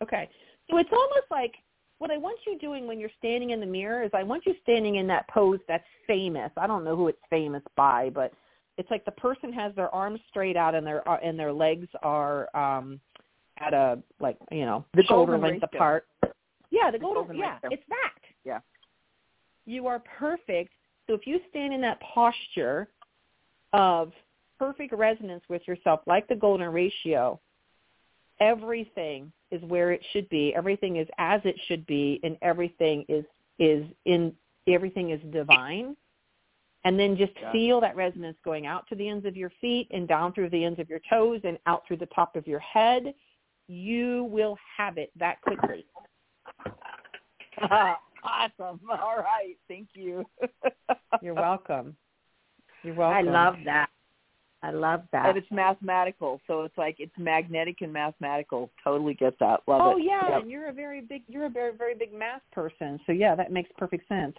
Okay. 0.01 0.29
So 0.69 0.77
it's 0.77 0.91
almost 0.91 1.29
like 1.31 1.55
what 1.97 2.11
I 2.11 2.17
want 2.17 2.39
you 2.45 2.57
doing 2.59 2.87
when 2.87 2.99
you're 2.99 3.09
standing 3.17 3.49
in 3.49 3.59
the 3.59 3.65
mirror 3.65 4.03
is 4.03 4.11
I 4.13 4.23
want 4.23 4.45
you 4.45 4.53
standing 4.63 4.95
in 4.95 5.07
that 5.07 5.27
pose 5.29 5.59
that's 5.67 5.83
famous. 6.07 6.51
I 6.55 6.67
don't 6.67 6.83
know 6.83 6.95
who 6.95 7.07
it's 7.07 7.19
famous 7.29 7.63
by, 7.75 8.09
but 8.09 8.31
it's 8.77 8.89
like 8.89 9.03
the 9.05 9.11
person 9.11 9.51
has 9.51 9.75
their 9.75 9.93
arms 9.93 10.19
straight 10.29 10.55
out 10.55 10.75
and 10.75 10.85
their 10.85 11.07
uh, 11.09 11.17
and 11.23 11.37
their 11.37 11.51
legs 11.51 11.87
are 12.03 12.55
um 12.55 12.99
at 13.59 13.73
a 13.73 14.01
like 14.19 14.37
you 14.51 14.65
know 14.65 14.85
The 14.93 15.03
shoulder 15.03 15.37
length 15.37 15.63
apart. 15.63 16.05
Yeah, 16.71 16.91
the 16.91 16.99
golden, 16.99 17.23
golden 17.23 17.37
yeah, 17.37 17.57
it's 17.63 17.83
that. 17.89 18.19
Yeah. 18.45 18.59
You 19.65 19.87
are 19.87 19.99
perfect. 19.99 20.73
So 21.07 21.13
if 21.13 21.25
you 21.25 21.39
stand 21.49 21.73
in 21.73 21.81
that 21.81 21.99
posture 22.01 22.87
of 23.73 24.11
perfect 24.57 24.93
resonance 24.93 25.43
with 25.49 25.67
yourself, 25.67 26.01
like 26.05 26.27
the 26.27 26.35
golden 26.35 26.69
ratio, 26.69 27.39
everything 28.39 29.31
is 29.51 29.61
where 29.63 29.91
it 29.91 30.03
should 30.11 30.29
be. 30.29 30.53
Everything 30.55 30.97
is 30.97 31.07
as 31.17 31.41
it 31.45 31.55
should 31.67 31.85
be, 31.87 32.19
and 32.23 32.37
everything 32.41 33.05
is 33.09 33.25
is 33.57 33.85
in 34.05 34.33
everything 34.67 35.09
is 35.11 35.19
divine. 35.31 35.95
And 36.85 36.97
then 36.97 37.17
just 37.17 37.33
Yeah. 37.41 37.51
feel 37.51 37.81
that 37.81 37.95
resonance 37.95 38.37
going 38.45 38.65
out 38.65 38.87
to 38.87 38.95
the 38.95 39.07
ends 39.09 39.25
of 39.25 39.35
your 39.35 39.49
feet 39.61 39.87
and 39.91 40.07
down 40.07 40.31
through 40.33 40.49
the 40.49 40.63
ends 40.63 40.79
of 40.79 40.89
your 40.89 41.01
toes 41.09 41.41
and 41.43 41.57
out 41.65 41.85
through 41.85 41.97
the 41.97 42.05
top 42.07 42.35
of 42.37 42.47
your 42.47 42.59
head. 42.59 43.13
You 43.67 44.23
will 44.31 44.57
have 44.77 44.97
it 44.97 45.11
that 45.17 45.41
quickly. 45.41 45.85
awesome. 48.23 48.79
All 48.89 49.17
right. 49.17 49.55
Thank 49.67 49.89
you. 49.93 50.25
You're 51.21 51.33
welcome. 51.33 51.95
You're 52.83 52.95
welcome. 52.95 53.27
I 53.27 53.31
love 53.31 53.55
that. 53.65 53.89
I 54.61 54.71
love 54.71 55.03
that. 55.13 55.29
and 55.29 55.37
it's 55.37 55.47
mathematical, 55.51 56.41
so 56.45 56.63
it's 56.63 56.77
like 56.77 56.97
it's 56.99 57.13
magnetic 57.17 57.77
and 57.79 57.93
mathematical. 57.93 58.69
Totally 58.83 59.13
get 59.13 59.39
that. 59.39 59.61
Love 59.67 59.81
Oh 59.81 59.97
it. 59.97 60.03
yeah, 60.03 60.29
Yep. 60.31 60.41
and 60.41 60.51
you're 60.51 60.67
a 60.67 60.73
very 60.73 60.99
big 60.99 61.23
you're 61.27 61.45
a 61.45 61.49
very 61.49 61.73
very 61.77 61.95
big 61.95 62.13
math 62.13 62.41
person. 62.51 62.99
So 63.05 63.13
yeah, 63.13 63.35
that 63.35 63.53
makes 63.53 63.69
perfect 63.77 64.05
sense. 64.09 64.35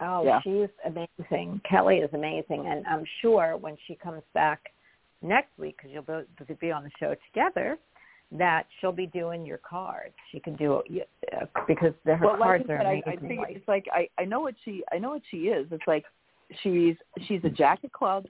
Oh, 0.00 0.24
Yeah. 0.24 0.40
she's 0.42 0.68
amazing. 0.84 1.60
Kelly 1.68 1.98
is 1.98 2.10
amazing, 2.14 2.66
and 2.66 2.84
I'm 2.86 3.04
sure 3.22 3.56
when 3.56 3.76
she 3.86 3.94
comes 3.94 4.22
back 4.34 4.72
next 5.22 5.56
week, 5.56 5.76
because 5.76 5.92
you'll 5.92 6.02
both 6.02 6.24
you'll 6.48 6.58
be 6.58 6.72
on 6.72 6.82
the 6.82 6.90
show 6.98 7.14
together, 7.32 7.78
that 8.32 8.66
she'll 8.80 8.92
be 8.92 9.06
doing 9.06 9.44
your 9.44 9.58
cards. 9.58 10.14
She 10.30 10.38
can 10.40 10.54
do 10.56 10.82
it 10.88 11.08
uh, 11.36 11.46
because 11.66 11.92
the, 12.04 12.14
her 12.16 12.26
well, 12.26 12.36
cards 12.36 12.64
like 12.68 12.78
are 12.78 12.82
said, 12.82 12.86
I, 12.86 13.02
I 13.06 13.12
amazing. 13.14 13.28
think 13.28 13.40
like- 13.40 13.56
it's 13.56 13.68
like 13.68 13.86
I 13.92 14.08
I 14.18 14.24
know 14.24 14.40
what 14.40 14.54
she 14.64 14.82
I 14.92 14.98
know 14.98 15.10
what 15.10 15.22
she 15.30 15.48
is. 15.48 15.66
It's 15.70 15.86
like 15.86 16.04
she's 16.62 16.96
she's 17.26 17.40
a 17.44 17.48
jack 17.50 17.82
of 17.84 17.92
clubs 17.92 18.28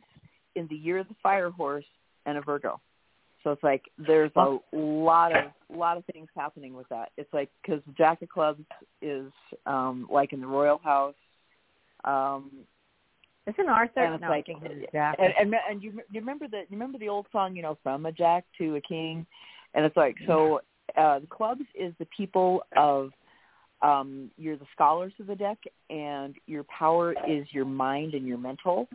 in 0.56 0.66
the 0.68 0.74
year 0.74 0.98
of 0.98 1.08
the 1.08 1.14
fire 1.22 1.50
horse 1.50 1.84
and 2.26 2.38
a 2.38 2.40
Virgo. 2.40 2.80
So 3.44 3.52
it's 3.52 3.62
like 3.62 3.82
there's 3.98 4.32
a 4.36 4.58
lot 4.72 5.32
of 5.36 5.44
lot 5.74 5.96
of 5.96 6.04
things 6.12 6.28
happening 6.36 6.74
with 6.74 6.88
that. 6.90 7.10
It's 7.16 7.32
like 7.32 7.50
because 7.62 7.80
jack 7.96 8.20
of 8.22 8.28
clubs 8.28 8.62
is 9.02 9.30
um 9.66 10.06
like 10.10 10.32
in 10.32 10.40
the 10.40 10.46
royal 10.46 10.78
house. 10.78 11.14
Um 12.04 12.50
Isn't 13.46 13.68
Arthur? 13.68 14.00
and 14.04 14.14
it's 14.14 14.22
no, 14.22 14.28
like 14.28 14.44
I 14.48 14.52
think 14.52 14.64
it 14.64 14.72
is 14.72 14.84
Jack. 14.92 15.16
and 15.18 15.32
and, 15.38 15.54
and 15.70 15.82
you, 15.82 15.92
you 16.10 16.20
remember 16.20 16.48
the 16.48 16.58
you 16.68 16.72
remember 16.72 16.98
the 16.98 17.08
old 17.08 17.26
song 17.32 17.56
you 17.56 17.62
know 17.62 17.78
from 17.82 18.06
a 18.06 18.12
jack 18.12 18.44
to 18.58 18.76
a 18.76 18.80
king 18.80 19.26
and 19.74 19.84
it's 19.84 19.96
like 19.96 20.16
so 20.26 20.60
uh 20.96 21.18
the 21.20 21.26
clubs 21.26 21.62
is 21.74 21.92
the 21.98 22.06
people 22.16 22.62
of 22.76 23.10
um 23.82 24.30
you're 24.36 24.56
the 24.56 24.66
scholars 24.72 25.12
of 25.20 25.26
the 25.26 25.36
deck 25.36 25.58
and 25.88 26.34
your 26.46 26.64
power 26.64 27.14
is 27.28 27.46
your 27.50 27.64
mind 27.64 28.14
and 28.14 28.26
your 28.26 28.38
mental. 28.38 28.88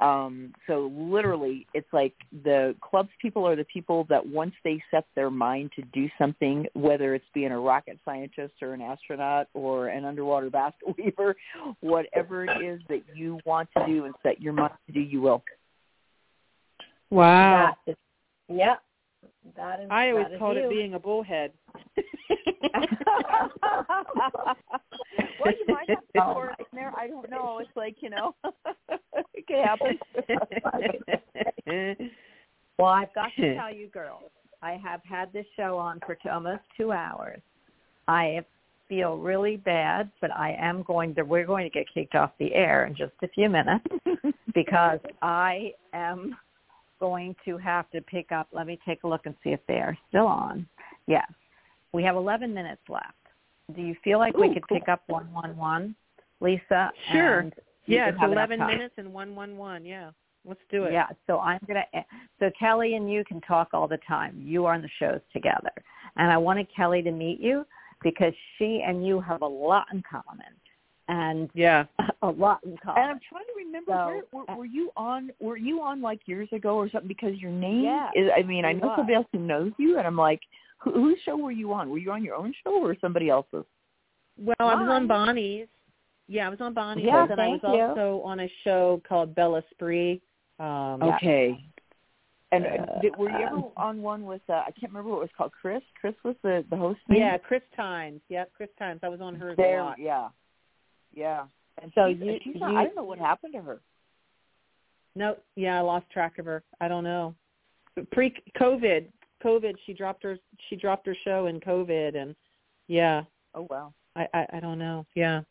Um 0.00 0.52
so 0.66 0.90
literally 0.94 1.66
it's 1.74 1.92
like 1.92 2.14
the 2.44 2.74
clubs 2.80 3.10
people 3.20 3.46
are 3.46 3.56
the 3.56 3.64
people 3.64 4.04
that 4.08 4.26
once 4.26 4.54
they 4.64 4.82
set 4.90 5.06
their 5.14 5.30
mind 5.30 5.70
to 5.76 5.82
do 5.92 6.08
something 6.18 6.66
whether 6.74 7.14
it's 7.14 7.24
being 7.32 7.52
a 7.52 7.58
rocket 7.58 7.98
scientist 8.04 8.54
or 8.60 8.74
an 8.74 8.80
astronaut 8.80 9.46
or 9.54 9.88
an 9.88 10.04
underwater 10.04 10.50
basket 10.60 10.94
weaver 10.98 11.36
whatever 11.80 12.44
it 12.44 12.64
is 12.64 12.80
that 12.88 13.02
you 13.14 13.38
want 13.44 13.68
to 13.76 13.86
do 13.86 14.04
and 14.04 14.14
set 14.22 14.40
your 14.40 14.52
mind 14.52 14.72
to 14.86 14.92
do 14.92 15.00
you 15.00 15.20
will. 15.20 15.42
Wow. 17.10 17.76
Is, 17.86 17.94
yeah, 18.48 18.76
that 19.56 19.80
is. 19.80 19.86
I 19.90 20.10
always 20.10 20.26
called 20.38 20.56
you. 20.56 20.64
it 20.64 20.70
being 20.70 20.94
a 20.94 20.98
bullhead. 20.98 21.52
well, 25.40 25.52
you 25.58 25.66
might 25.68 25.88
have 25.88 25.98
to 25.98 26.20
Oh, 26.20 26.32
pour 26.34 26.50
in 26.58 26.64
there. 26.72 26.92
I 26.96 27.08
don't 27.08 27.28
know. 27.30 27.58
It's 27.60 27.70
like 27.76 27.96
you 28.00 28.10
know, 28.10 28.34
it 29.34 29.46
could 29.46 29.64
happen. 29.64 29.98
Well, 32.78 32.88
I've 32.88 33.14
got 33.14 33.30
to 33.36 33.54
tell 33.54 33.72
you, 33.74 33.88
girls, 33.88 34.30
I 34.62 34.72
have 34.82 35.00
had 35.04 35.32
this 35.32 35.46
show 35.56 35.76
on 35.76 36.00
for 36.06 36.14
t- 36.14 36.28
almost 36.28 36.62
two 36.76 36.92
hours. 36.92 37.40
I 38.08 38.44
feel 38.88 39.16
really 39.16 39.56
bad, 39.56 40.10
but 40.20 40.30
I 40.32 40.56
am 40.58 40.82
going 40.82 41.14
to. 41.16 41.22
We're 41.22 41.46
going 41.46 41.64
to 41.64 41.70
get 41.70 41.86
kicked 41.92 42.14
off 42.14 42.32
the 42.38 42.54
air 42.54 42.86
in 42.86 42.94
just 42.94 43.12
a 43.22 43.28
few 43.28 43.48
minutes 43.48 43.84
because 44.54 45.00
I 45.22 45.72
am 45.92 46.36
going 47.02 47.34
to 47.44 47.58
have 47.58 47.90
to 47.90 48.00
pick 48.00 48.30
up. 48.30 48.46
Let 48.52 48.68
me 48.68 48.78
take 48.86 49.02
a 49.02 49.08
look 49.08 49.22
and 49.24 49.34
see 49.42 49.50
if 49.50 49.58
they 49.66 49.80
are 49.86 49.98
still 50.08 50.28
on. 50.28 50.68
Yes, 51.08 51.28
we 51.92 52.04
have 52.04 52.14
11 52.14 52.54
minutes 52.54 52.82
left. 52.88 53.16
Do 53.74 53.82
you 53.82 53.96
feel 54.04 54.20
like 54.20 54.36
we 54.36 54.54
could 54.54 54.66
cool. 54.68 54.78
pick 54.78 54.88
up 54.88 55.02
111, 55.08 55.96
Lisa? 56.40 56.92
Sure. 57.10 57.50
yeah, 57.86 58.10
it's 58.10 58.18
eleven 58.22 58.60
time? 58.60 58.68
minutes 58.68 58.94
and 58.98 59.12
one 59.12 59.34
one 59.34 59.56
one. 59.56 59.84
Yeah, 59.84 60.10
let's 60.44 60.60
do 60.70 60.84
it. 60.84 60.92
Yeah, 60.92 61.08
so 61.26 61.40
I'm 61.40 61.60
gonna. 61.66 61.84
So 62.38 62.50
Kelly 62.58 62.94
and 62.94 63.10
you 63.10 63.24
can 63.24 63.40
talk 63.40 63.68
all 63.72 63.88
the 63.88 63.98
time. 64.06 64.40
You 64.44 64.66
are 64.66 64.74
on 64.74 64.82
the 64.82 64.90
shows 64.98 65.20
together, 65.32 65.72
and 66.16 66.30
I 66.30 66.38
wanted 66.38 66.66
Kelly 66.74 67.02
to 67.02 67.10
meet 67.10 67.40
you 67.40 67.64
because 68.02 68.34
she 68.58 68.84
and 68.86 69.06
you 69.06 69.20
have 69.20 69.42
a 69.42 69.46
lot 69.46 69.86
in 69.92 70.02
common, 70.08 70.52
and 71.08 71.50
Yeah. 71.54 71.84
a 72.22 72.28
lot 72.30 72.60
in 72.64 72.70
And. 72.72 73.10
I'm 73.10 73.20
trying 73.28 73.44
to 73.44 73.52
remember 73.56 73.92
So, 73.92 74.06
where 74.36 74.44
were, 74.48 74.56
were 74.58 74.64
you 74.64 74.90
on? 74.96 75.30
Were 75.40 75.56
you 75.56 75.82
on 75.82 76.00
like 76.00 76.20
years 76.26 76.48
ago 76.52 76.76
or 76.76 76.88
something? 76.90 77.08
Because 77.08 77.36
your 77.38 77.50
name 77.50 77.84
Yeah, 77.84 78.10
is. 78.14 78.30
I 78.36 78.42
mean, 78.42 78.64
I 78.64 78.72
know 78.72 78.88
was. 78.88 78.96
somebody 78.98 79.16
else 79.16 79.26
who 79.32 79.40
knows 79.40 79.72
you, 79.78 79.98
and 79.98 80.06
I'm 80.06 80.16
like, 80.16 80.40
who, 80.78 80.92
whose 80.92 81.18
show 81.24 81.36
were 81.36 81.50
you 81.52 81.72
on? 81.72 81.90
Were 81.90 81.98
you 81.98 82.12
on 82.12 82.22
your 82.24 82.34
own 82.36 82.54
show 82.64 82.82
or 82.82 82.96
somebody 83.00 83.28
else's? 83.28 83.64
Well, 84.38 84.56
I 84.60 84.74
was 84.74 84.88
on 84.90 85.06
Bonnie's. 85.06 85.66
Yeah, 86.28 86.46
I 86.46 86.50
was 86.50 86.60
on 86.60 86.72
Bonnie's. 86.74 87.04
Yeah, 87.06 87.22
and 87.22 87.30
then 87.30 87.40
I 87.40 87.48
was 87.48 87.60
you. 87.62 87.68
also 87.82 88.22
on 88.24 88.40
a 88.40 88.48
show 88.64 89.02
called 89.08 89.34
Bella 89.34 89.62
Spree. 89.70 90.20
Um, 90.58 90.98
Yeah. 91.02 91.16
Okay. 91.16 91.64
And 92.52 92.66
uh, 92.66 92.68
Uh, 92.68 93.00
did, 93.00 93.16
were 93.16 93.30
you 93.30 93.44
ever 93.46 93.56
um, 93.56 93.70
on 93.76 94.02
one 94.02 94.24
with? 94.26 94.42
Uh, 94.48 94.52
I 94.66 94.70
can't 94.78 94.92
remember 94.92 95.10
what 95.10 95.16
it 95.16 95.20
was 95.20 95.30
called. 95.36 95.52
Chris. 95.60 95.82
Chris 96.00 96.14
was 96.24 96.36
the 96.42 96.64
the 96.70 96.76
host. 96.76 97.00
name? 97.08 97.20
Yeah, 97.20 97.38
Chris 97.38 97.62
Times. 97.76 98.20
Yep, 98.28 98.52
Chris 98.56 98.68
Times. 98.78 99.00
I 99.02 99.08
was 99.08 99.20
on 99.20 99.34
hers 99.34 99.56
There. 99.56 99.80
a 99.80 99.84
lot. 99.84 99.98
Yeah. 99.98 100.28
Yeah. 101.12 101.44
And 101.82 101.92
So 101.94 102.08
she's, 102.08 102.20
you- 102.20 102.38
she's 102.42 102.60
not, 102.60 102.72
you- 102.72 102.78
I 102.78 102.84
don't 102.84 102.96
know 102.96 103.04
what 103.04 103.18
happened 103.18 103.54
to 103.54 103.62
her. 103.62 103.80
No, 105.14 105.36
yeah, 105.56 105.76
I 105.78 105.80
lost 105.80 106.08
track 106.10 106.38
of 106.38 106.46
her. 106.46 106.62
I 106.80 106.88
don't 106.88 107.04
know. 107.04 107.34
Pre 108.12 108.34
COVID, 108.58 109.06
COVID, 109.44 109.74
she 109.84 109.92
dropped 109.92 110.22
her 110.22 110.38
she 110.68 110.76
dropped 110.76 111.06
her 111.06 111.16
show 111.24 111.46
in 111.46 111.60
COVID, 111.60 112.16
and 112.16 112.34
yeah, 112.88 113.22
Oh 113.54 113.66
wow. 113.68 113.92
I 114.16 114.26
I, 114.32 114.46
I 114.54 114.60
don't 114.60 114.78
know. 114.78 115.04
Yeah. 115.14 115.42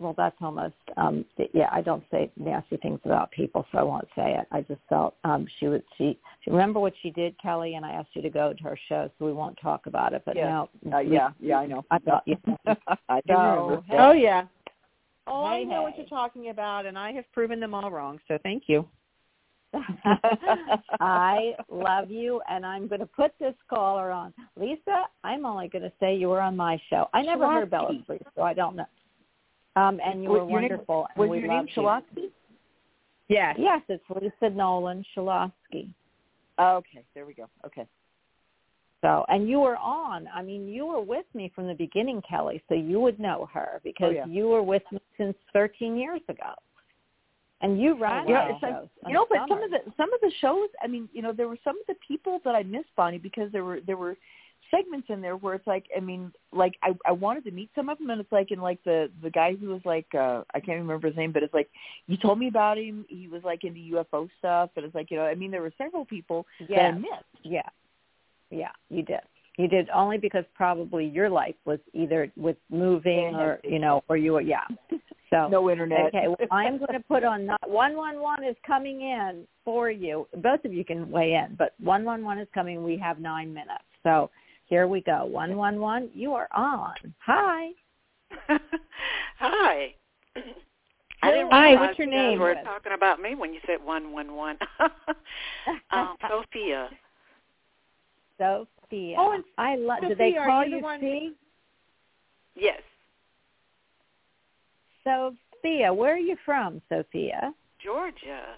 Well, 0.00 0.14
that's 0.16 0.36
almost. 0.40 0.74
um 0.96 1.24
Yeah, 1.52 1.68
I 1.70 1.82
don't 1.82 2.02
say 2.10 2.32
nasty 2.36 2.78
things 2.78 3.00
about 3.04 3.30
people, 3.30 3.66
so 3.70 3.78
I 3.78 3.82
won't 3.82 4.08
say 4.16 4.34
it. 4.34 4.46
I 4.50 4.62
just 4.62 4.80
felt 4.88 5.14
um 5.24 5.46
she 5.58 5.68
would. 5.68 5.84
She, 5.96 6.18
she 6.42 6.50
remember 6.50 6.80
what 6.80 6.94
she 7.02 7.10
did, 7.10 7.40
Kelly, 7.40 7.74
and 7.74 7.84
I 7.84 7.92
asked 7.92 8.08
you 8.14 8.22
to 8.22 8.30
go 8.30 8.52
to 8.52 8.62
her 8.64 8.78
show, 8.88 9.10
so 9.18 9.26
we 9.26 9.32
won't 9.32 9.58
talk 9.62 9.86
about 9.86 10.14
it. 10.14 10.22
But 10.24 10.36
Yeah. 10.36 10.48
now, 10.48 10.68
Uh, 10.92 10.98
yeah. 10.98 11.30
Yeah. 11.38 11.58
I 11.58 11.66
know. 11.66 11.84
I 11.90 11.98
thought 11.98 12.22
you. 12.26 12.36
I 13.08 13.20
do 13.26 13.34
So, 13.34 13.84
hey. 13.86 13.98
Oh 13.98 14.12
yeah. 14.12 14.46
Oh, 15.26 15.44
I 15.44 15.58
Hey, 15.58 15.64
know 15.66 15.82
what 15.82 15.96
you're 15.96 16.06
talking 16.06 16.48
about, 16.48 16.86
and 16.86 16.98
I 16.98 17.12
have 17.12 17.30
proven 17.32 17.60
them 17.60 17.74
all 17.74 17.90
wrong. 17.90 18.18
So 18.26 18.38
thank 18.42 18.64
you. 18.66 18.88
I 21.00 21.54
love 21.70 22.10
you, 22.10 22.40
and 22.48 22.66
I'm 22.66 22.88
going 22.88 23.00
to 23.00 23.06
put 23.06 23.32
this 23.38 23.54
caller 23.68 24.10
on. 24.10 24.32
Lisa, 24.56 25.04
I'm 25.22 25.46
only 25.46 25.68
going 25.68 25.82
to 25.82 25.92
say 26.00 26.16
you 26.16 26.28
were 26.28 26.40
on 26.40 26.56
my 26.56 26.80
show. 26.90 27.08
I 27.14 27.22
never 27.22 27.48
heard 27.48 27.70
Bella 27.70 27.92
Shalatsky. 28.08 28.20
So 28.34 28.42
I 28.42 28.54
don't 28.54 28.76
know. 28.76 28.86
Um, 29.76 30.00
and 30.04 30.22
you 30.22 30.30
Was 30.30 30.40
were 30.40 30.46
name- 30.46 30.52
wonderful, 30.70 31.06
and 31.14 31.18
Was 31.30 31.38
your 31.38 31.48
name 31.48 31.68
you. 32.16 32.30
Yes. 33.28 33.54
Yes, 33.58 33.80
it's 33.88 34.02
Lisa 34.10 34.50
Noland 34.54 35.06
Shalosky. 35.16 35.92
Okay, 36.58 37.04
there 37.14 37.24
we 37.26 37.34
go. 37.34 37.48
Okay. 37.64 37.86
So, 39.02 39.24
and 39.28 39.48
you 39.48 39.60
were 39.60 39.76
on. 39.76 40.28
I 40.34 40.42
mean, 40.42 40.68
you 40.68 40.84
were 40.86 41.00
with 41.00 41.24
me 41.32 41.50
from 41.54 41.66
the 41.68 41.74
beginning, 41.74 42.20
Kelly. 42.28 42.62
So 42.68 42.74
you 42.74 43.00
would 43.00 43.18
know 43.18 43.48
her 43.52 43.80
because 43.82 44.08
Oh, 44.10 44.10
yeah. 44.10 44.26
you 44.26 44.48
were 44.48 44.62
with 44.62 44.82
me 44.92 45.00
since 45.16 45.36
13 45.54 45.96
years 45.96 46.20
ago, 46.28 46.52
and 47.62 47.80
you 47.80 47.94
ran 47.94 48.28
Yeah, 48.28 48.48
those 48.52 48.62
like, 48.62 48.72
shows 48.74 48.88
you 49.06 49.14
know, 49.14 49.26
but 49.30 49.36
summer. 49.38 49.48
some 49.48 49.62
of 49.62 49.70
the 49.70 49.92
some 49.96 50.12
of 50.12 50.20
the 50.20 50.30
shows, 50.40 50.68
I 50.82 50.86
mean, 50.88 51.08
you 51.14 51.22
know, 51.22 51.32
there 51.32 51.48
were 51.48 51.58
some 51.64 51.76
of 51.80 51.86
the 51.86 51.94
people 52.06 52.40
that 52.44 52.54
I 52.54 52.62
missed, 52.64 52.94
Bonnie, 52.96 53.18
because 53.18 53.50
there 53.52 53.64
were 53.64 53.80
there 53.80 53.96
were 53.96 54.16
segments 54.70 55.08
in 55.10 55.20
there 55.20 55.36
where 55.36 55.54
it's 55.54 55.66
like, 55.66 55.84
I 55.96 56.00
mean, 56.00 56.32
like 56.52 56.74
I 56.82 56.90
I 57.06 57.12
wanted 57.12 57.44
to 57.44 57.50
meet 57.50 57.70
some 57.74 57.88
of 57.88 57.98
them, 57.98 58.10
and 58.10 58.20
it's 58.20 58.32
like 58.32 58.50
in 58.50 58.60
like 58.60 58.82
the 58.84 59.10
the 59.22 59.30
guy 59.30 59.54
who 59.54 59.68
was 59.68 59.80
like, 59.84 60.06
uh 60.14 60.42
I 60.54 60.60
can't 60.60 60.78
remember 60.80 61.08
his 61.08 61.16
name, 61.16 61.32
but 61.32 61.42
it's 61.42 61.54
like 61.54 61.68
you 62.06 62.16
told 62.16 62.38
me 62.38 62.48
about 62.48 62.78
him. 62.78 63.04
He 63.08 63.28
was 63.28 63.42
like 63.44 63.64
into 63.64 63.80
UFO 63.96 64.28
stuff, 64.38 64.70
and 64.76 64.84
it's 64.84 64.94
like, 64.94 65.10
you 65.10 65.16
know, 65.16 65.24
I 65.24 65.34
mean, 65.34 65.50
there 65.50 65.62
were 65.62 65.72
several 65.78 66.04
people 66.04 66.46
that 66.60 66.70
I 66.70 66.82
yeah, 66.82 66.90
missed. 66.92 67.44
yeah, 67.44 67.68
yeah. 68.50 68.72
You 68.88 69.02
did. 69.02 69.20
You 69.58 69.68
did 69.68 69.90
only 69.90 70.16
because 70.16 70.44
probably 70.54 71.04
your 71.06 71.28
life 71.28 71.56
was 71.66 71.78
either 71.92 72.30
with 72.36 72.56
moving 72.70 73.32
Yeah. 73.32 73.40
or 73.42 73.60
you 73.64 73.78
know, 73.78 74.02
or 74.08 74.16
you 74.16 74.32
were 74.32 74.40
yeah. 74.40 74.64
So 75.30 75.48
No 75.50 75.70
internet. 75.70 76.06
Okay, 76.06 76.26
well, 76.28 76.36
I'm 76.50 76.78
going 76.78 76.92
to 76.92 77.00
put 77.00 77.24
on 77.24 77.48
one 77.66 77.96
one 77.96 78.20
one 78.20 78.42
is 78.44 78.56
coming 78.66 79.02
in 79.02 79.46
for 79.64 79.90
you. 79.90 80.26
Both 80.38 80.64
of 80.64 80.72
you 80.72 80.84
can 80.84 81.10
weigh 81.10 81.34
in, 81.34 81.56
but 81.56 81.74
one 81.80 82.04
one 82.04 82.24
one 82.24 82.38
is 82.38 82.48
coming. 82.54 82.82
We 82.82 82.96
have 82.98 83.18
nine 83.20 83.52
minutes, 83.52 83.84
so 84.02 84.30
here 84.70 84.86
we 84.86 85.00
go. 85.02 85.24
One 85.26 85.56
one 85.56 85.80
one, 85.80 86.08
you 86.14 86.32
are 86.32 86.48
on. 86.54 86.94
Hi. 87.26 87.70
Hi. 89.38 89.94
I 91.22 91.30
didn't 91.32 91.50
Hi, 91.52 91.74
what's 91.74 91.98
your 91.98 92.06
name? 92.06 92.32
you 92.32 92.38
guys 92.38 92.54
name? 92.56 92.64
were 92.64 92.64
talking 92.64 92.92
about 92.92 93.20
me 93.20 93.34
when 93.34 93.52
you 93.52 93.60
said 93.66 93.84
one 93.84 94.12
one 94.12 94.34
one. 94.34 94.56
Um, 95.92 96.16
Sophia. 96.28 96.88
Sophia. 98.38 99.16
Oh, 99.18 99.32
and 99.32 99.44
I 99.58 99.76
love. 99.76 100.00
Do 100.00 100.14
they 100.14 100.30
Sophia, 100.30 100.44
call 100.46 100.64
you 100.64 100.70
the 100.70 100.76
you 100.78 100.82
one- 100.82 101.00
Fee? 101.00 101.32
Yes, 102.56 102.80
Sophia, 105.04 105.92
where 105.92 106.14
are 106.14 106.18
you 106.18 106.36
from, 106.44 106.80
Sophia? 106.88 107.52
Georgia. 107.82 108.56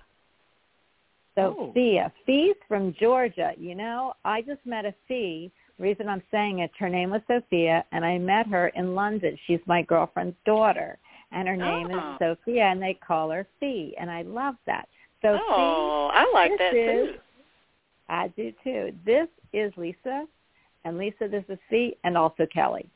Oh. 1.36 1.55
Sophia. 1.68 2.12
Fee's 2.26 2.56
from 2.68 2.94
Georgia. 3.01 3.52
You 3.59 3.74
know, 3.74 4.14
I 4.24 4.43
just 4.43 4.60
met 4.64 4.84
a 4.84 4.94
Fee. 5.09 5.51
Reason 5.78 6.09
I'm 6.09 6.23
saying 6.31 6.61
it, 6.61 6.70
her 6.78 6.89
name 6.89 7.11
was 7.11 7.23
Sophia, 7.27 7.85
and 7.93 8.05
I 8.05 8.19
met 8.19 8.47
her 8.49 8.69
in 8.69 8.94
London. 8.94 9.36
She's 9.47 9.61
my 9.66 9.82
girlfriend's 9.82 10.36
daughter, 10.44 10.99
and 11.32 11.49
her 11.49 11.57
name 11.57 11.90
Oh. 11.90 12.12
is 12.12 12.19
Sophia, 12.19 12.65
and 12.66 12.81
they 12.81 12.94
call 12.94 13.31
her 13.31 13.47
Fee, 13.59 13.94
and 13.99 14.11
I 14.11 14.23
love 14.23 14.57
that. 14.66 14.89
So 15.23 15.39
oh, 15.40 16.11
I 16.12 16.31
like 16.35 16.57
this 16.59 16.70
too. 16.73 17.15
I 18.09 18.28
do 18.28 18.53
too. 18.62 18.93
This 19.05 19.28
is 19.53 19.73
Lisa, 19.77 20.27
and 20.85 20.99
Lisa, 20.99 21.28
this 21.28 21.44
is 21.49 21.59
Fee, 21.70 21.97
and 22.05 22.16
also 22.19 22.47
Kelly. 22.53 22.89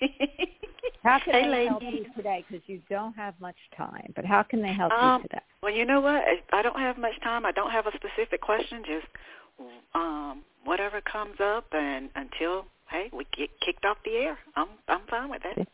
How 1.04 1.18
can 1.20 1.32
Hey, 1.32 1.50
they 1.50 1.66
help 1.66 1.82
you 1.82 2.04
today? 2.16 2.44
Because 2.48 2.66
you 2.68 2.80
don't 2.90 3.14
have 3.14 3.34
much 3.40 3.56
time, 3.76 4.12
but 4.16 4.24
how 4.24 4.42
can 4.42 4.60
they 4.60 4.72
help 4.72 4.92
Um, 4.92 5.22
you 5.22 5.28
today? 5.28 5.40
well, 5.62 5.72
you 5.72 5.84
know 5.84 6.00
what? 6.00 6.16
I- 6.24 6.42
I 6.52 6.62
don't 6.62 6.78
have 6.78 6.98
much 6.98 7.18
time. 7.20 7.46
I 7.46 7.52
don't 7.52 7.70
have 7.70 7.86
a 7.86 7.92
specific 7.96 8.40
question. 8.40 8.82
Just 8.84 9.06
um, 9.94 10.44
whatever 10.68 11.00
comes 11.00 11.36
up, 11.40 11.64
and 11.72 12.10
until 12.14 12.66
hey, 12.90 13.10
we 13.12 13.26
get 13.36 13.48
kicked 13.64 13.84
off 13.84 13.96
the 14.04 14.12
air, 14.12 14.38
I'm 14.54 14.68
I'm 14.88 15.00
fine 15.08 15.30
with 15.30 15.42
that. 15.42 15.66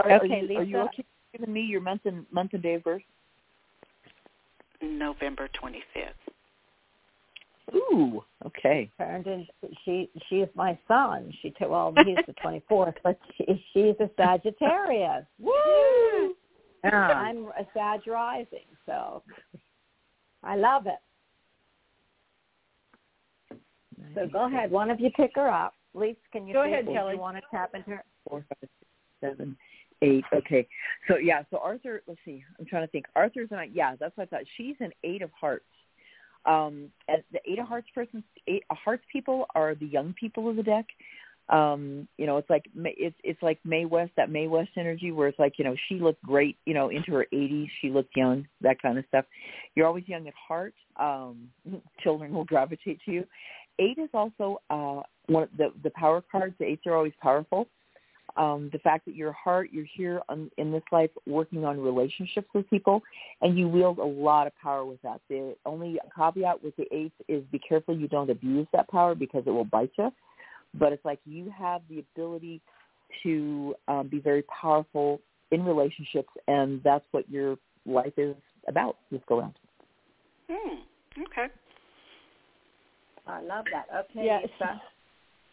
Are, 0.00 0.10
are 0.10 0.24
Okay, 0.24 0.46
you, 0.48 0.56
are 0.58 0.62
you 0.62 0.76
Lisa. 0.78 0.88
okay 0.92 1.04
giving 1.32 1.52
me 1.52 1.62
your 1.62 1.80
month 1.80 2.02
and 2.04 2.24
month 2.30 2.52
and 2.54 2.62
day 2.62 2.74
of 2.74 2.84
birth? 2.84 3.02
November 4.80 5.48
25th. 5.60 6.12
Ooh, 7.74 8.22
okay. 8.46 8.90
turned 8.98 9.26
in 9.26 9.46
she 9.84 10.10
she's 10.28 10.46
my 10.54 10.78
son 10.86 11.32
she 11.40 11.50
took 11.50 11.70
well 11.70 11.94
he's 11.96 12.16
the 12.26 12.32
twenty 12.42 12.62
fourth 12.68 12.94
but 13.02 13.18
she, 13.36 13.44
she's 13.72 13.94
a 14.00 14.10
sagittarius 14.16 15.24
woo 15.40 16.34
i'm 16.84 17.46
a 17.58 17.66
sag 17.72 18.06
rising 18.06 18.68
so 18.84 19.22
i 20.42 20.54
love 20.56 20.86
it 20.86 20.98
so 24.14 24.26
go 24.32 24.46
ahead 24.46 24.70
one 24.70 24.90
of 24.90 25.00
you 25.00 25.10
pick 25.16 25.32
her 25.34 25.48
up 25.48 25.74
Lisa, 25.94 26.18
can 26.32 26.46
you 26.46 26.52
Go 26.52 26.64
ahead, 26.64 26.86
if 26.88 26.92
Kelly. 26.92 27.14
you 27.14 27.20
want 27.20 27.36
to 27.36 27.42
tap 27.50 27.70
into 27.74 27.90
her 27.90 28.04
four, 28.28 28.44
five, 28.48 28.58
six, 28.60 28.72
seven, 29.20 29.56
eight. 30.02 30.24
Okay. 30.34 30.66
So 31.08 31.16
yeah, 31.16 31.42
so 31.50 31.58
Arthur, 31.58 32.02
let's 32.06 32.20
see. 32.24 32.42
I'm 32.58 32.66
trying 32.66 32.86
to 32.86 32.90
think. 32.90 33.06
Arthur's 33.14 33.48
an 33.52 33.70
yeah, 33.72 33.94
that's 33.98 34.16
what 34.16 34.24
I 34.24 34.36
thought. 34.36 34.46
She's 34.56 34.76
an 34.80 34.90
eight 35.04 35.22
of 35.22 35.30
hearts. 35.38 35.64
Um, 36.46 36.90
and 37.08 37.22
the 37.32 37.40
eight 37.50 37.58
of 37.58 37.66
hearts 37.66 37.88
person, 37.94 38.22
eight 38.48 38.64
of 38.68 38.76
hearts 38.84 39.04
people 39.10 39.46
are 39.54 39.74
the 39.74 39.86
young 39.86 40.14
people 40.18 40.48
of 40.48 40.56
the 40.56 40.62
deck. 40.62 40.86
Um, 41.48 42.08
you 42.16 42.26
know, 42.26 42.38
it's 42.38 42.50
like 42.50 42.64
Ma- 42.74 42.90
it's 42.96 43.16
it's 43.22 43.42
like 43.42 43.58
Mae 43.64 43.84
West, 43.84 44.12
that 44.16 44.30
Mae 44.30 44.48
West 44.48 44.70
energy, 44.76 45.12
where 45.12 45.28
it's 45.28 45.38
like 45.38 45.54
you 45.58 45.64
know 45.64 45.76
she 45.88 45.96
looked 45.96 46.22
great, 46.22 46.56
you 46.66 46.74
know, 46.74 46.88
into 46.88 47.12
her 47.12 47.26
80s, 47.32 47.68
she 47.80 47.90
looked 47.90 48.16
young, 48.16 48.46
that 48.62 48.80
kind 48.80 48.98
of 48.98 49.04
stuff. 49.08 49.26
You're 49.74 49.86
always 49.86 50.08
young 50.08 50.26
at 50.26 50.34
heart. 50.34 50.74
Um, 50.96 51.48
children 52.02 52.32
will 52.32 52.44
gravitate 52.44 53.00
to 53.04 53.12
you. 53.12 53.24
Eight 53.78 53.98
is 53.98 54.10
also 54.14 54.60
uh, 54.70 55.02
one 55.26 55.44
of 55.44 55.48
the 55.56 55.72
the 55.82 55.90
power 55.90 56.22
cards. 56.30 56.54
The 56.58 56.66
eights 56.66 56.86
are 56.86 56.94
always 56.94 57.14
powerful 57.20 57.68
um, 58.36 58.68
the 58.72 58.78
fact 58.78 59.04
that 59.06 59.14
your 59.14 59.32
heart, 59.32 59.70
you're 59.72 59.86
here 59.96 60.20
on, 60.28 60.50
in 60.58 60.72
this 60.72 60.82
life 60.90 61.10
working 61.26 61.64
on 61.64 61.78
relationships 61.80 62.48
with 62.54 62.68
people, 62.68 63.02
and 63.42 63.56
you 63.56 63.68
wield 63.68 63.98
a 63.98 64.04
lot 64.04 64.46
of 64.46 64.52
power 64.60 64.84
with 64.84 65.00
that. 65.02 65.20
The 65.28 65.54
only 65.64 65.98
caveat 66.16 66.62
with 66.62 66.76
the 66.76 66.86
eighth 66.92 67.14
is 67.28 67.44
be 67.52 67.60
careful 67.60 67.96
you 67.96 68.08
don't 68.08 68.30
abuse 68.30 68.66
that 68.72 68.88
power 68.88 69.14
because 69.14 69.44
it 69.46 69.50
will 69.50 69.64
bite 69.64 69.92
you. 69.98 70.12
But 70.74 70.92
it's 70.92 71.04
like 71.04 71.20
you 71.24 71.52
have 71.56 71.82
the 71.88 72.00
ability 72.00 72.60
to 73.22 73.74
um, 73.86 74.08
be 74.08 74.18
very 74.18 74.42
powerful 74.42 75.20
in 75.52 75.64
relationships, 75.64 76.30
and 76.48 76.82
that's 76.82 77.04
what 77.12 77.30
your 77.30 77.56
life 77.86 78.14
is 78.16 78.34
about 78.66 78.96
this 79.12 79.20
go 79.28 79.40
round. 79.40 79.54
Hmm. 80.50 80.80
Okay. 81.22 81.52
I 83.26 83.40
love 83.40 83.64
that 83.72 83.86
okay 83.94 84.26
Yeah, 84.26 84.40
Lisa. 84.42 84.80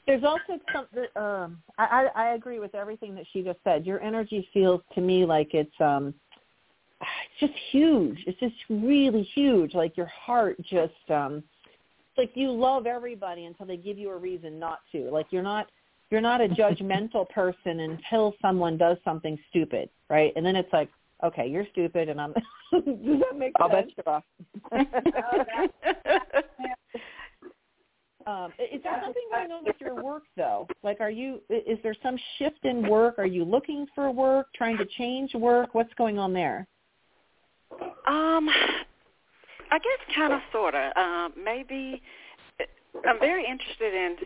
There's 0.07 0.23
also 0.23 0.60
something. 0.73 1.06
Um, 1.15 1.61
I, 1.77 2.10
I 2.15 2.23
I 2.23 2.34
agree 2.34 2.60
with 2.60 2.73
everything 2.73 3.14
that 3.15 3.26
she 3.31 3.43
just 3.43 3.60
said. 3.64 3.85
Your 3.85 4.02
energy 4.02 4.48
feels 4.52 4.81
to 4.95 5.02
me 5.02 5.26
like 5.26 5.53
it's 5.53 5.80
um, 5.80 6.14
it's 7.02 7.39
just 7.39 7.53
huge. 7.72 8.18
It's 8.26 8.39
just 8.39 8.56
really 8.69 9.23
huge. 9.35 9.76
Like 9.76 9.95
your 9.95 10.07
heart 10.07 10.57
just 10.64 10.93
um, 11.10 11.43
it's 12.10 12.18
like 12.18 12.31
you 12.34 12.52
love 12.52 12.88
everybody 12.88 13.45
until 13.45 13.65
they 13.65 13.77
give 13.77 13.98
you 13.98 14.10
a 14.10 14.18
reason 14.18 14.60
not 14.60 14.80
to. 14.91 15.10
Like 15.11 15.27
you're 15.30 15.43
not 15.43 15.69
you're 16.10 16.22
not 16.22 16.41
a 16.41 16.48
judgmental 16.49 17.30
person 17.30 17.81
until 17.81 18.34
someone 18.41 18.77
does 18.77 18.98
something 19.06 19.38
stupid, 19.49 19.89
right? 20.10 20.34
And 20.35 20.45
then 20.45 20.56
it's 20.56 20.72
like, 20.73 20.89
okay, 21.23 21.48
you're 21.48 21.68
stupid, 21.72 22.10
and 22.10 22.19
I'm. 22.19 22.34
does 22.72 23.19
that 23.30 23.38
make 23.38 23.53
I'll 23.60 23.69
bet 23.69 23.85
sense? 23.85 23.93
you 23.98 24.03
off. 24.11 24.23
Um, 28.27 28.53
is 28.60 28.81
there 28.84 28.99
something 29.03 29.23
going 29.31 29.52
on 29.52 29.65
with 29.65 29.76
your 29.80 29.95
work 30.02 30.23
though? 30.38 30.68
Like, 30.84 31.02
are 31.02 31.10
you? 31.10 31.41
Is 31.49 31.80
there 31.84 31.95
some 32.03 32.18
shift 32.38 32.64
in 32.64 32.88
work? 32.88 33.15
Are 33.18 33.26
you 33.26 33.43
looking 33.43 33.88
for 33.95 34.11
work? 34.11 34.48
Trying 34.56 34.77
to 34.77 34.85
change 34.98 35.34
work? 35.34 35.73
What's 35.73 35.93
going 35.95 36.19
on 36.19 36.34
there? 36.34 36.68
Um, 38.07 38.49
I 39.72 39.80
guess 39.80 40.15
kind 40.15 40.34
of, 40.34 40.41
sort 40.52 40.76
of. 40.76 40.95
Um, 40.98 41.34
maybe 41.41 42.02
I'm 43.07 43.19
very 43.19 43.45
interested 43.45 43.93
in 43.93 44.18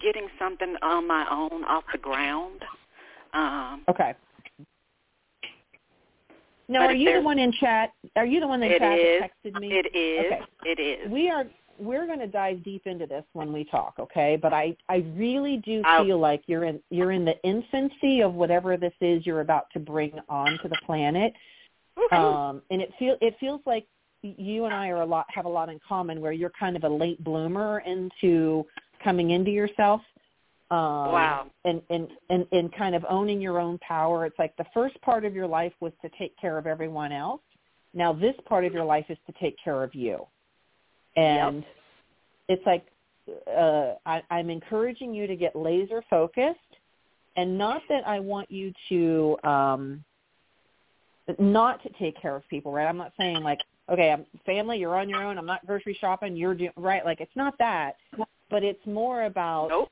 getting 0.00 0.28
something 0.38 0.76
on 0.82 1.06
my 1.06 1.26
own 1.30 1.64
off 1.64 1.84
the 1.92 1.98
ground. 1.98 2.62
Um, 3.34 3.84
Okay. 3.88 4.14
Now, 6.68 6.86
are 6.86 6.94
you 6.94 7.12
the 7.12 7.20
one 7.20 7.38
in 7.38 7.52
chat? 7.52 7.92
Are 8.16 8.24
you 8.24 8.40
the 8.40 8.46
one 8.46 8.62
in 8.62 8.78
chat 8.78 8.98
is. 8.98 9.20
that 9.20 9.30
texted 9.30 9.60
me? 9.60 9.72
it 9.72 9.94
is. 9.94 10.26
Okay. 10.26 10.40
It 10.64 10.80
is. 10.80 11.10
We 11.10 11.28
are. 11.28 11.44
We're 11.78 12.06
going 12.06 12.20
to 12.20 12.26
dive 12.26 12.62
deep 12.62 12.86
into 12.86 13.06
this 13.06 13.24
when 13.32 13.52
we 13.52 13.64
talk, 13.64 13.94
okay? 13.98 14.38
But 14.40 14.52
I, 14.52 14.76
I 14.88 15.04
really 15.16 15.56
do 15.58 15.82
feel 16.04 16.18
like 16.18 16.42
you're 16.46 16.64
in, 16.64 16.80
you're 16.90 17.12
in 17.12 17.24
the 17.24 17.40
infancy 17.42 18.20
of 18.20 18.34
whatever 18.34 18.76
this 18.76 18.92
is 19.00 19.26
you're 19.26 19.40
about 19.40 19.66
to 19.72 19.78
bring 19.80 20.12
onto 20.28 20.68
the 20.68 20.78
planet. 20.86 21.32
Um, 22.18 22.62
and 22.70 22.80
it 22.80 22.90
feel 22.98 23.16
it 23.20 23.36
feels 23.38 23.60
like 23.66 23.86
you 24.22 24.64
and 24.64 24.74
I 24.74 24.88
are 24.88 25.02
a 25.02 25.06
lot 25.06 25.26
have 25.28 25.44
a 25.44 25.48
lot 25.48 25.68
in 25.68 25.78
common 25.86 26.20
where 26.20 26.32
you're 26.32 26.52
kind 26.58 26.76
of 26.76 26.84
a 26.84 26.88
late 26.88 27.22
bloomer 27.22 27.80
into 27.80 28.64
coming 29.02 29.30
into 29.30 29.50
yourself. 29.50 30.00
Um, 30.70 30.78
Wow. 31.12 31.46
And, 31.64 31.82
and 31.90 32.08
and 32.30 32.46
and 32.52 32.74
kind 32.74 32.94
of 32.94 33.04
owning 33.08 33.40
your 33.40 33.58
own 33.58 33.78
power. 33.78 34.24
It's 34.24 34.38
like 34.38 34.56
the 34.56 34.66
first 34.72 35.00
part 35.02 35.24
of 35.24 35.34
your 35.34 35.46
life 35.46 35.72
was 35.80 35.92
to 36.02 36.08
take 36.18 36.36
care 36.38 36.56
of 36.56 36.66
everyone 36.66 37.12
else. 37.12 37.42
Now 37.94 38.12
this 38.12 38.34
part 38.46 38.64
of 38.64 38.72
your 38.72 38.84
life 38.84 39.06
is 39.10 39.18
to 39.26 39.32
take 39.38 39.56
care 39.62 39.82
of 39.82 39.94
you. 39.94 40.26
And 41.16 41.64
it's 42.48 42.64
like 42.66 42.86
uh, 43.46 43.94
I, 44.06 44.22
I'm 44.30 44.50
encouraging 44.50 45.14
you 45.14 45.26
to 45.26 45.36
get 45.36 45.54
laser 45.54 46.02
focused, 46.10 46.58
and 47.36 47.56
not 47.56 47.82
that 47.88 48.06
I 48.06 48.20
want 48.20 48.50
you 48.50 48.72
to. 48.88 49.48
Um, 49.48 50.04
not 51.38 51.82
to 51.82 51.88
take 51.98 52.20
care 52.20 52.34
of 52.34 52.46
people, 52.48 52.72
right? 52.72 52.86
I'm 52.86 52.96
not 52.96 53.12
saying 53.16 53.42
like, 53.42 53.60
okay, 53.90 54.10
I'm 54.10 54.26
family, 54.44 54.78
you're 54.78 54.96
on 54.96 55.08
your 55.08 55.22
own. 55.22 55.38
I'm 55.38 55.46
not 55.46 55.64
grocery 55.66 55.96
shopping. 56.00 56.36
You're 56.36 56.54
doing 56.54 56.72
right. 56.76 57.04
Like 57.04 57.20
it's 57.20 57.36
not 57.36 57.54
that, 57.58 57.96
but 58.50 58.62
it's 58.62 58.84
more 58.86 59.24
about 59.24 59.68
Nope. 59.68 59.88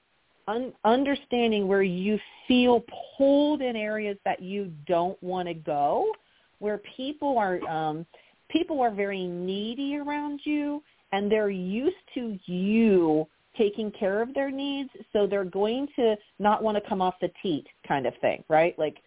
un- 0.48 0.72
understanding 0.84 1.68
where 1.68 1.82
you 1.82 2.18
feel 2.48 2.84
pulled 3.16 3.62
in 3.62 3.76
areas 3.76 4.16
that 4.24 4.42
you 4.42 4.72
don't 4.86 5.20
want 5.22 5.48
to 5.48 5.54
go, 5.54 6.10
where 6.58 6.80
people 6.96 7.38
are 7.38 7.60
um, 7.68 8.06
people 8.48 8.80
are 8.80 8.90
very 8.90 9.26
needy 9.26 9.96
around 9.96 10.40
you, 10.44 10.82
and 11.12 11.30
they're 11.30 11.50
used 11.50 11.96
to 12.14 12.38
you 12.46 13.26
taking 13.56 13.90
care 13.90 14.22
of 14.22 14.32
their 14.32 14.50
needs, 14.50 14.90
so 15.12 15.26
they're 15.26 15.44
going 15.44 15.88
to 15.96 16.16
not 16.38 16.62
want 16.62 16.82
to 16.82 16.88
come 16.88 17.02
off 17.02 17.14
the 17.20 17.30
teat, 17.42 17.66
kind 17.86 18.06
of 18.06 18.14
thing, 18.20 18.44
right? 18.48 18.78
Like. 18.78 18.98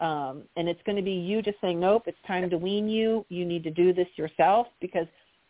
Um, 0.00 0.44
and 0.56 0.66
it's 0.66 0.80
going 0.86 0.96
to 0.96 1.02
be 1.02 1.12
you 1.12 1.42
just 1.42 1.58
saying, 1.60 1.78
nope, 1.78 2.04
it's 2.06 2.16
time 2.26 2.48
to 2.48 2.56
wean 2.56 2.88
you. 2.88 3.26
You 3.28 3.44
need 3.44 3.62
to 3.64 3.70
do 3.70 3.92
this 3.92 4.08
yourself 4.16 4.66
because 4.80 5.06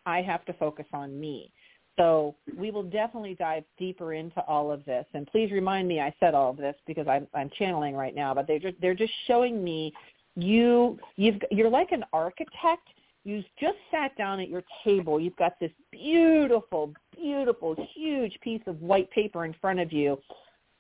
I 0.07 0.23
have 0.23 0.45
to 0.47 0.53
focus 0.55 0.87
on 0.93 1.21
me. 1.21 1.53
So 1.97 2.35
we 2.57 2.71
will 2.71 2.83
definitely 2.83 3.35
dive 3.35 3.65
deeper 3.79 4.15
into 4.15 4.41
all 4.47 4.73
of 4.73 4.85
this. 4.85 5.05
And 5.15 5.27
please 5.27 5.53
remind 5.53 5.87
me 5.87 6.01
I 6.01 6.15
said 6.19 6.35
all 6.35 6.51
of 6.51 6.57
this 6.57 6.75
because 6.87 7.07
I'm, 7.07 7.29
I'm 7.35 7.51
channeling 7.59 7.95
right 7.95 8.15
now. 8.15 8.35
But 8.35 8.47
they're 8.47 8.59
just, 8.59 8.75
they're 8.81 8.95
just 8.95 9.13
showing 9.27 9.63
me 9.63 9.93
you 10.37 10.99
you've 11.17 11.41
you're 11.51 11.71
like 11.71 11.93
an 11.93 12.05
architect. 12.13 12.89
You 13.25 13.43
just 13.61 13.77
sat 13.91 14.17
down 14.17 14.41
at 14.41 14.49
your 14.49 14.63
table. 14.83 15.21
You've 15.21 15.37
got 15.37 15.61
this 15.61 15.73
beautiful, 15.91 16.95
beautiful, 17.15 17.77
huge 17.95 18.39
piece 18.41 18.63
of 18.67 18.81
white 18.81 19.11
paper 19.11 19.45
in 19.45 19.55
front 19.61 19.79
of 19.79 19.93
you, 19.93 20.19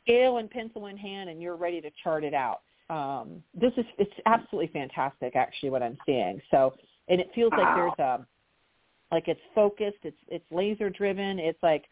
scale 0.03 0.39
and 0.39 0.51
pencil 0.51 0.87
in 0.87 0.97
hand, 0.97 1.29
and 1.29 1.43
you're 1.43 1.57
ready 1.57 1.81
to 1.83 1.91
chart 2.03 2.25
it 2.25 2.33
out. 2.33 2.61
Um, 2.89 3.43
this 3.55 3.73
is 3.77 3.85
it's 3.99 4.11
absolutely 4.27 4.69
fantastic, 4.73 5.37
actually, 5.37 5.71
what 5.71 5.83
I'm 5.83 5.99
seeing. 6.07 6.41
So, 6.51 6.75
and 7.09 7.21
it 7.21 7.31
feels 7.35 7.53
like 7.57 7.75
there's 7.77 7.99
a 7.99 8.27
like 9.13 9.29
it's 9.29 9.41
focused, 9.55 9.99
it's 10.03 10.17
it's 10.29 10.45
laser 10.51 10.89
driven. 10.89 11.39
It's 11.39 11.63
like 11.63 11.85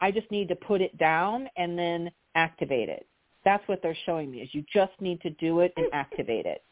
I 0.00 0.10
just 0.10 0.30
need 0.30 0.48
to 0.48 0.56
put 0.56 0.80
it 0.80 0.96
down 0.98 1.48
and 1.56 1.78
then 1.78 2.10
activate 2.34 2.88
it. 2.88 3.06
That's 3.44 3.66
what 3.68 3.80
they're 3.82 3.96
showing 4.06 4.30
me 4.30 4.38
is 4.38 4.48
you 4.52 4.64
just 4.72 4.92
need 5.00 5.20
to 5.22 5.30
do 5.30 5.60
it 5.60 5.72
and 5.76 5.86
activate 5.92 6.46
it. 6.46 6.62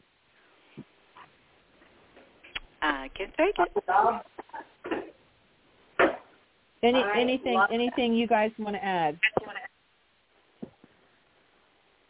I 2.85 3.09
can 3.15 3.27
take 3.37 3.55
it. 3.57 3.83
Any 6.83 7.03
anything 7.17 7.59
anything 7.71 8.13
you 8.13 8.27
guys 8.27 8.51
want 8.59 8.75
to 8.75 8.83
add? 8.83 9.19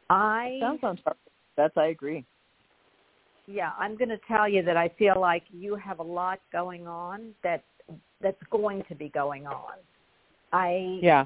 I 0.09 0.57
Sounds 0.59 0.79
on 0.83 0.97
target. 0.97 1.19
That's 1.55 1.75
I 1.77 1.87
agree. 1.87 2.25
yeah, 3.47 3.71
I'm 3.79 3.95
going 3.95 4.09
to 4.09 4.19
tell 4.27 4.49
you 4.49 4.63
that 4.63 4.75
I 4.75 4.89
feel 4.99 5.19
like 5.19 5.43
you 5.51 5.75
have 5.75 5.99
a 5.99 6.03
lot 6.03 6.39
going 6.51 6.87
on 6.87 7.33
that 7.43 7.63
that's 8.21 8.41
going 8.51 8.83
to 8.89 8.95
be 8.95 9.09
going 9.09 9.47
on. 9.47 9.73
I 10.51 10.99
Yeah. 11.01 11.25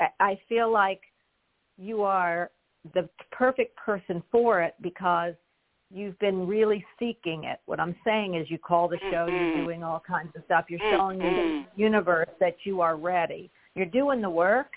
I- 0.00 0.12
I 0.20 0.34
feel 0.48 0.70
like 0.70 1.02
you 1.76 2.02
are 2.02 2.50
the 2.94 3.08
perfect 3.30 3.76
person 3.76 4.22
for 4.30 4.62
it 4.62 4.74
because 4.80 5.34
you've 5.92 6.18
been 6.18 6.46
really 6.46 6.84
seeking 6.98 7.44
it. 7.44 7.60
What 7.66 7.78
I'm 7.78 7.94
saying 8.04 8.34
is 8.34 8.50
you 8.50 8.58
call 8.58 8.88
the 8.88 8.98
show, 9.10 9.26
you're 9.26 9.50
Mhm. 9.50 9.64
doing 9.64 9.84
all 9.84 10.00
kinds 10.00 10.34
of 10.36 10.44
stuff. 10.44 10.70
You're 10.70 10.80
showing 10.90 11.18
the 11.18 11.24
Mhm. 11.24 11.66
universe 11.76 12.30
that 12.40 12.64
you 12.64 12.80
are 12.80 12.96
ready. 12.96 13.50
You're 13.74 13.86
doing 13.86 14.20
the 14.20 14.30
work 14.30 14.74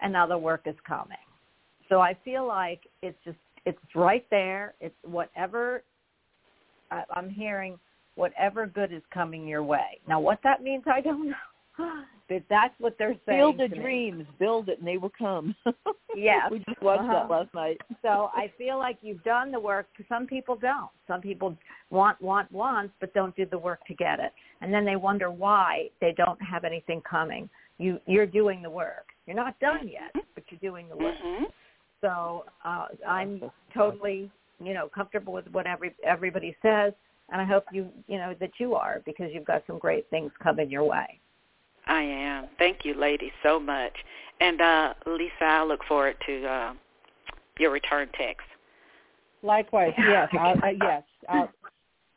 and 0.00 0.12
now 0.12 0.26
the 0.26 0.38
work 0.38 0.66
is 0.66 0.78
coming. 0.80 1.16
So 1.88 2.00
I 2.00 2.14
feel 2.14 2.46
like 2.46 2.86
it's 3.02 3.22
just 3.24 3.38
it's 3.64 3.94
right 3.94 4.28
there. 4.30 4.74
It's 4.80 4.96
whatever 5.02 5.82
I, 6.90 7.04
I'm 7.10 7.28
hearing 7.28 7.78
whatever 8.14 8.66
good 8.66 8.92
is 8.92 9.02
coming 9.10 9.46
your 9.46 9.62
way. 9.62 10.00
Now 10.06 10.20
what 10.20 10.40
that 10.42 10.62
means 10.62 10.84
I 10.86 11.00
don't 11.00 11.28
know. 11.30 11.34
But 12.28 12.42
that's 12.50 12.74
what 12.80 12.96
they're 12.98 13.14
saying. 13.24 13.38
Build 13.38 13.58
the 13.60 13.68
to 13.68 13.76
me. 13.76 13.80
dreams, 13.82 14.24
build 14.40 14.68
it, 14.68 14.78
and 14.80 14.88
they 14.88 14.96
will 14.96 15.12
come. 15.16 15.54
Yeah, 16.16 16.48
we 16.50 16.60
just 16.60 16.80
watched 16.80 17.02
that 17.02 17.24
Uh-huh. 17.24 17.26
last 17.28 17.52
night. 17.54 17.78
So 18.00 18.30
I 18.34 18.50
feel 18.56 18.78
like 18.78 18.96
you've 19.02 19.22
done 19.22 19.52
the 19.52 19.60
work. 19.60 19.86
Some 20.08 20.26
people 20.26 20.56
don't. 20.56 20.88
Some 21.06 21.20
people 21.20 21.54
want, 21.90 22.18
want, 22.22 22.50
want, 22.50 22.90
but 23.00 23.12
don't 23.12 23.36
do 23.36 23.44
the 23.44 23.58
work 23.58 23.84
to 23.86 23.94
get 23.94 24.18
it, 24.18 24.32
and 24.62 24.72
then 24.72 24.86
they 24.86 24.96
wonder 24.96 25.30
why 25.30 25.90
they 26.00 26.14
don't 26.16 26.40
have 26.40 26.64
anything 26.64 27.02
coming. 27.02 27.50
You, 27.76 28.00
you're 28.06 28.24
doing 28.26 28.62
the 28.62 28.70
work. 28.70 29.08
You're 29.26 29.36
not 29.36 29.60
done 29.60 29.86
yet, 29.88 30.10
but 30.34 30.44
you're 30.48 30.60
doing 30.70 30.88
the 30.88 30.96
work. 30.96 31.16
hmm 31.22 31.44
So 32.00 32.46
uh, 32.64 32.86
I'm 33.06 33.42
totally, 33.74 34.30
you 34.58 34.72
know, 34.72 34.88
comfortable 34.88 35.34
with 35.34 35.46
what 35.52 35.66
every 35.66 35.94
everybody 36.02 36.56
says, 36.62 36.94
and 37.30 37.42
I 37.42 37.44
hope 37.44 37.64
you, 37.72 37.88
you 38.08 38.16
know, 38.16 38.34
that 38.40 38.52
you 38.58 38.74
are 38.74 39.02
because 39.04 39.28
you've 39.34 39.44
got 39.44 39.64
some 39.66 39.78
great 39.78 40.08
things 40.08 40.32
coming 40.42 40.70
your 40.70 40.84
way. 40.84 41.20
I 41.86 42.02
am. 42.02 42.46
Thank 42.58 42.84
you, 42.84 42.94
ladies, 42.94 43.32
so 43.42 43.60
much. 43.60 43.92
And 44.40 44.60
uh, 44.60 44.94
Lisa, 45.06 45.32
I 45.42 45.64
look 45.64 45.80
forward 45.88 46.16
to 46.26 46.46
uh, 46.46 46.74
your 47.58 47.70
return 47.70 48.08
text. 48.18 48.46
Likewise, 49.42 49.92
yes, 49.98 50.28
I'll, 50.38 50.58
uh, 50.62 50.68
yes. 50.80 51.02
I'll 51.28 51.50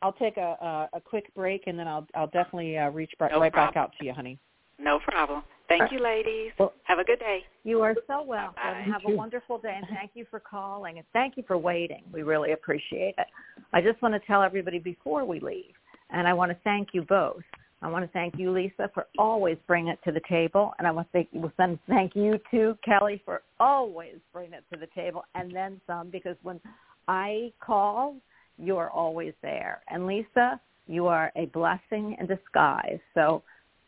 I'll 0.02 0.12
take 0.12 0.38
a, 0.38 0.88
a 0.92 0.96
a 0.96 1.00
quick 1.00 1.32
break 1.34 1.64
and 1.66 1.78
then 1.78 1.86
I'll 1.86 2.06
I'll 2.14 2.26
definitely 2.26 2.76
uh, 2.78 2.90
reach 2.90 3.12
br- 3.18 3.26
No 3.30 3.40
right 3.40 3.52
back 3.52 3.76
out 3.76 3.92
to 3.98 4.04
you, 4.04 4.12
honey. 4.12 4.38
No 4.78 4.98
problem. 4.98 5.42
Thank 5.68 5.92
you, 5.92 6.00
ladies. 6.00 6.52
Well- 6.58 6.72
Have 6.84 6.98
a 6.98 7.04
good 7.04 7.20
day. 7.20 7.44
You 7.62 7.80
are 7.82 7.94
so 8.08 8.22
welcome. 8.22 8.54
Bye-bye. 8.56 8.86
Have 8.90 9.02
a 9.06 9.14
wonderful 9.14 9.58
day, 9.58 9.74
and 9.76 9.86
thank 9.94 10.12
you 10.14 10.26
for 10.30 10.40
calling, 10.40 10.98
and 10.98 11.06
thank 11.12 11.36
you 11.36 11.44
for 11.46 11.56
waiting. 11.56 12.02
We 12.12 12.22
really 12.22 12.52
appreciate 12.52 13.14
it. 13.18 13.26
I 13.72 13.80
just 13.80 14.00
want 14.02 14.14
to 14.14 14.20
tell 14.26 14.42
everybody 14.42 14.78
before 14.80 15.24
we 15.24 15.38
leave, 15.38 15.74
and 16.10 16.26
I 16.26 16.32
want 16.32 16.50
to 16.50 16.56
thank 16.64 16.88
you 16.92 17.02
both. 17.02 17.42
I 17.82 17.88
want 17.88 18.04
to 18.04 18.12
thank 18.12 18.38
you, 18.38 18.50
Lisa, 18.52 18.90
for 18.92 19.06
always 19.18 19.56
bringing 19.66 19.92
it 19.92 19.98
to 20.04 20.12
the 20.12 20.20
table, 20.28 20.74
and 20.78 20.86
I 20.86 20.90
want 20.90 21.08
to 21.08 21.12
thank, 21.12 21.28
well, 21.32 21.52
then 21.56 21.78
thank 21.88 22.14
you 22.14 22.38
too, 22.50 22.76
Kelly, 22.84 23.22
for 23.24 23.42
always 23.58 24.16
bringing 24.32 24.52
it 24.52 24.64
to 24.72 24.78
the 24.78 24.88
table, 24.94 25.24
and 25.34 25.50
then 25.50 25.80
some, 25.86 26.10
because 26.10 26.36
when 26.42 26.60
I 27.08 27.52
call, 27.60 28.16
you're 28.58 28.90
always 28.90 29.32
there. 29.42 29.80
And 29.88 30.06
Lisa, 30.06 30.60
you 30.86 31.06
are 31.06 31.32
a 31.36 31.46
blessing 31.46 32.16
in 32.20 32.26
disguise. 32.26 32.98
So 33.14 33.42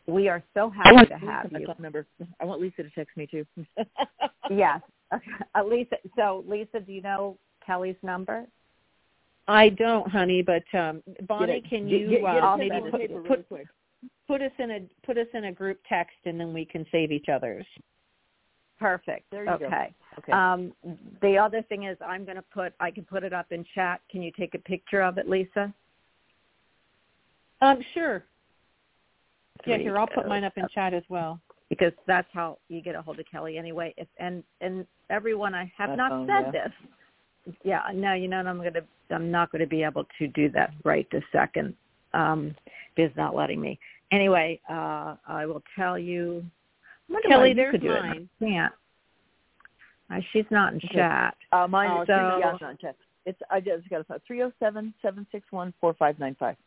we 0.07 0.27
are 0.27 0.43
so 0.53 0.69
happy 0.69 1.09
to 1.09 1.13
Lisa 1.13 1.25
have 1.25 1.51
my 1.51 1.59
you. 1.59 1.67
phone 1.67 1.75
number. 1.79 2.05
I 2.41 2.45
want 2.45 2.61
Lisa 2.61 2.83
to 2.83 2.89
text 2.91 3.15
me 3.15 3.27
too. 3.27 3.45
Yes. 4.49 4.81
Uh, 5.53 5.63
Lisa, 5.63 5.97
so 6.15 6.43
Lisa, 6.47 6.79
do 6.79 6.91
you 6.91 7.01
know 7.01 7.37
Kelly's 7.63 7.95
number? 8.01 8.47
I 9.47 9.69
don't, 9.69 10.09
honey, 10.09 10.41
but 10.41 10.63
um 10.75 11.03
Bonnie, 11.27 11.61
can 11.69 11.87
you 11.87 12.09
get 12.09 12.23
uh, 12.23 12.57
maybe 12.57 12.81
put, 12.89 12.99
paper 12.99 13.21
really 13.21 13.65
put 14.27 14.41
us 14.41 14.51
in 14.59 14.71
a 14.71 14.79
put 15.05 15.17
us 15.17 15.27
in 15.33 15.45
a 15.45 15.51
group 15.51 15.79
text 15.87 16.17
and 16.25 16.39
then 16.39 16.53
we 16.53 16.65
can 16.65 16.85
save 16.91 17.11
each 17.11 17.29
other's. 17.29 17.65
Perfect. 18.79 19.29
There 19.31 19.45
you 19.45 19.59
go. 19.59 19.65
okay. 19.65 19.93
Okay. 20.19 20.31
Um, 20.31 20.73
the 21.21 21.37
other 21.37 21.61
thing 21.63 21.83
is 21.85 21.97
I'm 22.05 22.25
going 22.25 22.35
to 22.35 22.43
put, 22.53 22.73
I 22.79 22.91
can 22.91 23.05
put 23.05 23.23
it 23.23 23.31
up 23.31 23.51
in 23.51 23.65
chat. 23.73 24.01
Can 24.11 24.21
you 24.21 24.31
take 24.37 24.55
a 24.55 24.59
picture 24.59 25.01
of 25.01 25.17
it, 25.17 25.29
Lisa? 25.29 25.73
Um, 27.61 27.79
sure. 27.93 28.25
Yeah, 29.65 29.75
Three 29.75 29.83
here 29.83 29.97
I'll 29.97 30.07
put 30.07 30.27
mine 30.27 30.43
up 30.43 30.57
in 30.57 30.65
chat 30.73 30.93
as 30.93 31.03
well. 31.07 31.39
Because 31.69 31.93
that's 32.07 32.27
how 32.33 32.57
you 32.67 32.81
get 32.81 32.95
a 32.95 33.01
hold 33.01 33.19
of 33.19 33.25
Kelly 33.31 33.57
anyway. 33.57 33.93
If, 33.97 34.07
and, 34.17 34.43
and 34.59 34.85
everyone, 35.09 35.55
I 35.55 35.71
have 35.77 35.91
That 35.91 35.97
not 35.97 36.11
phone, 36.11 36.27
said 36.27 36.51
yeah. 36.53 36.67
this. 36.67 37.55
Yeah, 37.63 37.81
no, 37.93 38.13
you 38.13 38.27
know, 38.27 38.39
and 38.39 38.49
I'm 38.49 38.57
going 38.57 38.73
to, 38.73 38.83
I'm 39.11 39.31
not 39.31 39.51
going 39.51 39.61
to 39.61 39.67
be 39.67 39.83
able 39.83 40.05
to 40.19 40.27
do 40.27 40.49
that 40.51 40.71
right 40.83 41.07
this 41.11 41.23
second. 41.31 41.73
Um, 42.13 42.53
Biz 42.95 43.11
not 43.15 43.33
letting 43.33 43.61
me. 43.61 43.79
Anyway, 44.13 44.59
uh, 44.69 45.15
I 45.27 45.45
will 45.47 45.63
tell 45.75 45.97
you. 45.97 46.45
Kelly, 47.27 47.53
there's 47.53 47.71
could 47.71 47.81
do 47.81 47.91
it. 47.91 48.01
mine. 48.03 48.29
I 48.41 48.45
can't. 48.45 48.73
Uh, 50.11 50.19
she's 50.31 50.45
not 50.51 50.73
in 50.73 50.77
Okay. 50.77 50.89
chat. 50.89 51.35
Uh, 51.51 51.67
mine 51.67 51.89
Oh, 51.89 52.01
is 52.01 52.07
so- 52.07 52.37
yeah, 52.39 52.55
not 52.61 52.79
check. 52.79 52.95
It's 53.25 53.39
I 53.49 53.59
just 53.59 53.89
got 53.89 54.05
a 54.09 54.19
three 54.27 54.37
zero 54.37 54.51
seven 54.59 54.93
seven 55.01 55.25
six 55.31 55.51
one 55.51 55.73
four 55.81 55.93
five 55.95 56.19
nine 56.19 56.35
five. 56.35 56.57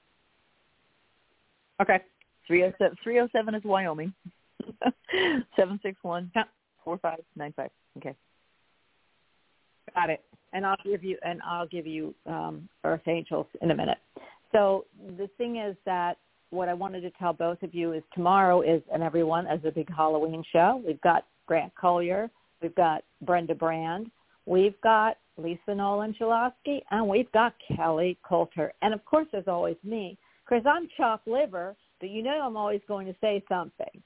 Okay. 1.80 2.00
Three 2.46 2.60
zero 2.60 2.72
seven 2.78 2.96
three 3.02 3.14
zero 3.14 3.28
seven 3.30 3.54
is 3.54 3.62
Wyoming. 3.64 4.12
Seven 5.56 5.78
six 5.82 5.96
one 6.02 6.32
four 6.82 6.98
five 6.98 7.20
nine 7.36 7.52
five. 7.54 7.70
Okay. 7.98 8.16
Got 9.94 10.10
it. 10.10 10.24
and 10.52 10.66
I'll 10.66 10.76
give 10.84 11.04
you 11.04 11.16
and 11.24 11.40
I'll 11.42 11.66
give 11.68 11.86
you 11.86 12.14
um, 12.26 12.68
Earth 12.84 13.06
Angels 13.06 13.46
in 13.62 13.70
a 13.70 13.74
minute. 13.74 13.98
So 14.52 14.86
the 15.18 15.28
thing 15.38 15.56
is 15.58 15.76
that 15.84 16.16
what 16.50 16.68
I 16.68 16.74
wanted 16.74 17.00
to 17.02 17.10
tell 17.18 17.32
both 17.32 17.62
of 17.62 17.74
you 17.74 17.92
is 17.92 18.02
tomorrow 18.14 18.62
is 18.62 18.82
and 18.92 19.02
everyone 19.02 19.46
as 19.46 19.60
a 19.64 19.70
big 19.70 19.88
Halloween 19.94 20.44
show. 20.52 20.82
We've 20.86 21.00
got 21.00 21.26
Grant 21.46 21.74
Collier, 21.74 22.30
we've 22.62 22.74
got 22.74 23.04
Brenda 23.22 23.54
Brand, 23.54 24.10
we've 24.46 24.80
got 24.82 25.16
Lisa 25.36 25.74
Noland 25.74 26.16
Shalosky, 26.18 26.80
and 26.90 27.06
we've 27.08 27.30
got 27.32 27.54
Kelly 27.76 28.18
Coulter, 28.26 28.72
and 28.82 28.94
of 28.94 29.04
course 29.04 29.26
there's 29.32 29.48
always 29.48 29.76
me 29.84 30.16
because 30.44 30.64
I'm 30.66 30.88
chopped 30.96 31.26
liver, 31.26 31.76
but 32.00 32.10
you 32.10 32.22
know 32.22 32.40
I'm 32.42 32.56
always 32.56 32.80
going 32.86 33.06
to 33.06 33.14
say 33.20 33.44
something. 33.48 34.02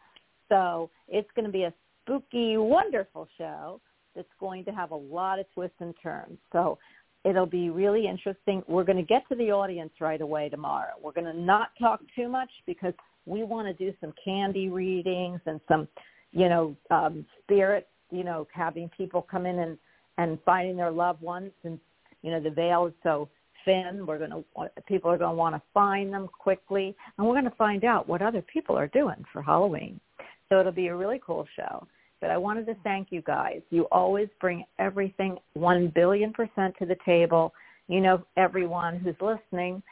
So 0.48 0.90
it's 1.08 1.28
going 1.36 1.46
to 1.46 1.52
be 1.52 1.64
a 1.64 1.74
spooky, 2.02 2.56
wonderful 2.56 3.28
show 3.38 3.80
that's 4.16 4.28
going 4.40 4.64
to 4.64 4.72
have 4.72 4.90
a 4.90 4.96
lot 4.96 5.38
of 5.38 5.46
twists 5.54 5.76
and 5.80 5.94
turns. 6.02 6.38
So 6.52 6.78
It'll 7.24 7.46
be 7.46 7.68
really 7.70 8.06
interesting. 8.06 8.62
We're 8.66 8.84
going 8.84 8.96
to 8.96 9.02
get 9.02 9.28
to 9.28 9.34
the 9.34 9.50
audience 9.50 9.92
right 10.00 10.20
away 10.20 10.48
tomorrow. 10.48 10.92
We're 11.02 11.12
going 11.12 11.26
to 11.26 11.38
not 11.38 11.68
talk 11.78 12.00
too 12.16 12.28
much 12.28 12.50
because 12.66 12.94
we 13.26 13.42
want 13.42 13.66
to 13.68 13.74
do 13.74 13.94
some 14.00 14.14
candy 14.24 14.70
readings 14.70 15.40
and 15.44 15.60
some, 15.68 15.86
you 16.32 16.48
know, 16.48 16.74
um, 16.90 17.26
spirit, 17.42 17.88
you 18.10 18.24
know, 18.24 18.46
having 18.52 18.88
people 18.96 19.26
come 19.30 19.46
in 19.46 19.58
and 19.58 19.78
and 20.18 20.38
finding 20.44 20.76
their 20.76 20.90
loved 20.90 21.22
ones. 21.22 21.52
And 21.64 21.78
you 22.22 22.30
know, 22.30 22.40
the 22.40 22.50
veil 22.50 22.86
is 22.86 22.92
so 23.02 23.28
thin. 23.64 24.06
We're 24.06 24.18
going 24.18 24.30
to 24.30 24.70
people 24.86 25.10
are 25.10 25.18
going 25.18 25.30
to 25.30 25.36
want 25.36 25.54
to 25.54 25.62
find 25.72 26.12
them 26.12 26.28
quickly, 26.28 26.94
and 27.16 27.26
we're 27.26 27.34
going 27.34 27.44
to 27.44 27.56
find 27.56 27.84
out 27.84 28.08
what 28.08 28.22
other 28.22 28.42
people 28.42 28.76
are 28.76 28.88
doing 28.88 29.24
for 29.32 29.42
Halloween. 29.42 30.00
So 30.48 30.60
it'll 30.60 30.72
be 30.72 30.88
a 30.88 30.96
really 30.96 31.20
cool 31.24 31.46
show. 31.56 31.86
But 32.20 32.30
I 32.30 32.36
wanted 32.36 32.66
to 32.66 32.76
thank 32.84 33.08
you 33.10 33.22
guys. 33.22 33.60
You 33.70 33.84
always 33.90 34.28
bring 34.40 34.64
everything 34.78 35.38
one 35.54 35.90
billion 35.94 36.32
percent 36.32 36.74
to 36.78 36.86
the 36.86 36.96
table. 37.04 37.52
You 37.88 38.00
know, 38.00 38.24
everyone 38.36 38.98
who's 38.98 39.16
listening, 39.20 39.82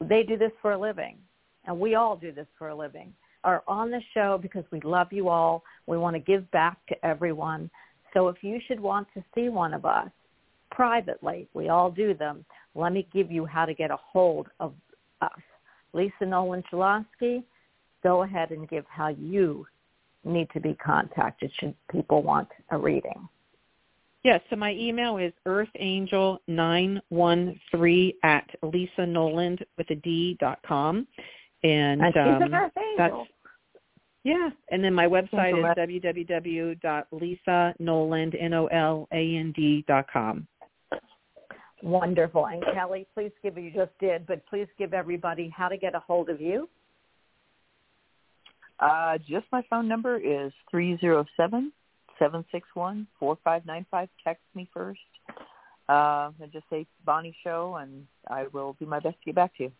they 0.00 0.22
do 0.22 0.36
this 0.36 0.52
for 0.60 0.72
a 0.72 0.78
living, 0.78 1.16
and 1.66 1.78
we 1.78 1.94
all 1.94 2.16
do 2.16 2.32
this 2.32 2.46
for 2.58 2.68
a 2.68 2.74
living. 2.74 3.12
Are 3.44 3.62
on 3.66 3.90
the 3.90 4.00
show 4.14 4.38
because 4.40 4.64
we 4.70 4.80
love 4.82 5.12
you 5.12 5.28
all. 5.28 5.64
We 5.86 5.98
want 5.98 6.14
to 6.14 6.20
give 6.20 6.48
back 6.52 6.78
to 6.88 7.04
everyone. 7.04 7.70
So 8.14 8.28
if 8.28 8.36
you 8.42 8.60
should 8.66 8.80
want 8.80 9.08
to 9.14 9.24
see 9.34 9.48
one 9.48 9.74
of 9.74 9.84
us 9.84 10.08
privately, 10.70 11.48
we 11.52 11.68
all 11.68 11.90
do 11.90 12.14
them. 12.14 12.44
Let 12.74 12.92
me 12.92 13.06
give 13.12 13.30
you 13.30 13.44
how 13.44 13.64
to 13.66 13.74
get 13.74 13.90
a 13.90 13.96
hold 13.96 14.48
of 14.60 14.74
us. 15.20 15.30
Lisa 15.92 16.24
Noland 16.24 16.64
Shalosky, 16.72 17.42
go 18.02 18.22
ahead 18.22 18.50
and 18.50 18.68
give 18.68 18.84
how 18.88 19.08
you 19.08 19.66
need 20.24 20.48
to 20.52 20.60
be 20.60 20.74
contacted 20.74 21.50
should 21.58 21.74
people 21.90 22.22
want 22.22 22.48
a 22.70 22.78
reading. 22.78 23.28
Yes, 24.24 24.40
so 24.50 24.56
my 24.56 24.72
email 24.74 25.18
is 25.18 25.32
earthangel913 25.46 28.14
at 28.22 28.48
Lisa 28.62 29.04
Noland 29.04 29.66
with 29.76 29.90
a 29.90 29.96
D 29.96 30.36
dot 30.38 30.60
com. 30.66 31.08
And, 31.64 32.02
and 32.02 32.16
um, 32.16 32.42
an 32.42 32.70
that's 32.96 33.14
yeah, 34.24 34.50
and 34.70 34.84
then 34.84 34.94
my 34.94 35.06
website 35.06 35.58
is 35.58 35.64
www.lisanoland, 36.04 38.40
N-O-L-A-N-D 38.40 39.84
dot 39.88 40.06
com. 40.12 40.46
Wonderful. 41.82 42.46
And 42.46 42.62
Kelly, 42.72 43.08
please 43.14 43.32
give, 43.42 43.58
you 43.58 43.72
just 43.72 43.90
did, 43.98 44.24
but 44.28 44.46
please 44.46 44.68
give 44.78 44.94
everybody 44.94 45.52
how 45.54 45.68
to 45.68 45.76
get 45.76 45.96
a 45.96 45.98
hold 45.98 46.28
of 46.28 46.40
you. 46.40 46.68
Uh, 48.82 49.16
just 49.18 49.46
my 49.52 49.62
phone 49.70 49.86
number 49.86 50.16
is 50.16 50.52
three 50.68 50.98
zero 50.98 51.24
seven 51.36 51.72
seven 52.18 52.44
six 52.50 52.68
one 52.74 53.06
four 53.18 53.38
five 53.44 53.64
nine 53.64 53.86
five. 53.90 54.08
Text 54.24 54.42
me 54.54 54.68
first. 54.74 55.00
Uh, 55.88 56.30
and 56.40 56.52
just 56.52 56.64
say 56.68 56.86
Bonnie 57.04 57.36
Show, 57.44 57.76
and 57.80 58.06
I 58.28 58.46
will 58.52 58.76
do 58.80 58.86
my 58.86 58.98
best 58.98 59.16
to 59.20 59.26
get 59.26 59.34
back 59.34 59.56
to 59.58 59.64
you. 59.64 59.72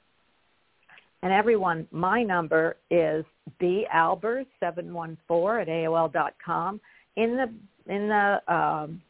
And 1.22 1.32
everyone, 1.32 1.88
my 1.90 2.22
number 2.22 2.76
is 2.90 3.24
balbers714 3.60 5.62
at 5.62 5.68
AOL 5.68 6.12
dot 6.12 6.34
com. 6.44 6.80
In 7.16 7.36
the 7.36 7.92
in 7.92 8.08
the 8.08 8.40
um, 8.52 9.02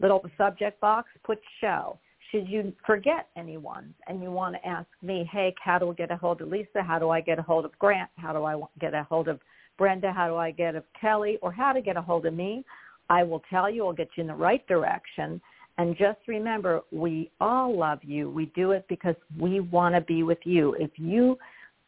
little 0.00 0.24
subject 0.38 0.80
box, 0.80 1.08
put 1.24 1.38
show. 1.60 1.98
Should 2.32 2.48
you 2.48 2.72
forget 2.86 3.28
anyone 3.36 3.94
and 4.08 4.22
you 4.22 4.30
want 4.30 4.54
to 4.54 4.66
ask 4.66 4.88
me, 5.02 5.28
hey, 5.30 5.54
how 5.62 5.78
do 5.78 5.90
I 5.90 5.94
get 5.94 6.10
a 6.10 6.16
hold 6.16 6.40
of 6.40 6.48
Lisa? 6.48 6.82
How 6.82 6.98
do 6.98 7.10
I 7.10 7.20
get 7.20 7.38
a 7.38 7.42
hold 7.42 7.66
of 7.66 7.78
Grant? 7.78 8.08
How 8.16 8.32
do 8.32 8.44
I 8.44 8.58
get 8.80 8.94
a 8.94 9.04
hold 9.04 9.28
of 9.28 9.38
Brenda? 9.76 10.12
How 10.12 10.28
do 10.28 10.36
I 10.36 10.50
get 10.50 10.74
a 10.74 10.82
Kelly? 10.98 11.38
Or 11.42 11.52
how 11.52 11.74
to 11.74 11.82
get 11.82 11.98
a 11.98 12.02
hold 12.02 12.24
of 12.24 12.32
me? 12.32 12.64
I 13.10 13.22
will 13.22 13.42
tell 13.50 13.68
you. 13.70 13.86
I'll 13.86 13.92
get 13.92 14.08
you 14.16 14.22
in 14.22 14.28
the 14.28 14.34
right 14.34 14.66
direction. 14.66 15.42
And 15.76 15.96
just 15.96 16.20
remember, 16.26 16.80
we 16.90 17.30
all 17.38 17.76
love 17.76 17.98
you. 18.02 18.30
We 18.30 18.46
do 18.54 18.72
it 18.72 18.86
because 18.88 19.16
we 19.38 19.60
want 19.60 19.94
to 19.94 20.00
be 20.00 20.22
with 20.22 20.38
you. 20.44 20.74
If 20.78 20.90
you, 20.96 21.38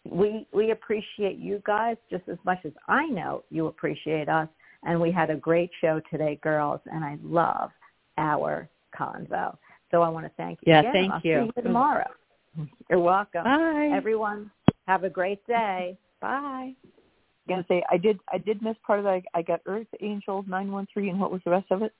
we 0.04 0.46
we 0.52 0.72
appreciate 0.72 1.38
you 1.38 1.62
guys 1.66 1.96
just 2.10 2.28
as 2.28 2.36
much 2.44 2.58
as 2.64 2.72
I 2.86 3.06
know 3.06 3.44
you 3.50 3.68
appreciate 3.68 4.28
us. 4.28 4.48
And 4.82 5.00
we 5.00 5.10
had 5.10 5.30
a 5.30 5.36
great 5.36 5.70
show 5.80 6.02
today, 6.10 6.38
girls. 6.42 6.80
And 6.92 7.02
I 7.02 7.16
love 7.22 7.70
our 8.18 8.68
convo. 8.98 9.56
So 9.94 10.02
I 10.02 10.08
want 10.08 10.26
to 10.26 10.32
thank 10.36 10.58
you. 10.62 10.72
Yeah, 10.72 10.80
again. 10.80 10.92
thank 10.92 11.12
I'll 11.12 11.20
you. 11.22 11.40
See 11.40 11.52
you 11.56 11.62
tomorrow. 11.62 12.10
You're 12.90 12.98
welcome. 12.98 13.44
Bye. 13.44 13.92
Everyone, 13.94 14.50
have 14.88 15.04
a 15.04 15.08
great 15.08 15.46
day. 15.46 15.96
Bye. 16.20 16.74
I'm 16.82 17.48
gonna 17.48 17.64
say 17.68 17.80
I 17.92 17.96
did 17.96 18.18
I 18.32 18.38
did 18.38 18.60
miss 18.60 18.74
part 18.84 18.98
of 18.98 19.04
that. 19.04 19.22
I 19.34 19.42
got 19.42 19.60
Earth 19.66 19.86
Angel 20.00 20.44
nine 20.48 20.72
one 20.72 20.88
three, 20.92 21.10
and 21.10 21.20
what 21.20 21.30
was 21.30 21.42
the 21.44 21.52
rest 21.52 21.66
of 21.70 21.82
it? 21.82 21.92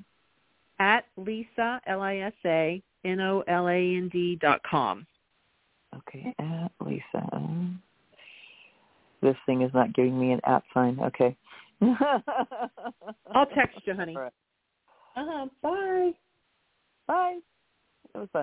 At 0.81 1.05
Lisa, 1.17 1.81
L-I-S-A, 1.87 2.83
N-O-L-A-N-D 3.05 4.39
dot 4.43 4.61
com. 4.69 5.07
Okay, 5.97 6.35
at 6.41 6.73
Lisa. 6.85 7.71
This 9.23 9.37
thing 9.47 9.63
is 9.63 9.73
not 9.73 9.95
giving 9.95 10.19
me 10.19 10.33
an 10.33 10.41
at 10.45 10.65
sign. 10.75 10.99
Okay. 11.01 11.37
I'll 13.33 13.47
text 13.55 13.79
you, 13.85 13.95
honey. 13.95 14.17
All 14.17 14.23
right. 14.23 14.33
Uh-huh. 15.17 15.47
Bye. 15.63 16.13
Bye. 17.07 17.39
It 18.15 18.19
was 18.19 18.29
fun. 18.33 18.43